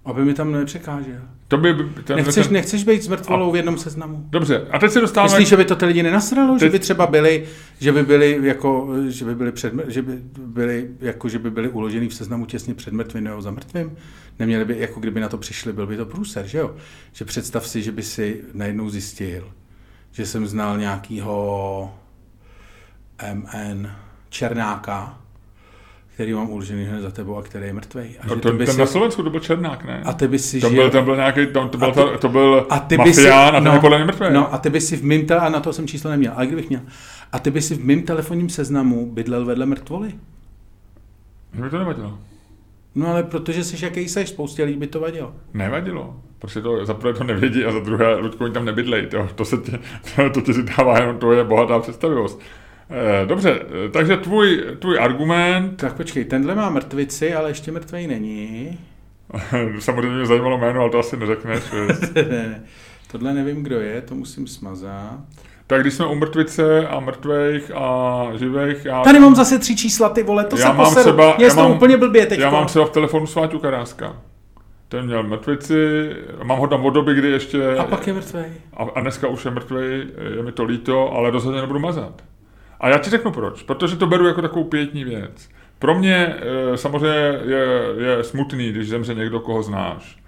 Aby 0.06 0.26
mi 0.26 0.34
tam 0.34 0.52
nepřekážel. 0.52 1.22
To 1.48 1.58
by... 1.58 1.74
Ten, 2.04 2.16
Nechceš, 2.16 2.46
ten, 2.48 2.54
nechceš 2.54 2.84
být 2.84 3.04
s 3.04 3.08
mrtvolou 3.08 3.52
v 3.52 3.56
jednom 3.56 3.78
seznamu? 3.78 4.26
Dobře, 4.30 4.68
a 4.72 4.80
teď 4.80 4.92
se 4.92 5.02
dostáváme... 5.02 5.32
Myslíš, 5.32 5.50
že 5.50 5.58
by 5.58 5.66
to 5.66 5.76
ty 5.76 5.86
lidi 5.86 6.04
nenasralo? 6.04 6.58
Že 6.58 6.66
Teď- 6.66 6.72
by 6.72 6.80
třeba 6.80 7.08
byli, 7.08 7.46
že 7.80 7.92
by 7.92 8.04
byli 8.04 8.40
jako, 8.42 8.88
že 9.08 9.26
by 9.26 9.36
byli 9.36 9.52
před, 9.52 9.74
že 9.88 10.02
by 10.02 10.20
byli, 10.38 10.90
jako, 11.00 11.30
že 11.30 11.40
by 11.40 11.52
byli 11.52 11.70
uložený 11.70 12.08
v 12.08 12.14
seznamu 12.14 12.46
těsně 12.46 12.74
před 12.74 12.94
mrtvým 12.94 13.24
nebo 13.24 13.42
za 13.42 13.52
mrtvým? 13.52 13.98
Neměli 14.40 14.66
by, 14.66 14.80
jako 14.80 15.00
kdyby 15.00 15.20
na 15.20 15.30
to 15.30 15.38
přišli, 15.38 15.74
byl 15.74 15.88
by 15.88 15.98
to 15.98 16.06
průser, 16.06 16.46
že 16.48 16.58
jo? 16.58 16.76
Že 17.14 17.26
představ 17.26 17.68
si, 17.68 17.82
že 17.82 17.92
by 17.92 18.04
si 18.04 18.42
najednou 18.54 18.90
zjistil, 18.90 19.52
že 20.12 20.26
jsem 20.26 20.48
znal 20.48 20.78
nějakýho 20.78 21.94
MN 23.34 23.88
Černáka, 24.30 25.22
který 26.20 26.34
mám 26.34 26.50
uložený 26.50 26.84
hned 26.86 27.02
za 27.02 27.12
tebou 27.12 27.36
a 27.38 27.42
který 27.42 27.66
je 27.66 27.74
mrtvej. 27.74 28.10
A, 28.22 28.28
No, 28.28 28.36
že 28.36 28.42
to, 28.42 28.58
ten 28.58 28.68
si, 28.68 28.80
na 28.80 28.86
Slovensku 28.86 29.24
to 29.24 29.30
byl 29.30 29.40
Černák, 29.40 29.86
ne? 29.86 30.02
a 30.06 30.14
ty 30.14 30.28
by 30.28 30.40
si 30.40 30.60
žil... 30.60 30.70
byl, 30.70 30.90
ten 30.90 31.06
byl 31.06 31.16
nějaký, 31.16 31.48
to, 31.48 31.68
to 31.68 31.78
byl, 31.78 31.88
A 31.88 31.92
ty- 31.92 31.96
to, 32.00 32.18
to 32.18 32.30
byl 32.30 32.68
a 32.70 32.80
ty 32.80 32.98
by 32.98 33.14
si, 33.14 33.22
mafián 33.22 33.56
a 33.56 33.62
ten 33.62 33.74
je 33.74 33.80
podle 33.80 33.98
mě 33.98 34.06
mrtvý. 34.06 34.26
no, 34.32 34.54
a 34.54 34.58
ty 34.58 34.70
by 34.70 34.82
si 34.82 34.98
v 34.98 35.04
mým 35.04 35.26
tele, 35.26 35.40
a 35.40 35.50
na 35.50 35.60
to 35.60 35.74
jsem 35.74 35.88
číslo 35.88 36.12
neměl, 36.12 36.34
ale 36.36 36.48
kdybych 36.48 36.70
měl, 36.70 36.82
a 37.32 37.40
ty 37.40 37.52
by 37.52 37.62
si 37.62 37.76
v 37.76 37.86
mým 37.86 38.04
telefonním 38.04 38.50
seznamu 38.50 39.12
bydlel 39.12 39.46
vedle 39.46 39.66
mrtvoly. 39.66 40.12
Mi 41.54 41.70
to 41.70 41.80
nevadilo. 41.80 42.18
No 42.96 43.08
ale 43.08 43.24
protože 43.24 43.64
jsi 43.64 43.86
jaký 43.86 44.10
seš, 44.10 44.30
spoustě 44.30 44.64
lidí 44.64 44.78
by 44.78 44.88
to 44.88 45.00
vadilo. 45.00 45.34
Nevadilo. 45.54 46.16
Prostě 46.40 46.62
to 46.62 46.86
za 46.86 46.94
prvé 46.94 47.14
to 47.14 47.24
nevědí 47.24 47.66
a 47.66 47.72
za 47.72 47.80
druhé, 47.80 48.16
Ludku, 48.16 48.44
oni 48.44 48.54
tam 48.54 48.66
nebydlej. 48.66 49.06
To, 49.08 49.30
to, 49.36 49.46
se 49.46 49.58
tě, 49.58 49.80
to, 50.16 50.30
to 50.30 50.42
ti 50.42 50.54
si 50.54 50.64
dává 50.64 51.00
jenom 51.00 51.18
tvoje 51.18 51.44
bohatá 51.44 51.80
představivost. 51.80 52.40
Eh, 52.90 53.26
dobře, 53.26 53.60
eh, 53.86 53.90
takže 53.90 54.18
tvůj, 54.18 54.64
tvůj 54.80 55.00
argument, 55.00 55.78
Tak 55.78 55.94
počkej, 55.94 56.26
tenhle 56.26 56.56
má 56.56 56.70
mrtvici, 56.70 57.34
ale 57.34 57.50
ještě 57.50 57.72
mrtvej 57.72 58.08
není. 58.08 58.80
samozřejmě 59.80 60.16
mě 60.18 60.26
zajímalo 60.26 60.58
jméno, 60.58 60.82
ale 60.82 60.90
to 60.90 61.00
asi 61.00 61.18
neřekneš. 61.18 61.64
ne, 62.16 62.24
ne, 62.24 62.64
tohle 63.12 63.34
nevím, 63.34 63.64
kdo 63.64 63.80
je, 63.80 64.02
to 64.02 64.16
musím 64.16 64.48
smazat. 64.48 65.20
tak 65.68 65.82
když 65.82 65.94
jsme 65.94 66.06
u 66.06 66.16
mrtvice 66.16 66.88
a 66.88 67.00
mrtvejch 67.00 67.72
a 67.76 68.24
živých, 68.36 68.86
já, 68.86 69.02
Tady 69.04 69.20
mám 69.20 69.36
zase 69.36 69.60
tři 69.60 69.76
čísla, 69.76 70.10
ty 70.10 70.24
vole, 70.24 70.44
to 70.46 70.58
Já 70.58 70.62
se 70.62 70.68
mám 70.78 70.86
poseru. 70.86 71.04
třeba- 71.04 71.36
já 71.40 71.54
mám- 71.54 71.72
úplně 71.72 71.98
blbě 71.98 72.26
teď. 72.26 72.40
já 72.40 72.50
mám 72.50 72.66
třeba 72.66 72.86
v 72.86 72.90
telefonu 72.90 73.28
Sváťu 73.28 73.60
Karáska. 73.60 74.16
Ten 74.88 75.06
měl 75.06 75.24
mrtvici, 75.24 76.10
mám 76.44 76.60
ho 76.60 76.68
tam 76.68 76.86
od 76.86 76.90
doby, 76.90 77.14
kdy 77.14 77.30
ještě... 77.30 77.76
A 77.78 77.84
pak 77.84 78.08
je 78.08 78.14
mrtvej. 78.14 78.46
A, 78.74 78.84
a 78.96 79.02
dneska 79.02 79.28
už 79.28 79.46
je 79.46 79.52
mrtvý, 79.52 79.78
je 80.38 80.44
mi 80.44 80.52
to 80.52 80.64
líto, 80.64 81.14
ale 81.14 81.30
rozhodně 81.32 81.62
nebudu 81.62 81.80
mazat. 81.80 82.22
A 82.80 82.90
já 82.90 82.98
ti 82.98 83.10
řeknu 83.10 83.32
proč. 83.32 83.64
Protože 83.64 83.96
to 83.96 84.08
beru 84.08 84.28
jako 84.28 84.42
takovou 84.42 84.64
pětní 84.64 85.04
věc. 85.04 85.50
Pro 85.80 86.00
mě 86.00 86.36
e, 86.74 86.78
samozřejmě 86.78 87.40
je, 87.46 87.68
je 87.98 88.24
smutný, 88.24 88.72
když 88.72 88.90
zemře 88.90 89.14
někdo, 89.14 89.40
koho 89.40 89.64
znáš. 89.64 90.20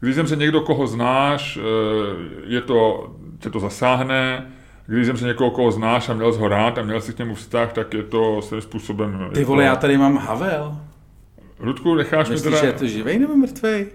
Když 0.00 0.14
zemře 0.14 0.36
někdo, 0.36 0.60
koho 0.60 0.86
znáš, 0.86 1.56
e, 1.56 1.60
je 2.46 2.60
to, 2.60 3.10
tě 3.38 3.50
to 3.50 3.60
zasáhne. 3.60 4.50
Když 4.86 5.06
zemře 5.06 5.26
někoho, 5.26 5.50
koho 5.50 5.72
znáš 5.72 6.08
a 6.08 6.14
měl 6.14 6.32
ho 6.32 6.48
rád 6.48 6.78
a 6.78 6.82
měl 6.82 7.00
jsi 7.00 7.12
k 7.12 7.18
němu 7.18 7.34
vztah, 7.34 7.72
tak 7.72 7.94
je 7.94 8.02
to 8.02 8.42
svým 8.42 8.60
způsobem... 8.60 9.30
Ty 9.34 9.40
je 9.40 9.44
vole, 9.44 9.62
to... 9.62 9.66
já 9.66 9.76
tady 9.76 9.98
mám 9.98 10.16
Havel. 10.16 10.76
Ludku, 11.60 11.94
necháš 11.94 12.28
mi 12.28 12.32
Myslíš, 12.32 12.50
teda... 12.50 12.60
že 12.60 12.66
je 12.66 12.72
to 12.72 12.86
živej 12.86 13.18
nebo 13.18 13.36
mrtvej? 13.36 13.86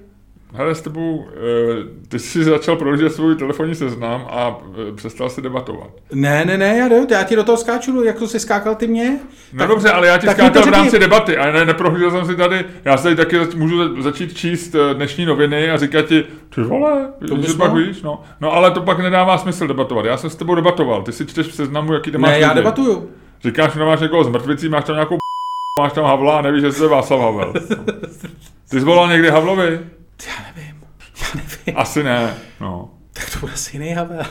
Hele, 0.53 0.75
s 0.75 0.81
tebou, 0.81 1.25
e, 1.27 2.07
ty 2.07 2.19
jsi 2.19 2.43
začal 2.43 2.75
prohlížet 2.75 3.13
svůj 3.13 3.35
telefonní 3.35 3.75
seznam 3.75 4.27
a 4.29 4.57
e, 4.89 4.91
přestal 4.95 5.29
si 5.29 5.41
debatovat. 5.41 5.89
Ne, 6.13 6.45
ne, 6.45 6.57
ne, 6.57 6.77
já, 6.77 6.87
jdu, 6.87 7.07
já 7.11 7.23
ti 7.23 7.35
do 7.35 7.43
toho 7.43 7.57
skáču, 7.57 8.03
jak 8.03 8.19
to 8.19 8.27
jsi 8.27 8.39
skákal 8.39 8.75
ty 8.75 8.87
mě? 8.87 9.19
No 9.53 9.59
Tak- 9.59 9.67
dobře, 9.69 9.91
ale 9.91 10.07
já 10.07 10.17
ti 10.17 10.27
skákal 10.27 10.63
v 10.63 10.67
rámci 10.69 10.99
debaty 10.99 11.37
a 11.37 11.51
ne, 11.51 11.65
neprohlížel 11.65 12.11
jsem 12.11 12.25
si 12.25 12.35
tady, 12.35 12.65
já 12.85 12.97
se 12.97 13.03
tady 13.03 13.15
taky 13.15 13.39
můžu 13.55 13.77
za- 13.95 14.01
začít 14.01 14.37
číst 14.37 14.75
eh, 14.75 14.93
dnešní 14.93 15.25
noviny 15.25 15.71
a 15.71 15.77
říkat 15.77 16.05
ti, 16.05 16.23
ty 16.55 16.61
vole, 16.61 17.09
To 17.27 17.37
že 17.41 17.53
pak 17.53 17.73
víš, 17.73 18.01
no. 18.01 18.23
no. 18.41 18.53
ale 18.53 18.71
to 18.71 18.81
pak 18.81 18.99
nedává 18.99 19.37
smysl 19.37 19.67
debatovat, 19.67 20.05
já 20.05 20.17
jsem 20.17 20.29
s 20.29 20.35
tebou 20.35 20.55
debatoval, 20.55 21.03
ty 21.03 21.11
si 21.11 21.25
čteš 21.25 21.47
v 21.47 21.55
seznamu, 21.55 21.93
jaký 21.93 22.11
tam 22.11 22.21
máš 22.21 22.31
Ne, 22.31 22.39
já 22.39 22.47
lidi. 22.47 22.55
debatuju. 22.55 23.09
Říkáš, 23.43 23.73
že 23.73 23.79
máš 23.79 23.99
někoho 23.99 24.23
z 24.23 24.29
mrtvicí, 24.29 24.69
máš 24.69 24.83
tam 24.83 24.95
nějakou 24.95 25.17
máš 25.81 25.93
tam 25.93 26.05
Havla 26.05 26.37
a 26.37 26.41
nevíš, 26.41 26.61
že 26.61 26.71
to 26.71 26.83
je 26.83 26.89
Václav 26.89 27.19
Havel. 27.21 27.53
Ty 28.69 28.79
jsi 28.79 28.85
volal 28.85 29.09
někdy 29.09 29.29
Havlovi? 29.29 29.79
Já 30.27 30.33
nevím, 30.55 30.81
já 31.21 31.27
nevím. 31.35 31.81
Asi 31.81 32.03
ne, 32.03 32.33
no. 32.61 32.91
Tak 33.13 33.29
to 33.29 33.39
bude 33.39 33.53
asi 33.53 33.75
jiný 33.77 33.93
Havel. 33.93 34.25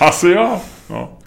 Asi 0.00 0.28
jo. 0.28 0.60
No. 0.90 1.18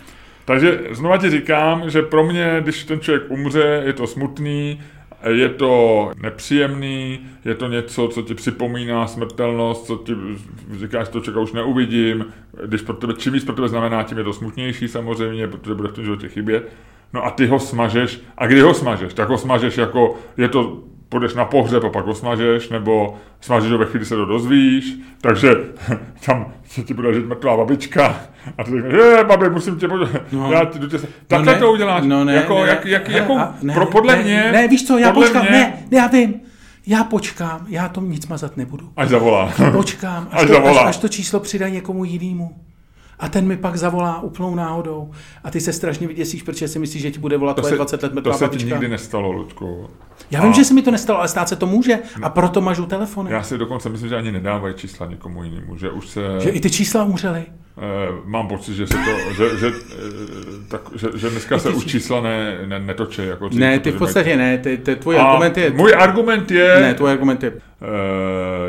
Takže 0.45 0.79
znova 0.91 1.17
ti 1.17 1.29
říkám, 1.29 1.89
že 1.89 2.01
pro 2.01 2.23
mě, 2.23 2.57
když 2.61 2.83
ten 2.83 2.99
člověk 2.99 3.31
umře, 3.31 3.81
je 3.85 3.93
to 3.93 4.07
smutný, 4.07 4.81
je 5.29 5.49
to 5.49 6.11
nepříjemný, 6.21 7.19
je 7.45 7.55
to 7.55 7.67
něco, 7.67 8.07
co 8.07 8.21
ti 8.21 8.35
připomíná 8.35 9.07
smrtelnost, 9.07 9.85
co 9.85 9.97
ti 9.97 10.15
říkáš, 10.79 11.09
to 11.09 11.19
člověka 11.19 11.39
už 11.39 11.51
neuvidím, 11.51 12.25
když 12.65 12.81
pro 12.81 12.95
tebe, 12.95 13.13
čím 13.17 13.33
víc 13.33 13.45
pro 13.45 13.55
tebe 13.55 13.69
znamená, 13.69 14.03
tím 14.03 14.17
je 14.17 14.23
to 14.23 14.33
smutnější 14.33 14.87
samozřejmě, 14.87 15.47
protože 15.47 15.75
bude 15.75 15.89
v 15.89 15.93
tom 15.93 16.03
životě 16.03 16.29
chybět. 16.29 16.71
No 17.13 17.25
a 17.25 17.29
ty 17.29 17.47
ho 17.47 17.59
smažeš, 17.59 18.21
a 18.37 18.47
kdy 18.47 18.61
ho 18.61 18.73
smažeš? 18.73 19.13
Tak 19.13 19.29
ho 19.29 19.37
smažeš 19.37 19.77
jako, 19.77 20.19
je 20.37 20.47
to, 20.47 20.83
půjdeš 21.11 21.33
na 21.33 21.45
pohřeb 21.45 21.83
a 21.83 21.89
pak 21.89 22.05
ho 22.05 22.15
smažeš, 22.15 22.69
nebo 22.69 23.17
smažeš 23.41 23.71
ho 23.71 23.77
ve 23.77 23.85
chvíli, 23.85 24.05
se 24.05 24.15
to 24.15 24.25
dozvíš, 24.25 24.93
takže 25.21 25.49
tam 26.25 26.45
se 26.69 26.83
ti 26.83 26.93
bude 26.93 27.13
žít 27.13 27.25
mrtvá 27.25 27.57
babička 27.57 28.19
a 28.57 28.63
ty 28.63 28.71
řekneš, 28.71 28.93
je, 28.93 29.23
babi, 29.23 29.49
musím 29.49 29.75
tě 29.79 29.87
podívat. 29.87 30.21
No. 30.31 30.51
Já 30.51 30.65
ti, 30.65 30.79
tě, 30.79 30.97
takhle 31.27 31.53
ne, 31.53 31.59
to 31.59 31.71
uděláš. 31.71 32.03
No 32.05 32.25
ne, 32.25 32.33
jako, 32.33 32.61
ne, 32.63 32.67
jak, 32.69 32.85
jak, 32.85 33.07
hele, 33.09 33.19
jako, 33.19 33.37
a- 33.37 33.55
ne, 33.61 33.73
pro, 33.73 33.85
podle 33.85 34.15
ne, 34.15 34.23
mě, 34.23 34.49
Ne, 34.51 34.67
víš 34.67 34.87
co, 34.87 34.97
já 34.97 35.11
počkám, 35.13 35.41
mě, 35.41 35.51
ne, 35.51 35.73
ne, 35.91 35.97
já 35.97 36.07
vím. 36.07 36.33
Já 36.87 37.03
počkám, 37.03 37.65
já 37.69 37.89
to 37.89 38.01
nic 38.01 38.27
mazat 38.27 38.57
nebudu. 38.57 38.89
Až 38.97 39.09
zavolá. 39.09 39.53
Počkám, 39.71 40.27
Až 40.31 40.41
až, 40.41 40.47
to, 40.47 40.53
zavolá. 40.53 40.81
až, 40.81 40.87
až 40.87 40.97
to 40.97 41.07
číslo 41.07 41.39
přidají 41.39 41.73
někomu 41.73 42.03
jinému. 42.03 42.55
A 43.21 43.29
ten 43.29 43.47
mi 43.47 43.57
pak 43.57 43.75
zavolá 43.77 44.21
úplnou 44.21 44.55
náhodou. 44.55 45.11
A 45.43 45.51
ty 45.51 45.61
se 45.61 45.73
strašně 45.73 46.07
vyděsíš, 46.07 46.43
protože 46.43 46.67
si 46.67 46.79
myslíš, 46.79 47.01
že 47.01 47.11
ti 47.11 47.19
bude 47.19 47.37
volat 47.37 47.55
To 47.55 47.61
tvoje 47.61 47.69
se, 47.71 47.75
20 47.75 48.03
let 48.03 48.09
to 48.09 48.15
mrtvá 48.15 48.37
se 48.37 48.47
ti 48.49 48.65
nikdy 48.65 48.87
nestalo, 48.87 49.31
Ludku. 49.31 49.89
Já 50.31 50.41
vím, 50.41 50.51
A- 50.51 50.55
že 50.55 50.65
se 50.65 50.73
mi 50.73 50.81
to 50.81 50.91
nestalo, 50.91 51.19
ale 51.19 51.27
stát 51.27 51.49
se 51.49 51.55
to 51.55 51.67
může. 51.67 51.99
A 52.21 52.29
proto 52.29 52.61
mažu 52.61 52.85
telefony. 52.85 53.31
Já 53.31 53.43
si 53.43 53.57
dokonce 53.57 53.89
myslím, 53.89 54.09
že 54.09 54.17
ani 54.17 54.31
nedávají 54.31 54.75
čísla 54.75 55.05
někomu 55.05 55.43
jinému, 55.43 55.77
že 55.77 55.89
už 55.89 56.09
se... 56.09 56.21
Že 56.39 56.49
i 56.49 56.59
ty 56.59 56.69
čísla 56.71 57.03
umřely. 57.03 57.45
Eh, 57.77 58.11
mám 58.25 58.47
pocit, 58.47 58.73
že 58.75 58.87
se 58.87 58.93
to, 58.93 59.33
že, 59.33 59.57
že, 59.59 59.67
eh, 59.67 60.67
tak, 60.69 60.81
že, 60.95 61.07
že 61.15 61.29
dneska 61.29 61.59
se 61.59 61.69
už 61.69 61.85
čísla 61.85 62.21
ne, 62.21 62.57
ne, 62.65 62.79
netočí. 62.79 63.27
Jako 63.27 63.47
dřív, 63.49 63.59
Ne, 63.61 63.79
ty 63.79 63.91
v 63.91 63.97
podstatě 63.97 64.35
ne, 64.37 64.57
ty, 64.57 64.77
ty, 64.77 64.95
tvůj 64.95 65.15
mají- 65.15 65.27
argument 65.27 65.57
je... 65.57 65.67
A 65.67 65.73
můj 65.73 65.93
argument 65.97 66.51
je, 66.51 66.77
Ne, 66.81 66.93
tvůj 66.93 67.11
argument 67.11 67.43
je... 67.43 67.51
eh, 67.81 67.87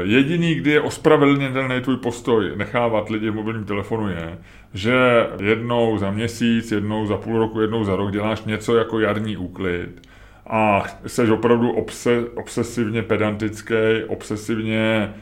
jediný, 0.03 0.55
kdy 0.55 0.71
je 0.71 0.81
ospravedlnitelný 0.81 1.81
tvůj 1.81 1.97
postoj 1.97 2.53
nechávat 2.57 3.11
lidi 3.11 3.31
v 3.31 3.35
mobilním 3.35 3.65
telefonu 3.65 4.09
je, 4.09 4.39
že 4.75 4.95
jednou 5.43 5.99
za 5.99 6.11
měsíc, 6.11 6.73
jednou 6.73 7.07
za 7.07 7.17
půl 7.17 7.39
roku, 7.39 7.61
jednou 7.61 7.85
za 7.85 7.97
rok 7.97 8.13
děláš 8.13 8.43
něco 8.45 8.77
jako 8.77 9.01
jarní 9.01 9.37
úklid 9.37 10.09
a 10.47 10.85
jsi 11.07 11.31
opravdu 11.31 11.71
obse, 11.73 12.25
obsesivně 12.35 13.03
pedantický, 13.03 13.75
obsesivně 14.09 15.15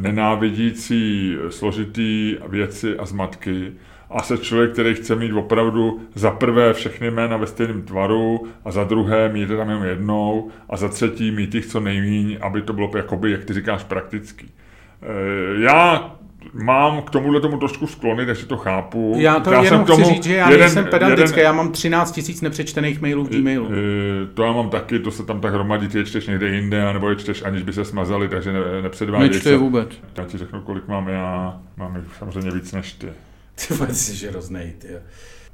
nenávidící 0.00 1.36
složitý 1.48 2.36
věci 2.48 2.98
a 2.98 3.06
zmatky 3.06 3.72
a 4.10 4.22
se 4.22 4.38
člověk, 4.38 4.72
který 4.72 4.94
chce 4.94 5.16
mít 5.16 5.32
opravdu 5.32 6.00
za 6.14 6.30
prvé 6.30 6.72
všechny 6.72 7.10
jména 7.10 7.36
ve 7.36 7.46
stejném 7.46 7.82
tvaru 7.82 8.46
a 8.64 8.70
za 8.70 8.84
druhé 8.84 9.28
mít 9.28 9.48
tam 9.48 9.68
jenom 9.68 9.84
jednou 9.84 10.50
a 10.68 10.76
za 10.76 10.88
třetí 10.88 11.30
mít 11.30 11.54
jich 11.54 11.66
co 11.66 11.80
nejméně, 11.80 12.38
aby 12.38 12.62
to 12.62 12.72
bylo 12.72 12.90
jakoby, 12.96 13.30
jak 13.30 13.44
ty 13.44 13.52
říkáš, 13.52 13.84
praktický. 13.84 14.50
Eh, 15.02 15.62
Já 15.62 16.12
mám 16.52 17.02
k 17.02 17.10
tomuhle 17.10 17.40
tomu 17.40 17.56
trošku 17.58 17.86
sklony, 17.86 18.26
takže 18.26 18.46
to 18.46 18.56
chápu. 18.56 19.14
Já 19.18 19.40
to 19.40 19.50
jsem 19.50 19.64
jenom 19.64 19.84
k 19.84 19.86
tomu 19.86 20.04
chci 20.04 20.14
říct, 20.14 20.24
že 20.24 20.34
já 20.36 20.44
jeden- 20.50 20.60
nejsem 20.60 20.84
pedantický, 20.86 21.38
jeden- 21.38 21.44
já 21.46 21.52
mám 21.52 21.72
13 21.72 22.12
tisíc 22.12 22.40
nepřečtených 22.40 23.00
mailů 23.00 23.24
v 23.24 23.28
Gmailu. 23.28 23.68
Eh, 23.72 24.26
To 24.34 24.42
já 24.42 24.52
mám 24.52 24.70
taky, 24.70 24.98
to 24.98 25.10
se 25.10 25.24
tam 25.24 25.40
tak 25.40 25.52
hromadí, 25.54 25.88
ty 25.88 25.98
je 25.98 26.04
čteš 26.04 26.26
někde 26.26 26.48
jinde, 26.48 26.92
nebo 26.92 27.10
je 27.10 27.16
čteš 27.16 27.42
aniž 27.44 27.62
by 27.62 27.72
se 27.72 27.84
smazali, 27.84 28.28
takže 28.28 28.52
ne, 28.52 28.58
nepředváděj 28.82 29.28
Nečtu 29.28 29.48
je 29.48 29.54
se. 29.54 29.58
vůbec. 29.58 29.88
Já 30.18 30.24
ti 30.24 30.38
řeknu, 30.38 30.60
kolik 30.60 30.88
mám 30.88 31.08
já, 31.08 31.56
mám 31.76 31.96
jich 31.96 32.04
samozřejmě 32.18 32.50
víc 32.50 32.72
než 32.72 32.92
ty. 32.92 33.06
Ty 33.68 33.74
vole, 33.74 33.94
jsi 33.94 34.16
žeroznej, 34.16 34.72
ty. 34.78 34.88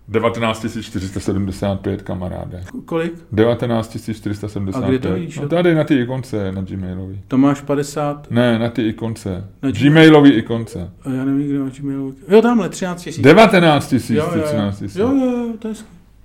19 0.09 0.66
475, 0.80 2.02
kamaráde. 2.02 2.64
Kolik? 2.85 3.12
19 3.32 3.97
475. 4.12 4.85
A 4.85 4.89
kde 4.89 4.98
to 4.98 5.14
víš, 5.14 5.39
No 5.40 5.48
tady 5.48 5.74
na 5.74 5.85
ty 5.85 6.01
ikonce, 6.01 6.52
na 6.52 6.62
Gmailový. 6.62 7.20
To 7.28 7.39
máš 7.39 7.60
50, 7.60 8.30
Ne, 8.30 8.59
na 8.59 8.68
ty 8.70 8.82
ikonce. 8.89 9.44
Na 9.62 9.70
Gmailový 9.70 10.30
ikonce. 10.30 10.90
a 11.05 11.10
já 11.10 11.24
nevím, 11.24 11.48
kde 11.48 11.59
máš 11.59 11.80
Gmailu. 11.80 12.14
Jo, 12.28 12.43
tamhle, 12.43 12.68
13 12.68 13.02
tisíc. 13.05 13.22
19 13.24 13.93
000, 13.93 14.02
Jo, 14.09 14.30
jo, 14.35 14.40
jo. 14.40 14.44
13 14.47 14.80
000. 14.80 14.93
Jo, 14.97 15.26
jo, 15.26 15.36
jo, 15.47 15.52
to 15.59 15.68
je. 15.68 15.74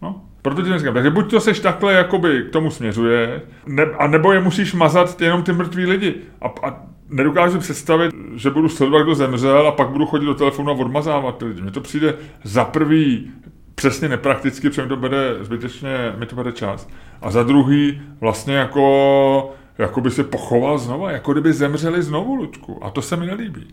No, 0.01 0.21
proto 0.41 0.61
ti 0.61 0.77
říkám, 0.77 0.93
takže 0.93 1.09
buď 1.09 1.29
to 1.31 1.39
seš 1.39 1.59
takhle, 1.59 1.93
jakoby 1.93 2.43
k 2.49 2.51
tomu 2.51 2.71
směřuje, 2.71 3.41
ne, 3.67 3.83
a 3.83 4.07
nebo 4.07 4.31
je 4.33 4.39
musíš 4.39 4.73
mazat 4.73 5.21
jenom 5.21 5.43
ty 5.43 5.53
mrtví 5.53 5.85
lidi. 5.85 6.15
A, 6.41 6.47
a 6.67 6.83
nedokážu 7.09 7.59
představit, 7.59 8.11
že 8.35 8.49
budu 8.49 8.69
sledovat, 8.69 9.03
kdo 9.03 9.15
zemřel 9.15 9.67
a 9.67 9.71
pak 9.71 9.89
budu 9.89 10.05
chodit 10.05 10.25
do 10.25 10.33
telefonu 10.33 10.71
a 10.71 10.73
odmazávat 10.73 11.37
ty 11.37 11.45
lidi. 11.45 11.61
Mně 11.61 11.71
to 11.71 11.81
přijde 11.81 12.13
za 12.43 12.65
prvý 12.65 13.31
přesně 13.75 14.09
neprakticky, 14.09 14.69
protože 14.69 14.81
mi 14.81 14.87
to 14.87 14.95
bere 14.95 15.35
zbytečně, 15.41 16.13
mi 16.17 16.25
to 16.25 16.35
bere 16.35 16.51
čas. 16.51 16.87
A 17.21 17.31
za 17.31 17.43
druhý 17.43 18.01
vlastně 18.21 18.55
jako, 18.55 19.55
jako 19.77 20.01
by 20.01 20.11
se 20.11 20.23
pochoval 20.23 20.77
znova, 20.77 21.11
jako 21.11 21.33
kdyby 21.33 21.53
zemřeli 21.53 22.03
znovu, 22.03 22.35
Lučku. 22.35 22.83
A 22.83 22.89
to 22.89 23.01
se 23.01 23.15
mi 23.15 23.25
nelíbí. 23.25 23.67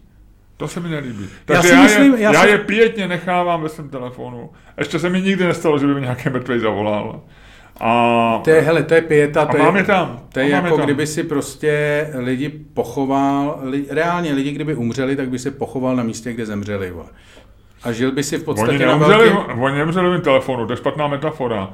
To 0.56 0.68
se 0.68 0.80
mi 0.80 0.88
nelíbí. 0.88 1.28
Takže 1.44 1.68
já, 1.68 1.74
já, 1.74 1.82
myslím, 1.82 2.14
je, 2.14 2.20
já, 2.20 2.32
já 2.32 2.42
si... 2.42 2.48
je 2.48 2.58
pětně 2.58 3.08
nechávám 3.08 3.62
ve 3.62 3.68
svém 3.68 3.88
telefonu. 3.88 4.50
Ještě 4.78 4.98
se 4.98 5.08
mi 5.08 5.20
nikdy 5.20 5.44
nestalo, 5.44 5.78
že 5.78 5.86
by 5.86 5.94
mi 5.94 6.00
nějaký 6.00 6.28
mrtvý 6.28 6.58
zavolal. 6.58 7.20
A, 7.80 8.40
to 8.44 8.50
je, 8.50 8.60
hele, 8.60 8.82
to 8.82 8.94
je 8.94 9.02
pěta. 9.02 9.46
To 9.46 9.56
je, 9.56 9.72
je 9.76 9.84
tam. 9.84 10.20
To 10.32 10.40
je 10.40 10.48
jako 10.48 10.76
tam. 10.76 10.84
kdyby 10.84 11.06
si 11.06 11.24
prostě 11.24 12.06
lidi 12.14 12.48
pochoval, 12.48 13.60
li, 13.62 13.84
reálně 13.90 14.32
lidi, 14.32 14.52
kdyby 14.52 14.74
umřeli, 14.74 15.16
tak 15.16 15.28
by 15.28 15.38
se 15.38 15.50
pochoval 15.50 15.96
na 15.96 16.02
místě, 16.02 16.32
kde 16.32 16.46
zemřeli. 16.46 16.92
A 17.82 17.92
žil 17.92 18.12
by 18.12 18.22
si 18.22 18.38
v 18.38 18.44
podstatě 18.44 18.70
oni 18.70 18.78
neumřeli, 18.78 19.30
na 19.30 19.34
velkým... 19.34 19.62
Oni 19.62 19.78
nemřeli 19.78 20.18
v 20.18 20.20
telefonu, 20.20 20.66
to 20.66 20.72
je 20.72 20.76
špatná 20.76 21.08
metafora. 21.08 21.70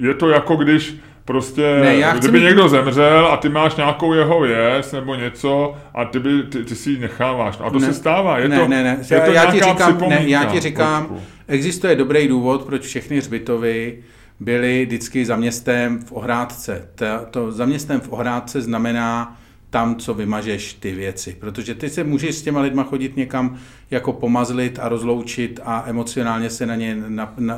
Je 0.00 0.14
to 0.14 0.28
jako 0.28 0.56
když 0.56 0.96
prostě, 1.24 1.80
ne, 1.80 1.96
já 1.96 2.16
kdyby 2.16 2.38
mít... 2.38 2.44
někdo 2.44 2.68
zemřel 2.68 3.26
a 3.26 3.36
ty 3.36 3.48
máš 3.48 3.76
nějakou 3.76 4.14
jeho 4.14 4.40
věc 4.40 4.92
nebo 4.92 5.14
něco 5.14 5.74
a 5.94 6.04
ty, 6.04 6.18
by, 6.18 6.42
ty, 6.42 6.64
ty 6.64 6.74
si 6.74 6.90
ji 6.90 6.98
necháváš. 6.98 7.58
A 7.64 7.70
to 7.70 7.78
ne, 7.78 7.86
se 7.86 7.94
stává. 7.94 8.38
Je 8.38 8.48
ne, 8.48 8.58
to, 8.58 8.68
ne, 8.68 8.82
ne. 8.82 8.98
Je 9.10 9.20
to 9.20 9.30
já, 9.30 9.52
ti 9.52 9.60
říkám, 9.60 9.98
ne, 10.08 10.22
já 10.26 10.44
ti 10.44 10.60
říkám, 10.60 11.06
počku. 11.06 11.22
existuje 11.48 11.96
dobrý 11.96 12.28
důvod, 12.28 12.62
proč 12.62 12.82
všechny 12.82 13.18
hřbitovy 13.18 13.98
byly 14.40 14.86
vždycky 14.86 15.24
za 15.24 15.36
městem 15.36 15.98
v 15.98 16.12
Ohrádce. 16.12 16.88
To, 16.94 17.04
to 17.30 17.52
za 17.52 17.66
městem 17.66 18.00
v 18.00 18.12
Ohrádce 18.12 18.60
znamená 18.60 19.36
tam, 19.70 19.96
co 19.96 20.14
vymažeš 20.14 20.72
ty 20.74 20.92
věci. 20.92 21.36
Protože 21.40 21.74
ty 21.74 21.90
se 21.90 22.04
můžeš 22.04 22.34
s 22.34 22.42
těma 22.42 22.60
lidma 22.60 22.84
chodit 22.84 23.16
někam 23.16 23.58
jako 23.90 24.12
pomazlit 24.12 24.78
a 24.78 24.88
rozloučit 24.88 25.60
a 25.64 25.84
emocionálně 25.86 26.50
se 26.50 26.66
na 26.66 26.74
ně 26.74 26.96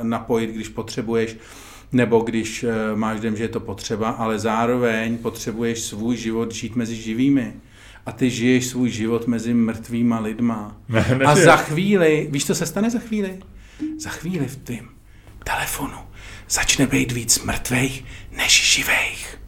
napojit, 0.03 0.51
když 0.51 0.69
potřebuješ 0.69 1.37
nebo 1.93 2.21
když 2.21 2.65
eh, 2.65 2.73
máš 2.95 3.21
den, 3.21 3.37
že 3.37 3.45
je 3.45 3.49
to 3.49 3.61
potřeba, 3.61 4.11
ale 4.11 4.39
zároveň 4.39 5.19
potřebuješ 5.19 5.83
svůj 5.83 6.17
život 6.17 6.55
žít 6.55 6.77
mezi 6.77 6.97
živými. 6.97 7.53
A 8.07 8.13
ty 8.13 8.31
žiješ 8.31 8.67
svůj 8.67 8.91
život 8.91 9.27
mezi 9.27 9.55
mrtvýma 9.55 10.21
lidma. 10.21 10.77
Ne, 10.89 11.21
a 11.27 11.37
za 11.37 11.57
chvíli, 11.57 12.29
víš, 12.31 12.47
co 12.47 12.55
se 12.55 12.67
stane 12.67 12.91
za 12.91 12.99
chvíli? 12.99 13.39
Za 13.99 14.11
chvíli 14.11 14.47
v 14.47 14.57
tým 14.57 14.89
telefonu 15.45 15.99
začne 16.51 16.87
být 16.87 17.13
víc 17.13 17.45
mrtvých 17.45 18.05
než 18.37 18.75
živých. 18.75 19.40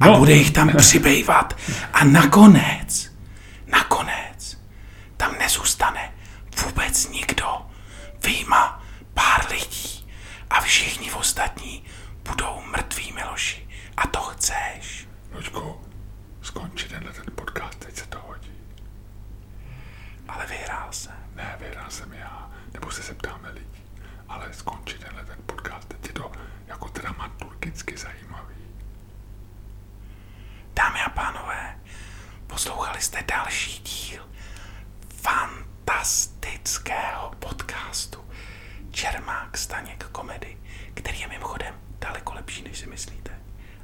A 0.00 0.06
no. 0.06 0.18
bude 0.18 0.32
jich 0.32 0.50
tam 0.50 0.76
přibývat. 0.76 1.56
A 1.92 2.04
nakonec, 2.04 3.12
nakonec, 3.66 4.58
tam 5.16 5.38
nezůstane 5.38 6.12
vůbec 6.64 7.08
nikdo. 7.08 7.46
Výjima 8.26 8.82
pár 9.14 9.50
lidí. 9.50 10.06
A 10.50 10.60
všichni 10.60 11.12
ostatní 11.12 11.84
budou 12.28 12.62
mrtví 12.70 13.12
Miloši. 13.12 13.68
A 13.96 14.06
to 14.06 14.20
chceš. 14.20 15.08
Luďku, 15.32 15.80
skončí 16.42 16.88
tenhle 16.88 17.12
ten 17.12 17.24
podcast, 17.34 17.78
teď 17.78 17.96
se 17.96 18.06
to 18.06 18.18
hodí. 18.26 18.52
Ale 20.28 20.46
vyhrál 20.46 20.88
jsem. 20.92 21.14
Ne, 21.34 21.56
vyhrál 21.60 21.90
jsem 21.90 22.12
já. 22.12 22.50
Nebo 22.72 22.90
se 22.90 23.02
zeptáme 23.02 23.50
lidí. 23.50 23.84
Ale 24.28 24.48
skončí 24.52 24.98
tenhle 24.98 25.24
ten 25.24 25.38
podcast, 25.46 25.88
teď 25.88 26.06
je 26.06 26.12
to 26.12 26.32
jako 26.66 26.88
dramaturgicky 26.88 27.96
zajímavý. 27.96 28.29
Dámy 30.74 31.00
a 31.00 31.10
pánové, 31.10 31.78
poslouchali 32.46 33.00
jste 33.00 33.22
další 33.22 33.82
díl 33.82 34.28
fantastického 35.22 37.30
podcastu 37.38 38.24
Čermák 38.90 39.58
Staněk 39.58 40.04
komedy, 40.04 40.56
který 40.94 41.20
je 41.20 41.28
mimochodem 41.28 41.74
daleko 42.00 42.32
lepší, 42.34 42.62
než 42.62 42.78
si 42.78 42.86
myslíte. 42.86 43.30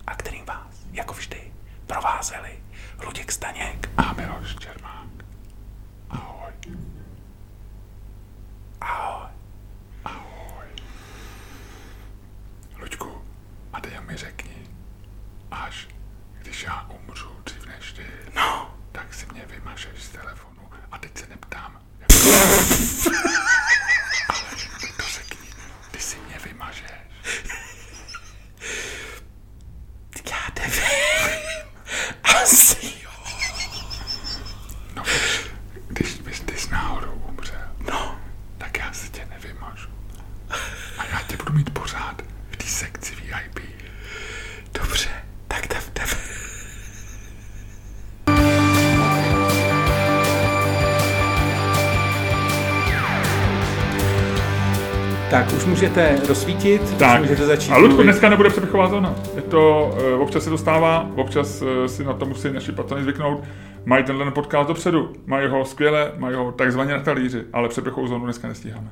A 0.06 0.14
kterým 0.14 0.44
vás, 0.44 0.86
jako 0.92 1.14
vždy, 1.14 1.52
provázeli 1.86 2.58
Luděk 3.04 3.32
Staněk 3.32 3.90
a 3.96 4.12
Miloš 4.12 4.56
Čermák. 4.56 5.06
Ahoj. 6.10 6.52
Ahoj. 8.80 9.28
Ahoj. 10.04 10.66
Luďku, 12.78 13.24
a 13.72 13.80
teď 13.80 14.00
mi 14.00 14.16
řekni, 14.16 14.66
až 15.50 15.88
když 16.47 16.62
já 16.62 16.86
umřu 16.89 17.40
dřív 17.44 17.66
než 17.66 17.93
ty, 17.93 18.06
no. 18.35 18.74
tak 18.93 19.14
si 19.14 19.27
mě 19.32 19.47
vymažeš 19.47 20.02
z 20.02 20.09
telefonu. 20.09 20.70
A 20.93 20.98
teď 20.98 21.18
se 21.18 21.27
neptám. 21.27 21.81
Jak... 22.01 22.09
Ale 24.28 24.40
to 24.97 25.02
řekni, 25.14 25.48
ty 25.90 25.98
si 25.98 26.16
mě 26.18 26.39
vymažeš. 26.44 26.90
Já 30.31 30.39
nevím. 30.59 31.68
Asi 32.23 32.93
jo. 33.02 33.10
No 34.94 35.02
když 35.89 36.14
bys 36.14 36.40
ty 36.40 36.59
s 36.59 36.68
náhodou 36.70 37.12
umřel, 37.12 37.68
no. 37.78 38.20
tak 38.59 38.78
já 38.78 38.93
si 38.93 39.10
tě 39.10 39.27
nevymažu. 39.27 39.89
A 40.98 41.05
já 41.05 41.23
tě 41.23 41.36
budu 41.36 41.52
mít 41.52 41.70
pořád 41.70 42.23
v 42.51 42.56
té 42.56 42.66
sekci 42.66 43.14
VIP. 43.14 43.60
Dobře, 44.73 45.25
Tak 55.36 55.52
už 55.52 55.64
můžete 55.64 56.18
rozsvítit, 56.28 56.96
Tak, 56.98 57.22
už 57.22 57.28
můžete 57.28 57.46
začít 57.46 57.72
a 57.72 57.76
Ludku, 57.76 58.02
dneska 58.02 58.28
nebude 58.28 58.50
přepichová 58.50 58.88
zóna. 58.88 59.14
Je 59.36 59.42
to, 59.42 59.90
uh, 60.14 60.22
občas 60.22 60.44
se 60.44 60.50
dostává, 60.50 61.10
občas 61.14 61.62
uh, 61.62 61.68
si 61.86 62.04
na 62.04 62.12
to 62.12 62.26
musí 62.26 62.52
naši 62.52 62.72
patroni 62.72 63.02
zvyknout. 63.02 63.44
Mají 63.84 64.04
tenhle 64.04 64.30
podcast 64.30 64.68
dopředu, 64.68 65.12
mají 65.26 65.48
ho 65.48 65.64
skvěle, 65.64 66.12
mají 66.18 66.36
ho 66.36 66.52
takzvaně 66.52 66.92
na 66.92 67.00
talíři, 67.00 67.44
ale 67.52 67.68
přepichovou 67.68 68.06
zónu 68.06 68.24
dneska 68.24 68.48
nestíháme. 68.48 68.88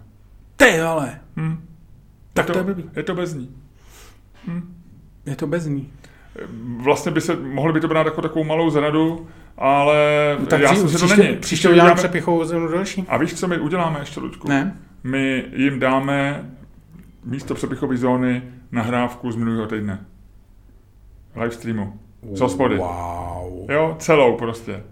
Ty 0.57 0.81
ale, 0.81 1.21
Hm. 1.37 1.57
tak 2.33 2.49
je 2.49 2.53
to 2.53 2.59
je 2.59 2.65
blbý. 2.65 2.85
Je 2.97 3.03
to 3.03 3.15
bez 3.15 3.35
ní. 3.35 3.51
Je 5.27 5.37
to 5.37 5.47
bez 5.47 5.66
ní. 5.66 5.93
Vlastně 6.83 7.12
by 7.12 7.21
se, 7.21 7.37
mohli 7.37 7.73
by 7.73 7.81
to 7.81 7.89
brát 7.89 8.07
jako 8.07 8.23
takovou 8.23 8.45
malou 8.45 8.71
zradu, 8.71 9.27
ale 9.59 9.97
No, 10.41 10.47
tak 10.47 10.61
já 10.61 10.75
si 10.75 10.83
to 10.83 10.89
příště, 10.89 11.16
není. 11.23 11.37
příště 11.37 11.69
uděláme 11.69 11.95
přepichovou 11.95 12.45
zónu 12.45 12.69
další. 12.69 13.05
A 13.09 13.16
víš, 13.16 13.35
co 13.35 13.49
my 13.49 13.59
uděláme 13.59 13.99
ještě, 14.01 14.21
Ludku? 14.21 14.49
Ne? 14.49 14.77
My 15.05 15.45
jim 15.53 15.81
dáme 15.81 16.51
místo 17.25 17.55
přepichové 17.55 17.97
zóny 17.97 18.43
nahrávku 18.73 19.33
z 19.33 19.37
minulého 19.37 19.67
týdne. 19.67 20.07
Live 21.37 21.51
streamu. 21.51 22.01
Z 22.33 22.41
hospody. 22.41 22.77
Wow. 22.77 23.71
Jo, 23.71 23.97
celou 23.99 24.37
prostě. 24.37 24.83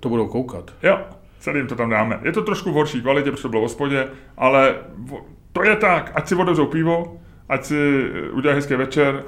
To 0.00 0.08
budou 0.08 0.28
koukat. 0.28 0.74
Jo, 0.82 0.98
celý 1.38 1.58
jim 1.58 1.66
to 1.66 1.74
tam 1.74 1.90
dáme. 1.90 2.20
Je 2.22 2.32
to 2.32 2.42
trošku 2.42 2.70
v 2.70 2.74
horší 2.74 3.02
kvalitě, 3.02 3.30
protože 3.30 3.42
to 3.42 3.48
bylo 3.48 3.62
v 3.62 3.64
hospodě, 3.64 4.08
ale 4.36 4.76
to 5.52 5.64
je 5.64 5.76
tak. 5.76 6.12
Ať 6.14 6.28
si 6.28 6.34
otevřou 6.34 6.66
pivo, 6.66 7.20
ať 7.48 7.64
si 7.64 8.10
eh, 8.14 8.30
udělají 8.30 8.56
hezký 8.56 8.74
večer, 8.74 9.24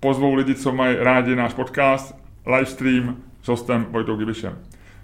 pozvou 0.00 0.34
lidi, 0.34 0.54
co 0.54 0.72
mají 0.72 0.96
rádi 0.96 1.36
náš 1.36 1.54
podcast, 1.54 2.16
live 2.46 2.66
stream 2.66 3.16
s 3.42 3.48
hostem 3.48 3.86
Vojtou 3.90 4.16
Gibišem. 4.16 4.58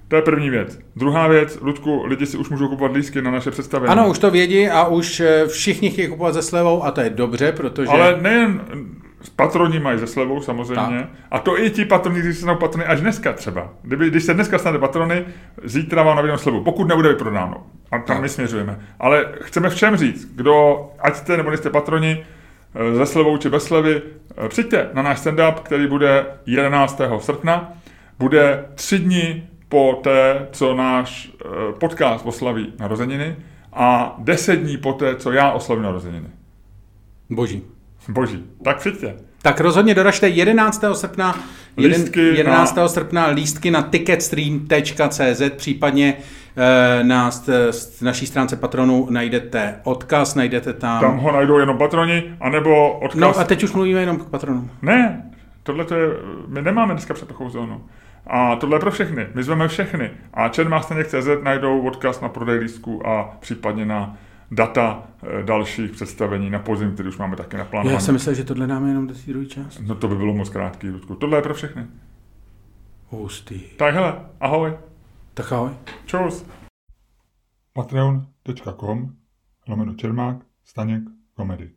To 0.08 0.16
je 0.16 0.22
první 0.22 0.50
věc. 0.50 0.78
Druhá 0.96 1.28
věc, 1.28 1.58
Ludku, 1.60 2.04
lidi 2.06 2.26
si 2.26 2.36
už 2.36 2.48
můžou 2.48 2.68
kupovat 2.68 2.92
lístky 2.96 3.22
na 3.22 3.30
naše 3.30 3.50
představení. 3.50 3.92
Ano, 3.92 4.08
už 4.08 4.18
to 4.18 4.30
vědí 4.30 4.68
a 4.68 4.86
už 4.86 5.20
eh, 5.20 5.46
všichni 5.46 5.90
chtějí 5.90 6.08
kupovat 6.08 6.34
se 6.34 6.42
slevou 6.42 6.84
a 6.84 6.90
to 6.90 7.00
je 7.00 7.10
dobře, 7.10 7.52
protože... 7.52 7.88
Ale 7.88 8.18
nejen 8.20 8.60
patroni 9.36 9.80
mají 9.80 9.98
ze 9.98 10.06
slevou 10.06 10.40
samozřejmě. 10.40 10.98
Tak. 10.98 11.08
A 11.30 11.38
to 11.38 11.60
i 11.60 11.70
ti 11.70 11.84
patroni, 11.84 12.18
kteří 12.18 12.34
se 12.34 12.40
stanou 12.40 12.58
patrony 12.58 12.84
až 12.86 13.00
dneska 13.00 13.32
třeba. 13.32 13.70
Kdyby, 13.82 14.10
když 14.10 14.24
se 14.24 14.34
dneska 14.34 14.58
stane 14.58 14.78
patrony, 14.78 15.24
zítra 15.64 16.02
vám 16.02 16.16
nabídnou 16.16 16.38
slevu, 16.38 16.64
pokud 16.64 16.88
nebude 16.88 17.08
vyprodáno. 17.08 17.66
A 17.90 17.98
tam 17.98 18.04
Tak. 18.06 18.20
my 18.20 18.28
směřujeme. 18.28 18.80
Ale 19.00 19.26
chceme 19.40 19.70
všem 19.70 19.96
říct, 19.96 20.24
kdo, 20.34 20.86
ať 20.98 21.16
jste 21.16 21.36
nebo 21.36 21.50
nejste 21.50 21.70
patroni, 21.70 22.26
eh, 22.74 22.94
ze 22.94 23.06
slevou 23.06 23.36
či 23.36 23.48
bez 23.48 23.64
slevy, 23.64 24.02
eh, 24.44 24.48
přijďte 24.48 24.90
na 24.92 25.02
náš 25.02 25.18
stand-up, 25.18 25.54
který 25.54 25.86
bude 25.86 26.26
11. 26.46 27.20
srpna. 27.20 27.72
Bude 28.18 28.64
tři 28.74 28.98
dny 28.98 29.42
po 29.68 30.00
té, 30.04 30.46
co 30.52 30.74
náš 30.74 31.30
eh, 31.44 31.48
podcast 31.80 32.26
oslaví 32.26 32.72
narozeniny 32.78 33.36
a 33.72 34.14
deset 34.18 34.56
dní 34.56 34.76
po 34.76 34.92
té, 34.92 35.16
co 35.16 35.32
já 35.32 35.52
oslavím 35.52 35.82
narozeniny. 35.84 36.26
Boží. 37.30 37.62
Boží. 38.08 38.44
Tak 38.64 38.78
přijďte. 38.78 39.14
Tak 39.42 39.60
rozhodně 39.60 39.94
doražte 39.94 40.28
11. 40.28 40.84
srpna, 40.92 41.38
jeden- 41.76 42.00
Lístky 42.00 42.20
11. 42.20 42.76
na- 42.76 42.88
srpna 42.88 43.26
lístky 43.26 43.70
na 43.70 43.82
ticketstream.cz, 43.82 45.42
případně 45.56 46.14
eh, 46.56 47.04
na 47.04 47.30
naší 48.02 48.26
stránce 48.26 48.56
patronu 48.56 49.06
najdete 49.10 49.80
odkaz, 49.84 50.34
najdete 50.34 50.72
tam... 50.72 51.00
Tam 51.00 51.18
ho 51.18 51.32
najdou 51.32 51.58
jenom 51.58 51.78
patroni, 51.78 52.22
anebo 52.40 52.92
odkaz. 52.98 53.20
No 53.20 53.38
a 53.38 53.44
teď 53.44 53.62
už 53.64 53.72
mluvíme 53.72 54.00
jenom 54.00 54.16
k 54.16 54.24
patronům. 54.30 54.70
Ne, 54.82 55.30
tohle 55.62 55.84
to 55.84 55.94
je, 55.94 56.08
my 56.46 56.62
nemáme 56.62 56.92
dneska 56.94 57.14
přepichovou 57.14 57.50
zónu. 57.50 57.80
A 58.26 58.56
tohle 58.56 58.76
je 58.76 58.80
pro 58.80 58.90
všechny. 58.90 59.26
My 59.34 59.42
zveme 59.42 59.68
všechny. 59.68 60.10
A 60.34 60.48
čermástaněk.cz 60.48 61.28
najdou 61.42 61.86
odkaz 61.86 62.20
na 62.20 62.28
prodej 62.28 62.58
lístku 62.58 63.06
a 63.06 63.36
případně 63.40 63.86
na 63.86 64.16
data 64.50 65.02
eh, 65.22 65.42
dalších 65.42 65.90
představení 65.90 66.50
na 66.50 66.58
podzim, 66.58 66.94
který 66.94 67.08
už 67.08 67.18
máme 67.18 67.36
taky 67.36 67.56
naplánované. 67.56 67.94
Já 67.94 68.00
jsem 68.00 68.14
myslel, 68.14 68.34
že 68.34 68.44
tohle 68.44 68.66
dáme 68.66 68.88
jenom 68.88 69.06
do 69.06 69.14
té 69.14 69.20
druhé 69.26 69.46
části. 69.46 69.82
No 69.86 69.94
to 69.94 70.08
by 70.08 70.16
bylo 70.16 70.34
moc 70.34 70.48
krátký, 70.48 70.90
Ludku. 70.90 71.14
Tohle 71.14 71.38
je 71.38 71.42
pro 71.42 71.54
všechny. 71.54 71.86
Hustý. 73.08 73.60
Tak 73.60 73.94
hele, 73.94 74.20
ahoj. 74.40 74.72
Tak 75.34 75.52
ahoj. 75.52 75.70
Čus. 76.06 76.46
Patreon.com 77.72 79.12
lomeno 79.68 79.94
Čermák, 79.94 80.36
Staněk, 80.64 81.02
komedy. 81.34 81.70